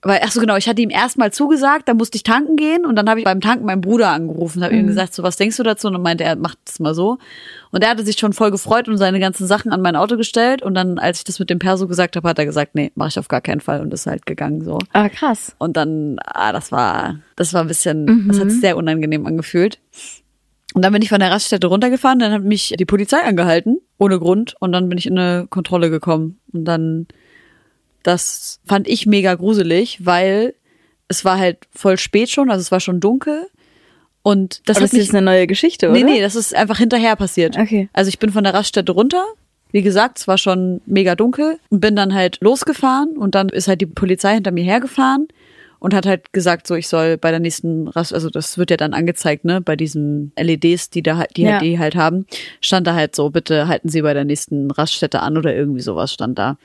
weil, 0.04 0.20
ach 0.24 0.32
so 0.32 0.40
genau, 0.40 0.56
ich 0.56 0.68
hatte 0.68 0.82
ihm 0.82 0.90
erstmal 0.90 1.32
zugesagt, 1.32 1.88
dann 1.88 1.96
musste 1.96 2.16
ich 2.16 2.24
tanken 2.24 2.56
gehen 2.56 2.84
und 2.84 2.96
dann 2.96 3.08
habe 3.08 3.20
ich 3.20 3.24
beim 3.24 3.40
Tanken 3.40 3.64
meinen 3.66 3.80
Bruder 3.80 4.10
angerufen, 4.10 4.64
habe 4.64 4.74
mhm. 4.74 4.80
ihm 4.80 4.86
gesagt, 4.88 5.14
so 5.14 5.22
was 5.22 5.36
denkst 5.36 5.56
du 5.56 5.62
dazu? 5.62 5.86
Und 5.86 5.92
dann 5.94 6.02
meinte 6.02 6.24
er, 6.24 6.34
macht 6.34 6.58
das 6.64 6.80
mal 6.80 6.94
so. 6.94 7.18
Und 7.70 7.84
er 7.84 7.90
hatte 7.90 8.04
sich 8.04 8.18
schon 8.18 8.32
voll 8.32 8.50
gefreut 8.50 8.88
und 8.88 8.98
seine 8.98 9.20
ganzen 9.20 9.46
Sachen 9.46 9.70
an 9.70 9.80
mein 9.80 9.94
Auto 9.94 10.16
gestellt 10.16 10.60
und 10.62 10.74
dann, 10.74 10.98
als 10.98 11.18
ich 11.18 11.24
das 11.24 11.38
mit 11.38 11.50
dem 11.50 11.60
Perso 11.60 11.86
gesagt 11.86 12.16
habe, 12.16 12.28
hat 12.28 12.38
er 12.38 12.46
gesagt, 12.46 12.74
nee, 12.74 12.90
mache 12.96 13.10
ich 13.10 13.18
auf 13.18 13.28
gar 13.28 13.40
keinen 13.40 13.60
Fall 13.60 13.80
und 13.80 13.94
ist 13.94 14.06
halt 14.06 14.26
gegangen 14.26 14.62
so. 14.64 14.78
Ah, 14.92 15.08
krass. 15.08 15.54
Und 15.58 15.76
dann, 15.76 16.16
ah, 16.24 16.52
das 16.52 16.72
war, 16.72 17.20
das 17.36 17.54
war 17.54 17.60
ein 17.60 17.68
bisschen, 17.68 18.04
mhm. 18.04 18.28
das 18.28 18.40
hat 18.40 18.50
sich 18.50 18.60
sehr 18.60 18.76
unangenehm 18.76 19.24
angefühlt. 19.24 19.78
Und 20.74 20.82
dann 20.82 20.92
bin 20.92 21.02
ich 21.02 21.10
von 21.10 21.20
der 21.20 21.30
Raststätte 21.30 21.66
runtergefahren, 21.66 22.18
dann 22.18 22.32
hat 22.32 22.42
mich 22.42 22.74
die 22.78 22.86
Polizei 22.86 23.18
angehalten, 23.18 23.78
ohne 23.98 24.18
Grund, 24.18 24.54
und 24.58 24.72
dann 24.72 24.88
bin 24.88 24.98
ich 24.98 25.06
in 25.06 25.18
eine 25.18 25.46
Kontrolle 25.46 25.90
gekommen. 25.90 26.40
Und 26.52 26.64
dann 26.64 27.06
das 28.02 28.60
fand 28.66 28.88
ich 28.88 29.06
mega 29.06 29.34
gruselig, 29.34 30.04
weil 30.04 30.54
es 31.08 31.24
war 31.24 31.38
halt 31.38 31.58
voll 31.74 31.98
spät 31.98 32.30
schon, 32.30 32.50
also 32.50 32.60
es 32.60 32.72
war 32.72 32.80
schon 32.80 33.00
dunkel. 33.00 33.48
Und 34.22 34.62
das 34.66 34.76
Aber 34.76 34.86
ist 34.86 34.92
jetzt 34.92 35.14
eine 35.14 35.22
neue 35.22 35.46
Geschichte, 35.46 35.90
oder? 35.90 35.98
Nee, 35.98 36.04
nee, 36.04 36.20
das 36.20 36.36
ist 36.36 36.54
einfach 36.54 36.78
hinterher 36.78 37.16
passiert. 37.16 37.58
Okay. 37.58 37.88
Also 37.92 38.08
ich 38.08 38.18
bin 38.18 38.30
von 38.30 38.44
der 38.44 38.54
Raststätte 38.54 38.92
runter. 38.92 39.24
Wie 39.72 39.82
gesagt, 39.82 40.18
es 40.18 40.28
war 40.28 40.38
schon 40.38 40.80
mega 40.86 41.16
dunkel 41.16 41.58
und 41.70 41.80
bin 41.80 41.96
dann 41.96 42.14
halt 42.14 42.38
losgefahren 42.40 43.16
und 43.16 43.34
dann 43.34 43.48
ist 43.48 43.68
halt 43.68 43.80
die 43.80 43.86
Polizei 43.86 44.34
hinter 44.34 44.52
mir 44.52 44.64
hergefahren 44.64 45.28
und 45.82 45.94
hat 45.94 46.06
halt 46.06 46.32
gesagt, 46.32 46.68
so 46.68 46.76
ich 46.76 46.86
soll 46.86 47.16
bei 47.16 47.32
der 47.32 47.40
nächsten 47.40 47.88
Rast, 47.88 48.14
also 48.14 48.30
das 48.30 48.56
wird 48.56 48.70
ja 48.70 48.76
dann 48.76 48.94
angezeigt, 48.94 49.44
ne, 49.44 49.60
bei 49.60 49.74
diesen 49.74 50.32
LEDs, 50.38 50.90
die 50.90 51.02
da 51.02 51.24
die, 51.36 51.42
ja. 51.42 51.58
die 51.58 51.78
halt 51.80 51.96
haben, 51.96 52.24
stand 52.60 52.86
da 52.86 52.94
halt 52.94 53.16
so, 53.16 53.30
bitte 53.30 53.66
halten 53.66 53.88
Sie 53.88 54.02
bei 54.02 54.14
der 54.14 54.24
nächsten 54.24 54.70
Raststätte 54.70 55.20
an 55.20 55.36
oder 55.36 55.52
irgendwie 55.52 55.80
sowas 55.80 56.12
stand 56.12 56.38
da. 56.38 56.56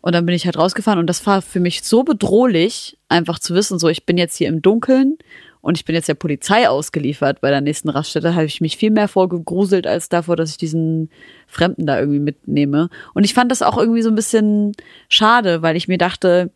Und 0.00 0.14
dann 0.14 0.26
bin 0.26 0.34
ich 0.34 0.44
halt 0.44 0.56
rausgefahren 0.56 0.98
und 0.98 1.06
das 1.06 1.26
war 1.26 1.42
für 1.42 1.60
mich 1.60 1.82
so 1.82 2.04
bedrohlich, 2.04 2.98
einfach 3.08 3.38
zu 3.38 3.54
wissen, 3.54 3.78
so 3.78 3.88
ich 3.88 4.06
bin 4.06 4.16
jetzt 4.16 4.36
hier 4.36 4.48
im 4.48 4.62
Dunkeln 4.62 5.18
und 5.60 5.76
ich 5.76 5.84
bin 5.84 5.94
jetzt 5.94 6.08
der 6.08 6.14
Polizei 6.14 6.68
ausgeliefert 6.68 7.40
bei 7.40 7.50
der 7.50 7.60
nächsten 7.60 7.88
Raststätte, 7.88 8.34
habe 8.34 8.46
ich 8.46 8.60
mich 8.60 8.76
viel 8.76 8.90
mehr 8.90 9.08
vorgegruselt 9.08 9.86
als 9.86 10.08
davor, 10.08 10.36
dass 10.36 10.50
ich 10.50 10.56
diesen 10.56 11.10
Fremden 11.46 11.84
da 11.84 11.98
irgendwie 11.98 12.20
mitnehme. 12.20 12.90
Und 13.12 13.24
ich 13.24 13.34
fand 13.34 13.50
das 13.50 13.62
auch 13.62 13.76
irgendwie 13.76 14.02
so 14.02 14.08
ein 14.08 14.14
bisschen 14.14 14.72
schade, 15.08 15.62
weil 15.62 15.76
ich 15.76 15.88
mir 15.88 15.98
dachte, 15.98 16.50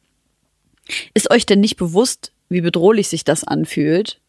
ist 1.14 1.30
euch 1.30 1.46
denn 1.46 1.60
nicht 1.60 1.76
bewusst, 1.76 2.32
wie 2.48 2.60
bedrohlich 2.60 3.08
sich 3.08 3.24
das 3.24 3.44
anfühlt, 3.44 4.20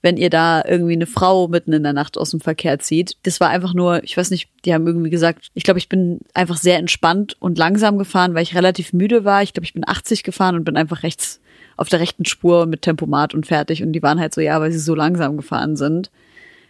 wenn 0.00 0.16
ihr 0.16 0.30
da 0.30 0.62
irgendwie 0.64 0.92
eine 0.92 1.06
Frau 1.06 1.48
mitten 1.48 1.72
in 1.72 1.82
der 1.82 1.92
Nacht 1.92 2.16
aus 2.18 2.30
dem 2.30 2.40
Verkehr 2.40 2.78
zieht. 2.78 3.16
Das 3.24 3.40
war 3.40 3.48
einfach 3.48 3.74
nur, 3.74 4.04
ich 4.04 4.16
weiß 4.16 4.30
nicht, 4.30 4.48
die 4.64 4.72
haben 4.72 4.86
irgendwie 4.86 5.10
gesagt, 5.10 5.48
ich 5.54 5.64
glaube, 5.64 5.78
ich 5.78 5.88
bin 5.88 6.20
einfach 6.34 6.56
sehr 6.56 6.78
entspannt 6.78 7.36
und 7.40 7.58
langsam 7.58 7.98
gefahren, 7.98 8.34
weil 8.34 8.44
ich 8.44 8.54
relativ 8.54 8.92
müde 8.92 9.24
war. 9.24 9.42
Ich 9.42 9.52
glaube, 9.52 9.64
ich 9.64 9.74
bin 9.74 9.86
80 9.86 10.22
gefahren 10.22 10.54
und 10.54 10.64
bin 10.64 10.76
einfach 10.76 11.02
rechts 11.02 11.40
auf 11.76 11.88
der 11.88 12.00
rechten 12.00 12.24
Spur 12.24 12.66
mit 12.66 12.82
Tempomat 12.82 13.34
und 13.34 13.46
fertig. 13.46 13.82
Und 13.82 13.92
die 13.92 14.02
waren 14.02 14.20
halt 14.20 14.34
so, 14.34 14.40
ja, 14.40 14.60
weil 14.60 14.72
sie 14.72 14.78
so 14.78 14.94
langsam 14.94 15.36
gefahren 15.36 15.76
sind, 15.76 16.10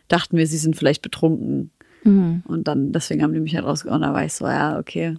dachten 0.09 0.37
wir, 0.37 0.47
sie 0.47 0.59
sind 0.59 0.76
vielleicht 0.76 1.03
betrunken. 1.03 1.70
Mhm. 2.05 2.43
Und 2.47 2.66
dann, 2.66 2.93
deswegen 2.93 3.22
haben 3.22 3.35
die 3.35 3.41
mich 3.41 3.55
halt 3.55 3.66
rausgehauen. 3.66 4.03
Da 4.03 4.14
war 4.14 4.24
ich 4.24 4.33
so, 4.33 4.47
ja, 4.47 4.79
okay. 4.79 5.16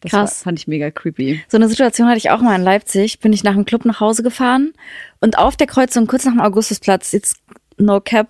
Das 0.00 0.10
Krass. 0.10 0.40
War, 0.40 0.44
fand 0.44 0.58
ich 0.58 0.66
mega 0.66 0.90
creepy. 0.90 1.40
So 1.48 1.56
eine 1.56 1.68
Situation 1.68 2.08
hatte 2.08 2.18
ich 2.18 2.30
auch 2.30 2.40
mal 2.40 2.56
in 2.56 2.62
Leipzig. 2.62 3.20
Bin 3.20 3.32
ich 3.32 3.44
nach 3.44 3.54
dem 3.54 3.64
Club 3.64 3.84
nach 3.84 4.00
Hause 4.00 4.22
gefahren 4.22 4.72
und 5.20 5.38
auf 5.38 5.56
der 5.56 5.66
Kreuzung, 5.66 6.06
kurz 6.06 6.24
nach 6.24 6.32
dem 6.32 6.40
Augustusplatz, 6.40 7.12
jetzt 7.12 7.36
no 7.78 8.00
cap, 8.00 8.28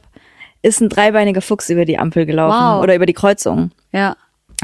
ist 0.62 0.80
ein 0.80 0.89
dreibeiniger 0.89 1.41
Fuchs 1.41 1.70
über 1.70 1.85
die 1.85 1.99
Ampel 1.99 2.26
gelaufen 2.26 2.59
wow. 2.59 2.83
oder 2.83 2.95
über 2.95 3.07
die 3.07 3.14
Kreuzung. 3.14 3.72
Ja. 3.93 4.16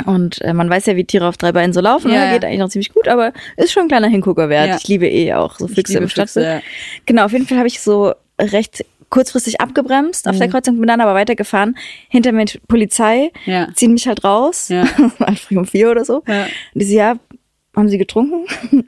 Und 0.07 0.41
äh, 0.43 0.53
man 0.53 0.71
weiß 0.71 0.87
ja, 0.87 0.97
wie 0.97 1.05
Tiere 1.05 1.27
auf 1.27 1.37
drei 1.37 1.53
Beinen 1.53 1.73
so 1.73 1.81
laufen. 1.81 2.13
Ja, 2.13 2.27
ne? 2.27 2.33
Geht 2.35 2.45
eigentlich 2.45 2.61
noch 2.61 2.69
ziemlich 2.69 2.93
gut, 2.93 3.09
aber 3.09 3.33
ist 3.57 3.73
schon 3.73 3.85
ein 3.85 3.89
kleiner 3.89 4.09
Hingucker 4.09 4.49
wert. 4.49 4.69
Ja. 4.69 4.77
Ich 4.77 4.87
liebe 4.87 5.09
eh 5.09 5.35
auch 5.35 5.59
so 5.59 5.67
Füchse 5.67 5.99
im 5.99 6.09
Stadtbild. 6.09 6.47
Ja. 6.47 6.61
Genau, 7.07 7.25
auf 7.25 7.33
jeden 7.33 7.47
Fall 7.47 7.59
habe 7.59 7.67
ich 7.67 7.81
so 7.81 8.15
recht 8.41 8.85
kurzfristig 9.11 9.61
abgebremst 9.61 10.29
auf 10.29 10.35
mhm. 10.35 10.39
der 10.41 10.49
Kreuzung, 10.49 10.79
bin 10.79 10.87
dann 10.87 11.01
aber 11.01 11.15
weitergefahren. 11.15 11.77
Hinter 12.09 12.33
mir 12.33 12.45
Polizei, 12.67 13.33
ja. 13.47 13.69
ziehen 13.75 13.93
mich 13.93 14.07
halt 14.07 14.25
raus. 14.25 14.69
Ja. 14.69 14.85
war 15.19 15.35
früh 15.37 15.59
um 15.59 15.67
vier 15.67 15.91
oder 15.91 16.05
so. 16.05 16.23
Ja. 16.27 16.45
Und 16.75 16.83
die 16.83 16.85
so, 16.85 16.95
ja, 16.95 17.15
haben 17.77 17.89
Sie 17.89 17.99
getrunken? 17.99 18.47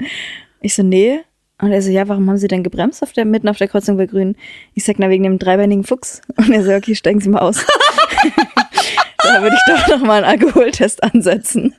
Ich 0.63 0.75
so, 0.75 0.83
nee. 0.83 1.21
Und 1.59 1.73
er 1.73 1.81
so, 1.81 1.91
ja, 1.91 2.07
warum 2.07 2.29
haben 2.29 2.37
Sie 2.37 2.47
denn 2.47 2.63
gebremst 2.63 3.03
auf 3.03 3.15
der, 3.15 3.25
mitten 3.25 3.49
auf 3.49 3.57
der 3.57 3.69
Kreuzung 3.69 3.97
bei 3.97 4.05
Grün? 4.05 4.37
Ich 4.75 4.85
sag, 4.85 4.99
na, 4.99 5.09
wegen 5.09 5.25
dem 5.25 5.39
dreibeinigen 5.39 5.85
Fuchs. 5.85 6.21
Und 6.37 6.53
er 6.53 6.63
so, 6.63 6.71
okay, 6.71 6.95
steigen 6.95 7.21
Sie 7.21 7.31
mal 7.31 7.39
aus. 7.39 7.65
da 9.23 9.41
würde 9.41 9.57
ich 9.57 9.75
doch 9.75 9.89
noch 9.89 10.07
mal 10.07 10.23
einen 10.23 10.41
Alkoholtest 10.41 11.03
ansetzen. 11.03 11.75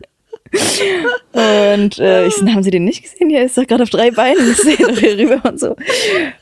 Und 1.31 1.99
äh, 1.99 2.27
ich 2.27 2.35
so, 2.35 2.45
haben 2.45 2.63
Sie 2.63 2.71
den 2.71 2.83
nicht 2.83 3.03
gesehen? 3.03 3.29
Hier 3.29 3.43
ist 3.43 3.57
doch 3.57 3.65
gerade 3.65 3.83
auf 3.83 3.89
drei 3.89 4.11
Beinen. 4.11 4.51
Ich 4.51 4.57
sehe 4.57 4.75
doch 4.75 4.97
hier 4.97 5.17
rüber 5.17 5.41
und 5.49 5.59
so. 5.59 5.75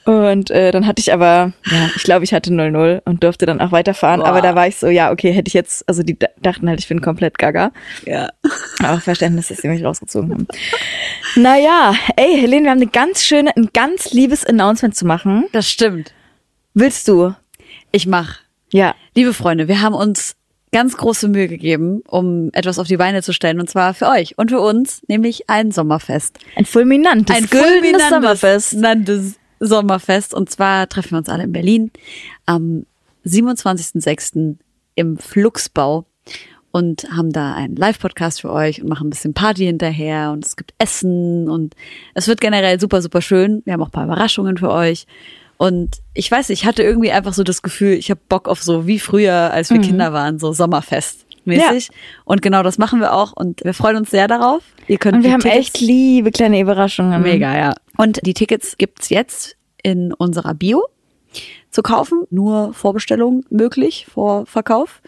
Und 0.06 0.50
äh, 0.50 0.72
dann 0.72 0.88
hatte 0.88 1.00
ich 1.00 1.14
aber, 1.14 1.54
ja, 1.70 1.90
ich 1.96 2.04
glaube, 2.04 2.24
ich 2.24 2.34
hatte 2.34 2.50
0-0 2.50 3.02
und 3.06 3.24
durfte 3.24 3.46
dann 3.46 3.62
auch 3.62 3.72
weiterfahren. 3.72 4.22
Boah. 4.22 4.30
Aber 4.30 4.42
da 4.42 4.56
war 4.56 4.68
ich 4.68 4.78
so, 4.78 4.88
ja, 4.88 5.12
okay, 5.12 5.32
hätte 5.32 5.48
ich 5.48 5.54
jetzt, 5.54 5.88
also 5.88 6.02
die 6.02 6.18
dachten 6.42 6.68
halt, 6.68 6.80
ich 6.80 6.88
bin 6.88 7.02
komplett 7.02 7.38
gaga. 7.38 7.72
Ja. 8.06 8.30
Aber 8.84 9.00
Verständnis, 9.00 9.50
dass 9.50 9.60
sie 9.60 9.68
mich 9.68 9.84
rausgezogen 9.84 10.32
haben. 10.34 10.48
Naja, 11.36 11.94
ey, 12.16 12.40
Helene, 12.40 12.64
wir 12.64 12.72
haben 12.72 12.82
eine 12.82 12.90
ganz 12.90 13.24
schöne, 13.24 13.56
ein 13.56 13.70
ganz 13.74 14.12
liebes 14.12 14.44
Announcement 14.44 14.96
zu 14.96 15.06
machen. 15.06 15.46
Das 15.52 15.70
stimmt. 15.70 16.14
Willst 16.74 17.08
du? 17.08 17.36
Ich 17.92 18.08
mach. 18.08 18.40
Ja. 18.72 18.96
Liebe 19.14 19.34
Freunde, 19.34 19.68
wir 19.68 19.82
haben 19.82 19.96
uns 19.96 20.36
ganz 20.72 20.98
große 20.98 21.28
Mühe 21.28 21.48
gegeben, 21.48 22.02
um 22.08 22.50
etwas 22.54 22.80
auf 22.80 22.88
die 22.88 22.98
Beine 22.98 23.24
zu 23.24 23.34
stellen. 23.34 23.60
Und 23.60 23.70
zwar 23.70 23.94
für 23.94 24.08
euch 24.08 24.38
und 24.38 24.52
für 24.52 24.60
uns, 24.60 25.02
nämlich 25.08 25.50
ein 25.50 25.72
Sommerfest. 25.72 26.38
Ein 26.56 26.66
fulminantes, 26.66 27.36
ein 27.36 27.48
fulminantes 27.48 28.10
Sommerfest. 28.10 28.78
Sommerfest. 29.60 30.34
Und 30.34 30.50
zwar 30.50 30.88
treffen 30.88 31.12
wir 31.12 31.18
uns 31.20 31.30
alle 31.30 31.44
in 31.44 31.52
Berlin 31.52 31.92
am 32.46 32.86
27.06. 33.26 34.58
im 34.96 35.18
Fluxbau 35.18 36.06
und 36.72 37.08
haben 37.12 37.32
da 37.32 37.54
einen 37.56 37.76
Live-Podcast 37.76 38.42
für 38.42 38.52
euch 38.52 38.82
und 38.82 38.90
machen 38.90 39.08
ein 39.08 39.10
bisschen 39.10 39.34
Party 39.34 39.66
hinterher 39.66 40.32
und 40.32 40.46
es 40.46 40.56
gibt 40.56 40.74
Essen 40.78 41.50
und 41.50 41.76
es 42.14 42.28
wird 42.28 42.42
generell 42.42 42.80
super, 42.80 43.02
super 43.02 43.22
schön. 43.22 43.62
Wir 43.66 43.74
haben 43.74 43.82
auch 43.82 43.88
ein 43.88 43.92
paar 43.92 44.06
Überraschungen 44.06 44.58
für 44.58 44.70
euch. 44.70 45.08
Und 45.62 45.98
ich 46.14 46.32
weiß 46.32 46.48
nicht, 46.48 46.62
ich 46.62 46.66
hatte 46.66 46.84
irgendwie 46.84 47.12
einfach 47.12 47.34
so 47.34 47.44
das 47.44 47.62
Gefühl, 47.62 47.92
ich 47.92 48.10
habe 48.10 48.22
Bock 48.30 48.48
auf 48.48 48.64
so 48.64 48.88
wie 48.88 48.98
früher, 48.98 49.52
als 49.52 49.70
wir 49.70 49.78
mhm. 49.78 49.84
Kinder 49.84 50.14
waren, 50.14 50.40
so 50.40 50.54
Sommerfest. 50.54 51.26
Mäßig. 51.44 51.88
Ja. 51.88 51.94
Und 52.24 52.42
genau 52.42 52.64
das 52.64 52.78
machen 52.78 53.02
wir 53.02 53.14
auch 53.14 53.34
und 53.34 53.64
wir 53.66 53.74
freuen 53.74 53.98
uns 53.98 54.10
sehr 54.10 54.30
darauf. 54.30 54.64
Ihr 54.88 54.98
könnt 54.98 55.18
und 55.18 55.24
wir 55.24 55.34
haben 55.34 55.42
Tickets 55.42 55.60
echt 55.60 55.82
liebe 55.82 56.32
kleine 56.32 56.62
Überraschungen. 56.62 57.22
Mega, 57.22 57.58
ja. 57.58 57.76
Und 57.98 58.26
die 58.26 58.34
Tickets 58.34 58.78
gibt's 58.78 59.10
jetzt 59.10 59.58
in 59.84 60.14
unserer 60.14 60.54
Bio 60.54 60.88
zu 61.72 61.82
kaufen. 61.82 62.24
Nur 62.30 62.74
Vorbestellung 62.74 63.44
möglich, 63.50 64.08
vor 64.10 64.46
Verkauf 64.46 65.02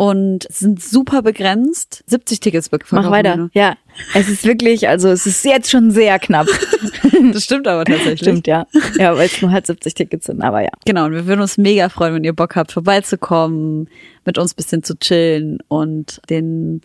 und 0.00 0.46
sind 0.48 0.82
super 0.82 1.20
begrenzt. 1.20 2.04
70 2.06 2.40
Tickets 2.40 2.68
verkaufen. 2.68 2.94
Mach 3.04 3.10
weiter. 3.10 3.50
Ja, 3.52 3.76
es 4.14 4.30
ist 4.30 4.46
wirklich, 4.46 4.88
also 4.88 5.10
es 5.10 5.26
ist 5.26 5.44
jetzt 5.44 5.70
schon 5.70 5.90
sehr 5.90 6.18
knapp. 6.18 6.46
das 7.34 7.44
stimmt 7.44 7.68
aber 7.68 7.84
tatsächlich. 7.84 8.20
Stimmt, 8.20 8.46
ja. 8.46 8.66
Ja, 8.98 9.14
weil 9.14 9.26
es 9.26 9.42
nur 9.42 9.50
halt 9.50 9.66
70 9.66 9.92
Tickets 9.92 10.24
sind, 10.24 10.40
aber 10.40 10.62
ja. 10.62 10.70
Genau, 10.86 11.04
und 11.04 11.12
wir 11.12 11.26
würden 11.26 11.42
uns 11.42 11.58
mega 11.58 11.90
freuen, 11.90 12.14
wenn 12.14 12.24
ihr 12.24 12.32
Bock 12.32 12.56
habt, 12.56 12.72
vorbeizukommen, 12.72 13.90
mit 14.24 14.38
uns 14.38 14.54
bisschen 14.54 14.82
zu 14.82 14.98
chillen 14.98 15.58
und 15.68 16.22
den 16.30 16.80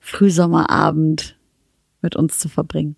Frühsommerabend 0.00 1.36
mit 2.00 2.16
uns 2.16 2.38
zu 2.38 2.48
verbringen. 2.48 2.96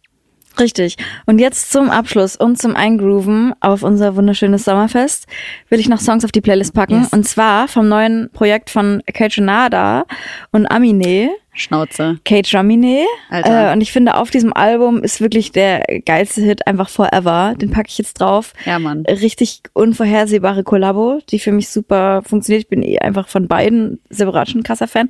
Richtig. 0.59 0.96
Und 1.26 1.38
jetzt 1.38 1.70
zum 1.70 1.90
Abschluss 1.90 2.36
und 2.36 2.59
zum 2.59 2.76
Eingrooven 2.76 3.54
auf 3.61 3.82
unser 3.82 4.16
wunderschönes 4.16 4.64
Sommerfest 4.64 5.26
will 5.68 5.80
ich 5.80 5.88
noch 5.88 6.00
Songs 6.00 6.24
auf 6.24 6.32
die 6.32 6.40
Playlist 6.40 6.74
packen. 6.74 7.02
Yes. 7.02 7.12
Und 7.12 7.28
zwar 7.28 7.68
vom 7.68 7.88
neuen 7.88 8.30
Projekt 8.32 8.70
von 8.70 9.02
Kate 9.12 9.36
Renada 9.36 10.04
und 10.52 10.66
Amine. 10.66 11.30
Schnauze. 11.52 12.18
Kate 12.24 12.52
Ramine. 12.52 13.07
Äh, 13.30 13.72
und 13.72 13.80
ich 13.80 13.90
finde, 13.90 14.16
auf 14.16 14.30
diesem 14.30 14.52
Album 14.52 15.02
ist 15.02 15.22
wirklich 15.22 15.52
der 15.52 15.84
geilste 16.04 16.42
Hit 16.42 16.66
einfach 16.66 16.90
Forever. 16.90 17.54
Den 17.57 17.70
packe 17.70 17.88
ich 17.88 17.96
jetzt 17.96 18.20
drauf. 18.20 18.52
Ja, 18.66 18.78
Mann. 18.78 19.04
Richtig 19.07 19.62
unvorhersehbare 19.72 20.64
Kollabo, 20.64 21.20
die 21.30 21.38
für 21.38 21.52
mich 21.52 21.70
super 21.70 22.22
funktioniert. 22.26 22.64
Ich 22.64 22.68
bin 22.68 22.82
eh 22.82 22.98
einfach 22.98 23.28
von 23.28 23.48
beiden 23.48 24.00
separat 24.11 24.50
schon 24.50 24.62
krasser 24.62 24.86
Fan. 24.86 25.09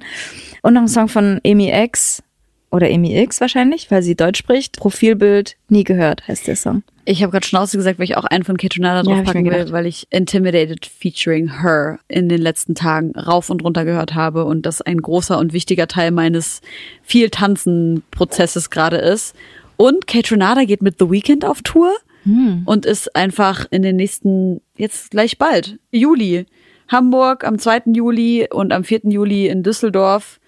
Und 0.63 0.75
noch 0.75 0.83
ein 0.83 0.89
Song 0.89 1.09
von 1.09 1.41
Amy 1.45 1.73
X, 1.73 2.23
oder 2.71 2.91
Emi 2.91 3.19
X 3.19 3.41
wahrscheinlich, 3.41 3.91
weil 3.91 4.03
sie 4.03 4.15
Deutsch 4.15 4.39
spricht. 4.39 4.77
Profilbild 4.77 5.57
nie 5.69 5.85
gehört, 5.85 6.27
heißt 6.29 6.47
der 6.47 6.57
Song. 6.57 6.83
Ich 7.05 7.23
habe 7.23 7.31
gerade 7.31 7.47
Schnauze 7.47 7.77
gesagt, 7.77 7.99
weil 7.99 8.05
ich 8.05 8.17
auch 8.17 8.25
einen 8.25 8.43
von 8.43 8.57
Ketonada 8.57 9.05
draufpacken 9.05 9.47
ja, 9.47 9.53
will, 9.53 9.71
weil 9.71 9.87
ich 9.87 10.09
Intimidated 10.11 10.87
featuring 10.87 11.61
Her 11.63 12.01
in 12.09 12.29
den 12.29 12.43
letzten 12.43 12.75
Tagen 12.75 13.13
rauf 13.17 13.49
und 13.49 13.63
runter 13.63 13.85
gehört 13.85 14.15
habe 14.15 14.45
und 14.45 14.67
das 14.67 14.83
ein 14.83 15.01
großer 15.01 15.39
und 15.39 15.53
wichtiger 15.53 15.87
Teil 15.87 16.11
meines 16.11 16.63
viel 17.03 17.31
Tanzen 17.31 18.03
Prozesses 18.11 18.71
gerade 18.71 18.97
ist. 18.97 19.37
Und 19.77 20.09
Ketonada 20.09 20.65
geht 20.65 20.83
mit 20.83 20.97
The 20.99 21.09
Weeknd 21.09 21.45
auf 21.45 21.63
Tour 21.63 21.93
hm. 22.25 22.63
und 22.65 22.85
ist 22.85 23.15
einfach 23.15 23.67
in 23.71 23.83
den 23.83 23.97
nächsten, 23.97 24.61
jetzt 24.77 25.13
gleich 25.13 25.39
bald, 25.39 25.79
Juli. 25.93 26.47
Hamburg 26.89 27.45
am 27.45 27.59
2. 27.59 27.83
Juli 27.95 28.49
und 28.51 28.73
am 28.73 28.85
4. 28.85 29.01
Juli 29.05 29.49
in 29.49 29.63
Düsseldorf 29.63 30.41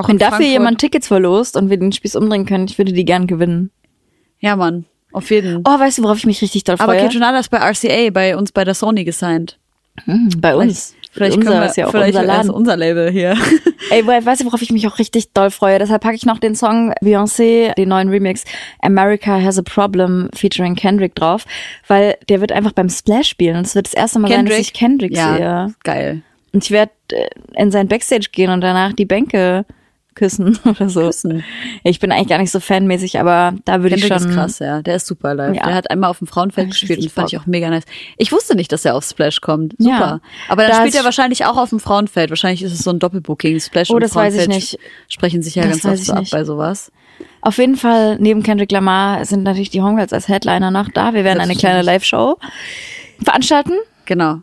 auch 0.00 0.08
Wenn 0.08 0.18
dafür 0.18 0.36
Frankfurt. 0.36 0.52
jemand 0.52 0.78
Tickets 0.78 1.08
verlost 1.08 1.56
und 1.56 1.70
wir 1.70 1.76
den 1.76 1.92
Spieß 1.92 2.16
umdrehen 2.16 2.46
können, 2.46 2.66
ich 2.66 2.78
würde 2.78 2.92
die 2.92 3.04
gern 3.04 3.26
gewinnen. 3.26 3.70
Ja, 4.40 4.56
Mann. 4.56 4.86
Auf 5.12 5.30
jeden. 5.30 5.62
Oh, 5.66 5.78
weißt 5.78 5.98
du, 5.98 6.02
worauf 6.02 6.18
ich 6.18 6.26
mich 6.26 6.40
richtig 6.40 6.64
doll 6.64 6.76
freue? 6.76 6.86
Aber 6.88 6.96
Kitchenada 6.96 7.38
ist 7.38 7.50
bei 7.50 7.58
RCA, 7.58 8.10
bei 8.10 8.36
uns 8.36 8.52
bei 8.52 8.64
der 8.64 8.74
Sony 8.74 9.04
gesigned. 9.04 9.58
Hm, 10.04 10.30
bei 10.38 10.54
uns. 10.54 10.94
Vielleicht 11.12 11.38
unser, 11.38 11.50
können 11.50 11.62
wir, 11.62 11.68
ist 11.68 11.76
ja 11.76 11.86
auch 11.86 11.90
vielleicht 11.90 12.14
unser 12.14 12.22
Laden. 12.22 12.50
unser 12.50 12.76
Label 12.76 13.10
hier. 13.10 13.36
Ey, 13.90 14.06
weißt 14.06 14.42
du, 14.42 14.44
worauf 14.46 14.62
ich 14.62 14.70
mich 14.70 14.86
auch 14.86 15.00
richtig 15.00 15.32
doll 15.32 15.50
freue? 15.50 15.80
Deshalb 15.80 16.02
packe 16.02 16.14
ich 16.14 16.24
noch 16.24 16.38
den 16.38 16.54
Song 16.54 16.92
Beyoncé, 17.02 17.74
den 17.74 17.88
neuen 17.88 18.08
Remix 18.08 18.44
America 18.80 19.40
Has 19.40 19.58
a 19.58 19.62
Problem 19.62 20.28
featuring 20.32 20.76
Kendrick 20.76 21.16
drauf, 21.16 21.46
weil 21.88 22.16
der 22.28 22.40
wird 22.40 22.52
einfach 22.52 22.70
beim 22.72 22.88
Splash 22.88 23.28
spielen 23.28 23.56
und 23.56 23.66
es 23.66 23.74
wird 23.74 23.86
das 23.86 23.94
erste 23.94 24.20
Mal 24.20 24.28
Kendrick? 24.28 24.52
sein, 24.52 24.58
dass 24.58 24.66
ich 24.66 24.72
Kendrick 24.72 25.16
ja, 25.16 25.36
sehe. 25.36 25.74
geil. 25.82 26.22
Und 26.52 26.64
ich 26.64 26.70
werde 26.70 26.92
äh, 27.10 27.28
in 27.56 27.72
sein 27.72 27.88
Backstage 27.88 28.28
gehen 28.30 28.50
und 28.50 28.60
danach 28.60 28.92
die 28.92 29.06
Bänke 29.06 29.64
küssen 30.20 30.58
oder 30.64 30.88
so. 30.90 31.06
Küssen. 31.06 31.42
Ich 31.82 31.98
bin 31.98 32.12
eigentlich 32.12 32.28
gar 32.28 32.38
nicht 32.38 32.50
so 32.50 32.60
fanmäßig, 32.60 33.18
aber 33.18 33.54
da 33.64 33.82
würde 33.82 33.96
ich 33.96 34.06
schon. 34.06 34.18
ist 34.18 34.30
krass, 34.30 34.58
ja. 34.58 34.82
Der 34.82 34.96
ist 34.96 35.06
super 35.06 35.34
live. 35.34 35.56
Ja. 35.56 35.64
Der 35.64 35.74
hat 35.74 35.90
einmal 35.90 36.10
auf 36.10 36.18
dem 36.18 36.26
Frauenfeld 36.26 36.70
gespielt 36.70 37.00
und 37.00 37.10
fand 37.10 37.32
ich 37.32 37.38
auch 37.38 37.46
mega 37.46 37.70
nice. 37.70 37.84
Ich 38.18 38.30
wusste 38.30 38.54
nicht, 38.54 38.70
dass 38.70 38.84
er 38.84 38.94
auf 38.94 39.04
Splash 39.04 39.40
kommt. 39.40 39.74
Super. 39.78 39.90
Ja. 39.90 40.20
Aber 40.48 40.62
dann 40.62 40.72
da 40.72 40.76
spielt 40.80 40.94
er 40.94 41.04
wahrscheinlich 41.04 41.46
auch 41.46 41.56
auf 41.56 41.70
dem 41.70 41.80
Frauenfeld. 41.80 42.28
Wahrscheinlich 42.28 42.62
ist 42.62 42.72
es 42.72 42.80
so 42.80 42.90
ein 42.90 42.98
Doppelbooking. 42.98 43.58
Splash 43.60 43.90
oh, 43.90 43.94
und 43.94 44.02
das 44.02 44.12
Frauenfeld 44.12 44.48
weiß 44.50 44.56
ich 44.56 44.72
nicht. 44.72 44.78
sprechen 45.08 45.42
sich 45.42 45.54
ja 45.54 45.64
das 45.64 45.82
ganz 45.82 46.00
oft 46.00 46.06
so 46.06 46.12
ab 46.12 46.24
bei 46.30 46.44
sowas. 46.44 46.92
Auf 47.40 47.56
jeden 47.56 47.76
Fall, 47.76 48.18
neben 48.18 48.42
Kendrick 48.42 48.70
Lamar 48.70 49.24
sind 49.24 49.42
natürlich 49.42 49.70
die 49.70 49.80
Homegirls 49.80 50.12
als 50.12 50.28
Headliner 50.28 50.70
noch 50.70 50.90
da. 50.90 51.14
Wir 51.14 51.24
werden 51.24 51.40
eine 51.40 51.56
kleine 51.56 51.80
Live-Show 51.80 52.36
veranstalten. 53.22 53.72
Genau. 54.04 54.40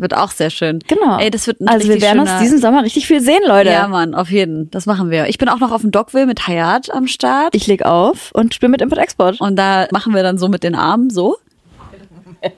Wird 0.00 0.16
auch 0.16 0.30
sehr 0.30 0.50
schön. 0.50 0.78
Genau. 0.88 1.18
Ey, 1.18 1.30
das 1.30 1.46
wird 1.46 1.60
ein 1.60 1.68
Also 1.68 1.88
wir 1.88 2.00
werden 2.00 2.20
uns 2.20 2.30
diesen 2.40 2.58
Sommer 2.58 2.82
richtig 2.82 3.06
viel 3.06 3.20
sehen, 3.20 3.42
Leute. 3.46 3.70
Ja, 3.70 3.86
Mann, 3.86 4.14
auf 4.14 4.30
jeden. 4.30 4.70
Das 4.70 4.86
machen 4.86 5.10
wir. 5.10 5.26
Ich 5.26 5.36
bin 5.36 5.48
auch 5.48 5.60
noch 5.60 5.72
auf 5.72 5.82
dem 5.82 5.90
Dogville 5.90 6.26
mit 6.26 6.46
Hayat 6.46 6.90
am 6.90 7.06
Start. 7.06 7.54
Ich 7.54 7.66
leg 7.66 7.84
auf 7.84 8.30
und 8.32 8.54
spiele 8.54 8.70
mit 8.70 8.80
Import-Export. 8.80 9.40
Und 9.40 9.56
da 9.56 9.88
machen 9.92 10.14
wir 10.14 10.22
dann 10.22 10.38
so 10.38 10.48
mit 10.48 10.62
den 10.62 10.74
Armen 10.74 11.10
so. 11.10 11.36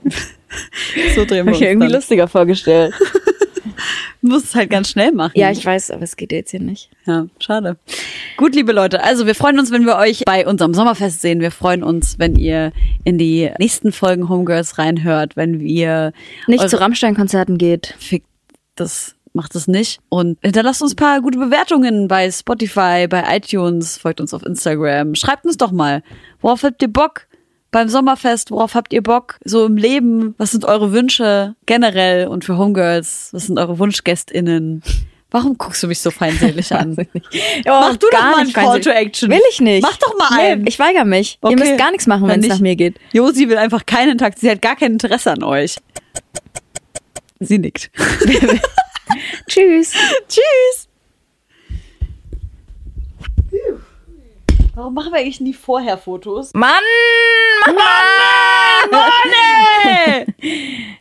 so 1.16 1.24
drehen 1.24 1.46
wir 1.46 1.52
Hab 1.52 1.60
ich 1.60 1.62
irgendwie 1.62 1.88
dann. 1.88 1.96
lustiger 1.96 2.28
vorgestellt. 2.28 2.94
Du 4.22 4.28
musst 4.28 4.46
es 4.46 4.54
halt 4.54 4.70
ganz 4.70 4.88
schnell 4.88 5.10
machen. 5.12 5.32
Ja, 5.34 5.50
ich 5.50 5.64
weiß, 5.64 5.90
aber 5.90 6.02
es 6.02 6.16
geht 6.16 6.30
jetzt 6.30 6.52
hier 6.52 6.60
nicht. 6.60 6.90
Ja, 7.06 7.26
schade. 7.40 7.76
Gut, 8.36 8.54
liebe 8.54 8.72
Leute, 8.72 9.02
also 9.02 9.26
wir 9.26 9.34
freuen 9.34 9.58
uns, 9.58 9.72
wenn 9.72 9.84
wir 9.84 9.96
euch 9.96 10.22
bei 10.24 10.46
unserem 10.46 10.74
Sommerfest 10.74 11.20
sehen. 11.20 11.40
Wir 11.40 11.50
freuen 11.50 11.82
uns, 11.82 12.18
wenn 12.18 12.36
ihr 12.36 12.72
in 13.04 13.18
die 13.18 13.50
nächsten 13.58 13.90
Folgen 13.90 14.28
Homegirls 14.28 14.78
reinhört, 14.78 15.36
wenn 15.36 15.60
wir 15.60 16.12
nicht 16.46 16.68
zu 16.68 16.80
Rammstein-Konzerten 16.80 17.58
geht. 17.58 17.94
Fick 17.98 18.24
das 18.76 19.16
macht 19.34 19.54
es 19.54 19.66
nicht. 19.66 20.00
Und 20.08 20.38
hinterlasst 20.42 20.82
uns 20.82 20.92
ein 20.92 20.96
paar 20.96 21.20
gute 21.20 21.38
Bewertungen 21.38 22.08
bei 22.08 22.30
Spotify, 22.30 23.06
bei 23.08 23.24
iTunes, 23.36 23.96
folgt 23.98 24.20
uns 24.20 24.34
auf 24.34 24.44
Instagram. 24.44 25.14
Schreibt 25.14 25.44
uns 25.44 25.56
doch 25.56 25.72
mal, 25.72 26.02
worauf 26.40 26.62
habt 26.62 26.82
ihr 26.82 26.92
Bock? 26.92 27.26
Beim 27.72 27.88
Sommerfest, 27.88 28.52
worauf 28.52 28.74
habt 28.74 28.92
ihr 28.92 29.02
Bock? 29.02 29.38
So 29.44 29.66
im 29.66 29.76
Leben, 29.76 30.34
was 30.38 30.52
sind 30.52 30.64
eure 30.64 30.92
Wünsche 30.92 31.56
generell 31.66 32.28
und 32.28 32.44
für 32.44 32.56
Homegirls, 32.56 33.30
was 33.32 33.46
sind 33.46 33.58
eure 33.58 33.78
WunschgästInnen? 33.78 34.82
Warum 35.32 35.56
guckst 35.56 35.82
du 35.82 35.88
mich 35.88 35.98
so 35.98 36.10
feindselig 36.10 36.72
an? 36.74 36.94
ja, 37.64 37.80
Mach 37.80 37.96
du 37.96 38.06
doch 38.12 38.20
mal 38.20 38.40
einen 38.40 38.52
Call 38.52 38.82
to 38.82 38.90
Action. 38.90 39.30
Will 39.30 39.40
ich 39.50 39.60
nicht. 39.60 39.82
Mach 39.82 39.96
doch 39.96 40.14
mal 40.18 40.38
einen. 40.38 40.62
Nee, 40.62 40.68
ich 40.68 40.78
weigere 40.78 41.06
mich. 41.06 41.38
Okay. 41.40 41.54
Ihr 41.54 41.58
müsst 41.58 41.78
gar 41.78 41.90
nichts 41.90 42.06
machen, 42.06 42.28
wenn 42.28 42.40
es 42.40 42.48
nach 42.48 42.60
mir 42.60 42.76
geht. 42.76 43.00
Josi 43.12 43.48
will 43.48 43.56
einfach 43.56 43.86
keinen 43.86 44.18
Takt. 44.18 44.38
Sie 44.38 44.50
hat 44.50 44.60
gar 44.60 44.76
kein 44.76 44.92
Interesse 44.92 45.32
an 45.32 45.42
euch. 45.42 45.76
Sie 47.40 47.58
nickt. 47.58 47.90
Tschüss. 49.48 49.92
Tschüss. 50.28 50.88
Warum 54.74 54.94
machen 54.94 55.12
wir 55.12 55.20
eigentlich 55.20 55.40
nie 55.40 55.52
vorher 55.52 55.98
Fotos? 55.98 56.54
Mann! 56.54 56.82
Mann! 57.66 57.76
Mann! 58.90 60.26
Mann! 60.50 60.96